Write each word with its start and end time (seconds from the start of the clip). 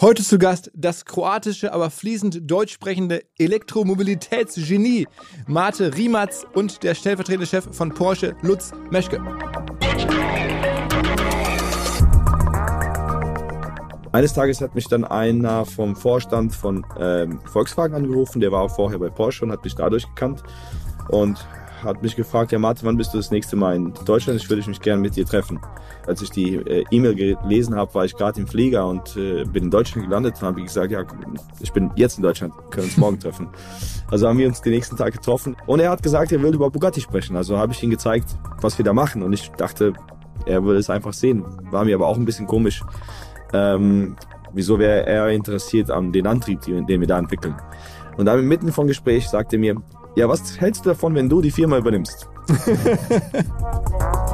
Heute 0.00 0.24
zu 0.24 0.38
Gast 0.38 0.72
das 0.74 1.04
kroatische, 1.04 1.72
aber 1.72 1.88
fließend 1.88 2.50
deutsch 2.50 2.72
sprechende 2.72 3.22
Elektromobilitätsgenie 3.38 5.06
Mate 5.46 5.94
Riematz 5.94 6.44
und 6.52 6.82
der 6.82 6.96
stellvertretende 6.96 7.46
Chef 7.46 7.68
von 7.70 7.94
Porsche 7.94 8.34
Lutz 8.42 8.72
Meschke. 8.90 9.22
Eines 14.10 14.32
Tages 14.34 14.60
hat 14.60 14.74
mich 14.74 14.88
dann 14.88 15.04
einer 15.04 15.64
vom 15.64 15.94
Vorstand 15.94 16.52
von 16.52 16.84
ähm, 16.98 17.38
Volkswagen 17.44 17.94
angerufen, 17.94 18.40
der 18.40 18.50
war 18.50 18.62
auch 18.62 18.74
vorher 18.74 18.98
bei 18.98 19.10
Porsche 19.10 19.44
und 19.44 19.52
hat 19.52 19.62
mich 19.62 19.76
dadurch 19.76 20.06
gekannt 20.08 20.42
und 21.08 21.46
hat 21.84 22.02
mich 22.02 22.16
gefragt, 22.16 22.52
ja 22.52 22.58
Martin, 22.58 22.86
wann 22.86 22.96
bist 22.96 23.12
du 23.14 23.18
das 23.18 23.30
nächste 23.30 23.56
Mal 23.56 23.76
in 23.76 23.92
Deutschland? 24.04 24.40
Ich 24.40 24.48
würde 24.48 24.66
mich 24.68 24.80
gerne 24.80 25.00
mit 25.00 25.16
dir 25.16 25.26
treffen. 25.26 25.60
Als 26.06 26.22
ich 26.22 26.30
die 26.30 26.56
äh, 26.56 26.84
E-Mail 26.90 27.14
gelesen 27.14 27.76
habe, 27.76 27.94
war 27.94 28.04
ich 28.04 28.16
gerade 28.16 28.40
im 28.40 28.46
Flieger 28.46 28.86
und 28.86 29.16
äh, 29.16 29.44
bin 29.44 29.64
in 29.64 29.70
Deutschland 29.70 30.08
gelandet 30.08 30.36
und 30.40 30.42
habe 30.42 30.62
gesagt, 30.62 30.90
ja, 30.90 31.04
ich 31.60 31.72
bin 31.72 31.90
jetzt 31.96 32.16
in 32.16 32.22
Deutschland, 32.22 32.52
können 32.70 32.86
uns 32.86 32.96
morgen 32.96 33.18
treffen. 33.18 33.48
Also 34.10 34.28
haben 34.28 34.38
wir 34.38 34.46
uns 34.46 34.60
den 34.60 34.72
nächsten 34.72 34.96
Tag 34.96 35.14
getroffen 35.14 35.56
und 35.66 35.80
er 35.80 35.90
hat 35.90 36.02
gesagt, 36.02 36.30
er 36.30 36.40
will 36.40 36.54
über 36.54 36.70
Bugatti 36.70 37.00
sprechen. 37.00 37.36
Also 37.36 37.58
habe 37.58 37.72
ich 37.72 37.82
ihm 37.82 37.90
gezeigt, 37.90 38.36
was 38.60 38.76
wir 38.76 38.84
da 38.84 38.92
machen 38.92 39.22
und 39.22 39.32
ich 39.32 39.50
dachte, 39.52 39.94
er 40.46 40.64
will 40.64 40.76
es 40.76 40.90
einfach 40.90 41.14
sehen. 41.14 41.42
War 41.70 41.84
mir 41.84 41.96
aber 41.96 42.06
auch 42.06 42.16
ein 42.16 42.26
bisschen 42.26 42.46
komisch. 42.46 42.82
Ähm, 43.52 44.14
wieso 44.52 44.78
wäre 44.78 45.06
er 45.06 45.30
interessiert 45.30 45.90
an 45.90 46.12
den 46.12 46.26
Antrieb, 46.26 46.60
den 46.60 46.86
wir 46.86 47.06
da 47.06 47.18
entwickeln? 47.18 47.56
Und 48.16 48.26
dann 48.26 48.46
mitten 48.46 48.72
vom 48.72 48.86
Gespräch 48.86 49.28
sagte 49.28 49.56
er 49.56 49.60
mir, 49.60 49.82
ja, 50.16 50.28
was 50.28 50.60
hältst 50.60 50.84
du 50.84 50.90
davon, 50.90 51.14
wenn 51.14 51.28
du 51.28 51.40
die 51.40 51.50
Firma 51.50 51.78
übernimmst? 51.78 52.28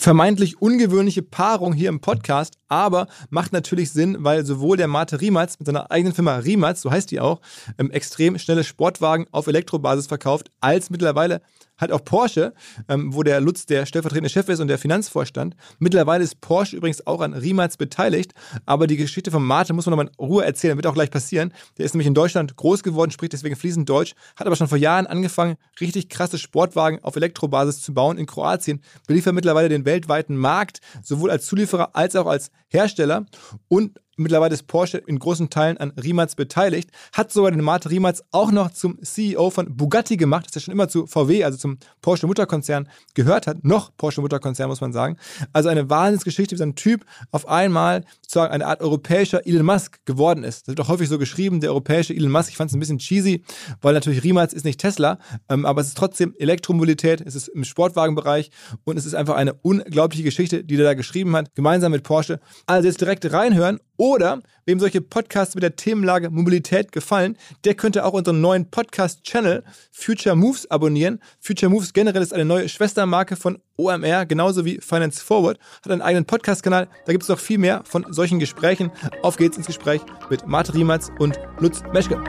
vermeintlich 0.00 0.62
ungewöhnliche 0.62 1.22
Paarung 1.22 1.74
hier 1.74 1.90
im 1.90 2.00
Podcast, 2.00 2.54
aber 2.70 3.08
macht 3.28 3.52
natürlich 3.52 3.90
Sinn, 3.90 4.16
weil 4.20 4.46
sowohl 4.46 4.78
der 4.78 4.88
Mate 4.88 5.20
Riematz 5.20 5.58
mit 5.58 5.66
seiner 5.66 5.90
eigenen 5.90 6.14
Firma 6.14 6.36
Riematz, 6.36 6.80
so 6.80 6.90
heißt 6.90 7.10
die 7.10 7.20
auch, 7.20 7.40
ähm, 7.78 7.90
extrem 7.90 8.38
schnelle 8.38 8.64
Sportwagen 8.64 9.26
auf 9.32 9.46
Elektrobasis 9.46 10.06
verkauft, 10.06 10.50
als 10.60 10.88
mittlerweile 10.88 11.42
halt 11.80 11.92
auch 11.92 12.04
Porsche, 12.04 12.52
ähm, 12.88 13.14
wo 13.14 13.22
der 13.22 13.40
Lutz 13.40 13.66
der 13.66 13.86
stellvertretende 13.86 14.28
Chef 14.28 14.48
ist 14.48 14.60
und 14.60 14.68
der 14.68 14.78
Finanzvorstand. 14.78 15.56
Mittlerweile 15.78 16.22
ist 16.22 16.40
Porsche 16.40 16.76
übrigens 16.76 17.06
auch 17.06 17.20
an 17.20 17.32
Riematz 17.32 17.76
beteiligt, 17.76 18.34
aber 18.66 18.86
die 18.86 18.96
Geschichte 18.96 19.30
von 19.30 19.42
Mate 19.42 19.72
muss 19.72 19.86
man 19.86 19.92
nochmal 19.92 20.08
in 20.08 20.24
Ruhe 20.24 20.44
erzählen, 20.44 20.76
wird 20.76 20.86
auch 20.86 20.94
gleich 20.94 21.10
passieren. 21.10 21.52
Der 21.78 21.86
ist 21.86 21.94
nämlich 21.94 22.06
in 22.06 22.14
Deutschland 22.14 22.56
groß 22.56 22.82
geworden, 22.82 23.10
spricht 23.10 23.32
deswegen 23.32 23.56
fließend 23.56 23.88
Deutsch, 23.88 24.14
hat 24.36 24.46
aber 24.46 24.56
schon 24.56 24.68
vor 24.68 24.78
Jahren 24.78 25.06
angefangen, 25.06 25.56
richtig 25.80 26.08
krasse 26.08 26.38
Sportwagen 26.38 27.02
auf 27.02 27.16
Elektrobasis 27.16 27.80
zu 27.82 27.94
bauen 27.94 28.18
in 28.18 28.26
Kroatien, 28.26 28.80
beliefert 29.06 29.34
mittlerweile 29.34 29.68
den 29.68 29.84
weltweiten 29.84 30.36
Markt, 30.36 30.80
sowohl 31.02 31.30
als 31.30 31.46
Zulieferer 31.46 31.90
als 31.94 32.14
auch 32.14 32.26
als 32.26 32.50
Hersteller 32.70 33.26
und 33.68 34.00
Mittlerweile 34.20 34.52
ist 34.52 34.66
Porsche 34.66 34.98
in 34.98 35.18
großen 35.18 35.48
Teilen 35.48 35.78
an 35.78 35.92
Rimac 35.92 36.36
beteiligt, 36.36 36.90
hat 37.12 37.32
sogar 37.32 37.52
den 37.52 37.64
Mate 37.64 37.88
Rimac 37.88 38.16
auch 38.32 38.50
noch 38.50 38.70
zum 38.70 39.02
CEO 39.02 39.48
von 39.48 39.74
Bugatti 39.74 40.18
gemacht, 40.18 40.44
das 40.46 40.56
ja 40.56 40.60
schon 40.60 40.72
immer 40.72 40.88
zu 40.88 41.06
VW, 41.06 41.42
also 41.42 41.56
zum 41.56 41.78
Porsche 42.02 42.26
Mutterkonzern 42.26 42.86
gehört 43.14 43.46
hat, 43.46 43.64
noch 43.64 43.96
Porsche 43.96 44.20
Mutterkonzern 44.20 44.68
muss 44.68 44.82
man 44.82 44.92
sagen. 44.92 45.16
Also 45.54 45.70
eine 45.70 45.88
Wahnsinnsgeschichte, 45.88 46.54
wie 46.54 46.58
so 46.58 46.64
ein 46.64 46.74
Typ 46.74 47.06
auf 47.30 47.48
einmal 47.48 48.04
sozusagen 48.20 48.52
eine 48.52 48.66
Art 48.66 48.82
europäischer 48.82 49.46
Elon 49.46 49.64
Musk 49.64 50.04
geworden 50.04 50.44
ist. 50.44 50.68
Das 50.68 50.68
wird 50.68 50.80
auch 50.80 50.88
häufig 50.88 51.08
so 51.08 51.18
geschrieben, 51.18 51.60
der 51.60 51.70
europäische 51.70 52.14
Elon 52.14 52.30
Musk. 52.30 52.50
Ich 52.50 52.58
fand 52.58 52.70
es 52.70 52.76
ein 52.76 52.80
bisschen 52.80 52.98
cheesy, 52.98 53.42
weil 53.80 53.94
natürlich 53.94 54.22
Rimac 54.22 54.52
ist 54.52 54.66
nicht 54.66 54.80
Tesla, 54.80 55.18
ähm, 55.48 55.64
aber 55.64 55.80
es 55.80 55.88
ist 55.88 55.96
trotzdem 55.96 56.34
Elektromobilität, 56.38 57.22
es 57.22 57.34
ist 57.34 57.48
im 57.48 57.64
Sportwagenbereich 57.64 58.50
und 58.84 58.98
es 58.98 59.06
ist 59.06 59.14
einfach 59.14 59.36
eine 59.36 59.54
unglaubliche 59.54 60.24
Geschichte, 60.24 60.62
die 60.62 60.76
der 60.76 60.84
da 60.84 60.92
geschrieben 60.94 61.34
hat, 61.36 61.54
gemeinsam 61.54 61.92
mit 61.92 62.02
Porsche. 62.02 62.38
Also 62.66 62.86
jetzt 62.86 63.00
direkt 63.00 63.32
reinhören 63.32 63.80
oder 64.00 64.40
wem 64.64 64.80
solche 64.80 65.02
Podcasts 65.02 65.54
mit 65.54 65.62
der 65.62 65.76
Themenlage 65.76 66.30
Mobilität 66.30 66.90
gefallen, 66.90 67.36
der 67.64 67.74
könnte 67.74 68.06
auch 68.06 68.14
unseren 68.14 68.40
neuen 68.40 68.70
Podcast-Channel 68.70 69.62
Future 69.92 70.34
Moves 70.34 70.70
abonnieren. 70.70 71.20
Future 71.38 71.70
Moves 71.70 71.92
generell 71.92 72.22
ist 72.22 72.32
eine 72.32 72.46
neue 72.46 72.70
Schwestermarke 72.70 73.36
von 73.36 73.58
OMR, 73.76 74.24
genauso 74.24 74.64
wie 74.64 74.78
Finance 74.80 75.22
Forward, 75.22 75.58
hat 75.84 75.92
einen 75.92 76.00
eigenen 76.00 76.24
Podcast-Kanal. 76.24 76.88
Da 77.04 77.12
gibt 77.12 77.24
es 77.24 77.28
noch 77.28 77.38
viel 77.38 77.58
mehr 77.58 77.82
von 77.84 78.06
solchen 78.10 78.38
Gesprächen. 78.38 78.90
Auf 79.22 79.36
geht's 79.36 79.58
ins 79.58 79.66
Gespräch 79.66 80.00
mit 80.30 80.46
Marte 80.46 80.72
Riematz 80.72 81.10
und 81.18 81.38
Lutz 81.58 81.82
Meschke. 81.92 82.24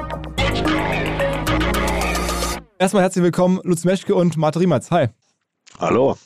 Erstmal 2.80 3.04
herzlich 3.04 3.24
willkommen, 3.24 3.62
Lutz 3.64 3.86
Meschke 3.86 4.14
und 4.14 4.36
Marte 4.36 4.60
Riematz. 4.60 4.92
Hi. 4.92 5.08
Hallo. 5.80 6.18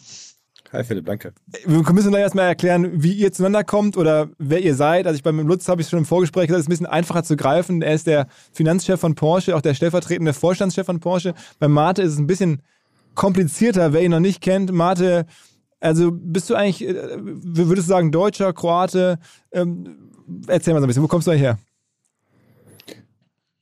Hi 0.72 0.84
Philipp, 0.84 1.06
danke. 1.06 1.34
Wir 1.66 1.94
müssen 1.94 2.10
gleich 2.10 2.24
erstmal 2.24 2.48
erklären, 2.48 3.04
wie 3.04 3.14
ihr 3.14 3.32
zueinander 3.32 3.64
kommt 3.64 3.98
oder 3.98 4.30
wer 4.38 4.62
ihr 4.62 4.76
seid. 4.76 5.06
Also 5.06 5.16
ich 5.16 5.24
beim 5.24 5.40
Lutz 5.48 5.68
habe 5.68 5.82
ich 5.82 5.88
schon 5.88 6.00
im 6.00 6.06
Vorgespräch 6.06 6.48
gesagt, 6.48 6.60
es 6.60 6.64
ist 6.64 6.68
ein 6.68 6.72
bisschen 6.72 6.86
einfacher 6.88 7.24
zu 7.24 7.38
greifen. 7.38 7.82
Er 7.82 7.94
ist 7.94 8.08
der 8.08 8.28
Finanzchef 8.52 9.00
von 9.00 9.16
Porsche, 9.16 9.56
auch 9.56 9.62
der 9.62 9.74
stellvertretende 9.74 10.34
Vorstandschef 10.34 10.86
von 10.86 11.00
Porsche. 11.00 11.34
Bei 11.60 11.68
Mate 11.68 12.02
ist 12.02 12.14
es 12.14 12.20
ein 12.20 12.28
bisschen 12.28 12.62
komplizierter, 13.14 13.94
wer 13.94 14.02
ihn 14.02 14.12
noch 14.12 14.20
nicht 14.20 14.42
kennt. 14.42 14.72
Mate, 14.72 15.26
also 15.80 16.12
bist 16.12 16.50
du 16.50 16.56
eigentlich, 16.56 16.88
äh, 16.88 17.18
würdest 17.20 17.88
du 17.88 17.94
sagen, 17.94 18.12
Deutscher, 18.12 18.52
Kroate? 18.52 19.20
Ähm, 19.52 20.12
erzähl 20.48 20.74
mal 20.74 20.80
so 20.80 20.86
ein 20.86 20.88
bisschen, 20.88 21.04
wo 21.04 21.08
kommst 21.08 21.28
du 21.28 21.32
eigentlich 21.32 21.44
her? 21.44 21.60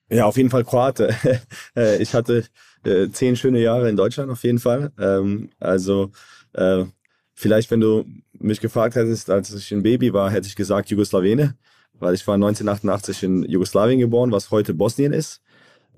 Ja, 0.09 0.25
auf 0.25 0.37
jeden 0.37 0.49
Fall 0.49 0.63
Kroate. 0.63 1.15
Äh, 1.75 2.01
ich 2.01 2.13
hatte 2.13 2.45
äh, 2.85 3.09
zehn 3.09 3.35
schöne 3.35 3.59
Jahre 3.59 3.89
in 3.89 3.95
Deutschland 3.95 4.29
auf 4.31 4.43
jeden 4.43 4.59
Fall. 4.59 4.91
Ähm, 4.99 5.49
also 5.59 6.11
Vielleicht, 7.33 7.71
wenn 7.71 7.79
du 7.79 8.05
mich 8.33 8.61
gefragt 8.61 8.95
hättest, 8.95 9.29
als 9.29 9.53
ich 9.53 9.71
ein 9.71 9.83
Baby 9.83 10.13
war, 10.13 10.29
hätte 10.29 10.47
ich 10.47 10.55
gesagt 10.55 10.89
Jugoslawene, 10.89 11.55
weil 11.93 12.13
ich 12.13 12.25
war 12.27 12.35
1988 12.35 13.23
in 13.23 13.43
Jugoslawien 13.43 13.99
geboren, 13.99 14.31
was 14.31 14.51
heute 14.51 14.73
Bosnien 14.73 15.13
ist, 15.13 15.41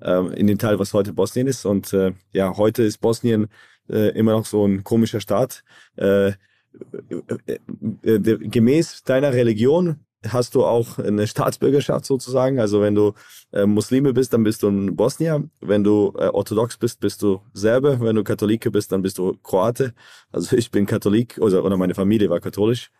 ähm, 0.02 0.32
in 0.32 0.46
dem 0.46 0.58
Teil, 0.58 0.78
was 0.78 0.94
heute 0.94 1.12
Bosnien 1.12 1.46
ist. 1.46 1.64
Und 1.66 1.92
äh, 1.92 2.12
ja, 2.32 2.56
heute 2.56 2.82
ist 2.82 2.98
Bosnien 2.98 3.48
äh, 3.88 4.10
immer 4.16 4.32
noch 4.32 4.46
so 4.46 4.66
ein 4.66 4.84
komischer 4.84 5.20
Staat. 5.20 5.62
Äh, 5.96 6.28
äh, 6.28 6.34
äh, 7.46 7.58
äh 8.02 8.20
gemäß 8.20 9.02
deiner 9.04 9.32
Religion 9.32 10.05
hast 10.28 10.54
du 10.54 10.64
auch 10.64 10.98
eine 10.98 11.26
Staatsbürgerschaft 11.26 12.04
sozusagen. 12.04 12.60
Also 12.60 12.80
wenn 12.80 12.94
du 12.94 13.14
äh, 13.52 13.66
Muslime 13.66 14.12
bist, 14.12 14.32
dann 14.32 14.44
bist 14.44 14.62
du 14.62 14.68
ein 14.68 14.96
Bosnier. 14.96 15.48
Wenn 15.60 15.84
du 15.84 16.12
äh, 16.18 16.28
orthodox 16.28 16.76
bist, 16.76 17.00
bist 17.00 17.22
du 17.22 17.40
Serbe. 17.52 17.98
Wenn 18.00 18.16
du 18.16 18.24
Katholike 18.24 18.70
bist, 18.70 18.92
dann 18.92 19.02
bist 19.02 19.18
du 19.18 19.36
Kroate. 19.42 19.94
Also 20.32 20.56
ich 20.56 20.70
bin 20.70 20.86
Katholik 20.86 21.38
oder, 21.38 21.64
oder 21.64 21.76
meine 21.76 21.94
Familie 21.94 22.30
war 22.30 22.40
katholisch 22.40 22.90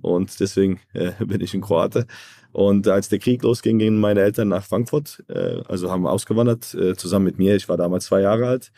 und 0.00 0.38
deswegen 0.40 0.80
äh, 0.92 1.12
bin 1.24 1.40
ich 1.40 1.54
ein 1.54 1.60
Kroate. 1.60 2.06
Und 2.52 2.86
als 2.86 3.08
der 3.08 3.18
Krieg 3.18 3.42
losging, 3.42 3.78
gingen 3.78 4.00
meine 4.00 4.20
Eltern 4.20 4.48
nach 4.48 4.64
Frankfurt, 4.64 5.24
äh, 5.28 5.60
also 5.66 5.90
haben 5.90 6.06
ausgewandert 6.06 6.74
äh, 6.74 6.94
zusammen 6.94 7.24
mit 7.24 7.38
mir. 7.38 7.56
Ich 7.56 7.68
war 7.68 7.76
damals 7.76 8.06
zwei 8.06 8.20
Jahre 8.20 8.46
alt 8.46 8.70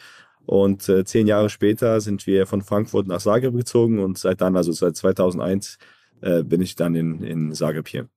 und 0.47 0.89
äh, 0.89 1.05
zehn 1.05 1.27
Jahre 1.27 1.51
später 1.51 2.01
sind 2.01 2.27
wir 2.27 2.47
von 2.47 2.63
Frankfurt 2.63 3.09
nach 3.09 3.21
Zagreb 3.21 3.55
gezogen 3.55 3.99
und 3.99 4.17
seit 4.17 4.41
dann, 4.41 4.57
also 4.57 4.73
seit 4.73 4.97
2001, 4.97 5.79
äh, 6.21 6.43
bin 6.43 6.61
ich 6.61 6.77
dann 6.77 6.95
in, 6.95 7.23
in 7.23 7.53
Zagreb 7.53 7.89
hier. 7.89 8.09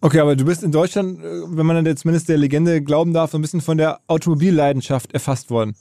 Okay, 0.00 0.20
aber 0.20 0.36
du 0.36 0.44
bist 0.44 0.62
in 0.62 0.72
Deutschland, 0.72 1.20
äh, 1.20 1.42
wenn 1.46 1.66
man 1.66 1.84
dann 1.84 1.96
zumindest 1.96 2.28
der 2.28 2.36
Legende 2.36 2.82
glauben 2.82 3.12
darf, 3.12 3.32
so 3.32 3.38
ein 3.38 3.42
bisschen 3.42 3.60
von 3.60 3.78
der 3.78 4.00
Automobilleidenschaft 4.06 5.12
erfasst 5.12 5.50
worden. 5.50 5.74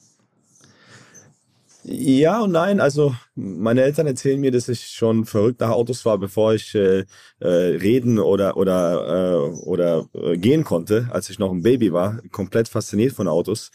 Ja 1.83 2.41
und 2.41 2.51
nein. 2.51 2.79
Also 2.79 3.15
meine 3.35 3.81
Eltern 3.81 4.05
erzählen 4.05 4.39
mir, 4.39 4.51
dass 4.51 4.69
ich 4.69 4.85
schon 4.87 5.25
verrückt 5.25 5.61
nach 5.61 5.71
Autos 5.71 6.05
war, 6.05 6.17
bevor 6.19 6.53
ich 6.53 6.75
äh, 6.75 7.05
äh, 7.39 7.47
reden 7.47 8.19
oder 8.19 8.55
oder 8.55 9.33
äh, 9.33 9.65
oder 9.65 10.05
äh, 10.13 10.37
gehen 10.37 10.63
konnte, 10.63 11.09
als 11.11 11.29
ich 11.31 11.39
noch 11.39 11.51
ein 11.51 11.63
Baby 11.63 11.91
war. 11.91 12.21
Komplett 12.31 12.67
fasziniert 12.67 13.13
von 13.13 13.27
Autos. 13.27 13.71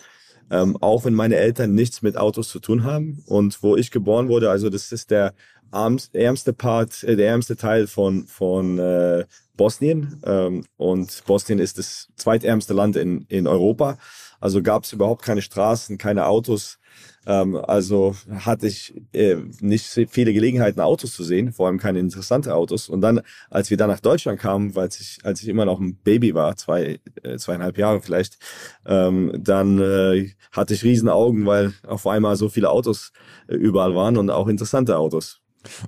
Ähm, 0.48 0.76
auch 0.80 1.04
wenn 1.04 1.14
meine 1.14 1.34
Eltern 1.34 1.74
nichts 1.74 2.02
mit 2.02 2.16
Autos 2.16 2.48
zu 2.48 2.60
tun 2.60 2.84
haben 2.84 3.24
und 3.26 3.60
wo 3.64 3.76
ich 3.76 3.90
geboren 3.90 4.28
wurde, 4.28 4.48
also 4.48 4.70
das 4.70 4.92
ist 4.92 5.10
der 5.10 5.34
ärmste 5.72 6.52
Part, 6.52 7.02
äh, 7.04 7.16
der 7.16 7.28
ärmste 7.28 7.56
Teil 7.56 7.86
von 7.86 8.26
von 8.26 8.78
äh, 8.78 9.24
Bosnien 9.56 10.22
ähm, 10.24 10.64
und 10.76 11.24
Bosnien 11.26 11.58
ist 11.58 11.78
das 11.78 12.08
zweitärmste 12.16 12.74
Land 12.74 12.96
in 12.96 13.26
in 13.28 13.46
Europa. 13.46 13.98
Also 14.40 14.62
gab 14.62 14.84
es 14.84 14.92
überhaupt 14.92 15.22
keine 15.22 15.42
Straßen, 15.42 15.98
keine 15.98 16.26
Autos. 16.26 16.78
Ähm, 17.26 17.56
also 17.56 18.14
hatte 18.30 18.66
ich 18.68 18.94
äh, 19.12 19.36
nicht 19.60 19.86
viele 19.86 20.32
Gelegenheiten, 20.32 20.80
Autos 20.80 21.12
zu 21.12 21.24
sehen, 21.24 21.52
vor 21.52 21.66
allem 21.66 21.78
keine 21.78 21.98
interessanten 21.98 22.50
Autos. 22.50 22.88
Und 22.88 23.00
dann, 23.00 23.20
als 23.50 23.70
wir 23.70 23.76
dann 23.76 23.90
nach 23.90 24.00
Deutschland 24.00 24.38
kamen, 24.38 24.74
weil 24.74 24.88
ich, 24.88 25.18
als 25.24 25.42
ich 25.42 25.48
immer 25.48 25.64
noch 25.64 25.80
ein 25.80 25.96
Baby 25.96 26.34
war, 26.34 26.56
zwei, 26.56 27.00
äh, 27.22 27.36
zweieinhalb 27.38 27.78
Jahre 27.78 28.00
vielleicht, 28.00 28.38
ähm, 28.86 29.32
dann 29.36 29.80
äh, 29.80 30.30
hatte 30.52 30.74
ich 30.74 30.84
riesen 30.84 31.08
Augen, 31.08 31.46
weil 31.46 31.72
auf 31.86 32.06
einmal 32.06 32.36
so 32.36 32.48
viele 32.48 32.70
Autos 32.70 33.12
äh, 33.48 33.54
überall 33.56 33.94
waren 33.94 34.16
und 34.16 34.30
auch 34.30 34.48
interessante 34.48 34.96
Autos. 34.96 35.40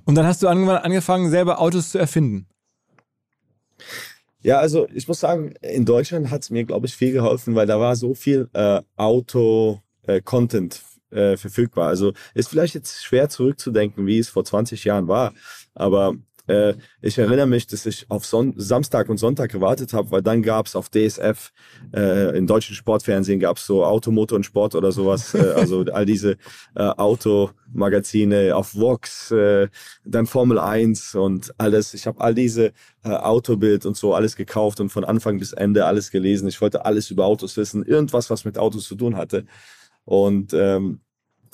Und 0.05 0.15
dann 0.15 0.25
hast 0.25 0.43
du 0.43 0.47
angefangen, 0.47 1.29
selber 1.29 1.59
Autos 1.59 1.91
zu 1.91 1.97
erfinden. 1.97 2.47
Ja, 4.41 4.59
also 4.59 4.87
ich 4.93 5.07
muss 5.07 5.19
sagen, 5.19 5.53
in 5.61 5.85
Deutschland 5.85 6.29
hat 6.31 6.43
es 6.43 6.49
mir, 6.49 6.63
glaube 6.63 6.87
ich, 6.87 6.95
viel 6.95 7.11
geholfen, 7.11 7.55
weil 7.55 7.67
da 7.67 7.79
war 7.79 7.95
so 7.95 8.13
viel 8.13 8.49
äh, 8.53 8.81
Auto-Content 8.95 10.81
äh, 11.11 11.35
verfügbar. 11.35 11.87
Also 11.87 12.13
ist 12.33 12.47
vielleicht 12.49 12.73
jetzt 12.73 13.03
schwer 13.03 13.29
zurückzudenken, 13.29 14.05
wie 14.05 14.19
es 14.19 14.29
vor 14.29 14.45
20 14.45 14.85
Jahren 14.85 15.07
war, 15.07 15.33
aber 15.73 16.15
äh, 16.49 16.73
ich 17.01 17.17
erinnere 17.17 17.45
mich, 17.45 17.67
dass 17.67 17.85
ich 17.85 18.09
auf 18.09 18.25
Son 18.25 18.53
Samstag 18.57 19.07
und 19.07 19.17
Sonntag 19.17 19.51
gewartet 19.51 19.93
habe, 19.93 20.09
weil 20.09 20.23
dann 20.23 20.41
gab's 20.41 20.75
auf 20.75 20.89
DSF, 20.89 21.51
äh, 21.95 22.35
im 22.35 22.47
deutschen 22.47 22.75
Sportfernsehen 22.75 23.39
gab's 23.39 23.65
so 23.67 23.85
Automotor 23.85 24.37
und 24.37 24.45
Sport 24.45 24.73
oder 24.73 24.91
sowas, 24.91 25.35
äh, 25.35 25.37
also 25.55 25.85
all 25.93 26.05
diese 26.05 26.37
äh, 26.75 26.81
Automagazine 26.83 28.55
auf 28.55 28.75
Vox, 28.75 29.29
äh, 29.29 29.67
dann 30.03 30.25
Formel 30.25 30.57
1 30.57 31.13
und 31.13 31.53
alles. 31.59 31.93
Ich 31.93 32.07
habe 32.07 32.19
all 32.19 32.33
diese 32.33 32.73
äh, 33.03 33.09
Autobild 33.09 33.85
und 33.85 33.95
so 33.95 34.15
alles 34.15 34.35
gekauft 34.35 34.79
und 34.79 34.89
von 34.89 35.05
Anfang 35.05 35.37
bis 35.37 35.53
Ende 35.53 35.85
alles 35.85 36.09
gelesen. 36.09 36.47
Ich 36.47 36.59
wollte 36.61 36.83
alles 36.83 37.11
über 37.11 37.25
Autos 37.25 37.57
wissen, 37.57 37.85
irgendwas, 37.85 38.31
was 38.31 38.43
mit 38.43 38.57
Autos 38.57 38.85
zu 38.85 38.95
tun 38.95 39.15
hatte. 39.15 39.45
Und 40.05 40.53
ähm, 40.53 41.01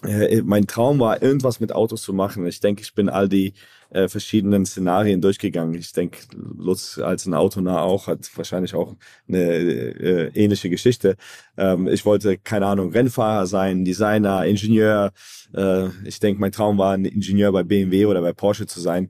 äh, 0.03 0.41
mein 0.43 0.67
Traum 0.67 0.99
war, 0.99 1.21
irgendwas 1.21 1.59
mit 1.59 1.73
Autos 1.73 2.01
zu 2.01 2.13
machen. 2.13 2.45
Ich 2.47 2.59
denke, 2.59 2.81
ich 2.81 2.93
bin 2.93 3.09
all 3.09 3.29
die 3.29 3.53
äh, 3.95 4.09
verschiedenen 4.09 4.65
Szenarien 4.65 5.21
durchgegangen. 5.21 5.73
Ich 5.75 5.93
denke, 5.93 6.19
Lutz 6.35 6.97
als 6.97 7.25
ein 7.25 7.33
Autonah 7.33 7.81
auch 7.81 8.07
hat 8.07 8.29
wahrscheinlich 8.35 8.75
auch 8.75 8.95
eine 9.27 9.41
äh, 9.41 10.31
ähnliche 10.33 10.69
Geschichte. 10.69 11.15
Ähm, 11.57 11.87
ich 11.87 12.05
wollte, 12.05 12.37
keine 12.37 12.67
Ahnung, 12.67 12.91
Rennfahrer 12.91 13.47
sein, 13.47 13.85
Designer, 13.85 14.45
Ingenieur. 14.45 15.13
Äh, 15.53 15.87
ich 16.03 16.19
denke, 16.19 16.41
mein 16.41 16.51
Traum 16.51 16.77
war, 16.77 16.93
ein 16.93 17.05
Ingenieur 17.05 17.51
bei 17.53 17.63
BMW 17.63 18.05
oder 18.05 18.21
bei 18.21 18.33
Porsche 18.33 18.65
zu 18.65 18.81
sein. 18.81 19.09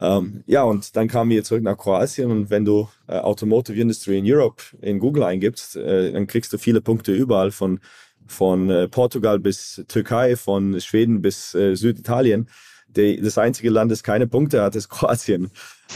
Ähm, 0.00 0.44
ja, 0.46 0.62
und 0.62 0.94
dann 0.94 1.08
kamen 1.08 1.30
wir 1.30 1.42
zurück 1.42 1.62
nach 1.62 1.78
Kroatien 1.78 2.30
und 2.30 2.50
wenn 2.50 2.64
du 2.64 2.88
äh, 3.08 3.18
Automotive 3.18 3.80
Industry 3.80 4.18
in 4.18 4.24
Europe 4.26 4.62
in 4.80 4.98
Google 4.98 5.24
eingibst, 5.24 5.76
äh, 5.76 6.12
dann 6.12 6.26
kriegst 6.26 6.52
du 6.52 6.58
viele 6.58 6.80
Punkte 6.80 7.12
überall 7.12 7.50
von 7.50 7.80
von 8.30 8.68
äh, 8.68 8.88
Portugal 8.88 9.38
bis 9.38 9.82
Türkei, 9.88 10.36
von 10.36 10.78
Schweden 10.80 11.22
bis 11.22 11.54
äh, 11.54 11.74
Süditalien. 11.74 12.46
Die, 12.96 13.20
das 13.20 13.36
einzige 13.36 13.70
Land, 13.70 13.92
das 13.92 14.02
keine 14.02 14.26
Punkte 14.26 14.62
hat, 14.62 14.74
ist 14.74 14.88
Kroatien. 14.88 15.50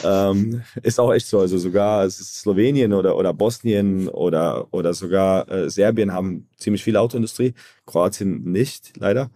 Ähm, 0.04 0.62
ist 0.82 1.00
auch 1.00 1.12
echt 1.12 1.26
so. 1.26 1.40
Also 1.40 1.58
sogar 1.58 2.08
Slowenien 2.10 2.92
oder, 2.92 3.16
oder 3.16 3.32
Bosnien 3.32 4.08
oder, 4.08 4.72
oder 4.72 4.92
sogar 4.92 5.50
äh, 5.50 5.70
Serbien 5.70 6.12
haben 6.12 6.48
ziemlich 6.58 6.84
viel 6.84 6.96
Autoindustrie. 6.96 7.54
Kroatien 7.86 8.44
nicht, 8.44 8.92
leider. 8.98 9.30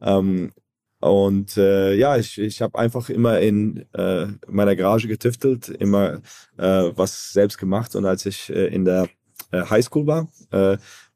Ähm, 0.00 0.52
und 1.00 1.56
äh, 1.56 1.94
ja, 1.94 2.16
ich, 2.16 2.38
ich 2.38 2.62
habe 2.62 2.78
einfach 2.78 3.08
immer 3.08 3.40
in 3.40 3.86
äh, 3.94 4.26
meiner 4.46 4.76
Garage 4.76 5.08
getüftelt, 5.08 5.68
immer 5.68 6.20
äh, 6.58 6.90
was 6.94 7.32
selbst 7.32 7.58
gemacht. 7.58 7.96
Und 7.96 8.04
als 8.04 8.26
ich 8.26 8.50
äh, 8.50 8.66
in 8.66 8.84
der 8.84 9.08
äh, 9.50 9.62
Highschool 9.64 10.06
war, 10.06 10.28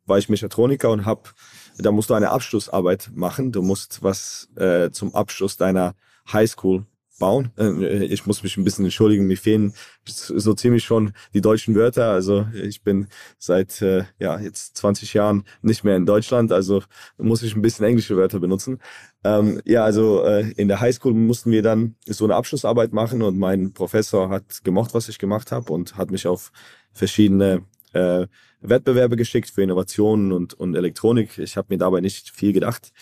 war 0.07 0.19
ich 0.19 0.29
Mechatroniker 0.29 0.91
und 0.91 1.07
hab, 1.07 1.35
da 1.79 1.91
musst 1.93 2.11
du 2.11 2.15
eine 2.15 2.31
Abschlussarbeit 2.31 3.11
machen. 3.15 3.53
Du 3.53 3.63
musst 3.63 4.03
was 4.03 4.49
äh, 4.57 4.91
zum 4.91 5.15
Abschluss 5.15 5.57
deiner 5.57 5.95
Highschool 6.33 6.87
bauen. 7.19 7.53
Äh, 7.59 8.05
ich 8.05 8.27
muss 8.27 8.43
mich 8.43 8.57
ein 8.57 8.65
bisschen 8.65 8.85
entschuldigen, 8.85 9.27
mir 9.27 9.37
fehlen 9.37 9.73
so 10.05 10.55
ziemlich 10.55 10.85
schon 10.85 11.13
die 11.33 11.41
deutschen 11.41 11.75
Wörter. 11.75 12.11
Also 12.11 12.47
ich 12.55 12.83
bin 12.83 13.09
seit 13.39 13.81
äh, 13.83 14.05
ja 14.19 14.39
jetzt 14.39 14.77
20 14.77 15.15
Jahren 15.15 15.45
nicht 15.63 15.85
mehr 15.85 15.97
in 15.97 16.07
Deutschland, 16.07 16.53
also 16.53 16.83
muss 17.19 17.43
ich 17.43 17.55
ein 17.55 17.63
bisschen 17.63 17.87
englische 17.87 18.17
Wörter 18.17 18.41
benutzen. 18.41 18.81
Ähm, 19.23 19.61
ja, 19.65 19.85
also 19.85 20.25
äh, 20.25 20.53
in 20.57 20.69
der 20.69 20.81
Highschool 20.81 21.15
mussten 21.15 21.51
wir 21.51 21.63
dann 21.63 21.97
so 22.07 22.25
eine 22.25 22.35
Abschlussarbeit 22.37 22.93
machen 22.93 23.23
und 23.23 23.39
mein 23.39 23.73
Professor 23.73 24.29
hat 24.29 24.65
gemocht, 24.65 24.95
was 24.95 25.09
ich 25.09 25.19
gemacht 25.19 25.53
habe 25.53 25.73
und 25.73 25.97
hat 25.97 26.11
mich 26.11 26.27
auf 26.27 26.53
verschiedene 26.93 27.63
äh, 27.95 28.27
Wettbewerbe 28.61 29.17
geschickt 29.17 29.51
für 29.51 29.63
Innovationen 29.63 30.33
und, 30.33 30.55
und 30.55 30.75
Elektronik. 30.75 31.39
Ich 31.39 31.57
habe 31.57 31.69
mir 31.71 31.79
dabei 31.79 32.01
nicht 32.01 32.31
viel 32.31 32.53
gedacht, 32.53 32.93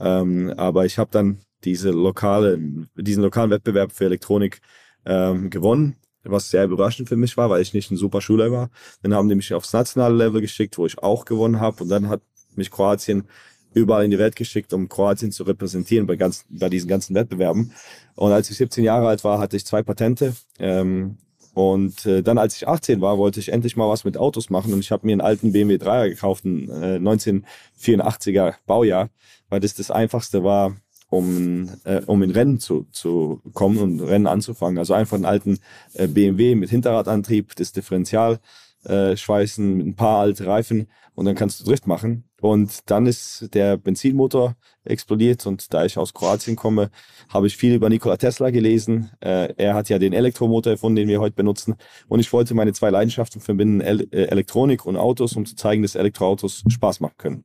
ähm, 0.00 0.52
aber 0.56 0.84
ich 0.84 0.98
habe 0.98 1.10
dann 1.10 1.40
diese 1.64 1.90
lokale, 1.90 2.58
diesen 2.96 3.22
lokalen 3.22 3.50
Wettbewerb 3.50 3.92
für 3.92 4.04
Elektronik 4.04 4.60
ähm, 5.06 5.50
gewonnen, 5.50 5.96
was 6.22 6.50
sehr 6.50 6.64
überraschend 6.64 7.08
für 7.08 7.16
mich 7.16 7.36
war, 7.36 7.50
weil 7.50 7.62
ich 7.62 7.74
nicht 7.74 7.90
ein 7.90 7.96
super 7.96 8.20
Schüler 8.20 8.50
war. 8.50 8.70
Dann 9.02 9.14
haben 9.14 9.28
die 9.28 9.34
mich 9.34 9.52
aufs 9.54 9.72
nationale 9.72 10.14
Level 10.14 10.40
geschickt, 10.40 10.78
wo 10.78 10.86
ich 10.86 10.98
auch 10.98 11.24
gewonnen 11.24 11.60
habe 11.60 11.82
und 11.82 11.88
dann 11.88 12.08
hat 12.08 12.22
mich 12.54 12.70
Kroatien 12.70 13.24
überall 13.72 14.04
in 14.04 14.10
die 14.10 14.18
Welt 14.18 14.36
geschickt, 14.36 14.72
um 14.72 14.88
Kroatien 14.88 15.32
zu 15.32 15.42
repräsentieren 15.42 16.06
bei, 16.06 16.16
ganz, 16.16 16.44
bei 16.48 16.68
diesen 16.68 16.88
ganzen 16.88 17.14
Wettbewerben. 17.14 17.72
Und 18.14 18.32
als 18.32 18.48
ich 18.50 18.56
17 18.56 18.84
Jahre 18.84 19.08
alt 19.08 19.24
war, 19.24 19.38
hatte 19.38 19.56
ich 19.56 19.66
zwei 19.66 19.82
Patente. 19.82 20.34
Ähm, 20.58 21.18
und 21.54 22.04
äh, 22.04 22.22
dann, 22.22 22.36
als 22.36 22.56
ich 22.56 22.66
18 22.66 23.00
war, 23.00 23.16
wollte 23.16 23.38
ich 23.38 23.50
endlich 23.50 23.76
mal 23.76 23.88
was 23.88 24.04
mit 24.04 24.16
Autos 24.16 24.50
machen 24.50 24.72
und 24.72 24.80
ich 24.80 24.90
habe 24.90 25.06
mir 25.06 25.12
einen 25.12 25.20
alten 25.20 25.52
BMW 25.52 25.76
3er 25.76 26.08
gekauft, 26.08 26.44
einen 26.44 26.68
äh, 26.68 26.98
1984er 26.98 28.54
Baujahr, 28.66 29.08
weil 29.48 29.60
das 29.60 29.74
das 29.74 29.92
Einfachste 29.92 30.42
war, 30.42 30.76
um, 31.10 31.70
äh, 31.84 32.00
um 32.06 32.24
in 32.24 32.32
Rennen 32.32 32.58
zu, 32.58 32.86
zu 32.90 33.40
kommen 33.52 33.78
und 33.78 34.00
Rennen 34.00 34.26
anzufangen. 34.26 34.78
Also 34.78 34.94
einfach 34.94 35.14
einen 35.14 35.26
alten 35.26 35.60
äh, 35.94 36.08
BMW 36.08 36.56
mit 36.56 36.70
Hinterradantrieb, 36.70 37.54
das 37.54 37.70
Differential 37.70 38.40
äh, 38.84 39.16
schweißen, 39.16 39.80
ein 39.80 39.94
paar 39.94 40.18
alte 40.18 40.46
Reifen 40.46 40.88
und 41.14 41.26
dann 41.26 41.36
kannst 41.36 41.60
du 41.60 41.64
Drift 41.64 41.86
machen. 41.86 42.24
Und 42.44 42.90
dann 42.90 43.06
ist 43.06 43.48
der 43.54 43.78
Benzinmotor 43.78 44.54
explodiert 44.84 45.46
und 45.46 45.72
da 45.72 45.86
ich 45.86 45.96
aus 45.96 46.12
Kroatien 46.12 46.56
komme, 46.56 46.90
habe 47.30 47.46
ich 47.46 47.56
viel 47.56 47.72
über 47.72 47.88
Nikola 47.88 48.18
Tesla 48.18 48.50
gelesen. 48.50 49.10
Äh, 49.20 49.54
er 49.56 49.74
hat 49.74 49.88
ja 49.88 49.98
den 49.98 50.12
Elektromotor 50.12 50.72
erfunden, 50.72 50.96
den 50.96 51.08
wir 51.08 51.20
heute 51.20 51.34
benutzen. 51.34 51.74
Und 52.06 52.20
ich 52.20 52.30
wollte 52.34 52.52
meine 52.52 52.74
zwei 52.74 52.90
Leidenschaften 52.90 53.40
verbinden, 53.40 53.80
äh, 53.80 54.04
Elektronik 54.10 54.84
und 54.84 54.98
Autos, 54.98 55.36
um 55.36 55.46
zu 55.46 55.56
zeigen, 55.56 55.80
dass 55.80 55.94
Elektroautos 55.94 56.64
Spaß 56.68 57.00
machen 57.00 57.14
können. 57.16 57.44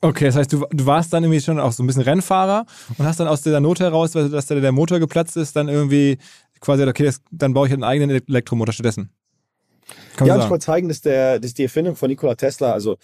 Okay, 0.00 0.24
das 0.24 0.36
heißt, 0.36 0.50
du, 0.50 0.64
du 0.70 0.86
warst 0.86 1.12
dann 1.12 1.24
irgendwie 1.24 1.42
schon 1.42 1.60
auch 1.60 1.72
so 1.72 1.82
ein 1.82 1.86
bisschen 1.86 2.04
Rennfahrer 2.04 2.64
und 2.96 3.04
hast 3.04 3.20
dann 3.20 3.28
aus 3.28 3.42
der 3.42 3.60
Not 3.60 3.80
heraus, 3.80 4.12
dass 4.12 4.46
der 4.46 4.72
Motor 4.72 4.98
geplatzt 4.98 5.36
ist, 5.36 5.56
dann 5.56 5.68
irgendwie 5.68 6.16
quasi, 6.60 6.84
okay, 6.84 7.04
das, 7.04 7.20
dann 7.30 7.52
baue 7.52 7.66
ich 7.66 7.74
einen 7.74 7.84
eigenen 7.84 8.22
Elektromotor 8.26 8.72
stattdessen. 8.72 9.10
Kann 10.16 10.26
ja, 10.26 10.42
ich 10.42 10.50
wollte 10.50 10.64
zeigen, 10.64 10.88
dass, 10.88 11.00
der, 11.00 11.38
dass 11.38 11.54
die 11.54 11.62
Erfindung 11.62 11.96
von 11.96 12.08
Nikola 12.08 12.34
Tesla, 12.34 12.72
also 12.72 12.96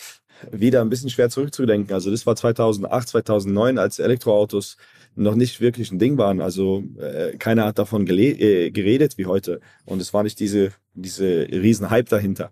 wieder 0.52 0.80
ein 0.80 0.90
bisschen 0.90 1.10
schwer 1.10 1.30
zurückzudenken. 1.30 1.92
Also 1.94 2.10
das 2.10 2.26
war 2.26 2.36
2008, 2.36 3.08
2009, 3.08 3.78
als 3.78 3.98
Elektroautos 3.98 4.76
noch 5.16 5.34
nicht 5.34 5.60
wirklich 5.60 5.92
ein 5.92 5.98
Ding 5.98 6.18
waren. 6.18 6.40
Also 6.40 6.82
äh, 6.98 7.36
keiner 7.36 7.66
hat 7.66 7.78
davon 7.78 8.06
äh, 8.08 8.70
geredet 8.70 9.18
wie 9.18 9.26
heute. 9.26 9.60
Und 9.84 10.00
es 10.00 10.12
war 10.12 10.22
nicht 10.22 10.40
diese, 10.40 10.72
diese 10.94 11.46
riesen 11.50 11.90
Hype 11.90 12.08
dahinter. 12.08 12.50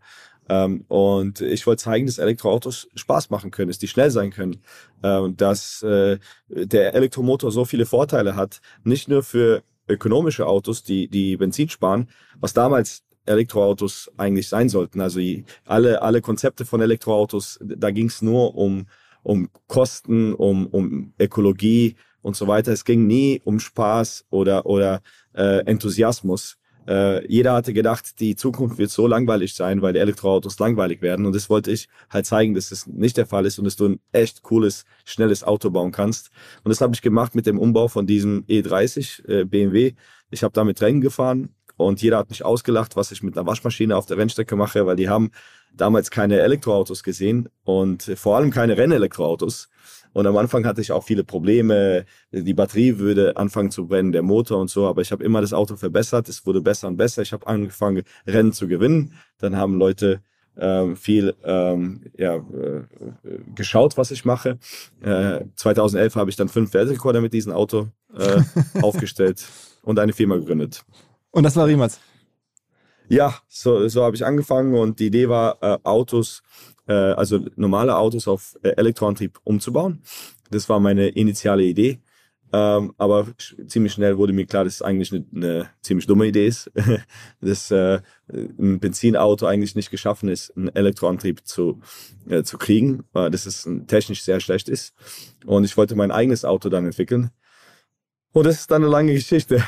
Ähm, 0.48 0.84
und 0.88 1.40
ich 1.40 1.66
wollte 1.66 1.82
zeigen, 1.82 2.06
dass 2.06 2.18
Elektroautos 2.18 2.88
Spaß 2.94 3.30
machen 3.30 3.50
können, 3.50 3.68
dass 3.68 3.78
die 3.78 3.88
schnell 3.88 4.10
sein 4.10 4.30
können, 4.30 4.62
äh, 5.02 5.28
dass 5.36 5.82
äh, 5.82 6.18
der 6.48 6.94
Elektromotor 6.94 7.50
so 7.50 7.64
viele 7.64 7.86
Vorteile 7.86 8.36
hat, 8.36 8.60
nicht 8.84 9.08
nur 9.08 9.22
für 9.22 9.62
ökonomische 9.88 10.46
Autos, 10.46 10.82
die, 10.82 11.08
die 11.08 11.36
Benzin 11.36 11.68
sparen, 11.68 12.08
was 12.38 12.52
damals 12.52 13.02
Elektroautos 13.26 14.10
eigentlich 14.16 14.48
sein 14.48 14.68
sollten. 14.68 15.00
Also 15.00 15.20
alle, 15.64 16.02
alle 16.02 16.20
Konzepte 16.20 16.64
von 16.64 16.80
Elektroautos, 16.80 17.58
da 17.62 17.90
ging 17.90 18.06
es 18.06 18.22
nur 18.22 18.54
um, 18.54 18.86
um 19.22 19.48
Kosten, 19.66 20.34
um, 20.34 20.66
um 20.66 21.12
Ökologie 21.18 21.96
und 22.22 22.36
so 22.36 22.48
weiter. 22.48 22.72
Es 22.72 22.84
ging 22.84 23.06
nie 23.06 23.40
um 23.44 23.60
Spaß 23.60 24.26
oder, 24.30 24.66
oder 24.66 25.02
äh, 25.34 25.64
Enthusiasmus. 25.66 26.58
Äh, 26.86 27.26
jeder 27.30 27.52
hatte 27.52 27.72
gedacht, 27.72 28.18
die 28.18 28.34
Zukunft 28.34 28.78
wird 28.78 28.90
so 28.90 29.06
langweilig 29.06 29.54
sein, 29.54 29.82
weil 29.82 29.92
die 29.92 30.00
Elektroautos 30.00 30.58
langweilig 30.58 31.00
werden. 31.00 31.26
Und 31.26 31.34
das 31.34 31.48
wollte 31.48 31.70
ich 31.70 31.88
halt 32.10 32.26
zeigen, 32.26 32.54
dass 32.54 32.70
das 32.70 32.86
nicht 32.86 33.16
der 33.16 33.26
Fall 33.26 33.46
ist 33.46 33.58
und 33.58 33.66
dass 33.66 33.76
du 33.76 33.88
ein 33.88 34.00
echt 34.10 34.42
cooles, 34.42 34.84
schnelles 35.04 35.44
Auto 35.44 35.70
bauen 35.70 35.92
kannst. 35.92 36.30
Und 36.64 36.70
das 36.70 36.80
habe 36.80 36.94
ich 36.94 37.02
gemacht 37.02 37.34
mit 37.34 37.46
dem 37.46 37.58
Umbau 37.58 37.86
von 37.88 38.06
diesem 38.06 38.44
E30 38.46 39.28
äh, 39.28 39.44
BMW. 39.44 39.94
Ich 40.30 40.42
habe 40.42 40.52
damit 40.52 40.80
Rennen 40.80 41.00
gefahren 41.00 41.50
und 41.76 42.02
jeder 42.02 42.18
hat 42.18 42.30
mich 42.30 42.44
ausgelacht, 42.44 42.96
was 42.96 43.12
ich 43.12 43.22
mit 43.22 43.36
einer 43.36 43.46
Waschmaschine 43.46 43.96
auf 43.96 44.06
der 44.06 44.18
Rennstrecke 44.18 44.56
mache, 44.56 44.86
weil 44.86 44.96
die 44.96 45.08
haben 45.08 45.30
damals 45.74 46.10
keine 46.10 46.40
Elektroautos 46.40 47.02
gesehen 47.02 47.48
und 47.64 48.02
vor 48.16 48.36
allem 48.36 48.50
keine 48.50 48.76
Rennelektroautos. 48.76 49.68
Und 50.12 50.26
am 50.26 50.36
Anfang 50.36 50.66
hatte 50.66 50.80
ich 50.80 50.92
auch 50.92 51.04
viele 51.04 51.24
Probleme. 51.24 52.04
Die 52.32 52.54
Batterie 52.54 52.98
würde 52.98 53.36
anfangen 53.36 53.70
zu 53.70 53.86
brennen, 53.86 54.12
der 54.12 54.22
Motor 54.22 54.60
und 54.60 54.68
so. 54.68 54.86
Aber 54.86 55.00
ich 55.00 55.10
habe 55.10 55.24
immer 55.24 55.40
das 55.40 55.54
Auto 55.54 55.76
verbessert. 55.76 56.28
Es 56.28 56.44
wurde 56.44 56.60
besser 56.60 56.88
und 56.88 56.98
besser. 56.98 57.22
Ich 57.22 57.32
habe 57.32 57.46
angefangen, 57.46 58.02
Rennen 58.26 58.52
zu 58.52 58.68
gewinnen. 58.68 59.14
Dann 59.38 59.56
haben 59.56 59.78
Leute 59.78 60.20
ähm, 60.56 60.96
viel 60.96 61.34
ähm, 61.44 62.02
ja, 62.18 62.36
äh, 62.36 62.82
geschaut, 63.54 63.96
was 63.96 64.10
ich 64.10 64.26
mache. 64.26 64.58
Äh, 65.00 65.46
2011 65.56 66.16
habe 66.16 66.28
ich 66.28 66.36
dann 66.36 66.48
fünf 66.48 66.74
Weltrekorde 66.74 67.22
mit 67.22 67.32
diesem 67.32 67.52
Auto 67.52 67.88
äh, 68.14 68.42
aufgestellt 68.82 69.46
und 69.82 69.98
eine 69.98 70.12
Firma 70.12 70.36
gegründet. 70.36 70.84
Und 71.32 71.42
das 71.42 71.56
war 71.56 71.66
Riemats? 71.66 72.00
Ja, 73.08 73.34
so, 73.48 73.88
so 73.88 74.04
habe 74.04 74.16
ich 74.16 74.24
angefangen 74.24 74.74
und 74.74 75.00
die 75.00 75.06
Idee 75.06 75.28
war, 75.28 75.58
äh, 75.60 75.78
Autos 75.82 76.42
äh, 76.86 76.92
also 76.92 77.44
normale 77.56 77.96
Autos 77.96 78.28
auf 78.28 78.58
äh, 78.62 78.70
Elektroantrieb 78.70 79.38
umzubauen. 79.44 80.02
Das 80.50 80.68
war 80.68 80.80
meine 80.80 81.08
initiale 81.08 81.64
Idee. 81.64 82.00
Ähm, 82.54 82.92
aber 82.98 83.28
ziemlich 83.66 83.94
schnell 83.94 84.18
wurde 84.18 84.34
mir 84.34 84.44
klar, 84.44 84.64
dass 84.64 84.74
es 84.74 84.82
eigentlich 84.82 85.10
eine, 85.10 85.24
eine 85.34 85.70
ziemlich 85.80 86.06
dumme 86.06 86.26
Idee 86.26 86.46
ist, 86.46 86.70
dass 87.40 87.70
äh, 87.70 88.00
ein 88.28 88.78
Benzinauto 88.78 89.46
eigentlich 89.46 89.74
nicht 89.74 89.90
geschaffen 89.90 90.28
ist, 90.28 90.54
einen 90.54 90.68
Elektroantrieb 90.68 91.46
zu, 91.46 91.80
äh, 92.28 92.42
zu 92.42 92.58
kriegen, 92.58 93.04
äh, 93.14 93.30
dass 93.30 93.46
es 93.46 93.66
technisch 93.86 94.22
sehr 94.22 94.40
schlecht 94.40 94.68
ist. 94.68 94.92
Und 95.46 95.64
ich 95.64 95.78
wollte 95.78 95.96
mein 95.96 96.10
eigenes 96.10 96.44
Auto 96.44 96.68
dann 96.68 96.84
entwickeln. 96.84 97.30
Und 98.32 98.46
das 98.46 98.60
ist 98.60 98.70
dann 98.70 98.82
eine 98.82 98.90
lange 98.90 99.12
Geschichte. 99.12 99.62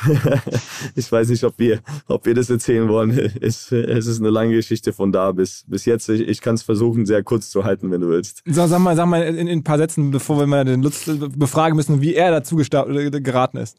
ich 0.94 1.10
weiß 1.10 1.28
nicht, 1.28 1.44
ob 1.44 1.58
wir, 1.58 1.80
ob 2.06 2.24
wir 2.24 2.34
das 2.34 2.48
erzählen 2.48 2.88
wollen. 2.88 3.12
Es, 3.40 3.70
es 3.70 4.06
ist 4.06 4.20
eine 4.20 4.30
lange 4.30 4.54
Geschichte 4.54 4.92
von 4.92 5.12
da 5.12 5.32
bis, 5.32 5.64
bis 5.66 5.84
jetzt. 5.84 6.08
Ich, 6.08 6.22
ich 6.22 6.40
kann 6.40 6.54
es 6.54 6.62
versuchen, 6.62 7.04
sehr 7.04 7.22
kurz 7.22 7.50
zu 7.50 7.64
halten, 7.64 7.90
wenn 7.90 8.00
du 8.00 8.08
willst. 8.08 8.42
So, 8.46 8.66
sag 8.66 8.78
mal, 8.78 8.96
sag 8.96 9.06
mal 9.06 9.22
in, 9.22 9.36
in 9.36 9.48
ein 9.48 9.64
paar 9.64 9.76
Sätzen, 9.76 10.10
bevor 10.10 10.38
wir 10.38 10.46
mal 10.46 10.64
den 10.64 10.82
Lutz 10.82 11.04
befragen 11.36 11.76
müssen, 11.76 12.00
wie 12.00 12.14
er 12.14 12.30
dazu 12.30 12.56
geraten 12.56 13.58
ist. 13.58 13.76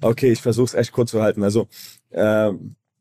Okay, 0.00 0.32
ich 0.32 0.40
versuche 0.40 0.66
es 0.66 0.74
echt 0.74 0.92
kurz 0.92 1.10
zu 1.10 1.22
halten. 1.22 1.42
Also, 1.42 1.68
äh, 2.10 2.52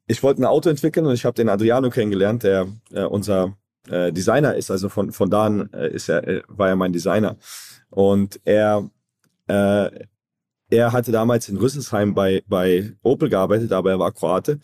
ich 0.07 0.22
wollte 0.22 0.41
ein 0.41 0.45
Auto 0.45 0.69
entwickeln 0.69 1.05
und 1.05 1.13
ich 1.13 1.25
habe 1.25 1.36
den 1.36 1.50
Adriano 1.50 1.89
kennengelernt, 1.89 2.43
der 2.43 2.67
äh, 2.91 3.03
unser 3.03 3.57
äh, 3.88 4.12
Designer 4.12 4.55
ist. 4.55 4.69
Also 4.72 4.89
von, 4.89 5.12
von 5.12 5.29
da 5.29 5.45
an 5.45 5.69
äh, 5.74 5.89
ist 5.93 6.10
er, 6.10 6.27
äh, 6.27 6.41
war 6.48 6.69
er 6.69 6.75
mein 6.75 6.93
Designer. 6.93 7.38
Und 7.89 8.39
er 8.43 8.89
äh, 9.48 9.89
er 10.75 10.91
hatte 10.91 11.12
damals 11.12 11.50
in 11.50 11.58
Rüsselsheim 11.58 12.13
bei, 12.13 12.44
bei 12.48 12.94
Opel 13.01 13.29
gearbeitet, 13.29 13.72
aber 13.72 13.91
er 13.91 14.00
war 14.00 14.12
Kroate. 14.12 14.60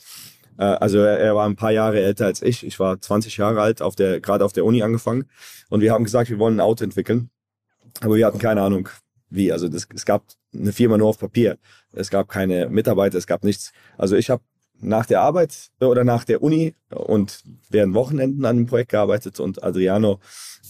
Äh, 0.58 0.64
also 0.64 1.00
er, 1.00 1.20
er, 1.20 1.36
war 1.36 1.48
ein 1.48 1.56
paar 1.56 1.72
Jahre 1.72 2.00
älter 2.00 2.26
als 2.26 2.42
ich. 2.42 2.66
Ich 2.66 2.80
war 2.80 3.00
20 3.00 3.38
Jahre 3.38 3.62
alt, 3.62 3.82
auf 3.82 3.96
der, 3.96 4.22
gerade 4.22 4.46
auf 4.46 4.54
der 4.54 4.66
Uni 4.66 4.84
angefangen. 4.84 5.26
Und 5.70 5.82
wir 5.82 5.92
haben 5.92 6.04
gesagt, 6.04 6.30
wir 6.30 6.40
wollen 6.40 6.58
ein 6.58 6.62
Auto 6.62 6.84
entwickeln. 6.84 7.30
Aber 8.02 8.16
wir 8.16 8.26
hatten 8.26 8.40
keine 8.40 8.62
Ahnung, 8.62 8.90
wie. 9.30 9.52
Also 9.52 9.68
das, 9.68 9.88
es 9.94 10.06
gab 10.06 10.24
eine 10.54 10.72
Firma 10.74 10.98
nur 10.98 11.10
auf 11.10 11.20
Papier. 11.20 11.58
Es 11.92 12.10
gab 12.10 12.30
keine 12.30 12.70
Mitarbeiter, 12.70 13.18
es 13.18 13.28
gab 13.28 13.44
nichts. 13.44 13.74
Also 13.98 14.16
ich 14.16 14.30
habe 14.30 14.44
nach 14.82 15.06
der 15.06 15.22
Arbeit 15.22 15.70
oder 15.80 16.04
nach 16.04 16.24
der 16.24 16.42
Uni 16.42 16.76
und 16.90 17.44
während 17.70 17.94
Wochenenden 17.94 18.46
an 18.46 18.58
dem 18.58 18.66
Projekt 18.66 18.92
gearbeitet 18.92 19.40
und 19.40 19.64
Adriano 19.64 20.20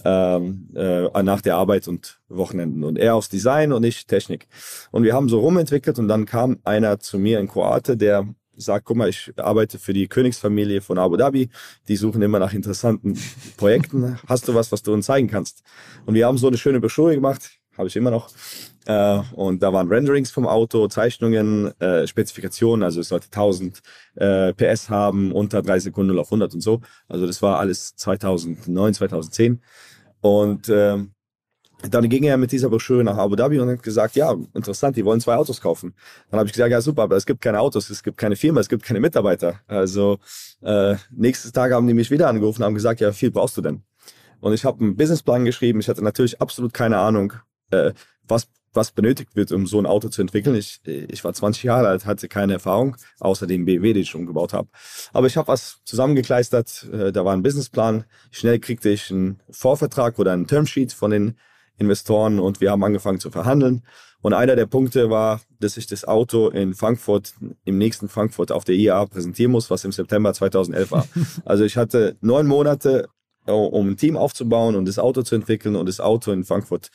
ähm, 0.03 0.70
äh, 0.75 1.24
nach 1.24 1.41
der 1.41 1.56
Arbeit 1.56 1.88
und 1.88 2.20
Wochenenden. 2.30 2.84
Und 2.84 2.98
er 2.98 3.15
aufs 3.15 3.30
Design 3.30 3.72
und 3.72 3.84
ich 3.84 4.06
Technik. 4.06 4.48
Und 4.91 5.03
wir 5.03 5.13
haben 5.13 5.30
so 5.30 5.39
rumentwickelt 5.39 6.00
und 6.00 6.08
dann 6.08 6.25
kam 6.25 6.60
einer 6.63 7.00
zu 7.00 7.18
mir 7.18 7.39
in 7.39 7.48
Kroate, 7.48 7.98
der 7.98 8.27
sagt, 8.56 8.86
guck 8.86 8.98
mal, 8.98 9.10
ich 9.10 9.32
arbeite 9.38 9.80
für 9.80 9.94
die 9.94 10.08
Königsfamilie 10.08 10.82
von 10.82 10.98
Abu 10.98 11.18
Dhabi. 11.18 11.50
Die 11.88 11.96
suchen 11.96 12.22
immer 12.22 12.39
nach 12.39 12.53
interessanten 12.53 13.18
Projekten. 13.58 14.20
Hast 14.27 14.48
du 14.48 14.56
was, 14.56 14.72
was 14.72 14.84
du 14.84 14.94
uns 14.94 15.06
zeigen 15.06 15.27
kannst? 15.27 15.63
Und 16.06 16.13
wir 16.13 16.27
haben 16.27 16.38
so 16.38 16.48
eine 16.48 16.58
schöne 16.58 16.80
Broschüre 16.80 17.15
gemacht, 17.15 17.61
habe 17.82 17.90
ich 17.90 17.96
immer 17.96 18.12
noch. 18.12 18.30
Äh, 18.86 19.20
und 19.34 19.62
da 19.62 19.74
waren 19.74 19.88
Renderings 19.88 20.32
vom 20.32 20.48
Auto, 20.48 20.88
Zeichnungen, 20.88 21.80
äh, 21.80 22.08
Spezifikationen, 22.08 22.84
also 22.84 23.02
es 23.02 23.10
sollte 23.10 23.28
1000 23.28 23.82
äh, 24.16 24.54
PS 24.54 24.90
haben, 24.90 25.32
unter 25.32 25.62
drei 25.62 25.80
Sekunden 25.80 26.14
0 26.14 26.20
auf 26.20 26.28
100 26.28 26.54
und 26.54 26.62
so. 26.62 26.82
Also 27.08 27.28
das 27.28 27.42
war 27.42 27.60
alles 27.60 27.96
2009, 27.96 28.94
2010. 28.94 29.62
Und 30.22 30.70
äh, 30.70 30.98
dann 31.90 32.10
ging 32.10 32.24
er 32.24 32.38
mit 32.38 32.52
dieser 32.52 32.70
Broschüre 32.70 33.04
nach 33.04 33.18
Abu 33.18 33.36
Dhabi 33.36 33.60
und 33.60 33.70
hat 33.70 33.82
gesagt, 33.82 34.16
ja, 34.16 34.36
interessant, 34.54 34.96
die 34.96 35.04
wollen 35.04 35.20
zwei 35.20 35.36
Autos 35.36 35.62
kaufen. 35.62 35.96
Dann 36.30 36.40
habe 36.40 36.48
ich 36.48 36.54
gesagt, 36.54 36.72
ja 36.72 36.82
super, 36.82 37.04
aber 37.04 37.16
es 37.16 37.26
gibt 37.26 37.42
keine 37.42 37.60
Autos, 37.60 37.90
es 37.90 38.04
gibt 38.04 38.18
keine 38.18 38.36
Firma, 38.36 38.62
es 38.62 38.70
gibt 38.70 38.84
keine 38.84 39.00
Mitarbeiter. 39.00 39.60
Also 39.68 40.20
äh, 40.62 40.96
nächstes 41.10 41.52
Tag 41.52 41.72
haben 41.72 41.88
die 41.88 41.96
mich 41.96 42.12
wieder 42.12 42.28
angerufen 42.28 42.62
und 42.62 42.66
haben 42.66 42.76
gesagt, 42.76 43.00
ja, 43.00 43.12
viel 43.12 43.32
brauchst 43.32 43.58
du 43.58 43.62
denn? 43.62 43.82
Und 44.40 44.54
ich 44.54 44.66
habe 44.66 44.84
einen 44.84 44.96
Businessplan 44.96 45.46
geschrieben. 45.46 45.80
Ich 45.80 45.90
hatte 45.90 46.04
natürlich 46.04 46.42
absolut 46.42 46.74
keine 46.74 46.98
Ahnung, 46.98 47.34
äh, 47.72 47.94
was 48.28 48.48
was 48.74 48.92
benötigt 48.92 49.36
wird, 49.36 49.51
um 49.51 49.68
so 49.68 49.80
ein 49.80 49.86
Auto 49.86 50.10
zu 50.10 50.22
entwickeln. 50.22 50.56
Ich, 50.56 50.80
ich 50.86 51.24
war 51.24 51.34
20 51.34 51.63
Jahre 51.63 51.88
alt, 51.88 52.06
hatte 52.06 52.28
keine 52.28 52.54
Erfahrung, 52.54 52.96
außer 53.20 53.48
dem 53.48 53.66
BMW, 53.66 53.94
den 53.94 54.04
ich 54.04 54.16
umgebaut 54.16 54.54
habe. 54.54 54.70
Aber 55.13 55.28
ich 55.28 55.38
habe 55.38 55.48
was 55.48 55.80
zusammengekleistert, 55.84 56.90
äh, 56.92 57.12
da 57.12 57.25
war 57.25 57.34
ein 57.34 57.44
Businessplan. 57.44 58.06
Schnell 58.32 58.60
kriegte 58.60 58.90
ich 58.90 59.12
einen 59.12 59.42
Vorvertrag 59.50 60.20
oder 60.20 60.32
einen 60.32 60.48
Termsheet 60.48 60.94
von 60.94 61.12
den 61.12 61.38
Investoren 61.78 62.40
und 62.40 62.62
wir 62.62 62.72
haben 62.72 62.84
angefangen 62.84 63.20
zu 63.20 63.32
verhandeln. 63.32 63.84
Und 64.22 64.34
einer 64.34 64.56
der 64.56 64.68
Punkte 64.68 65.10
war, 65.10 65.42
dass 65.60 65.78
ich 65.78 65.88
das 65.88 66.06
Auto 66.06 66.50
in 66.50 66.75
Frankfurt, 66.75 67.34
im 67.66 67.78
nächsten 67.80 68.08
Frankfurt 68.08 68.51
auf 68.51 68.63
der 68.63 68.75
IAA 68.75 69.08
präsentieren 69.08 69.51
muss, 69.51 69.72
was 69.72 69.84
im 69.84 69.92
September 69.92 70.34
2011 70.34 70.92
war. 70.92 71.08
Also 71.46 71.63
ich 71.63 71.75
hatte 71.75 72.18
neun 72.22 72.46
Monate, 72.46 73.10
um 73.48 73.90
ein 73.90 73.98
Team 73.98 74.16
aufzubauen 74.16 74.75
und 74.75 74.88
das 74.88 75.00
Auto 75.00 75.24
zu 75.24 75.34
entwickeln 75.34 75.75
und 75.75 75.88
das 75.88 76.00
Auto 76.00 76.32
in 76.32 76.44
Frankfurt 76.44 76.92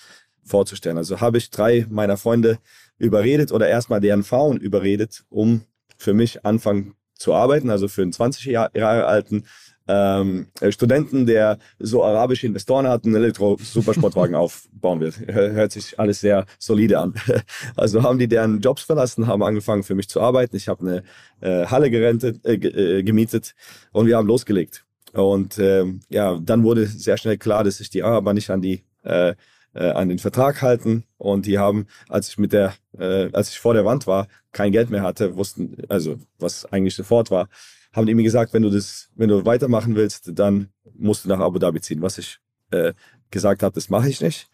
vorzustellen. 0.47 0.97
Also 0.97 1.21
habe 1.21 1.39
ich 1.39 1.51
drei 1.51 1.87
meiner 1.91 2.17
Freunde 2.17 2.59
überredet 2.99 3.53
oder 3.53 3.69
erstmal 3.69 4.01
deren 4.01 4.23
Frauen 4.23 4.59
überredet, 4.59 5.25
um 5.29 5.63
für 5.99 6.15
mich 6.15 6.45
anfangen 6.45 6.95
zu 7.15 7.35
arbeiten, 7.35 7.71
also 7.71 7.89
für 7.89 8.03
einen 8.03 8.13
20 8.13 8.45
Jahre 8.47 9.07
alten 9.07 9.45
ähm, 9.89 10.49
Studenten, 10.71 11.27
der 11.27 11.59
so 11.79 12.05
arabische 12.05 12.47
Investoren 12.47 12.89
hat, 12.89 13.05
einen 13.05 13.15
Elektro-Supersportwagen 13.15 14.35
aufbauen 14.35 15.01
wird. 15.01 15.19
Hört 15.27 15.73
sich 15.73 15.99
alles 15.99 16.21
sehr 16.21 16.47
solide 16.59 16.99
an. 16.99 17.15
Also 17.77 18.03
haben 18.03 18.19
die 18.19 18.29
deren 18.29 18.61
Jobs 18.61 18.83
verlassen, 18.83 19.27
haben 19.27 19.43
angefangen 19.43 19.83
für 19.83 19.95
mich 19.95 20.09
zu 20.09 20.21
arbeiten. 20.21 20.57
Ich 20.57 20.69
habe 20.69 21.03
eine 21.41 21.63
äh, 21.63 21.67
Halle 21.67 21.91
gerentet, 21.91 22.45
äh, 22.45 22.55
äh, 22.55 23.03
gemietet 23.03 23.55
und 23.93 24.07
wir 24.07 24.17
haben 24.17 24.27
losgelegt. 24.27 24.85
Und 25.13 25.59
ähm, 25.59 26.01
ja, 26.09 26.39
dann 26.43 26.65
wurde 26.65 26.87
sehr 26.87 27.17
schnell 27.17 27.39
klar, 27.39 27.65
dass 27.65 27.81
ich 27.81 27.91
die 27.91 28.03
Araber 28.03 28.35
nicht 28.35 28.51
an 28.51 28.61
die 28.61 28.83
äh, 29.03 29.35
äh, 29.77 29.91
an 29.91 30.09
den 30.09 30.19
Vertrag 30.19 30.63
halten 30.63 31.05
und 31.19 31.47
die 31.47 31.59
haben, 31.59 31.87
als 32.09 32.29
ich 32.29 32.39
mit 32.39 32.53
der, 32.53 32.75
äh, 32.99 33.31
als 33.33 33.51
ich 33.51 33.59
vor 33.59 33.75
der 33.75 33.85
Wand 33.85 34.07
war, 34.07 34.29
kein 34.53 34.73
Geld 34.73 34.91
mehr 34.91 35.03
hatte, 35.03 35.37
wussten, 35.37 35.77
also 35.89 36.17
was 36.39 36.65
eigentlich 36.67 36.95
sofort 36.95 37.31
war, 37.31 37.49
haben 37.93 38.07
die 38.07 38.15
mir 38.15 38.23
gesagt, 38.23 38.53
wenn 38.53 38.63
du 38.63 38.71
das, 38.71 39.11
wenn 39.15 39.29
du 39.29 39.45
weitermachen 39.45 39.97
willst, 39.97 40.31
dann 40.35 40.69
musst 40.95 41.25
du 41.25 41.29
nach 41.29 41.41
Abu 41.41 41.59
Dhabi 41.59 41.81
ziehen. 41.81 42.03
Was 42.03 42.19
ich 42.19 42.39
äh, 42.71 42.93
gesagt 43.31 43.63
habe, 43.63 43.75
das 43.75 43.89
mache 43.89 44.09
ich 44.09 44.21
nicht. 44.21 44.49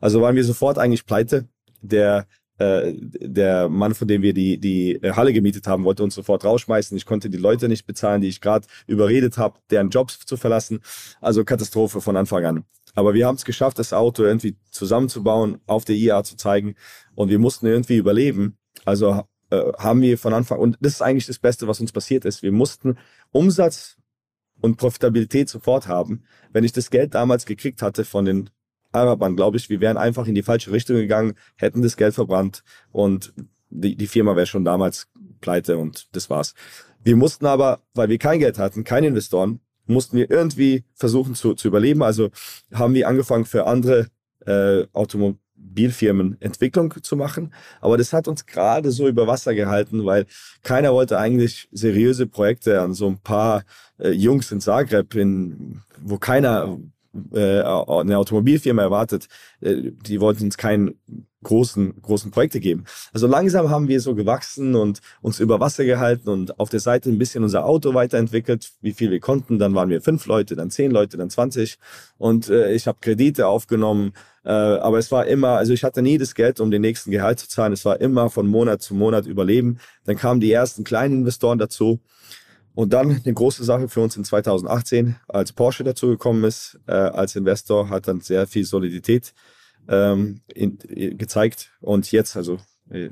Also 0.00 0.20
waren 0.20 0.36
wir 0.36 0.44
sofort 0.44 0.78
eigentlich 0.78 1.06
pleite. 1.06 1.48
Der 1.82 2.26
äh, 2.58 2.94
der 2.96 3.68
Mann, 3.68 3.94
von 3.94 4.08
dem 4.08 4.22
wir 4.22 4.32
die, 4.32 4.58
die 4.58 4.98
Halle 5.02 5.34
gemietet 5.34 5.66
haben, 5.66 5.84
wollte 5.84 6.02
uns 6.02 6.14
sofort 6.14 6.44
rausschmeißen. 6.44 6.96
Ich 6.96 7.04
konnte 7.04 7.28
die 7.28 7.36
Leute 7.36 7.68
nicht 7.68 7.86
bezahlen, 7.86 8.22
die 8.22 8.28
ich 8.28 8.40
gerade 8.40 8.66
überredet 8.86 9.36
habe, 9.36 9.58
deren 9.70 9.90
Jobs 9.90 10.20
zu 10.24 10.38
verlassen. 10.38 10.80
Also 11.20 11.44
Katastrophe 11.44 12.00
von 12.00 12.16
Anfang 12.16 12.44
an. 12.46 12.64
Aber 12.96 13.14
wir 13.14 13.26
haben 13.26 13.36
es 13.36 13.44
geschafft, 13.44 13.78
das 13.78 13.92
Auto 13.92 14.24
irgendwie 14.24 14.56
zusammenzubauen, 14.70 15.60
auf 15.66 15.84
der 15.84 15.94
IA 15.94 16.24
zu 16.24 16.36
zeigen. 16.36 16.74
Und 17.14 17.28
wir 17.28 17.38
mussten 17.38 17.66
irgendwie 17.66 17.96
überleben. 17.96 18.56
Also 18.84 19.22
äh, 19.50 19.72
haben 19.78 20.00
wir 20.00 20.18
von 20.18 20.32
Anfang, 20.32 20.58
und 20.58 20.78
das 20.80 20.94
ist 20.94 21.02
eigentlich 21.02 21.26
das 21.26 21.38
Beste, 21.38 21.68
was 21.68 21.78
uns 21.78 21.92
passiert 21.92 22.24
ist. 22.24 22.42
Wir 22.42 22.52
mussten 22.52 22.98
Umsatz 23.30 23.96
und 24.60 24.78
Profitabilität 24.78 25.48
sofort 25.48 25.86
haben. 25.86 26.24
Wenn 26.52 26.64
ich 26.64 26.72
das 26.72 26.90
Geld 26.90 27.14
damals 27.14 27.44
gekriegt 27.46 27.82
hatte 27.82 28.04
von 28.04 28.24
den 28.24 28.50
Arabern, 28.92 29.36
glaube 29.36 29.58
ich, 29.58 29.68
wir 29.68 29.80
wären 29.80 29.98
einfach 29.98 30.26
in 30.26 30.34
die 30.34 30.42
falsche 30.42 30.72
Richtung 30.72 30.96
gegangen, 30.96 31.34
hätten 31.56 31.82
das 31.82 31.98
Geld 31.98 32.14
verbrannt 32.14 32.64
und 32.92 33.34
die, 33.68 33.94
die 33.94 34.06
Firma 34.06 34.36
wäre 34.36 34.46
schon 34.46 34.64
damals 34.64 35.08
pleite 35.42 35.76
und 35.76 36.08
das 36.16 36.30
war's. 36.30 36.54
Wir 37.04 37.16
mussten 37.16 37.44
aber, 37.44 37.82
weil 37.92 38.08
wir 38.08 38.18
kein 38.18 38.38
Geld 38.38 38.58
hatten, 38.58 38.84
keine 38.84 39.08
Investoren, 39.08 39.60
mussten 39.86 40.16
wir 40.16 40.30
irgendwie 40.30 40.84
versuchen 40.94 41.34
zu, 41.34 41.54
zu 41.54 41.68
überleben. 41.68 42.02
Also 42.02 42.30
haben 42.72 42.94
wir 42.94 43.08
angefangen 43.08 43.44
für 43.44 43.66
andere 43.66 44.08
äh, 44.44 44.84
Automobilfirmen 44.92 46.40
Entwicklung 46.40 46.92
zu 47.02 47.16
machen. 47.16 47.52
Aber 47.80 47.96
das 47.96 48.12
hat 48.12 48.28
uns 48.28 48.46
gerade 48.46 48.90
so 48.90 49.08
über 49.08 49.26
Wasser 49.26 49.54
gehalten, 49.54 50.04
weil 50.04 50.26
keiner 50.62 50.92
wollte 50.92 51.18
eigentlich 51.18 51.68
seriöse 51.72 52.26
Projekte 52.26 52.80
an 52.80 52.94
so 52.94 53.08
ein 53.08 53.18
paar 53.18 53.64
äh, 53.98 54.10
Jungs 54.10 54.50
in 54.52 54.60
Zagreb, 54.60 55.14
in, 55.14 55.82
wo 56.00 56.18
keiner 56.18 56.78
äh, 57.32 57.60
eine 57.60 58.18
Automobilfirma 58.18 58.82
erwartet. 58.82 59.28
Äh, 59.60 59.92
die 60.06 60.20
wollten 60.20 60.44
uns 60.44 60.56
keinen 60.56 60.94
großen, 61.46 62.02
großen 62.02 62.32
Projekte 62.32 62.58
geben. 62.58 62.84
Also 63.12 63.28
langsam 63.28 63.70
haben 63.70 63.86
wir 63.86 64.00
so 64.00 64.16
gewachsen 64.16 64.74
und 64.74 65.00
uns 65.22 65.38
über 65.38 65.60
Wasser 65.60 65.84
gehalten 65.84 66.28
und 66.28 66.58
auf 66.58 66.70
der 66.70 66.80
Seite 66.80 67.08
ein 67.08 67.18
bisschen 67.18 67.44
unser 67.44 67.64
Auto 67.64 67.94
weiterentwickelt, 67.94 68.72
wie 68.80 68.92
viel 68.92 69.12
wir 69.12 69.20
konnten. 69.20 69.58
Dann 69.60 69.74
waren 69.74 69.88
wir 69.88 70.02
fünf 70.02 70.26
Leute, 70.26 70.56
dann 70.56 70.70
zehn 70.70 70.90
Leute, 70.90 71.16
dann 71.16 71.30
zwanzig. 71.30 71.78
Und 72.18 72.48
äh, 72.48 72.72
ich 72.72 72.88
habe 72.88 72.98
Kredite 73.00 73.46
aufgenommen. 73.46 74.12
Äh, 74.44 74.50
aber 74.50 74.98
es 74.98 75.12
war 75.12 75.26
immer, 75.26 75.50
also 75.50 75.72
ich 75.72 75.84
hatte 75.84 76.02
nie 76.02 76.18
das 76.18 76.34
Geld, 76.34 76.58
um 76.58 76.72
den 76.72 76.82
nächsten 76.82 77.12
Gehalt 77.12 77.38
zu 77.38 77.48
zahlen. 77.48 77.72
Es 77.72 77.84
war 77.84 78.00
immer 78.00 78.28
von 78.28 78.48
Monat 78.48 78.82
zu 78.82 78.94
Monat 78.94 79.26
überleben. 79.26 79.78
Dann 80.04 80.16
kamen 80.16 80.40
die 80.40 80.50
ersten 80.50 80.82
kleinen 80.82 81.20
Investoren 81.20 81.58
dazu. 81.58 82.00
Und 82.74 82.92
dann 82.92 83.22
eine 83.24 83.34
große 83.34 83.62
Sache 83.62 83.88
für 83.88 84.00
uns 84.00 84.16
in 84.16 84.24
2018, 84.24 85.16
als 85.28 85.52
Porsche 85.52 85.84
dazugekommen 85.84 86.42
ist, 86.44 86.78
äh, 86.86 86.92
als 86.92 87.36
Investor, 87.36 87.88
hat 87.88 88.08
dann 88.08 88.20
sehr 88.20 88.46
viel 88.48 88.64
Solidität 88.64 89.32
ähm, 89.88 90.40
in, 90.52 90.78
gezeigt. 91.18 91.72
Und 91.80 92.10
jetzt, 92.12 92.36
also 92.36 92.58
äh, 92.90 93.10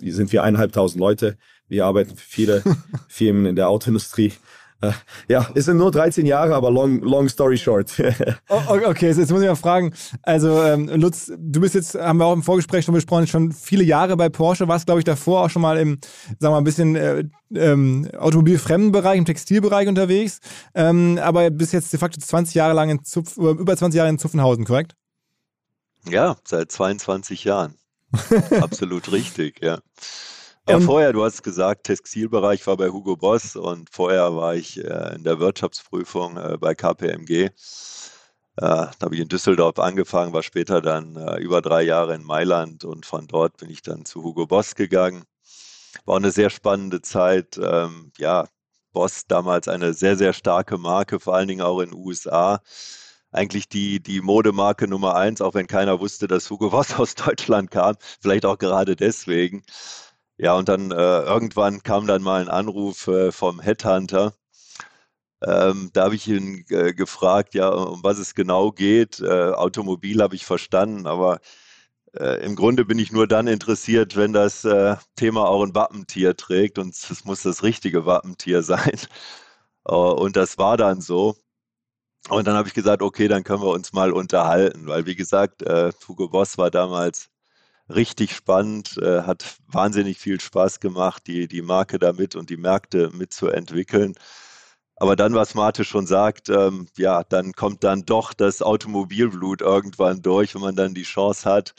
sind 0.00 0.32
wir 0.32 0.42
eineinhalbtausend 0.42 1.00
Leute. 1.00 1.36
Wir 1.68 1.86
arbeiten 1.86 2.16
für 2.16 2.26
viele 2.26 2.62
Firmen 3.08 3.46
in 3.46 3.56
der 3.56 3.68
Autoindustrie. 3.68 4.32
Äh, 4.80 4.92
ja, 5.28 5.48
es 5.54 5.66
sind 5.66 5.76
nur 5.76 5.90
13 5.90 6.26
Jahre, 6.26 6.54
aber 6.54 6.70
long, 6.70 7.00
long 7.00 7.28
story 7.28 7.56
short. 7.56 7.92
oh, 8.48 8.60
okay, 8.86 9.06
jetzt 9.06 9.30
muss 9.30 9.40
ich 9.40 9.48
mal 9.48 9.54
fragen. 9.54 9.94
Also, 10.22 10.62
ähm, 10.62 10.88
Lutz, 10.88 11.32
du 11.36 11.60
bist 11.60 11.74
jetzt, 11.74 11.94
haben 11.94 12.18
wir 12.18 12.26
auch 12.26 12.32
im 12.32 12.42
Vorgespräch 12.42 12.84
schon 12.84 12.94
besprochen, 12.94 13.26
schon 13.26 13.52
viele 13.52 13.84
Jahre 13.84 14.16
bei 14.16 14.28
Porsche, 14.28 14.68
warst, 14.68 14.86
glaube 14.86 15.00
ich, 15.00 15.04
davor 15.04 15.44
auch 15.44 15.50
schon 15.50 15.62
mal 15.62 15.78
im, 15.78 15.98
sagen 16.26 16.38
wir 16.40 16.50
mal, 16.50 16.58
ein 16.58 16.64
bisschen 16.64 16.96
äh, 16.96 17.24
ähm, 17.54 18.08
automobilfremden 18.16 18.92
Bereich, 18.92 19.18
im 19.18 19.24
Textilbereich 19.24 19.88
unterwegs. 19.88 20.40
Ähm, 20.74 21.18
aber 21.22 21.50
bis 21.50 21.72
jetzt 21.72 21.92
de 21.92 22.00
facto 22.00 22.20
20 22.20 22.54
Jahre 22.54 22.74
lang 22.74 22.90
in 22.90 23.04
Zupf, 23.04 23.36
über 23.36 23.76
20 23.76 23.96
Jahre 23.96 24.10
in 24.10 24.18
Zuffenhausen, 24.18 24.64
korrekt? 24.64 24.94
Ja, 26.08 26.36
seit 26.44 26.70
22 26.70 27.44
Jahren. 27.44 27.76
Absolut 28.60 29.10
richtig, 29.12 29.62
ja. 29.62 29.78
Ja, 30.66 30.80
vorher, 30.80 31.12
du 31.12 31.22
hast 31.22 31.42
gesagt, 31.42 31.84
Textilbereich 31.84 32.66
war 32.66 32.78
bei 32.78 32.88
Hugo 32.88 33.16
Boss 33.16 33.54
und 33.54 33.90
vorher 33.90 34.34
war 34.34 34.54
ich 34.54 34.82
äh, 34.82 35.14
in 35.14 35.22
der 35.22 35.38
Wirtschaftsprüfung 35.38 36.38
äh, 36.38 36.56
bei 36.58 36.74
KPMG. 36.74 37.30
Äh, 37.30 37.50
da 38.56 38.90
habe 39.02 39.14
ich 39.14 39.20
in 39.20 39.28
Düsseldorf 39.28 39.78
angefangen, 39.78 40.32
war 40.32 40.42
später 40.42 40.80
dann 40.80 41.16
äh, 41.16 41.36
über 41.38 41.60
drei 41.60 41.82
Jahre 41.82 42.14
in 42.14 42.24
Mailand 42.24 42.84
und 42.84 43.04
von 43.04 43.26
dort 43.26 43.58
bin 43.58 43.68
ich 43.68 43.82
dann 43.82 44.06
zu 44.06 44.22
Hugo 44.22 44.46
Boss 44.46 44.74
gegangen. 44.74 45.24
War 46.06 46.16
eine 46.16 46.30
sehr 46.30 46.48
spannende 46.48 47.02
Zeit. 47.02 47.58
Ähm, 47.62 48.12
ja, 48.16 48.46
Boss 48.92 49.26
damals 49.26 49.68
eine 49.68 49.92
sehr, 49.92 50.16
sehr 50.16 50.32
starke 50.32 50.78
Marke, 50.78 51.20
vor 51.20 51.34
allen 51.34 51.48
Dingen 51.48 51.62
auch 51.62 51.80
in 51.80 51.90
den 51.90 51.98
USA 51.98 52.62
eigentlich 53.34 53.68
die, 53.68 54.00
die 54.00 54.20
Modemarke 54.20 54.88
Nummer 54.88 55.16
eins, 55.16 55.40
auch 55.40 55.54
wenn 55.54 55.66
keiner 55.66 56.00
wusste, 56.00 56.28
dass 56.28 56.50
Hugo 56.50 56.70
Boss 56.70 56.94
aus 56.98 57.14
Deutschland 57.14 57.70
kam. 57.70 57.96
Vielleicht 58.20 58.46
auch 58.46 58.58
gerade 58.58 58.96
deswegen. 58.96 59.64
Ja, 60.38 60.54
und 60.56 60.68
dann 60.68 60.90
äh, 60.90 60.94
irgendwann 61.22 61.82
kam 61.82 62.06
dann 62.06 62.22
mal 62.22 62.40
ein 62.42 62.48
Anruf 62.48 63.06
äh, 63.08 63.32
vom 63.32 63.60
Headhunter. 63.60 64.34
Ähm, 65.42 65.90
da 65.92 66.04
habe 66.04 66.14
ich 66.14 66.26
ihn 66.28 66.64
äh, 66.70 66.94
gefragt, 66.94 67.54
ja, 67.54 67.68
um 67.68 68.02
was 68.02 68.18
es 68.18 68.34
genau 68.34 68.72
geht. 68.72 69.20
Äh, 69.20 69.52
Automobil 69.52 70.22
habe 70.22 70.34
ich 70.36 70.46
verstanden, 70.46 71.06
aber 71.06 71.40
äh, 72.14 72.44
im 72.44 72.56
Grunde 72.56 72.84
bin 72.84 72.98
ich 72.98 73.12
nur 73.12 73.26
dann 73.28 73.46
interessiert, 73.48 74.16
wenn 74.16 74.32
das 74.32 74.64
äh, 74.64 74.96
Thema 75.16 75.48
auch 75.48 75.62
ein 75.64 75.74
Wappentier 75.74 76.36
trägt 76.36 76.78
und 76.78 76.94
es 76.94 77.24
muss 77.24 77.42
das 77.42 77.62
richtige 77.62 78.06
Wappentier 78.06 78.62
sein. 78.64 78.98
und 79.84 80.36
das 80.36 80.58
war 80.58 80.76
dann 80.76 81.00
so. 81.00 81.36
Und 82.28 82.46
dann 82.46 82.56
habe 82.56 82.68
ich 82.68 82.74
gesagt, 82.74 83.02
okay, 83.02 83.28
dann 83.28 83.44
können 83.44 83.62
wir 83.62 83.68
uns 83.70 83.92
mal 83.92 84.12
unterhalten, 84.12 84.86
weil 84.86 85.06
wie 85.06 85.14
gesagt, 85.16 85.62
Hugo 86.08 86.28
Boss 86.28 86.56
war 86.58 86.70
damals 86.70 87.28
richtig 87.88 88.34
spannend, 88.34 88.98
äh, 88.98 89.22
hat 89.22 89.56
wahnsinnig 89.68 90.18
viel 90.18 90.40
Spaß 90.40 90.80
gemacht, 90.80 91.26
die, 91.26 91.48
die 91.48 91.62
Marke 91.62 91.98
damit 91.98 92.36
und 92.36 92.50
die 92.50 92.56
Märkte 92.56 93.10
mitzuentwickeln. 93.12 94.14
Aber 94.96 95.16
dann, 95.16 95.34
was 95.34 95.54
Marte 95.54 95.84
schon 95.84 96.06
sagt, 96.06 96.48
ähm, 96.48 96.86
ja, 96.96 97.24
dann 97.24 97.52
kommt 97.52 97.84
dann 97.84 98.04
doch 98.06 98.32
das 98.32 98.62
Automobilblut 98.62 99.60
irgendwann 99.60 100.22
durch, 100.22 100.54
wenn 100.54 100.62
man 100.62 100.76
dann 100.76 100.94
die 100.94 101.02
Chance 101.02 101.50
hat, 101.50 101.74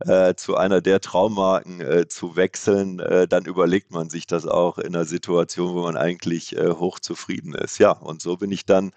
äh, 0.00 0.34
zu 0.34 0.56
einer 0.56 0.80
der 0.80 1.00
Traummarken 1.00 1.80
äh, 1.80 2.08
zu 2.08 2.36
wechseln, 2.36 3.00
äh, 3.00 3.28
dann 3.28 3.44
überlegt 3.46 3.90
man 3.92 4.10
sich 4.10 4.26
das 4.26 4.46
auch 4.46 4.78
in 4.78 4.94
einer 4.96 5.04
Situation, 5.04 5.74
wo 5.74 5.82
man 5.82 5.96
eigentlich 5.96 6.56
äh, 6.56 6.70
hochzufrieden 6.70 7.54
ist. 7.54 7.78
Ja, 7.78 7.92
und 7.92 8.22
so 8.22 8.36
bin 8.36 8.52
ich 8.52 8.66
dann 8.66 8.92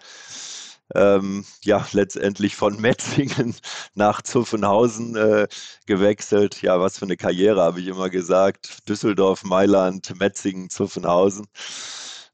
ähm, 0.94 1.44
ja 1.62 1.86
letztendlich 1.92 2.56
von 2.56 2.80
Metzingen 2.80 3.54
nach 3.94 4.22
Zuffenhausen 4.22 5.16
äh, 5.16 5.48
gewechselt. 5.86 6.62
Ja, 6.62 6.80
was 6.80 6.98
für 6.98 7.04
eine 7.04 7.16
Karriere, 7.16 7.62
habe 7.62 7.80
ich 7.80 7.86
immer 7.88 8.10
gesagt. 8.10 8.88
Düsseldorf, 8.88 9.44
Mailand, 9.44 10.18
Metzingen, 10.18 10.70
Zuffenhausen. 10.70 11.46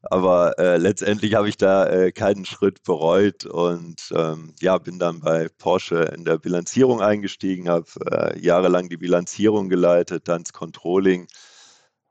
Aber 0.01 0.57
äh, 0.57 0.77
letztendlich 0.77 1.33
habe 1.35 1.49
ich 1.49 1.57
da 1.57 1.85
äh, 1.87 2.11
keinen 2.13 2.45
Schritt 2.45 2.83
bereut 2.83 3.45
und 3.45 4.11
ähm, 4.15 4.55
ja, 4.61 4.77
bin 4.77 4.97
dann 4.97 5.19
bei 5.19 5.49
Porsche 5.57 6.13
in 6.15 6.23
der 6.23 6.37
Bilanzierung 6.37 7.01
eingestiegen, 7.01 7.67
habe 7.67 7.87
äh, 8.09 8.39
jahrelang 8.39 8.87
die 8.87 8.97
Bilanzierung 8.97 9.67
geleitet, 9.67 10.29
dann 10.29 10.43
das 10.43 10.53
Controlling 10.53 11.27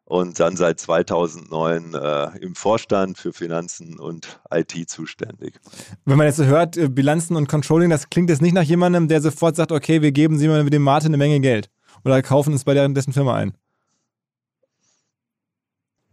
und 0.08 0.40
dann 0.40 0.56
seit 0.56 0.80
2009 0.80 1.92
äh, 1.92 2.38
im 2.38 2.54
Vorstand 2.54 3.18
für 3.18 3.34
Finanzen 3.34 3.98
und 3.98 4.40
IT 4.50 4.88
zuständig. 4.88 5.60
Wenn 6.06 6.16
man 6.16 6.26
jetzt 6.26 6.36
so 6.36 6.46
hört, 6.46 6.78
äh, 6.78 6.88
Bilanzen 6.88 7.36
und 7.36 7.46
Controlling, 7.46 7.90
das 7.90 8.08
klingt 8.08 8.30
jetzt 8.30 8.40
nicht 8.40 8.54
nach 8.54 8.62
jemandem, 8.62 9.08
der 9.08 9.20
sofort 9.20 9.56
sagt, 9.56 9.70
okay, 9.70 10.00
wir 10.00 10.10
geben 10.12 10.38
Sie 10.38 10.48
mal 10.48 10.64
mit 10.64 10.72
dem 10.72 10.80
Martin 10.82 11.08
eine 11.08 11.18
Menge 11.18 11.40
Geld 11.40 11.68
oder 12.04 12.22
kaufen 12.22 12.54
es 12.54 12.64
bei 12.64 12.72
dessen 12.72 13.12
Firma 13.12 13.34
ein. 13.34 13.52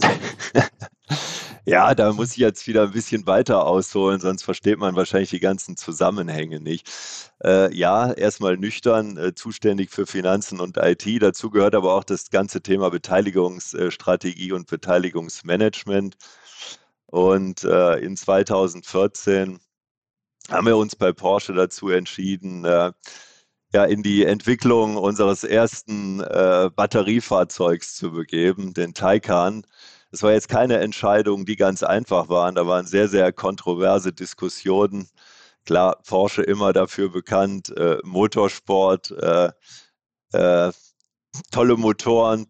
Ja, 1.67 1.95
da 1.95 2.13
muss 2.13 2.32
ich 2.32 2.38
jetzt 2.38 2.67
wieder 2.67 2.84
ein 2.84 2.91
bisschen 2.91 3.25
weiter 3.25 3.65
ausholen, 3.65 4.19
sonst 4.19 4.43
versteht 4.43 4.78
man 4.78 4.95
wahrscheinlich 4.95 5.32
die 5.32 5.39
ganzen 5.39 5.75
Zusammenhänge 5.78 6.60
nicht. 6.60 6.88
Äh, 7.43 7.73
ja, 7.75 8.12
erstmal 8.13 8.56
nüchtern, 8.58 9.17
äh, 9.17 9.34
zuständig 9.34 9.89
für 9.89 10.06
Finanzen 10.06 10.60
und 10.60 10.78
IT. 10.78 11.06
Dazu 11.23 11.49
gehört 11.49 11.73
aber 11.73 11.95
auch 11.95 12.04
das 12.04 12.30
ganze 12.30 12.62
Thema 12.62 12.89
Beteiligungsstrategie 12.91 14.51
und 14.51 14.67
Beteiligungsmanagement. 14.67 16.17
Und 17.08 17.63
äh, 17.63 17.97
in 17.99 18.15
2014 18.17 19.60
haben 20.49 20.67
wir 20.67 20.78
uns 20.78 20.95
bei 20.95 21.13
Porsche 21.13 21.54
dazu 21.54 21.89
entschieden, 21.89 22.65
äh, 22.65 22.91
ja, 23.73 23.86
in 23.86 24.04
die 24.04 24.25
Entwicklung 24.25 24.97
unseres 24.97 25.43
ersten 25.43 26.21
äh, 26.21 26.69
Batteriefahrzeugs 26.75 27.95
zu 27.95 28.12
begeben, 28.12 28.73
den 28.73 28.93
Taycan. 28.93 29.65
Das 30.15 30.23
war 30.23 30.32
jetzt 30.32 30.47
keine 30.47 30.80
Entscheidung, 30.80 31.45
die 31.45 31.58
ganz 31.58 31.84
einfach 31.84 32.30
waren. 32.30 32.56
Da 32.56 32.65
waren 32.65 32.88
sehr, 32.88 33.10
sehr 33.10 33.34
kontroverse 33.34 34.13
Diskussionen. 34.13 35.10
Klar, 35.65 36.01
Porsche 36.08 36.41
immer 36.41 36.71
dafür 36.71 37.10
bekannt, 37.10 37.75
äh, 37.75 37.97
Motorsport, 38.01 39.12
äh, 39.12 39.51
äh, 40.32 40.71
tolle 41.51 41.75
Motoren, 41.75 42.47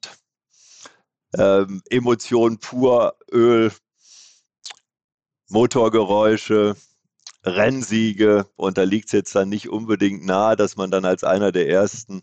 ähm, 1.35 1.81
Emotion 1.89 2.59
pur, 2.59 3.15
Öl, 3.31 3.71
Motorgeräusche, 5.49 6.75
Rennsiege. 7.43 8.45
Und 8.57 8.77
da 8.77 8.83
liegt 8.83 9.07
es 9.07 9.13
jetzt 9.13 9.33
dann 9.33 9.49
nicht 9.49 9.69
unbedingt 9.69 10.23
nahe, 10.23 10.55
dass 10.55 10.75
man 10.75 10.91
dann 10.91 11.05
als 11.05 11.23
einer 11.23 11.51
der 11.51 11.67
ersten 11.67 12.21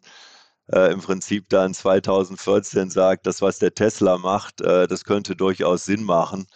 äh, 0.71 0.93
im 0.93 1.01
Prinzip 1.01 1.49
dann 1.49 1.75
2014 1.75 2.91
sagt, 2.91 3.27
das, 3.27 3.43
was 3.43 3.59
der 3.59 3.75
Tesla 3.75 4.19
macht, 4.19 4.61
äh, 4.61 4.87
das 4.87 5.05
könnte 5.05 5.37
durchaus 5.37 5.85
Sinn 5.85 6.05
machen, 6.05 6.47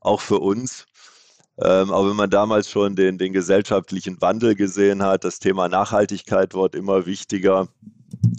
auch 0.00 0.20
für 0.20 0.38
uns. 0.38 0.86
Ähm, 1.58 1.90
aber 1.92 2.10
wenn 2.10 2.16
man 2.16 2.30
damals 2.30 2.70
schon 2.70 2.96
den, 2.96 3.18
den 3.18 3.32
gesellschaftlichen 3.32 4.20
Wandel 4.20 4.54
gesehen 4.54 5.02
hat, 5.02 5.24
das 5.24 5.38
Thema 5.38 5.68
Nachhaltigkeit 5.68 6.54
wird 6.54 6.74
immer 6.74 7.06
wichtiger. 7.06 7.68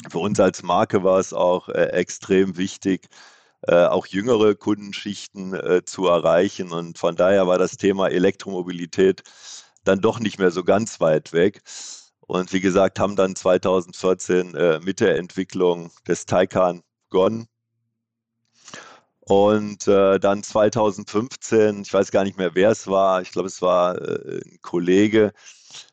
Für 0.09 0.19
uns 0.19 0.39
als 0.39 0.63
Marke 0.63 1.03
war 1.03 1.19
es 1.19 1.33
auch 1.33 1.69
äh, 1.69 1.85
extrem 1.91 2.57
wichtig, 2.57 3.07
äh, 3.67 3.85
auch 3.85 4.07
jüngere 4.07 4.55
Kundenschichten 4.55 5.53
äh, 5.53 5.83
zu 5.85 6.07
erreichen. 6.07 6.71
Und 6.71 6.97
von 6.97 7.15
daher 7.15 7.47
war 7.47 7.57
das 7.57 7.77
Thema 7.77 8.09
Elektromobilität 8.09 9.23
dann 9.83 10.01
doch 10.01 10.19
nicht 10.19 10.39
mehr 10.39 10.51
so 10.51 10.63
ganz 10.63 10.99
weit 10.99 11.33
weg. 11.33 11.61
Und 12.27 12.53
wie 12.53 12.61
gesagt, 12.61 12.99
haben 12.99 13.15
dann 13.15 13.35
2014 13.35 14.55
äh, 14.55 14.79
mit 14.79 14.99
der 14.99 15.17
Entwicklung 15.17 15.91
des 16.07 16.25
Taycan 16.25 16.81
begonnen. 17.09 17.47
Und 19.25 19.87
äh, 19.87 20.19
dann 20.19 20.43
2015, 20.43 21.83
ich 21.83 21.93
weiß 21.93 22.11
gar 22.11 22.25
nicht 22.25 22.37
mehr, 22.37 22.55
wer 22.55 22.71
es 22.71 22.87
war, 22.87 23.21
ich 23.21 23.31
glaube, 23.31 23.47
es 23.47 23.61
war 23.61 24.01
äh, 24.01 24.41
ein 24.45 24.59
Kollege, 24.61 25.31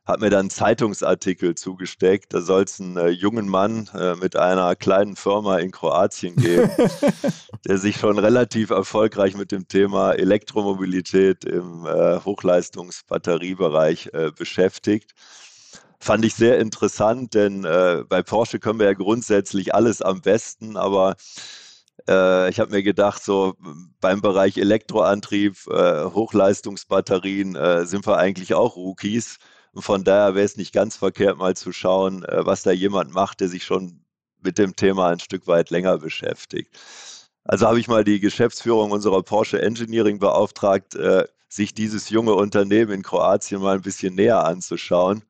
hat 0.05 0.21
mir 0.21 0.31
dann 0.31 0.41
einen 0.41 0.51
Zeitungsartikel 0.51 1.55
zugesteckt. 1.55 2.35
Da 2.35 2.41
soll 2.41 2.65
es 2.65 2.81
einen 2.81 2.97
äh, 2.97 3.09
jungen 3.09 3.49
Mann 3.49 3.89
äh, 3.95 4.17
mit 4.17 4.35
einer 4.35 4.75
kleinen 4.75 5.15
Firma 5.15 5.59
in 5.59 5.71
Kroatien 5.71 6.35
geben, 6.35 6.71
der 7.67 7.79
sich 7.79 7.99
schon 7.99 8.19
relativ 8.19 8.71
erfolgreich 8.71 9.37
mit 9.37 9.53
dem 9.53 9.69
Thema 9.69 10.13
Elektromobilität 10.13 11.45
im 11.45 11.87
äh, 11.87 12.19
Hochleistungsbatteriebereich 12.25 14.11
äh, 14.13 14.33
beschäftigt. 14.37 15.15
Fand 16.01 16.25
ich 16.25 16.35
sehr 16.35 16.59
interessant, 16.59 17.35
denn 17.35 17.65
äh, 17.65 18.05
bei 18.09 18.23
Porsche 18.23 18.59
können 18.59 18.79
wir 18.79 18.87
ja 18.87 18.95
grundsätzlich 18.95 19.75
alles 19.75 20.03
am 20.03 20.23
besten, 20.23 20.77
aber 20.77 21.17
äh, 22.09 22.49
ich 22.49 22.59
habe 22.59 22.71
mir 22.71 22.83
gedacht, 22.83 23.23
so 23.23 23.55
beim 24.01 24.23
Bereich 24.23 24.57
Elektroantrieb, 24.57 25.57
Hochleistungsbatterien 25.67 27.87
sind 27.87 28.07
wir 28.07 28.17
eigentlich 28.17 28.55
auch 28.55 28.77
Rookies. 28.77 29.39
Und 29.73 29.83
von 29.83 30.05
daher 30.05 30.35
wäre 30.35 30.45
es 30.45 30.57
nicht 30.57 30.73
ganz 30.73 30.97
verkehrt, 30.97 31.39
mal 31.39 31.57
zu 31.57 31.73
schauen, 31.73 32.25
äh, 32.25 32.45
was 32.45 32.63
da 32.63 32.73
jemand 32.73 33.13
macht, 33.13 33.41
der 33.41 33.49
sich 33.49 33.65
schon 33.65 34.05
mit 34.41 34.59
dem 34.59 34.75
Thema 34.75 35.09
ein 35.09 35.21
Stück 35.21 35.47
weit 35.47 35.71
länger 35.71 35.99
beschäftigt. 35.99 36.77
Also 37.45 37.67
habe 37.67 37.81
ich 37.81 37.89
mal 37.89 38.05
die 38.05 38.21
Geschäftsführung 38.21 38.91
unserer 38.91 39.23
Porsche 39.23 39.63
Engineering 39.63 40.19
beauftragt, 40.19 40.95
äh, 40.95 41.27
sich 41.49 41.75
dieses 41.75 42.11
junge 42.11 42.35
Unternehmen 42.35 42.93
in 42.93 43.03
Kroatien 43.03 43.61
mal 43.61 43.77
ein 43.77 43.83
bisschen 43.83 44.15
näher 44.15 44.45
anzuschauen. 44.45 45.23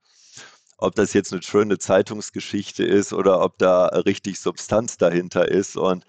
Ob 0.80 0.94
das 0.94 1.12
jetzt 1.12 1.32
eine 1.32 1.42
schöne 1.42 1.78
Zeitungsgeschichte 1.78 2.84
ist 2.84 3.12
oder 3.12 3.42
ob 3.42 3.58
da 3.58 3.86
richtig 3.86 4.40
Substanz 4.40 4.96
dahinter 4.96 5.48
ist. 5.48 5.76
Und 5.76 6.06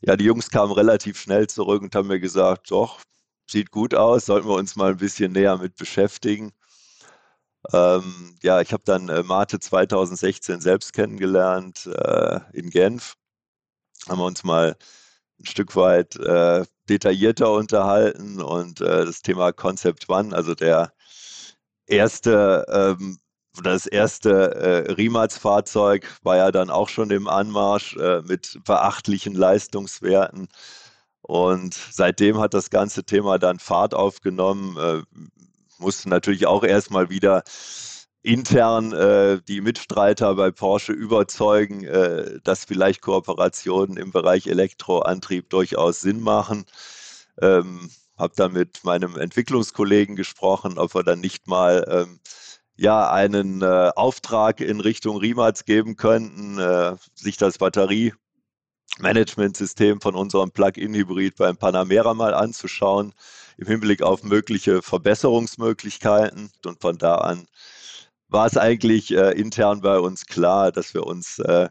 ja, 0.00 0.16
die 0.16 0.24
Jungs 0.24 0.50
kamen 0.50 0.72
relativ 0.72 1.18
schnell 1.20 1.48
zurück 1.48 1.82
und 1.82 1.94
haben 1.94 2.08
mir 2.08 2.20
gesagt, 2.20 2.70
doch, 2.70 3.00
sieht 3.50 3.70
gut 3.72 3.94
aus, 3.94 4.26
sollten 4.26 4.48
wir 4.48 4.54
uns 4.54 4.76
mal 4.76 4.92
ein 4.92 4.98
bisschen 4.98 5.32
näher 5.32 5.58
mit 5.58 5.76
beschäftigen. 5.76 6.52
Ähm, 7.72 8.36
ja, 8.42 8.60
ich 8.60 8.72
habe 8.72 8.82
dann 8.86 9.08
äh, 9.08 9.22
Mate 9.22 9.58
2016 9.60 10.60
selbst 10.60 10.92
kennengelernt 10.92 11.86
äh, 11.86 12.40
in 12.52 12.70
Genf. 12.70 13.14
Haben 14.08 14.20
wir 14.20 14.26
uns 14.26 14.44
mal 14.44 14.76
ein 15.40 15.46
Stück 15.46 15.76
weit 15.76 16.16
äh, 16.16 16.64
detaillierter 16.88 17.52
unterhalten 17.52 18.40
und 18.40 18.80
äh, 18.80 19.04
das 19.06 19.22
Thema 19.22 19.52
Concept 19.52 20.08
One, 20.08 20.34
also 20.34 20.54
der 20.54 20.92
erste 21.86 22.64
ähm, 22.70 23.18
das 23.62 23.86
erste 23.86 24.54
äh, 24.54 24.92
Rimac-Fahrzeug 24.92 26.06
war 26.22 26.36
ja 26.36 26.50
dann 26.52 26.70
auch 26.70 26.88
schon 26.88 27.10
im 27.10 27.28
Anmarsch 27.28 27.96
äh, 27.96 28.22
mit 28.22 28.58
beachtlichen 28.64 29.34
Leistungswerten. 29.34 30.48
Und 31.22 31.74
seitdem 31.74 32.38
hat 32.38 32.54
das 32.54 32.70
ganze 32.70 33.04
Thema 33.04 33.38
dann 33.38 33.58
Fahrt 33.58 33.94
aufgenommen. 33.94 34.76
Äh, 34.78 35.02
mussten 35.78 36.08
natürlich 36.08 36.46
auch 36.46 36.64
erstmal 36.64 37.10
wieder 37.10 37.42
intern 38.22 38.92
äh, 38.92 39.40
die 39.46 39.60
Mitstreiter 39.60 40.34
bei 40.34 40.50
Porsche 40.50 40.92
überzeugen, 40.92 41.84
äh, 41.84 42.40
dass 42.42 42.64
vielleicht 42.64 43.00
Kooperationen 43.00 43.96
im 43.96 44.10
Bereich 44.10 44.46
Elektroantrieb 44.46 45.50
durchaus 45.50 46.00
Sinn 46.00 46.20
machen. 46.20 46.64
Ähm, 47.40 47.90
habe 48.18 48.34
dann 48.36 48.52
mit 48.52 48.82
meinem 48.84 49.16
Entwicklungskollegen 49.16 50.16
gesprochen, 50.16 50.78
ob 50.78 50.94
wir 50.94 51.04
dann 51.04 51.20
nicht 51.20 51.46
mal 51.46 51.86
ähm, 51.88 52.20
ja 52.78 53.10
einen 53.10 53.62
äh, 53.62 53.90
Auftrag 53.96 54.60
in 54.60 54.80
Richtung 54.80 55.16
Rimac 55.18 55.66
geben 55.66 55.96
könnten, 55.96 56.58
äh, 56.58 56.96
sich 57.14 57.36
das 57.36 57.58
Batteriemanagementsystem 57.58 60.00
von 60.00 60.14
unserem 60.14 60.52
Plug-in-Hybrid 60.52 61.34
beim 61.36 61.56
Panamera 61.56 62.14
mal 62.14 62.34
anzuschauen 62.34 63.12
im 63.58 63.66
Hinblick 63.66 64.02
auf 64.02 64.22
mögliche 64.22 64.82
Verbesserungsmöglichkeiten. 64.82 66.50
Und 66.64 66.80
von 66.80 66.98
da 66.98 67.16
an 67.16 67.46
war 68.28 68.46
es 68.46 68.56
eigentlich 68.56 69.10
äh, 69.10 69.32
intern 69.32 69.80
bei 69.80 69.98
uns 69.98 70.26
klar, 70.26 70.70
dass 70.70 70.94
wir 70.94 71.04
uns 71.04 71.40
äh, 71.40 71.68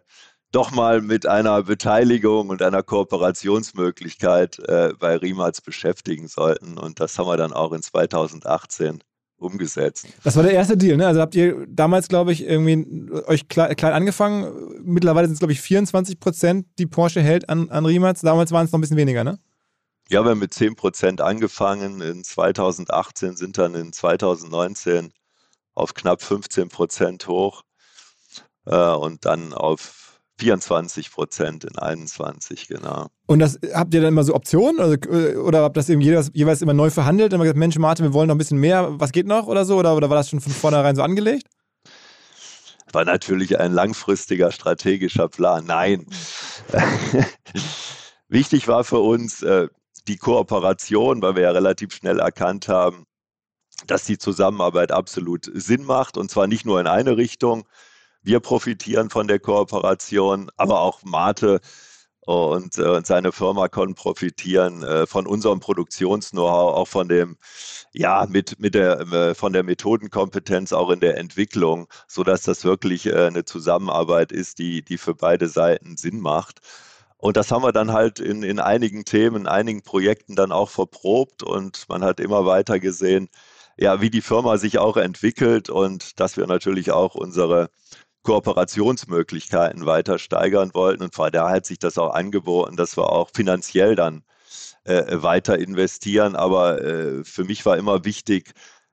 doch 0.52 0.72
mal 0.72 1.02
mit 1.02 1.26
einer 1.26 1.64
Beteiligung 1.64 2.50
und 2.50 2.62
einer 2.62 2.84
Kooperationsmöglichkeit 2.84 4.60
äh, 4.60 4.94
bei 5.00 5.16
Rimac 5.16 5.64
beschäftigen 5.64 6.28
sollten. 6.28 6.78
Und 6.78 7.00
das 7.00 7.18
haben 7.18 7.28
wir 7.28 7.38
dann 7.38 7.54
auch 7.54 7.72
in 7.72 7.82
2018 7.82 9.02
umgesetzt. 9.38 10.08
Das 10.24 10.36
war 10.36 10.44
der 10.44 10.54
erste 10.54 10.78
Deal, 10.78 10.98
ne? 10.98 11.08
Also 11.08 11.22
habt 11.22 11.36
ihr 11.36 11.66
damals, 11.68 12.08
glaube 12.08 12.32
ich, 12.32 12.44
irgendwie 12.44 13.12
euch 13.28 13.48
klein, 13.48 13.76
klein 13.76 13.94
angefangen. 13.94 14.52
Mittlerweile 14.84 15.28
sind 15.28 15.34
es, 15.34 15.40
glaube 15.40 15.54
ich, 15.54 15.62
24 15.62 16.20
Prozent, 16.20 16.68
die 16.80 16.88
Porsche 16.88 17.22
hält 17.22 17.50
an, 17.50 17.70
an 17.70 17.86
Rimac. 17.86 18.18
Damals 18.22 18.52
waren 18.52 18.66
es 18.66 18.72
noch 18.72 18.80
ein 18.80 18.82
bisschen 18.82 18.98
weniger, 18.98 19.24
ne? 19.24 19.40
Ja, 20.10 20.24
wir 20.24 20.32
haben 20.32 20.40
mit 20.40 20.54
10 20.54 20.76
Prozent 20.76 21.22
angefangen. 21.22 22.02
In 22.02 22.24
2018 22.24 23.36
sind 23.36 23.58
dann 23.58 23.76
in 23.76 23.92
2019 23.92 25.12
auf 25.74 25.94
knapp 25.94 26.22
15 26.22 26.70
Prozent 26.70 27.28
hoch 27.28 27.64
äh, 28.66 28.76
und 28.76 29.26
dann 29.26 29.54
auf 29.54 30.07
24 30.40 31.12
Prozent 31.12 31.64
in 31.64 31.78
21, 31.78 32.68
genau. 32.68 33.08
Und 33.26 33.40
das 33.40 33.60
habt 33.74 33.94
ihr 33.94 34.02
dann 34.02 34.10
immer 34.10 34.24
so 34.24 34.36
Optionen 34.36 34.80
also, 34.80 34.96
oder 35.42 35.64
habt 35.64 35.78
das 35.78 35.90
eben 35.90 36.02
jeweils, 36.02 36.30
jeweils 36.34 36.62
immer 36.62 36.74
neu 36.74 36.90
verhandelt? 36.90 37.34
Immer 37.34 37.44
gesagt, 37.44 37.58
Mensch, 37.58 37.78
Martin, 37.78 38.06
wir 38.06 38.14
wollen 38.14 38.28
noch 38.28 38.36
ein 38.36 38.40
bisschen 38.40 38.60
mehr, 38.60 39.00
was 39.00 39.12
geht 39.12 39.26
noch 39.26 39.48
oder 39.48 39.66
so? 39.66 39.78
Oder, 39.78 39.96
oder 39.96 40.10
war 40.10 40.18
das 40.18 40.30
schon 40.30 40.42
von 40.42 40.52
vornherein 40.52 40.96
so 40.96 41.02
angelegt? 41.02 41.48
War 42.92 43.04
natürlich 43.04 43.60
ein 43.60 43.74
langfristiger 43.74 44.52
strategischer 44.52 45.28
Plan. 45.28 45.66
Nein. 45.66 46.06
Wichtig 48.30 48.68
war 48.68 48.84
für 48.84 49.00
uns, 49.00 49.42
äh, 49.44 49.68
die 50.08 50.18
Kooperation, 50.18 51.22
weil 51.22 51.36
wir 51.36 51.44
ja 51.44 51.52
relativ 51.52 51.94
schnell 51.94 52.20
erkannt 52.20 52.68
haben, 52.68 53.06
dass 53.86 54.06
die 54.06 54.18
Zusammenarbeit 54.18 54.92
absolut 54.92 55.50
Sinn 55.54 55.84
macht 55.84 56.18
und 56.18 56.32
zwar 56.32 56.48
nicht 56.48 56.66
nur 56.66 56.80
in 56.80 56.88
eine 56.88 57.18
Richtung. 57.18 57.68
Wir 58.28 58.42
profitieren 58.42 59.10
von 59.10 59.30
der 59.30 59.40
Kooperation, 59.40 60.52
aber 60.58 60.82
auch 60.82 61.02
Mate 61.04 61.62
und, 62.20 62.78
äh, 62.78 62.82
und 62.82 63.08
seine 63.08 63.32
Firma 63.32 63.70
können 63.70 63.96
profitieren 63.96 64.84
äh, 64.84 65.08
von 65.08 65.26
unserem 65.26 65.62
Produktions-Know-how, 65.62 66.76
auch 66.76 66.90
von 66.90 67.08
dem, 67.08 67.38
ja, 67.94 68.26
mit, 68.30 68.60
mit 68.60 68.76
der, 68.76 69.00
äh, 69.00 69.34
von 69.34 69.54
der 69.54 69.64
Methodenkompetenz 69.64 70.74
auch 70.74 70.90
in 70.90 71.00
der 71.00 71.18
Entwicklung, 71.18 71.88
sodass 72.10 72.42
das 72.42 72.66
wirklich 72.66 73.14
eine 73.16 73.46
Zusammenarbeit 73.46 74.34
ist, 74.34 74.60
die, 74.60 74.84
die 74.84 74.98
für 74.98 75.16
beide 75.16 75.48
Seiten 75.48 75.96
Sinn 75.96 76.20
macht. 76.20 76.60
Und 77.16 77.38
das 77.38 77.50
haben 77.50 77.64
wir 77.64 77.72
dann 77.72 77.94
halt 77.94 78.20
in, 78.20 78.44
in 78.44 78.60
einigen 78.60 79.06
Themen, 79.06 79.44
in 79.44 79.48
einigen 79.48 79.84
Projekten 79.84 80.36
dann 80.36 80.52
auch 80.52 80.70
verprobt 80.70 81.44
und 81.44 81.86
man 81.88 82.04
hat 82.04 82.20
immer 82.20 82.46
weiter 82.46 82.80
gesehen, 82.82 83.30
ja, 83.78 84.02
wie 84.02 84.10
die 84.10 84.22
Firma 84.22 84.58
sich 84.58 84.80
auch 84.80 84.98
entwickelt 84.98 85.70
und 85.70 86.20
dass 86.20 86.36
wir 86.36 86.48
natürlich 86.48 86.92
auch 86.92 87.16
unsere 87.16 87.70
Kooperationsmöglichkeiten 88.28 89.86
weiter 89.86 90.20
steigern 90.20 90.72
wollten. 90.74 91.04
Und 91.04 91.16
von 91.16 91.32
daher 91.32 91.56
hat 91.56 91.66
sich 91.66 91.80
das 91.80 91.98
auch 91.98 92.14
angeboten, 92.14 92.76
dass 92.76 92.98
wir 92.98 93.10
auch 93.10 93.30
finanziell 93.34 93.96
dann 93.96 94.24
äh, 94.84 95.22
weiter 95.24 95.58
investieren. 95.58 96.36
Aber 96.36 96.82
äh, 96.82 97.24
für 97.24 97.46
mich 97.46 97.66
war 97.66 97.78
immer 97.78 98.04
wichtig, 98.04 98.52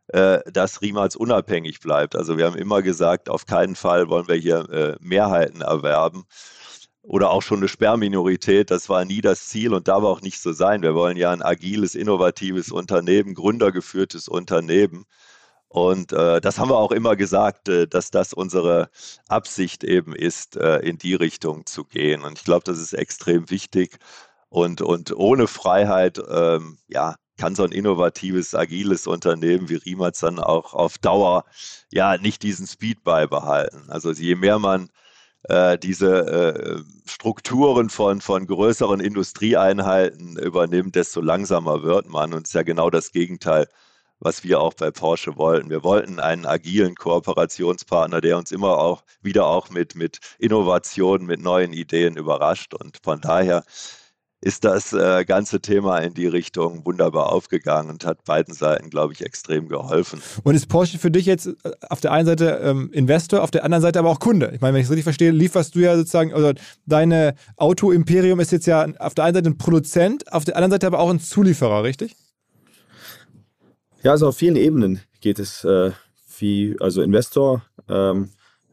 äh, 0.08 0.38
dass 0.52 0.82
Riemals 0.82 1.16
unabhängig 1.16 1.80
bleibt. 1.80 2.14
Also 2.14 2.38
wir 2.38 2.46
haben 2.46 2.56
immer 2.56 2.80
gesagt, 2.80 3.28
auf 3.28 3.44
keinen 3.44 3.74
Fall 3.74 4.08
wollen 4.08 4.28
wir 4.28 4.36
hier 4.36 4.70
äh, 4.70 4.96
Mehrheiten 5.00 5.62
erwerben 5.62 6.26
oder 7.02 7.30
auch 7.30 7.42
schon 7.42 7.58
eine 7.58 7.68
Sperrminorität. 7.68 8.70
Das 8.70 8.88
war 8.88 9.04
nie 9.04 9.20
das 9.20 9.48
Ziel 9.48 9.74
und 9.74 9.88
darf 9.88 10.04
auch 10.04 10.20
nicht 10.20 10.40
so 10.40 10.52
sein. 10.52 10.82
Wir 10.82 10.94
wollen 10.94 11.16
ja 11.16 11.32
ein 11.32 11.42
agiles, 11.42 11.96
innovatives 11.96 12.70
Unternehmen, 12.70 13.34
gründergeführtes 13.34 14.28
Unternehmen. 14.28 15.06
Und 15.74 16.12
äh, 16.12 16.40
das 16.40 16.60
haben 16.60 16.70
wir 16.70 16.76
auch 16.76 16.92
immer 16.92 17.16
gesagt, 17.16 17.68
äh, 17.68 17.88
dass 17.88 18.12
das 18.12 18.32
unsere 18.32 18.90
Absicht 19.26 19.82
eben 19.82 20.14
ist, 20.14 20.54
äh, 20.56 20.78
in 20.78 20.98
die 20.98 21.14
Richtung 21.14 21.66
zu 21.66 21.82
gehen. 21.82 22.22
Und 22.22 22.38
ich 22.38 22.44
glaube, 22.44 22.62
das 22.64 22.78
ist 22.78 22.92
extrem 22.92 23.50
wichtig. 23.50 23.98
Und, 24.48 24.82
und 24.82 25.16
ohne 25.16 25.48
Freiheit, 25.48 26.22
ähm, 26.30 26.78
ja, 26.86 27.16
kann 27.38 27.56
so 27.56 27.64
ein 27.64 27.72
innovatives, 27.72 28.54
agiles 28.54 29.08
Unternehmen 29.08 29.68
wie 29.68 29.74
Riemats 29.74 30.20
dann 30.20 30.38
auch 30.38 30.74
auf 30.74 30.96
Dauer 30.98 31.44
ja 31.90 32.18
nicht 32.18 32.44
diesen 32.44 32.68
Speed 32.68 33.02
beibehalten. 33.02 33.86
Also 33.88 34.12
je 34.12 34.36
mehr 34.36 34.60
man 34.60 34.90
äh, 35.48 35.76
diese 35.76 36.26
äh, 36.28 36.82
Strukturen 37.04 37.90
von, 37.90 38.20
von 38.20 38.46
größeren 38.46 39.00
Industrieeinheiten 39.00 40.38
übernimmt, 40.38 40.94
desto 40.94 41.20
langsamer 41.20 41.82
wird 41.82 42.08
man. 42.08 42.32
Und 42.32 42.46
es 42.46 42.50
ist 42.50 42.54
ja 42.54 42.62
genau 42.62 42.90
das 42.90 43.10
Gegenteil, 43.10 43.66
was 44.24 44.42
wir 44.42 44.60
auch 44.60 44.74
bei 44.74 44.90
Porsche 44.90 45.36
wollten. 45.36 45.70
Wir 45.70 45.84
wollten 45.84 46.18
einen 46.18 46.46
agilen 46.46 46.94
Kooperationspartner, 46.94 48.20
der 48.20 48.38
uns 48.38 48.50
immer 48.52 48.78
auch 48.78 49.04
wieder 49.22 49.46
auch 49.46 49.70
mit, 49.70 49.94
mit 49.94 50.18
Innovationen, 50.38 51.26
mit 51.26 51.40
neuen 51.40 51.72
Ideen 51.72 52.16
überrascht. 52.16 52.74
Und 52.74 52.98
von 53.02 53.20
daher 53.20 53.64
ist 54.40 54.64
das 54.64 54.92
äh, 54.92 55.24
ganze 55.24 55.60
Thema 55.60 55.98
in 55.98 56.12
die 56.12 56.26
Richtung 56.26 56.84
wunderbar 56.84 57.32
aufgegangen 57.32 57.88
und 57.90 58.04
hat 58.04 58.24
beiden 58.24 58.52
Seiten, 58.52 58.90
glaube 58.90 59.14
ich, 59.14 59.24
extrem 59.24 59.68
geholfen. 59.68 60.20
Und 60.42 60.54
ist 60.54 60.68
Porsche 60.68 60.98
für 60.98 61.10
dich 61.10 61.24
jetzt 61.24 61.46
äh, 61.46 61.52
auf 61.88 62.00
der 62.00 62.12
einen 62.12 62.26
Seite 62.26 62.60
ähm, 62.62 62.90
Investor, 62.92 63.42
auf 63.42 63.50
der 63.50 63.64
anderen 63.64 63.80
Seite 63.80 63.98
aber 63.98 64.10
auch 64.10 64.20
Kunde? 64.20 64.52
Ich 64.54 64.60
meine, 64.60 64.74
wenn 64.74 64.80
ich 64.80 64.86
es 64.86 64.90
richtig 64.90 65.04
verstehe, 65.04 65.30
lieferst 65.30 65.74
du 65.74 65.80
ja 65.80 65.96
sozusagen, 65.96 66.34
also 66.34 66.52
deine 66.84 67.34
Auto-Imperium 67.56 68.38
ist 68.38 68.52
jetzt 68.52 68.66
ja 68.66 68.86
auf 68.98 69.14
der 69.14 69.24
einen 69.24 69.34
Seite 69.34 69.48
ein 69.48 69.58
Produzent, 69.58 70.30
auf 70.30 70.44
der 70.44 70.56
anderen 70.56 70.72
Seite 70.72 70.86
aber 70.88 70.98
auch 70.98 71.10
ein 71.10 71.20
Zulieferer, 71.20 71.82
richtig? 71.82 72.14
Ja, 74.04 74.10
also 74.10 74.28
auf 74.28 74.36
vielen 74.36 74.56
Ebenen 74.56 75.00
geht 75.22 75.38
es 75.38 75.64
äh, 75.64 75.92
wie, 76.38 76.76
also 76.78 77.00
Investor, 77.00 77.62
ähm, 77.88 78.28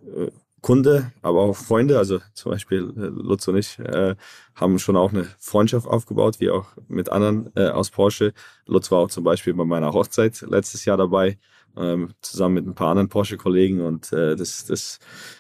äh, 0.05 0.29
Kunde, 0.59 1.13
aber 1.21 1.39
auch 1.39 1.55
Freunde. 1.55 1.97
Also 1.97 2.19
zum 2.33 2.51
Beispiel 2.51 2.93
äh, 2.97 3.05
Lutz 3.05 3.47
und 3.47 3.55
ich 3.55 3.79
äh, 3.79 4.15
haben 4.55 4.77
schon 4.77 4.97
auch 4.97 5.13
eine 5.13 5.25
Freundschaft 5.39 5.87
aufgebaut, 5.87 6.41
wie 6.41 6.49
auch 6.49 6.67
mit 6.89 7.09
anderen 7.09 7.49
äh, 7.55 7.69
aus 7.69 7.91
Porsche. 7.91 8.33
Lutz 8.65 8.91
war 8.91 8.99
auch 8.99 9.09
zum 9.09 9.23
Beispiel 9.23 9.53
bei 9.53 9.63
meiner 9.63 9.93
Hochzeit 9.93 10.41
letztes 10.41 10.83
Jahr 10.83 10.97
dabei, 10.97 11.37
ähm, 11.77 12.09
zusammen 12.21 12.55
mit 12.55 12.67
ein 12.67 12.75
paar 12.75 12.89
anderen 12.89 13.07
Porsche-Kollegen. 13.07 13.79
Und 13.79 14.11
äh, 14.11 14.35
das, 14.35 14.65
das, 14.65 14.99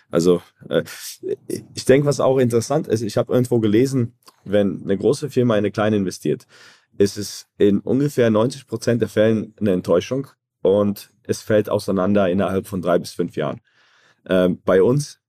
also 0.09 0.41
äh, 0.69 0.85
ich 1.73 1.83
denke, 1.83 2.07
was 2.07 2.21
auch 2.21 2.37
interessant 2.37 2.87
ist, 2.87 3.01
ich 3.01 3.17
habe 3.17 3.33
irgendwo 3.33 3.59
gelesen, 3.59 4.13
wenn 4.45 4.83
eine 4.83 4.97
große 4.97 5.29
Firma 5.29 5.55
in 5.55 5.59
eine 5.59 5.71
kleine 5.71 5.97
investiert, 5.97 6.47
ist 6.97 7.17
es 7.17 7.47
in 7.57 7.79
ungefähr 7.79 8.29
90 8.29 8.67
Prozent 8.67 9.01
der 9.01 9.09
Fällen 9.09 9.53
eine 9.59 9.71
Enttäuschung 9.71 10.27
und 10.61 11.11
es 11.23 11.41
fällt 11.41 11.69
auseinander 11.69 12.29
innerhalb 12.29 12.67
von 12.67 12.81
drei 12.81 12.99
bis 12.99 13.13
fünf 13.13 13.35
Jahren. 13.35 13.61
Ähm, 14.25 14.61
bei 14.63 14.83
uns 14.83 15.19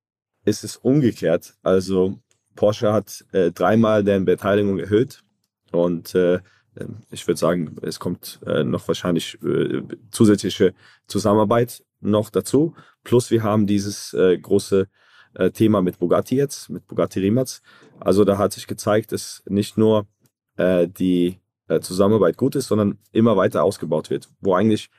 ist 0.44 0.64
es 0.64 0.76
umgekehrt. 0.76 1.54
Also 1.62 2.18
Porsche 2.56 2.92
hat 2.92 3.24
äh, 3.32 3.52
dreimal 3.52 4.04
deren 4.04 4.24
Beteiligung 4.24 4.78
erhöht 4.78 5.22
und 5.70 6.14
äh, 6.14 6.40
ähm, 6.76 7.02
ich 7.10 7.26
würde 7.26 7.38
sagen, 7.38 7.76
es 7.82 7.98
kommt 7.98 8.40
äh, 8.46 8.64
noch 8.64 8.86
wahrscheinlich 8.88 9.38
äh, 9.42 9.82
zusätzliche 10.10 10.74
Zusammenarbeit 11.06 11.82
noch 12.00 12.30
dazu. 12.30 12.74
Plus 13.04 13.30
wir 13.30 13.42
haben 13.42 13.66
dieses 13.66 14.12
äh, 14.14 14.38
große 14.38 14.88
äh, 15.34 15.50
Thema 15.50 15.82
mit 15.82 15.98
Bugatti 15.98 16.36
jetzt, 16.36 16.70
mit 16.70 16.86
Bugatti 16.86 17.20
Rimac. 17.20 17.60
Also 18.00 18.24
da 18.24 18.38
hat 18.38 18.52
sich 18.52 18.66
gezeigt, 18.66 19.12
dass 19.12 19.42
nicht 19.46 19.78
nur 19.78 20.06
die 20.58 21.41
äh, 21.76 21.80
Zusammenarbeit 21.80 22.36
gut 22.36 22.54
ist, 22.56 22.68
sondern 22.68 22.98
immer 23.12 23.36
weiter 23.36 23.64
ausgebaut 23.64 24.10
wird. 24.10 24.30
Wo 24.40 24.54
eigentlich 24.54 24.90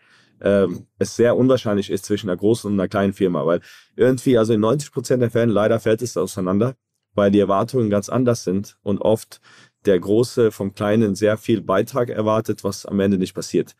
ähm, 0.41 0.87
es 0.99 1.15
sehr 1.15 1.37
unwahrscheinlich 1.37 1.89
ist 1.89 2.05
zwischen 2.05 2.29
einer 2.29 2.37
großen 2.37 2.69
und 2.71 2.79
einer 2.79 2.89
kleinen 2.89 3.13
Firma, 3.13 3.45
weil 3.45 3.61
irgendwie, 3.95 4.37
also 4.37 4.53
in 4.53 4.59
90 4.59 4.91
Prozent 4.91 5.21
der 5.21 5.31
Fälle 5.31 5.51
leider 5.51 5.79
fällt 5.79 6.01
es 6.01 6.17
auseinander, 6.17 6.75
weil 7.13 7.31
die 7.31 7.39
Erwartungen 7.39 7.89
ganz 7.89 8.09
anders 8.09 8.43
sind 8.43 8.77
und 8.83 8.99
oft 8.99 9.39
der 9.85 9.99
Große 9.99 10.51
vom 10.51 10.73
Kleinen 10.73 11.15
sehr 11.15 11.37
viel 11.37 11.61
Beitrag 11.61 12.09
erwartet, 12.09 12.63
was 12.63 12.85
am 12.85 12.99
Ende 12.99 13.17
nicht 13.17 13.33
passiert. 13.33 13.75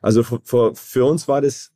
Also 0.00 0.22
für, 0.22 0.74
für 0.74 1.04
uns 1.04 1.28
war 1.28 1.40
das 1.40 1.72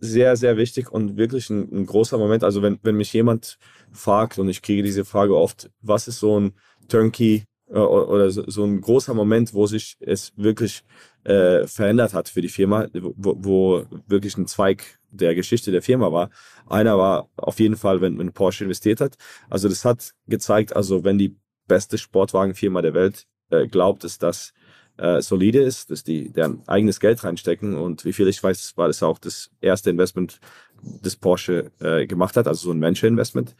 sehr, 0.00 0.36
sehr 0.36 0.56
wichtig 0.56 0.90
und 0.90 1.16
wirklich 1.16 1.48
ein, 1.50 1.70
ein, 1.72 1.86
großer 1.86 2.18
Moment. 2.18 2.42
Also 2.42 2.60
wenn, 2.60 2.78
wenn 2.82 2.96
mich 2.96 3.12
jemand 3.12 3.58
fragt, 3.92 4.38
und 4.38 4.48
ich 4.48 4.60
kriege 4.60 4.82
diese 4.82 5.04
Frage 5.04 5.36
oft, 5.36 5.70
was 5.80 6.08
ist 6.08 6.18
so 6.18 6.40
ein 6.40 6.54
Turnkey 6.88 7.44
oder 7.78 8.30
so, 8.30 8.44
so 8.48 8.64
ein 8.64 8.80
großer 8.80 9.14
Moment, 9.14 9.54
wo 9.54 9.66
sich 9.66 9.96
es 10.00 10.32
wirklich 10.36 10.84
äh, 11.24 11.66
verändert 11.66 12.14
hat 12.14 12.28
für 12.28 12.40
die 12.40 12.48
Firma, 12.48 12.86
wo, 12.92 13.34
wo 13.38 13.86
wirklich 14.06 14.36
ein 14.36 14.46
Zweig 14.46 14.98
der 15.10 15.34
Geschichte 15.34 15.70
der 15.70 15.82
Firma 15.82 16.12
war. 16.12 16.30
Einer 16.66 16.98
war 16.98 17.28
auf 17.36 17.60
jeden 17.60 17.76
Fall, 17.76 18.00
wenn, 18.00 18.18
wenn 18.18 18.32
Porsche 18.32 18.64
investiert 18.64 19.00
hat. 19.00 19.16
Also 19.48 19.68
das 19.68 19.84
hat 19.84 20.12
gezeigt, 20.26 20.74
also 20.74 21.04
wenn 21.04 21.18
die 21.18 21.36
beste 21.66 21.98
Sportwagenfirma 21.98 22.82
der 22.82 22.94
Welt 22.94 23.26
äh, 23.50 23.66
glaubt, 23.66 24.04
dass 24.04 24.18
das 24.18 24.52
äh, 24.98 25.22
solide 25.22 25.60
ist, 25.60 25.90
dass 25.90 26.04
die 26.04 26.30
deren 26.30 26.66
eigenes 26.68 27.00
Geld 27.00 27.22
reinstecken 27.24 27.74
und 27.74 28.04
wie 28.04 28.12
viel 28.12 28.28
ich 28.28 28.42
weiß, 28.42 28.76
war 28.76 28.88
das 28.88 29.02
auch 29.02 29.18
das 29.18 29.50
erste 29.60 29.90
Investment, 29.90 30.38
das 30.82 31.16
Porsche 31.16 31.70
äh, 31.80 32.06
gemacht 32.06 32.36
hat, 32.36 32.46
also 32.46 32.66
so 32.66 32.72
ein 32.72 32.80
Venture-Investment. 32.80 33.54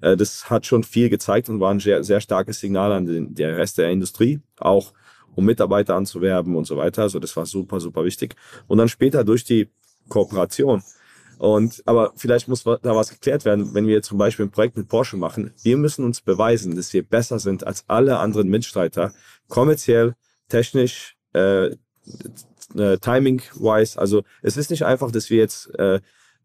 Äh, 0.00 0.16
das 0.16 0.50
hat 0.50 0.66
schon 0.66 0.84
viel 0.84 1.08
gezeigt 1.08 1.48
und 1.48 1.60
war 1.60 1.70
ein 1.70 1.80
sehr, 1.80 2.04
sehr 2.04 2.20
starkes 2.20 2.60
Signal 2.60 2.92
an 2.92 3.06
den 3.06 3.34
der 3.34 3.56
Rest 3.56 3.78
der 3.78 3.90
Industrie, 3.90 4.40
auch 4.58 4.92
um 5.34 5.44
Mitarbeiter 5.44 5.96
anzuwerben 5.96 6.56
und 6.56 6.66
so 6.66 6.76
weiter. 6.76 7.02
Also 7.02 7.18
das 7.18 7.36
war 7.36 7.46
super, 7.46 7.80
super 7.80 8.04
wichtig. 8.04 8.36
Und 8.66 8.78
dann 8.78 8.88
später 8.88 9.24
durch 9.24 9.44
die 9.44 9.68
Kooperation. 10.08 10.82
Und 11.38 11.82
aber 11.86 12.12
vielleicht 12.16 12.48
muss 12.48 12.62
da 12.62 12.78
was 12.82 13.10
geklärt 13.10 13.44
werden, 13.44 13.74
wenn 13.74 13.86
wir 13.86 14.02
zum 14.02 14.18
Beispiel 14.18 14.46
ein 14.46 14.50
Projekt 14.50 14.76
mit 14.76 14.88
Porsche 14.88 15.16
machen. 15.16 15.52
Wir 15.62 15.76
müssen 15.76 16.04
uns 16.04 16.20
beweisen, 16.20 16.76
dass 16.76 16.92
wir 16.92 17.02
besser 17.02 17.38
sind 17.38 17.66
als 17.66 17.84
alle 17.88 18.18
anderen 18.18 18.48
Mitstreiter, 18.48 19.12
kommerziell, 19.48 20.14
technisch, 20.48 21.16
äh, 21.32 21.66
äh, 22.76 22.98
timing-wise. 23.00 23.98
Also 23.98 24.22
es 24.42 24.56
ist 24.56 24.70
nicht 24.70 24.84
einfach, 24.84 25.10
dass 25.10 25.30
wir 25.30 25.38
jetzt 25.38 25.74
äh, 25.78 26.00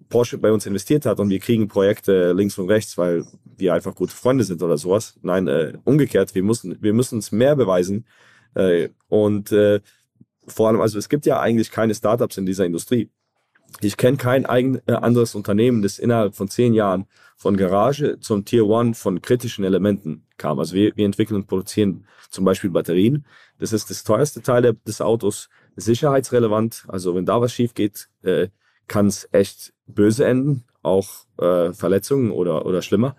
Porsche 0.08 0.38
bei 0.38 0.52
uns 0.52 0.66
investiert 0.66 1.06
hat 1.06 1.20
und 1.20 1.30
wir 1.30 1.40
kriegen 1.40 1.68
Projekte 1.68 2.34
links 2.34 2.58
und 2.58 2.70
rechts, 2.70 2.98
weil 2.98 3.26
wir 3.58 3.74
einfach 3.74 3.96
gute 3.96 4.16
Freunde 4.16 4.44
sind 4.44 4.64
oder 4.64 4.78
sowas. 4.78 5.20
Nein, 5.22 5.48
äh, 5.48 5.74
umgekehrt, 5.84 6.34
wir 6.36 6.44
müssen, 6.44 6.82
wir 6.82 6.94
müssen 6.94 7.16
uns 7.16 7.32
mehr 7.32 7.56
beweisen. 7.56 8.06
Äh, 8.56 8.90
und 9.08 9.52
äh, 9.52 9.82
vor 10.48 10.70
allem, 10.70 10.82
also 10.82 10.98
es 10.98 11.10
gibt 11.10 11.26
ja 11.26 11.40
eigentlich 11.40 11.72
keine 11.72 11.94
Startups 11.94 12.38
in 12.38 12.46
dieser 12.46 12.66
Industrie. 12.66 13.10
Ich 13.82 13.98
kenne 13.98 14.18
kein 14.18 14.46
eigen, 14.46 14.82
äh, 14.88 14.94
anderes 14.94 15.36
Unternehmen, 15.36 15.82
das 15.82 16.00
innerhalb 16.00 16.36
von 16.36 16.48
zehn 16.48 16.74
Jahren 16.74 17.06
von 17.38 17.56
Garage 17.56 18.20
zum 18.20 18.44
Tier 18.46 18.66
One 18.66 18.96
von 18.96 19.22
kritischen 19.22 19.64
Elementen 19.64 20.26
kam. 20.38 20.60
Also 20.60 20.76
wir, 20.76 20.92
wir 20.96 21.06
entwickeln 21.06 21.38
und 21.38 21.48
produzieren 21.48 22.06
zum 22.30 22.46
Beispiel 22.46 22.70
Batterien. 22.70 23.26
Das 23.60 23.74
ist 23.74 23.90
das 23.90 24.04
teuerste 24.04 24.42
Teil 24.42 24.76
des 24.88 25.02
Autos, 25.02 25.50
sicherheitsrelevant. 25.76 26.86
Also 26.88 27.16
wenn 27.16 27.26
da 27.26 27.40
was 27.40 27.54
schief 27.54 27.74
geht, 27.74 28.10
äh, 28.24 28.50
kann 28.90 29.08
es 29.08 29.30
echt 29.32 29.74
böse 29.88 30.26
enden, 30.26 30.66
auch 30.82 31.26
äh, 31.38 31.72
Verletzungen 31.72 32.32
oder, 32.32 32.66
oder 32.66 32.82
schlimmer. 32.82 33.16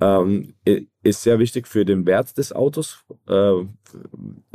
Ähm, 0.00 0.54
ist 1.02 1.22
sehr 1.22 1.40
wichtig 1.40 1.66
für 1.66 1.84
den 1.84 2.06
Wert 2.06 2.38
des 2.38 2.52
Autos, 2.52 3.04
äh, 3.26 3.64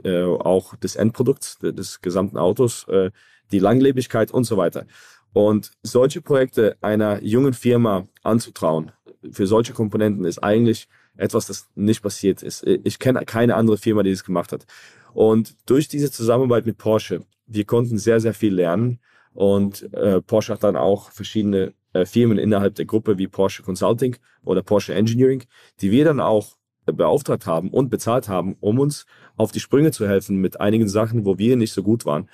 äh, 0.04 0.24
auch 0.24 0.78
des 0.78 0.96
Endprodukts, 0.96 1.60
des 1.60 2.00
gesamten 2.00 2.38
Autos, 2.38 2.88
äh, 2.88 3.12
die 3.52 3.60
Langlebigkeit 3.60 4.32
und 4.32 4.46
so 4.46 4.56
weiter. 4.56 4.86
Und 5.34 5.72
solche 5.82 6.22
Projekte 6.22 6.78
einer 6.80 7.22
jungen 7.22 7.54
Firma 7.54 8.08
anzutrauen, 8.22 8.92
für 9.32 9.48
solche 9.48 9.74
Komponenten 9.74 10.24
ist 10.24 10.40
eigentlich 10.40 10.88
etwas, 11.18 11.48
das 11.48 11.70
nicht 11.76 12.02
passiert 12.02 12.42
ist. 12.42 12.64
Ich 12.66 13.00
kenne 13.00 13.26
keine 13.26 13.56
andere 13.56 13.78
Firma, 13.78 14.04
die 14.04 14.12
das 14.12 14.24
gemacht 14.24 14.52
hat. 14.52 14.66
Und 15.14 15.56
durch 15.66 15.88
diese 15.88 16.12
Zusammenarbeit 16.12 16.66
mit 16.66 16.78
Porsche, 16.78 17.26
wir 17.46 17.66
konnten 17.66 17.98
sehr, 17.98 18.20
sehr 18.20 18.34
viel 18.34 18.54
lernen. 18.54 19.00
Und 19.34 19.94
äh, 19.94 20.22
Porsche 20.22 20.54
hat 20.54 20.64
dann 20.64 20.76
auch 20.76 21.12
verschiedene 21.12 21.74
äh, 21.94 22.06
Firmen 22.06 22.38
innerhalb 22.38 22.76
der 22.76 22.86
Gruppe 22.86 23.18
wie 23.18 23.28
Porsche 23.28 23.64
Consulting 23.64 24.16
oder 24.44 24.62
Porsche 24.62 24.94
Engineering, 24.94 25.44
die 25.82 25.92
wir 25.92 26.06
dann 26.06 26.20
auch 26.20 26.58
äh, 26.86 26.92
beauftragt 26.92 27.46
haben 27.46 27.70
und 27.70 27.90
bezahlt 27.90 28.30
haben, 28.30 28.56
um 28.60 28.80
uns 28.80 29.06
auf 29.38 29.52
die 29.52 29.60
Sprünge 29.60 29.92
zu 29.92 30.08
helfen 30.08 30.38
mit 30.38 30.60
einigen 30.60 30.88
Sachen, 30.88 31.26
wo 31.26 31.38
wir 31.38 31.56
nicht 31.56 31.74
so 31.74 31.84
gut 31.84 32.06
waren 32.06 32.30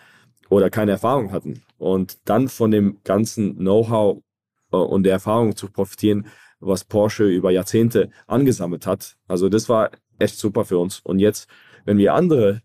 oder 0.50 0.70
keine 0.70 0.92
Erfahrung 0.92 1.32
hatten. 1.32 1.62
Und 1.78 2.18
dann 2.26 2.50
von 2.50 2.72
dem 2.72 3.00
ganzen 3.04 3.58
Know-how 3.58 4.22
äh, 4.72 4.78
und 4.78 5.04
der 5.04 5.14
Erfahrung 5.14 5.56
zu 5.56 5.70
profitieren, 5.70 6.28
was 6.60 6.84
Porsche 6.84 7.26
über 7.26 7.52
Jahrzehnte 7.52 8.10
angesammelt 8.28 8.86
hat. 8.86 9.16
Also 9.28 9.48
das 9.50 9.70
war 9.70 9.92
echt 10.18 10.38
super 10.38 10.66
für 10.66 10.78
uns. 10.78 11.00
Und 11.00 11.20
jetzt, 11.20 11.48
wenn 11.86 11.98
wir 11.98 12.14
andere 12.14 12.62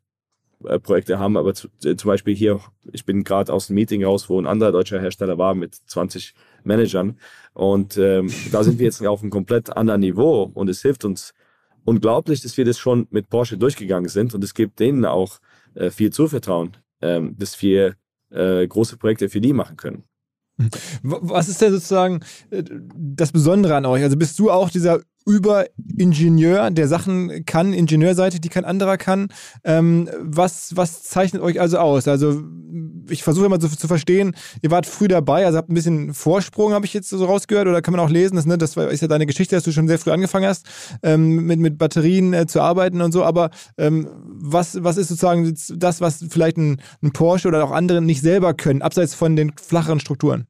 Projekte 0.83 1.19
haben, 1.19 1.37
aber 1.37 1.51
äh, 1.51 1.97
zum 1.97 2.09
Beispiel 2.09 2.35
hier, 2.35 2.61
ich 2.93 3.05
bin 3.05 3.25
gerade 3.25 3.53
aus 3.53 3.69
dem 3.69 3.75
Meeting 3.75 4.05
raus, 4.05 4.29
wo 4.29 4.41
ein 4.41 4.47
anderer 4.47 4.73
deutscher 4.73 5.01
Hersteller 5.01 5.39
war 5.39 5.55
mit 5.55 5.75
20 5.75 6.35
Managern 6.63 7.19
und 7.53 7.97
ähm, 7.99 8.31
da 8.53 8.65
sind 8.65 8.79
wir 8.79 8.87
jetzt 8.87 9.05
auf 9.05 9.23
einem 9.23 9.31
komplett 9.31 9.77
anderen 9.77 10.01
Niveau 10.01 10.51
und 10.55 10.69
es 10.69 10.83
hilft 10.83 11.05
uns 11.05 11.35
unglaublich, 11.85 12.41
dass 12.41 12.57
wir 12.57 12.65
das 12.65 12.79
schon 12.79 13.07
mit 13.11 13.29
Porsche 13.29 13.59
durchgegangen 13.59 14.09
sind 14.09 14.35
und 14.35 14.43
es 14.43 14.55
gibt 14.55 14.81
denen 14.81 15.05
auch 15.05 15.39
äh, 15.75 15.91
viel 15.91 16.11
Zuvertrauen, 16.11 16.77
ähm, 17.03 17.37
dass 17.39 17.61
wir 17.61 17.97
äh, 18.31 18.67
große 18.67 18.97
Projekte 18.97 19.29
für 19.29 19.41
die 19.41 19.53
machen 19.53 19.77
können. 19.77 20.05
Was 21.03 21.49
ist 21.49 21.61
denn 21.61 21.73
sozusagen 21.73 22.21
äh, 22.51 22.63
das 22.95 23.33
Besondere 23.33 23.75
an 23.75 23.87
euch? 23.87 24.03
Also 24.03 24.17
bist 24.17 24.39
du 24.39 24.51
auch 24.51 24.71
dieser 24.71 25.01
über 25.27 25.67
Ingenieur, 25.97 26.71
der 26.71 26.89
Sachen 26.89 27.45
kann, 27.47 27.73
Ingenieurseite, 27.73 28.41
die 28.41 28.49
kein 28.49 28.65
anderer 28.65 28.97
kann. 28.97 29.29
Ähm, 29.65 30.09
was, 30.21 30.77
was 30.77 31.03
zeichnet 31.03 31.43
euch 31.43 31.61
also 31.61 31.79
aus? 31.79 32.09
Also 32.09 32.43
ich 33.09 33.23
versuche 33.23 33.47
immer 33.47 33.61
so 33.61 33.69
zu 33.69 33.89
verstehen, 33.89 34.35
ihr 34.63 34.71
wart 34.71 34.87
früh 34.87 35.09
dabei, 35.09 35.47
also 35.47 35.59
habt 35.59 35.71
ein 35.71 35.75
bisschen 35.75 36.15
Vorsprung, 36.15 36.73
habe 36.73 36.87
ich 36.87 36.95
jetzt 36.95 37.09
so 37.09 37.25
rausgehört, 37.25 37.69
oder 37.69 37.83
kann 37.83 37.93
man 37.93 38.01
auch 38.01 38.11
lesen, 38.11 38.37
das, 38.37 38.47
ne, 38.47 38.59
das 38.59 38.77
ist 38.77 39.01
ja 39.01 39.09
deine 39.09 39.27
Geschichte, 39.27 39.55
dass 39.55 39.65
du 39.65 39.73
schon 39.73 39.89
sehr 39.89 39.99
früh 39.99 40.11
angefangen 40.11 40.47
hast, 40.47 40.67
ähm, 41.03 41.47
mit, 41.47 41.61
mit 41.61 41.79
Batterien 41.79 42.33
äh, 42.33 42.47
zu 42.47 42.61
arbeiten 42.61 43.01
und 43.01 43.13
so, 43.13 43.25
aber 43.25 43.51
ähm, 43.79 44.09
was, 44.25 44.83
was 44.83 44.97
ist 44.97 45.09
sozusagen 45.09 45.55
das, 45.77 46.01
was 46.01 46.25
vielleicht 46.29 46.57
ein, 46.57 46.81
ein 47.03 47.13
Porsche 47.13 47.49
oder 47.49 47.65
auch 47.65 47.73
andere 47.73 48.01
nicht 48.01 48.21
selber 48.21 48.55
können, 48.55 48.83
abseits 48.83 49.15
von 49.15 49.37
den 49.37 49.53
flacheren 49.57 50.01
Strukturen? 50.01 50.47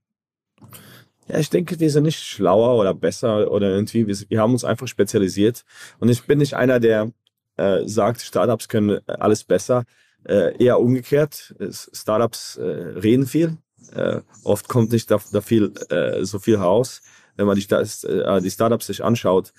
Ja, 1.29 1.39
ich 1.39 1.49
denke, 1.49 1.81
wir 1.81 1.91
sind 1.91 2.05
nicht 2.05 2.21
schlauer 2.21 2.79
oder 2.79 2.93
besser 2.95 3.51
oder 3.51 3.71
irgendwie. 3.71 4.07
Wir, 4.07 4.17
wir 4.29 4.41
haben 4.41 4.53
uns 4.53 4.65
einfach 4.65 4.89
spezialisiert. 4.89 5.65
Und 5.99 6.11
ich 6.11 6.27
bin 6.27 6.39
nicht 6.39 6.55
einer, 6.55 6.81
der 6.81 7.13
äh, 7.57 7.87
sagt, 7.87 8.21
Startups 8.21 8.69
können 8.69 9.01
alles 9.07 9.45
besser. 9.45 9.85
Äh, 10.25 10.63
eher 10.63 10.81
umgekehrt. 10.81 11.55
Startups 11.71 12.57
äh, 12.57 12.65
reden 12.65 13.27
viel. 13.27 13.57
Äh, 13.95 14.21
oft 14.43 14.69
kommt 14.69 14.93
nicht 14.93 15.11
da, 15.11 15.19
da 15.33 15.41
viel, 15.41 15.73
äh, 15.89 16.25
so 16.25 16.39
viel 16.39 16.57
raus. 16.57 17.03
Wenn 17.37 17.47
man 17.47 17.57
die, 17.57 17.67
äh, 17.73 18.41
die 18.41 18.51
Startups 18.51 18.87
sich 18.87 19.03
anschaut, 19.03 19.53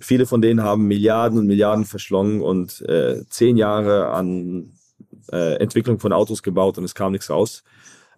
viele 0.00 0.26
von 0.26 0.42
denen 0.42 0.62
haben 0.62 0.86
Milliarden 0.86 1.38
und 1.38 1.46
Milliarden 1.46 1.84
verschlungen 1.84 2.42
und 2.42 2.82
äh, 2.82 3.24
zehn 3.28 3.56
Jahre 3.56 4.08
an 4.08 4.72
äh, 5.32 5.54
Entwicklung 5.56 5.98
von 6.00 6.12
Autos 6.12 6.42
gebaut 6.42 6.78
und 6.78 6.84
es 6.84 6.94
kam 6.94 7.12
nichts 7.12 7.30
raus 7.30 7.64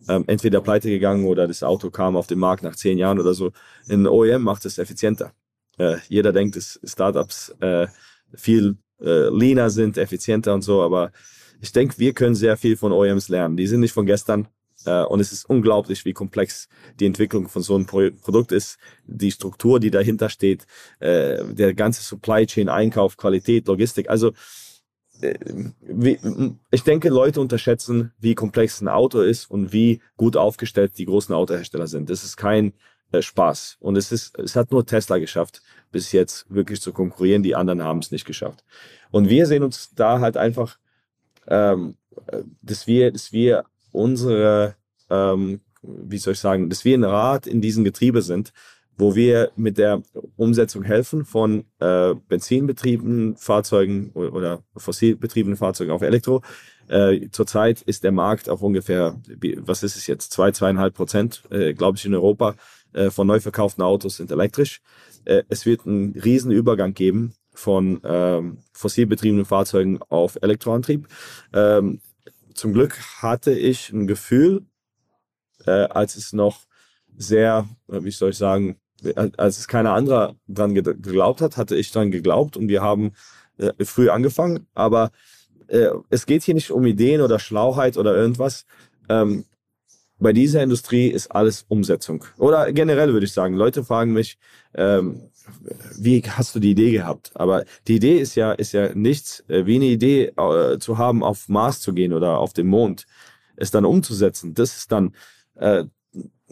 ähm, 0.08 0.24
entweder 0.26 0.60
pleite 0.60 0.88
gegangen 0.88 1.26
oder 1.26 1.46
das 1.46 1.62
Auto 1.62 1.90
kam 1.90 2.16
auf 2.16 2.26
den 2.26 2.38
Markt 2.38 2.62
nach 2.62 2.76
zehn 2.76 2.98
Jahren 2.98 3.18
oder 3.18 3.34
so. 3.34 3.52
In 3.88 4.06
OEM 4.06 4.42
macht 4.42 4.64
es 4.64 4.78
effizienter. 4.78 5.32
Äh, 5.78 5.96
jeder 6.08 6.32
denkt, 6.32 6.56
dass 6.56 6.80
Startups 6.84 7.54
äh, 7.60 7.86
viel 8.34 8.76
äh, 9.00 9.28
leaner 9.28 9.70
sind, 9.70 9.98
effizienter 9.98 10.54
und 10.54 10.62
so, 10.62 10.82
aber 10.82 11.12
ich 11.60 11.72
denke, 11.72 11.98
wir 11.98 12.12
können 12.14 12.34
sehr 12.34 12.56
viel 12.56 12.76
von 12.76 12.92
OEMs 12.92 13.28
lernen. 13.28 13.56
Die 13.56 13.66
sind 13.66 13.80
nicht 13.80 13.92
von 13.92 14.06
gestern. 14.06 14.48
Uh, 14.86 15.04
und 15.10 15.20
es 15.20 15.30
ist 15.30 15.44
unglaublich, 15.44 16.06
wie 16.06 16.14
komplex 16.14 16.66
die 17.00 17.04
Entwicklung 17.04 17.48
von 17.48 17.60
so 17.60 17.74
einem 17.74 17.84
Pro 17.84 18.08
Produkt 18.22 18.50
ist, 18.50 18.78
die 19.04 19.30
Struktur, 19.30 19.78
die 19.78 19.90
dahinter 19.90 20.30
steht, 20.30 20.66
uh, 21.02 21.52
der 21.52 21.74
ganze 21.74 22.02
Supply 22.02 22.46
Chain, 22.46 22.70
Einkauf, 22.70 23.18
Qualität, 23.18 23.68
Logistik. 23.68 24.08
Also 24.08 24.28
äh, 24.28 24.32
ich 26.70 26.82
denke, 26.82 27.08
Leute 27.08 27.40
unterschätzen, 27.40 28.12
wie 28.18 28.34
komplex 28.34 28.80
ein 28.80 28.88
Auto 28.88 29.20
ist 29.20 29.50
und 29.50 29.72
wie 29.72 30.00
gut 30.16 30.36
aufgestellt 30.36 30.98
die 30.98 31.04
großen 31.04 31.34
Autohersteller 31.34 31.86
sind. 31.86 32.10
Das 32.10 32.24
ist 32.24 32.36
kein 32.36 32.72
äh, 33.12 33.22
Spaß. 33.22 33.78
Und 33.80 33.96
es 33.96 34.12
ist, 34.12 34.38
es 34.38 34.56
hat 34.56 34.70
nur 34.70 34.86
Tesla 34.86 35.18
geschafft, 35.18 35.62
bis 35.90 36.12
jetzt 36.12 36.46
wirklich 36.48 36.80
zu 36.80 36.92
konkurrieren. 36.92 37.42
Die 37.42 37.56
anderen 37.56 37.82
haben 37.82 37.98
es 37.98 38.10
nicht 38.10 38.24
geschafft. 38.24 38.64
Und 39.10 39.28
wir 39.28 39.46
sehen 39.46 39.62
uns 39.62 39.90
da 39.94 40.20
halt 40.20 40.36
einfach, 40.36 40.78
ähm, 41.48 41.96
dass 42.62 42.86
wir, 42.86 43.10
dass 43.10 43.32
wir 43.32 43.64
unsere, 43.92 44.76
ähm, 45.08 45.60
wie 45.82 46.18
soll 46.18 46.34
ich 46.34 46.40
sagen, 46.40 46.70
dass 46.70 46.84
wir 46.84 46.96
ein 46.96 47.04
Rad 47.04 47.46
in 47.46 47.60
diesem 47.60 47.84
Getriebe 47.84 48.22
sind, 48.22 48.52
wo 49.00 49.14
wir 49.14 49.50
mit 49.56 49.78
der 49.78 50.02
Umsetzung 50.36 50.82
helfen 50.82 51.24
von 51.24 51.64
äh, 51.80 52.14
benzinbetriebenen 52.28 53.34
Fahrzeugen 53.36 54.10
oder 54.12 54.62
fossilbetriebenen 54.76 55.56
Fahrzeugen 55.56 55.90
auf 55.90 56.02
Elektro. 56.02 56.42
Äh, 56.86 57.30
zurzeit 57.30 57.80
ist 57.82 58.04
der 58.04 58.12
Markt 58.12 58.50
auf 58.50 58.60
ungefähr, 58.60 59.18
was 59.58 59.82
ist 59.82 59.96
es 59.96 60.06
jetzt, 60.06 60.32
zwei, 60.32 60.50
zweieinhalb 60.52 60.94
Prozent, 60.94 61.42
äh, 61.50 61.72
glaube 61.72 61.96
ich, 61.96 62.04
in 62.04 62.14
Europa 62.14 62.56
äh, 62.92 63.08
von 63.08 63.26
neu 63.26 63.40
verkauften 63.40 63.82
Autos 63.82 64.16
sind 64.16 64.30
elektrisch. 64.30 64.82
Äh, 65.24 65.44
es 65.48 65.64
wird 65.64 65.86
einen 65.86 66.12
riesen 66.12 66.50
Übergang 66.50 66.92
geben 66.92 67.32
von 67.54 68.00
ähm, 68.04 68.58
fossilbetriebenen 68.72 69.46
Fahrzeugen 69.46 70.00
auf 70.08 70.36
Elektroantrieb. 70.42 71.08
Ähm, 71.54 72.00
zum 72.54 72.74
Glück 72.74 72.98
hatte 73.22 73.52
ich 73.52 73.90
ein 73.92 74.06
Gefühl, 74.06 74.66
äh, 75.64 75.70
als 75.70 76.16
es 76.16 76.34
noch 76.34 76.66
sehr, 77.16 77.68
wie 77.86 78.10
soll 78.10 78.30
ich 78.30 78.36
sagen, 78.36 78.76
als 79.36 79.58
es 79.58 79.68
keiner 79.68 79.92
anderer 79.92 80.34
dran 80.48 80.74
geglaubt 80.74 81.40
hat, 81.40 81.56
hatte 81.56 81.76
ich 81.76 81.92
dran 81.92 82.10
geglaubt 82.10 82.56
und 82.56 82.68
wir 82.68 82.82
haben 82.82 83.12
äh, 83.58 83.84
früh 83.84 84.10
angefangen. 84.10 84.66
Aber 84.74 85.10
äh, 85.68 85.88
es 86.08 86.26
geht 86.26 86.42
hier 86.42 86.54
nicht 86.54 86.70
um 86.70 86.84
Ideen 86.86 87.20
oder 87.20 87.38
Schlauheit 87.38 87.96
oder 87.96 88.16
irgendwas. 88.16 88.64
Ähm, 89.08 89.44
bei 90.18 90.32
dieser 90.32 90.62
Industrie 90.62 91.08
ist 91.08 91.28
alles 91.28 91.64
Umsetzung. 91.68 92.24
Oder 92.36 92.72
generell 92.72 93.12
würde 93.12 93.24
ich 93.24 93.32
sagen, 93.32 93.54
Leute 93.54 93.84
fragen 93.84 94.12
mich, 94.12 94.38
ähm, 94.74 95.30
wie 95.98 96.22
hast 96.22 96.54
du 96.54 96.60
die 96.60 96.72
Idee 96.72 96.92
gehabt? 96.92 97.32
Aber 97.34 97.64
die 97.88 97.96
Idee 97.96 98.18
ist 98.18 98.34
ja, 98.34 98.52
ist 98.52 98.72
ja 98.72 98.94
nichts, 98.94 99.42
äh, 99.48 99.64
wie 99.66 99.76
eine 99.76 99.86
Idee 99.86 100.32
äh, 100.36 100.78
zu 100.78 100.98
haben, 100.98 101.24
auf 101.24 101.48
Mars 101.48 101.80
zu 101.80 101.94
gehen 101.94 102.12
oder 102.12 102.38
auf 102.38 102.52
den 102.52 102.66
Mond, 102.66 103.06
es 103.56 103.70
dann 103.70 103.84
umzusetzen. 103.84 104.54
Das 104.54 104.76
ist 104.76 104.92
dann 104.92 105.14
äh, 105.54 105.84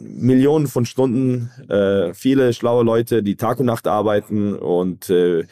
Millionen 0.00 0.66
von 0.66 0.86
Stunden, 0.86 1.50
äh, 1.68 2.14
viele 2.14 2.52
schlaue 2.52 2.84
Leute, 2.84 3.22
die 3.22 3.36
Tag 3.36 3.60
und 3.60 3.66
Nacht 3.66 3.86
arbeiten 3.86 4.54
und 4.54 5.10
äh, 5.10 5.46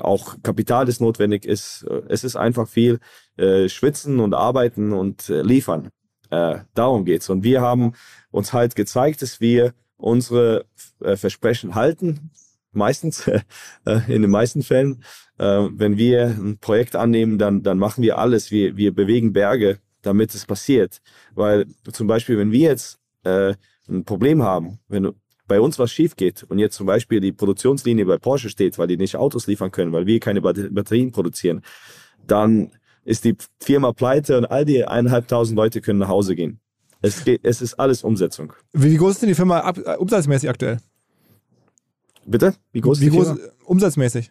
auch 0.00 0.36
Kapital, 0.42 0.86
das 0.86 1.00
notwendig 1.00 1.44
ist. 1.44 1.84
Es 2.08 2.24
ist 2.24 2.36
einfach 2.36 2.68
viel 2.68 3.00
äh, 3.36 3.68
schwitzen 3.68 4.20
und 4.20 4.34
arbeiten 4.34 4.92
und 4.92 5.28
äh, 5.28 5.42
liefern. 5.42 5.90
Äh, 6.30 6.60
darum 6.74 7.04
geht's. 7.04 7.28
Und 7.28 7.44
wir 7.44 7.60
haben 7.60 7.92
uns 8.30 8.52
halt 8.52 8.74
gezeigt, 8.74 9.22
dass 9.22 9.40
wir 9.40 9.74
unsere 9.96 10.66
äh, 11.00 11.16
Versprechen 11.16 11.74
halten. 11.74 12.30
Meistens, 12.72 13.28
äh, 13.84 14.00
in 14.08 14.22
den 14.22 14.30
meisten 14.30 14.62
Fällen. 14.62 15.02
Äh, 15.38 15.68
wenn 15.72 15.96
wir 15.96 16.26
ein 16.26 16.58
Projekt 16.58 16.96
annehmen, 16.96 17.38
dann, 17.38 17.62
dann 17.62 17.78
machen 17.78 18.02
wir 18.02 18.18
alles. 18.18 18.50
Wir, 18.50 18.76
wir 18.76 18.94
bewegen 18.94 19.32
Berge, 19.32 19.78
damit 20.02 20.34
es 20.34 20.46
passiert. 20.46 21.00
Weil 21.34 21.66
zum 21.92 22.06
Beispiel, 22.06 22.38
wenn 22.38 22.52
wir 22.52 22.70
jetzt 22.70 22.98
äh, 23.24 23.54
ein 23.88 24.04
Problem 24.04 24.42
haben, 24.42 24.78
wenn 24.88 25.12
bei 25.48 25.60
uns 25.60 25.78
was 25.78 25.90
schief 25.90 26.16
geht 26.16 26.44
und 26.44 26.58
jetzt 26.58 26.76
zum 26.76 26.86
Beispiel 26.86 27.20
die 27.20 27.32
Produktionslinie 27.32 28.06
bei 28.06 28.16
Porsche 28.16 28.48
steht, 28.48 28.78
weil 28.78 28.86
die 28.86 28.96
nicht 28.96 29.16
Autos 29.16 29.46
liefern 29.46 29.70
können, 29.70 29.92
weil 29.92 30.06
wir 30.06 30.20
keine 30.20 30.40
Batterien 30.40 31.12
produzieren, 31.12 31.62
dann 32.26 32.70
ist 33.04 33.24
die 33.24 33.36
Firma 33.60 33.92
pleite 33.92 34.38
und 34.38 34.46
all 34.46 34.64
die 34.64 34.84
eineinhalbtausend 34.84 35.56
Leute 35.56 35.80
können 35.80 35.98
nach 35.98 36.08
Hause 36.08 36.36
gehen. 36.36 36.60
Es, 37.00 37.24
geht, 37.24 37.40
es 37.42 37.60
ist 37.60 37.74
alles 37.74 38.04
Umsetzung. 38.04 38.52
Wie 38.72 38.96
groß 38.96 39.12
ist 39.12 39.22
denn 39.22 39.28
die 39.28 39.34
Firma 39.34 39.58
ab, 39.58 39.76
äh, 39.78 39.96
umsatzmäßig 39.96 40.48
aktuell? 40.48 40.78
Bitte? 42.24 42.54
Wie 42.72 42.80
groß 42.80 42.98
ist 42.98 43.04
Wie 43.04 43.10
die 43.10 43.16
groß, 43.16 43.26
Firma? 43.26 43.52
Umsatzmäßig? 43.64 44.30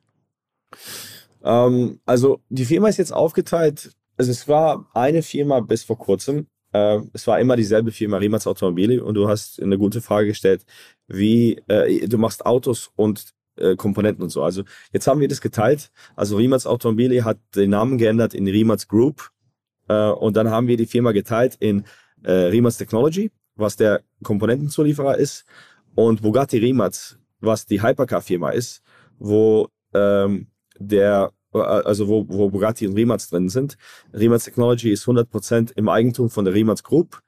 Ähm, 1.44 2.00
also 2.06 2.40
die 2.50 2.66
Firma 2.66 2.88
ist 2.88 2.98
jetzt 2.98 3.14
aufgeteilt. 3.14 3.92
Also 4.16 4.32
es 4.32 4.48
war 4.48 4.90
eine 4.94 5.22
Firma 5.22 5.60
bis 5.60 5.84
vor 5.84 5.98
kurzem 5.98 6.48
äh, 6.74 7.00
es 7.14 7.28
war 7.28 7.40
immer 7.40 7.56
dieselbe 7.56 7.92
Firma 7.92 8.18
Riemats 8.18 8.48
Automobile 8.48 9.04
und 9.04 9.16
du 9.16 9.28
hast 9.28 9.62
eine 9.62 9.78
gute 9.78 10.02
Frage 10.02 10.28
gestellt, 10.28 10.66
wie 11.08 11.62
äh, 11.68 12.08
du 12.08 12.18
machst 12.18 12.46
Autos 12.46 12.92
und 12.96 13.34
äh, 13.58 13.76
Komponenten 13.76 14.24
und 14.24 14.30
so. 14.30 14.44
Also 14.44 14.64
jetzt 14.92 15.08
haben 15.08 15.20
wir 15.20 15.28
das 15.28 15.42
geteilt. 15.42 15.92
Also 16.16 16.38
Riemats 16.38 16.66
Automobile 16.66 17.24
hat 17.24 17.38
den 17.56 17.72
Namen 17.72 17.98
geändert 17.98 18.34
in 18.34 18.48
Riemats 18.48 18.88
Group 18.88 19.32
äh, 19.88 20.10
und 20.10 20.36
dann 20.38 20.50
haben 20.50 20.68
wir 20.68 20.78
die 20.78 20.86
Firma 20.86 21.12
geteilt 21.12 21.56
in 21.60 21.84
äh, 22.24 22.32
Riemats 22.32 22.78
Technology, 22.78 23.32
was 23.56 23.76
der 23.76 24.02
Komponentenzulieferer 24.24 25.18
ist 25.18 25.46
und 25.96 26.22
Bugatti 26.22 26.58
Riemats, 26.58 27.18
was 27.40 27.66
die 27.66 27.82
Hypercar-Firma 27.82 28.52
ist, 28.52 28.82
wo 29.20 29.68
ähm, 29.94 30.48
der 30.80 31.32
also 31.60 32.08
wo, 32.08 32.26
wo 32.28 32.50
Bugatti 32.50 32.88
und 32.88 32.96
Rimac 32.96 33.22
drin 33.30 33.50
sind. 33.50 33.78
Rimac 34.14 34.42
Technology 34.44 34.92
ist 34.92 35.06
100% 35.06 35.72
im 35.76 35.90
Eigentum 35.90 36.30
von 36.30 36.46
der 36.46 36.54
Rimac 36.54 36.84
Group 36.84 37.22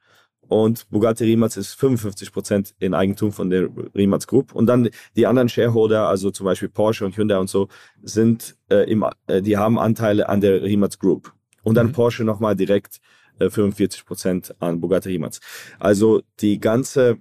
und 0.48 0.90
Bugatti 0.90 1.24
Rimac 1.24 1.58
ist 1.58 1.80
55% 1.80 2.74
in 2.80 2.94
Eigentum 2.94 3.32
von 3.32 3.50
der 3.50 3.70
Rimac 3.96 4.28
Group. 4.28 4.54
Und 4.54 4.68
dann 4.68 4.90
die 5.16 5.26
anderen 5.26 5.50
Shareholder, 5.50 6.08
also 6.08 6.32
zum 6.32 6.46
Beispiel 6.46 6.70
Porsche 6.70 7.06
und 7.06 7.18
Hyundai 7.18 7.38
und 7.38 7.50
so, 7.50 7.70
sind 8.02 8.56
äh, 8.70 8.90
im, 8.90 9.06
äh, 9.28 9.42
die 9.42 9.58
haben 9.58 9.80
Anteile 9.80 10.30
an 10.30 10.42
der 10.42 10.62
Rimac 10.62 11.00
Group. 11.00 11.34
Und 11.64 11.76
dann 11.76 11.88
mhm. 11.88 11.94
Porsche 11.94 12.24
nochmal 12.24 12.56
direkt 12.56 13.00
äh, 13.40 13.46
45% 13.46 14.54
an 14.60 14.82
Bugatti 14.82 15.10
Rimac. 15.10 15.40
Also 15.80 16.22
die 16.40 16.60
ganze 16.60 17.18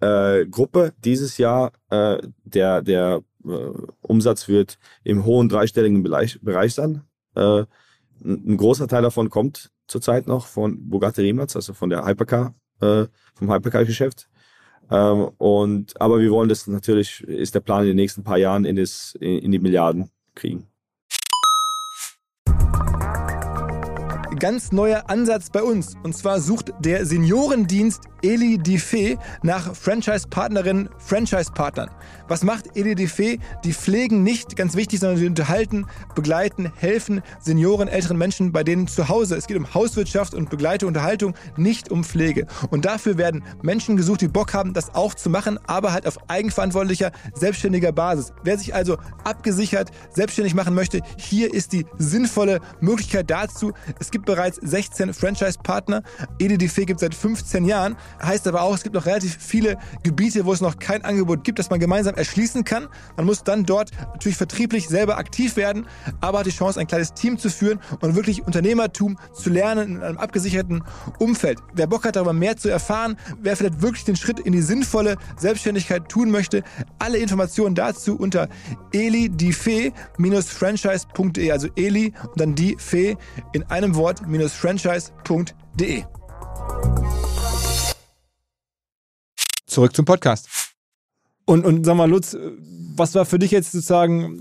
äh, 0.00 0.46
Gruppe 0.46 0.92
dieses 1.04 1.38
Jahr, 1.38 1.72
äh, 1.90 2.18
der, 2.44 2.82
der 2.82 3.16
äh, 3.16 3.20
Umsatz 4.00 4.48
wird 4.48 4.78
im 5.04 5.24
hohen 5.24 5.48
dreistelligen 5.48 6.02
Bereich, 6.02 6.38
Bereich 6.42 6.74
sein. 6.74 7.02
Äh, 7.34 7.64
ein 8.24 8.56
großer 8.56 8.88
Teil 8.88 9.02
davon 9.02 9.30
kommt 9.30 9.70
zurzeit 9.86 10.26
noch 10.26 10.46
von 10.46 10.88
Bugatti 10.88 11.22
Rimac, 11.22 11.54
also 11.54 11.72
von 11.74 11.90
der 11.90 12.06
Hypercar, 12.06 12.54
äh, 12.80 13.06
vom 13.34 13.52
Hypercar-Geschäft. 13.52 14.28
Ähm, 14.90 15.30
und, 15.38 16.00
aber 16.00 16.20
wir 16.20 16.30
wollen 16.30 16.48
das 16.48 16.66
natürlich, 16.66 17.22
ist 17.24 17.54
der 17.54 17.60
Plan 17.60 17.82
in 17.82 17.88
den 17.88 17.96
nächsten 17.96 18.22
paar 18.22 18.38
Jahren 18.38 18.64
in, 18.64 18.76
das, 18.76 19.16
in, 19.20 19.38
in 19.38 19.52
die 19.52 19.58
Milliarden 19.58 20.10
kriegen. 20.34 20.68
Ganz 24.42 24.72
neuer 24.72 25.04
Ansatz 25.08 25.50
bei 25.50 25.62
uns. 25.62 25.94
Und 26.02 26.16
zwar 26.16 26.40
sucht 26.40 26.72
der 26.80 27.06
Seniorendienst 27.06 28.02
Eli 28.22 28.56
Diffé 28.56 29.18
nach 29.42 29.74
Franchise-Partnerinnen, 29.74 30.88
Franchise-Partnern. 30.98 31.90
Was 32.26 32.42
macht 32.42 32.76
Eli 32.76 32.94
Diffé? 32.94 33.38
Die 33.64 33.72
pflegen 33.72 34.24
nicht, 34.24 34.56
ganz 34.56 34.74
wichtig, 34.74 34.98
sondern 35.00 35.20
die 35.20 35.26
unterhalten, 35.26 35.86
begleiten, 36.16 36.72
helfen 36.76 37.22
Senioren, 37.40 37.86
älteren 37.86 38.16
Menschen 38.16 38.50
bei 38.50 38.64
denen 38.64 38.88
zu 38.88 39.08
Hause. 39.08 39.36
Es 39.36 39.46
geht 39.46 39.56
um 39.56 39.74
Hauswirtschaft 39.74 40.34
und 40.34 40.50
Begleitung, 40.50 40.88
Unterhaltung, 40.88 41.34
nicht 41.56 41.90
um 41.90 42.02
Pflege. 42.02 42.46
Und 42.70 42.84
dafür 42.84 43.18
werden 43.18 43.44
Menschen 43.62 43.96
gesucht, 43.96 44.22
die 44.22 44.28
Bock 44.28 44.54
haben, 44.54 44.72
das 44.72 44.94
auch 44.94 45.14
zu 45.14 45.30
machen, 45.30 45.58
aber 45.68 45.92
halt 45.92 46.06
auf 46.06 46.18
eigenverantwortlicher, 46.28 47.12
selbstständiger 47.34 47.92
Basis. 47.92 48.32
Wer 48.42 48.58
sich 48.58 48.74
also 48.74 48.98
abgesichert 49.22 49.90
selbstständig 50.14 50.54
machen 50.54 50.74
möchte, 50.74 51.00
hier 51.16 51.52
ist 51.52 51.72
die 51.72 51.86
sinnvolle 51.98 52.60
Möglichkeit 52.80 53.30
dazu. 53.30 53.72
Es 54.00 54.10
gibt 54.10 54.26
bereits 54.34 54.58
16 54.62 55.12
Franchise-Partner. 55.12 56.02
EDDF 56.38 56.76
gibt 56.86 57.00
seit 57.00 57.14
15 57.14 57.66
Jahren. 57.66 57.96
Heißt 58.22 58.46
aber 58.46 58.62
auch, 58.62 58.74
es 58.74 58.82
gibt 58.82 58.94
noch 58.94 59.04
relativ 59.04 59.36
viele 59.38 59.76
Gebiete, 60.02 60.46
wo 60.46 60.54
es 60.54 60.62
noch 60.62 60.78
kein 60.78 61.04
Angebot 61.04 61.44
gibt, 61.44 61.58
das 61.58 61.68
man 61.68 61.80
gemeinsam 61.80 62.14
erschließen 62.14 62.64
kann. 62.64 62.88
Man 63.16 63.26
muss 63.26 63.44
dann 63.44 63.64
dort 63.64 63.90
natürlich 64.14 64.38
vertrieblich 64.38 64.88
selber 64.88 65.18
aktiv 65.18 65.56
werden, 65.56 65.86
aber 66.22 66.38
hat 66.38 66.46
die 66.46 66.50
Chance, 66.50 66.80
ein 66.80 66.86
kleines 66.86 67.12
Team 67.12 67.36
zu 67.38 67.50
führen 67.50 67.78
und 68.00 68.14
wirklich 68.14 68.46
Unternehmertum 68.46 69.18
zu 69.34 69.50
lernen 69.50 69.96
in 69.96 70.02
einem 70.02 70.16
abgesicherten 70.16 70.82
Umfeld. 71.18 71.58
Wer 71.74 71.86
Bock 71.86 72.06
hat, 72.06 72.16
darüber 72.16 72.32
mehr 72.32 72.56
zu 72.56 72.70
erfahren, 72.70 73.18
wer 73.42 73.54
vielleicht 73.54 73.82
wirklich 73.82 74.04
den 74.04 74.16
Schritt 74.16 74.40
in 74.40 74.54
die 74.54 74.62
sinnvolle 74.62 75.18
Selbstständigkeit 75.36 76.08
tun 76.08 76.30
möchte, 76.30 76.62
alle 76.98 77.18
Informationen 77.18 77.74
dazu 77.74 78.16
unter 78.16 78.48
elidifee-franchise.de, 78.92 81.50
also 81.50 81.68
Eli 81.76 82.14
und 82.22 82.40
dann 82.40 82.54
die 82.54 82.76
Fee 82.78 83.18
in 83.52 83.64
einem 83.64 83.94
Wort-franchise.de. 84.26 86.04
Zurück 89.66 89.96
zum 89.96 90.04
Podcast. 90.04 90.48
Und, 91.44 91.64
und 91.64 91.84
sag 91.84 91.96
mal, 91.96 92.08
Lutz, 92.08 92.36
was 92.94 93.14
war 93.14 93.24
für 93.24 93.38
dich 93.38 93.50
jetzt 93.50 93.72
sozusagen 93.72 94.38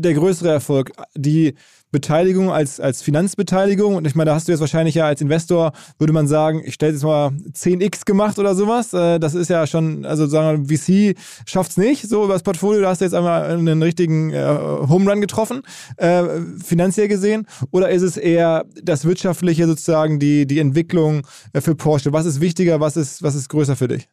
der 0.00 0.14
größere 0.14 0.50
Erfolg? 0.50 0.92
Die 1.14 1.54
Beteiligung 1.92 2.50
als, 2.50 2.80
als 2.80 3.02
Finanzbeteiligung. 3.02 3.94
Und 3.94 4.06
ich 4.06 4.14
meine, 4.14 4.30
da 4.30 4.34
hast 4.34 4.48
du 4.48 4.52
jetzt 4.52 4.60
wahrscheinlich 4.60 4.94
ja 4.94 5.06
als 5.06 5.20
Investor, 5.20 5.72
würde 5.98 6.12
man 6.12 6.26
sagen, 6.26 6.62
ich 6.64 6.74
stelle 6.74 6.92
jetzt 6.92 7.04
mal 7.04 7.28
10x 7.28 8.04
gemacht 8.04 8.38
oder 8.38 8.54
sowas. 8.54 8.92
Äh, 8.92 9.20
das 9.20 9.34
ist 9.34 9.48
ja 9.48 9.66
schon, 9.66 10.04
also 10.04 10.26
sagen 10.26 10.68
wir, 10.68 10.78
VC 10.78 11.16
schafft 11.46 11.72
es 11.72 11.76
nicht, 11.76 12.08
so 12.08 12.24
über 12.24 12.32
das 12.32 12.42
Portfolio. 12.42 12.80
Da 12.80 12.88
hast 12.88 13.00
du 13.00 13.04
jetzt 13.04 13.14
einmal 13.14 13.44
einen 13.44 13.82
richtigen 13.82 14.30
äh, 14.30 14.42
Home 14.88 15.08
Run 15.08 15.20
getroffen, 15.20 15.62
äh, 15.98 16.24
finanziell 16.62 17.08
gesehen. 17.08 17.46
Oder 17.70 17.90
ist 17.90 18.02
es 18.02 18.16
eher 18.16 18.64
das 18.82 19.04
Wirtschaftliche 19.04 19.66
sozusagen, 19.66 20.18
die, 20.18 20.46
die 20.46 20.58
Entwicklung 20.58 21.26
äh, 21.52 21.60
für 21.60 21.74
Porsche? 21.74 22.12
Was 22.12 22.24
ist 22.26 22.40
wichtiger, 22.40 22.80
was 22.80 22.96
ist, 22.96 23.22
was 23.22 23.34
ist 23.34 23.48
größer 23.50 23.76
für 23.76 23.88
dich? 23.88 24.08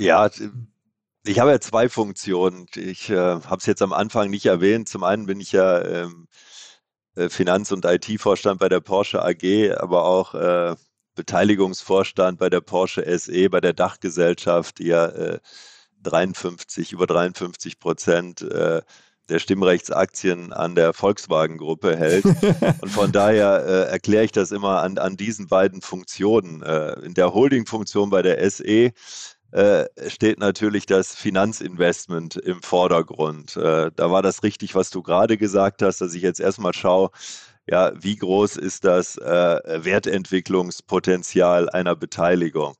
Ja, 0.00 0.30
ich 1.24 1.38
habe 1.38 1.50
ja 1.50 1.60
zwei 1.60 1.88
Funktionen. 1.88 2.66
Ich 2.76 3.10
äh, 3.10 3.16
habe 3.16 3.56
es 3.58 3.66
jetzt 3.66 3.82
am 3.82 3.92
Anfang 3.92 4.30
nicht 4.30 4.46
erwähnt. 4.46 4.88
Zum 4.88 5.04
einen 5.04 5.26
bin 5.26 5.40
ich 5.40 5.52
ja 5.52 5.82
ähm, 5.82 6.28
äh, 7.16 7.28
Finanz- 7.28 7.72
und 7.72 7.84
IT-Vorstand 7.84 8.60
bei 8.60 8.68
der 8.68 8.80
Porsche 8.80 9.22
AG, 9.22 9.72
aber 9.76 10.04
auch 10.04 10.34
äh, 10.34 10.76
Beteiligungsvorstand 11.14 12.38
bei 12.38 12.48
der 12.48 12.60
Porsche 12.60 13.04
SE, 13.18 13.50
bei 13.50 13.60
der 13.60 13.72
Dachgesellschaft, 13.72 14.78
die 14.78 14.86
ja 14.86 15.06
äh, 15.06 15.40
53, 16.02 16.92
über 16.92 17.06
53 17.06 17.80
Prozent 17.80 18.42
äh, 18.42 18.82
der 19.28 19.38
Stimmrechtsaktien 19.40 20.52
an 20.52 20.74
der 20.74 20.92
Volkswagen-Gruppe 20.92 21.96
hält. 21.96 22.24
Und 22.80 22.90
von 22.90 23.12
daher 23.12 23.64
äh, 23.66 23.90
erkläre 23.90 24.24
ich 24.24 24.32
das 24.32 24.52
immer 24.52 24.82
an, 24.82 24.96
an 24.98 25.16
diesen 25.16 25.48
beiden 25.48 25.82
Funktionen. 25.82 26.62
Äh, 26.62 27.00
in 27.00 27.14
der 27.14 27.34
Holding-Funktion 27.34 28.10
bei 28.10 28.22
der 28.22 28.48
SE 28.50 28.92
äh, 29.52 29.86
steht 30.08 30.38
natürlich 30.38 30.86
das 30.86 31.14
Finanzinvestment 31.14 32.36
im 32.36 32.62
Vordergrund. 32.62 33.56
Äh, 33.56 33.90
da 33.94 34.10
war 34.10 34.22
das 34.22 34.42
richtig, 34.42 34.74
was 34.74 34.90
du 34.90 35.02
gerade 35.02 35.38
gesagt 35.38 35.82
hast, 35.82 36.00
dass 36.00 36.14
ich 36.14 36.22
jetzt 36.22 36.40
erstmal 36.40 36.74
schaue, 36.74 37.10
ja, 37.66 37.92
wie 37.94 38.16
groß 38.16 38.56
ist 38.56 38.84
das 38.84 39.16
äh, 39.18 39.60
Wertentwicklungspotenzial 39.84 41.68
einer 41.68 41.96
Beteiligung, 41.96 42.76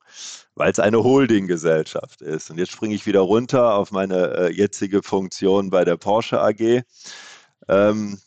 weil 0.55 0.71
es 0.71 0.79
eine 0.79 1.03
Holdinggesellschaft 1.05 2.23
ist. 2.23 2.51
Und 2.51 2.59
jetzt 2.59 2.73
springe 2.73 2.95
ich 2.95 3.07
wieder 3.07 3.21
runter 3.21 3.75
auf 3.75 3.91
meine 3.93 4.35
äh, 4.37 4.53
jetzige 4.53 5.03
Funktion 5.03 5.71
bei 5.71 5.85
der 5.85 5.97
Porsche 5.97 6.41
AG. 6.41 6.83
Ähm, 7.69 8.19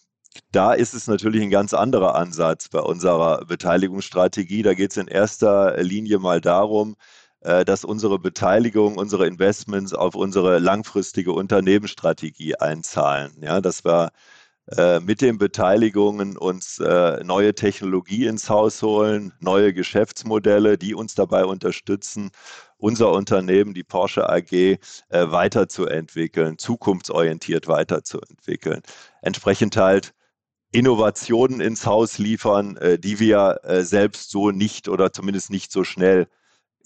da 0.51 0.73
ist 0.73 0.93
es 0.93 1.07
natürlich 1.07 1.41
ein 1.41 1.49
ganz 1.49 1.73
anderer 1.73 2.15
Ansatz 2.15 2.69
bei 2.69 2.79
unserer 2.79 3.43
Beteiligungsstrategie. 3.45 4.61
Da 4.61 4.73
geht 4.73 4.91
es 4.91 4.97
in 4.97 5.07
erster 5.07 5.81
Linie 5.81 6.19
mal 6.19 6.41
darum, 6.41 6.95
dass 7.41 7.83
unsere 7.83 8.19
Beteiligung, 8.19 8.97
unsere 8.97 9.25
Investments 9.25 9.93
auf 9.93 10.15
unsere 10.15 10.59
langfristige 10.59 11.33
Unternehmensstrategie 11.33 12.55
einzahlen. 12.55 13.33
Ja, 13.41 13.61
dass 13.61 13.83
wir 13.83 14.11
äh, 14.77 14.99
mit 14.99 15.21
den 15.21 15.37
Beteiligungen 15.37 16.37
uns 16.37 16.79
äh, 16.79 17.23
neue 17.23 17.55
Technologie 17.55 18.27
ins 18.27 18.49
Haus 18.49 18.81
holen, 18.83 19.33
neue 19.39 19.73
Geschäftsmodelle, 19.73 20.77
die 20.77 20.93
uns 20.93 21.15
dabei 21.15 21.45
unterstützen, 21.45 22.29
unser 22.77 23.11
Unternehmen, 23.11 23.73
die 23.73 23.83
Porsche 23.83 24.29
AG, 24.29 24.79
weiterzuentwickeln, 25.09 26.57
zukunftsorientiert 26.57 27.67
weiterzuentwickeln. 27.67 28.81
Entsprechend 29.21 29.77
halt 29.77 30.13
Innovationen 30.71 31.61
ins 31.61 31.85
Haus 31.85 32.17
liefern, 32.17 32.79
die 32.99 33.19
wir 33.19 33.59
selbst 33.81 34.31
so 34.31 34.49
nicht 34.49 34.87
oder 34.87 35.13
zumindest 35.13 35.51
nicht 35.51 35.71
so 35.71 35.83
schnell 35.83 36.27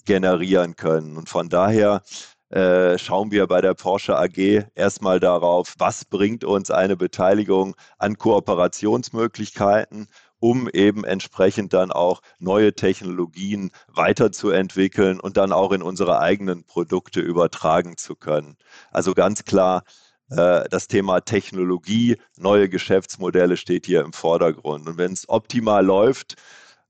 generieren 0.06 0.76
können. 0.76 1.16
Und 1.16 1.28
von 1.28 1.48
daher 1.48 2.02
äh, 2.48 2.96
schauen 2.96 3.32
wir 3.32 3.46
bei 3.48 3.60
der 3.60 3.74
Porsche 3.74 4.16
AG 4.16 4.66
erstmal 4.74 5.18
darauf, 5.20 5.74
was 5.78 6.04
bringt 6.04 6.44
uns 6.44 6.70
eine 6.70 6.96
Beteiligung 6.96 7.74
an 7.98 8.16
Kooperationsmöglichkeiten, 8.18 10.06
um 10.38 10.68
eben 10.70 11.04
entsprechend 11.04 11.72
dann 11.72 11.90
auch 11.90 12.22
neue 12.38 12.72
Technologien 12.74 13.72
weiterzuentwickeln 13.88 15.18
und 15.18 15.36
dann 15.36 15.52
auch 15.52 15.72
in 15.72 15.82
unsere 15.82 16.20
eigenen 16.20 16.64
Produkte 16.64 17.20
übertragen 17.20 17.96
zu 17.96 18.14
können. 18.14 18.56
Also 18.92 19.12
ganz 19.14 19.44
klar, 19.44 19.82
äh, 20.30 20.68
das 20.70 20.86
Thema 20.86 21.20
Technologie, 21.20 22.16
neue 22.36 22.68
Geschäftsmodelle 22.68 23.56
steht 23.56 23.86
hier 23.86 24.02
im 24.02 24.12
Vordergrund. 24.12 24.88
Und 24.88 24.98
wenn 24.98 25.12
es 25.12 25.28
optimal 25.28 25.84
läuft, 25.84 26.36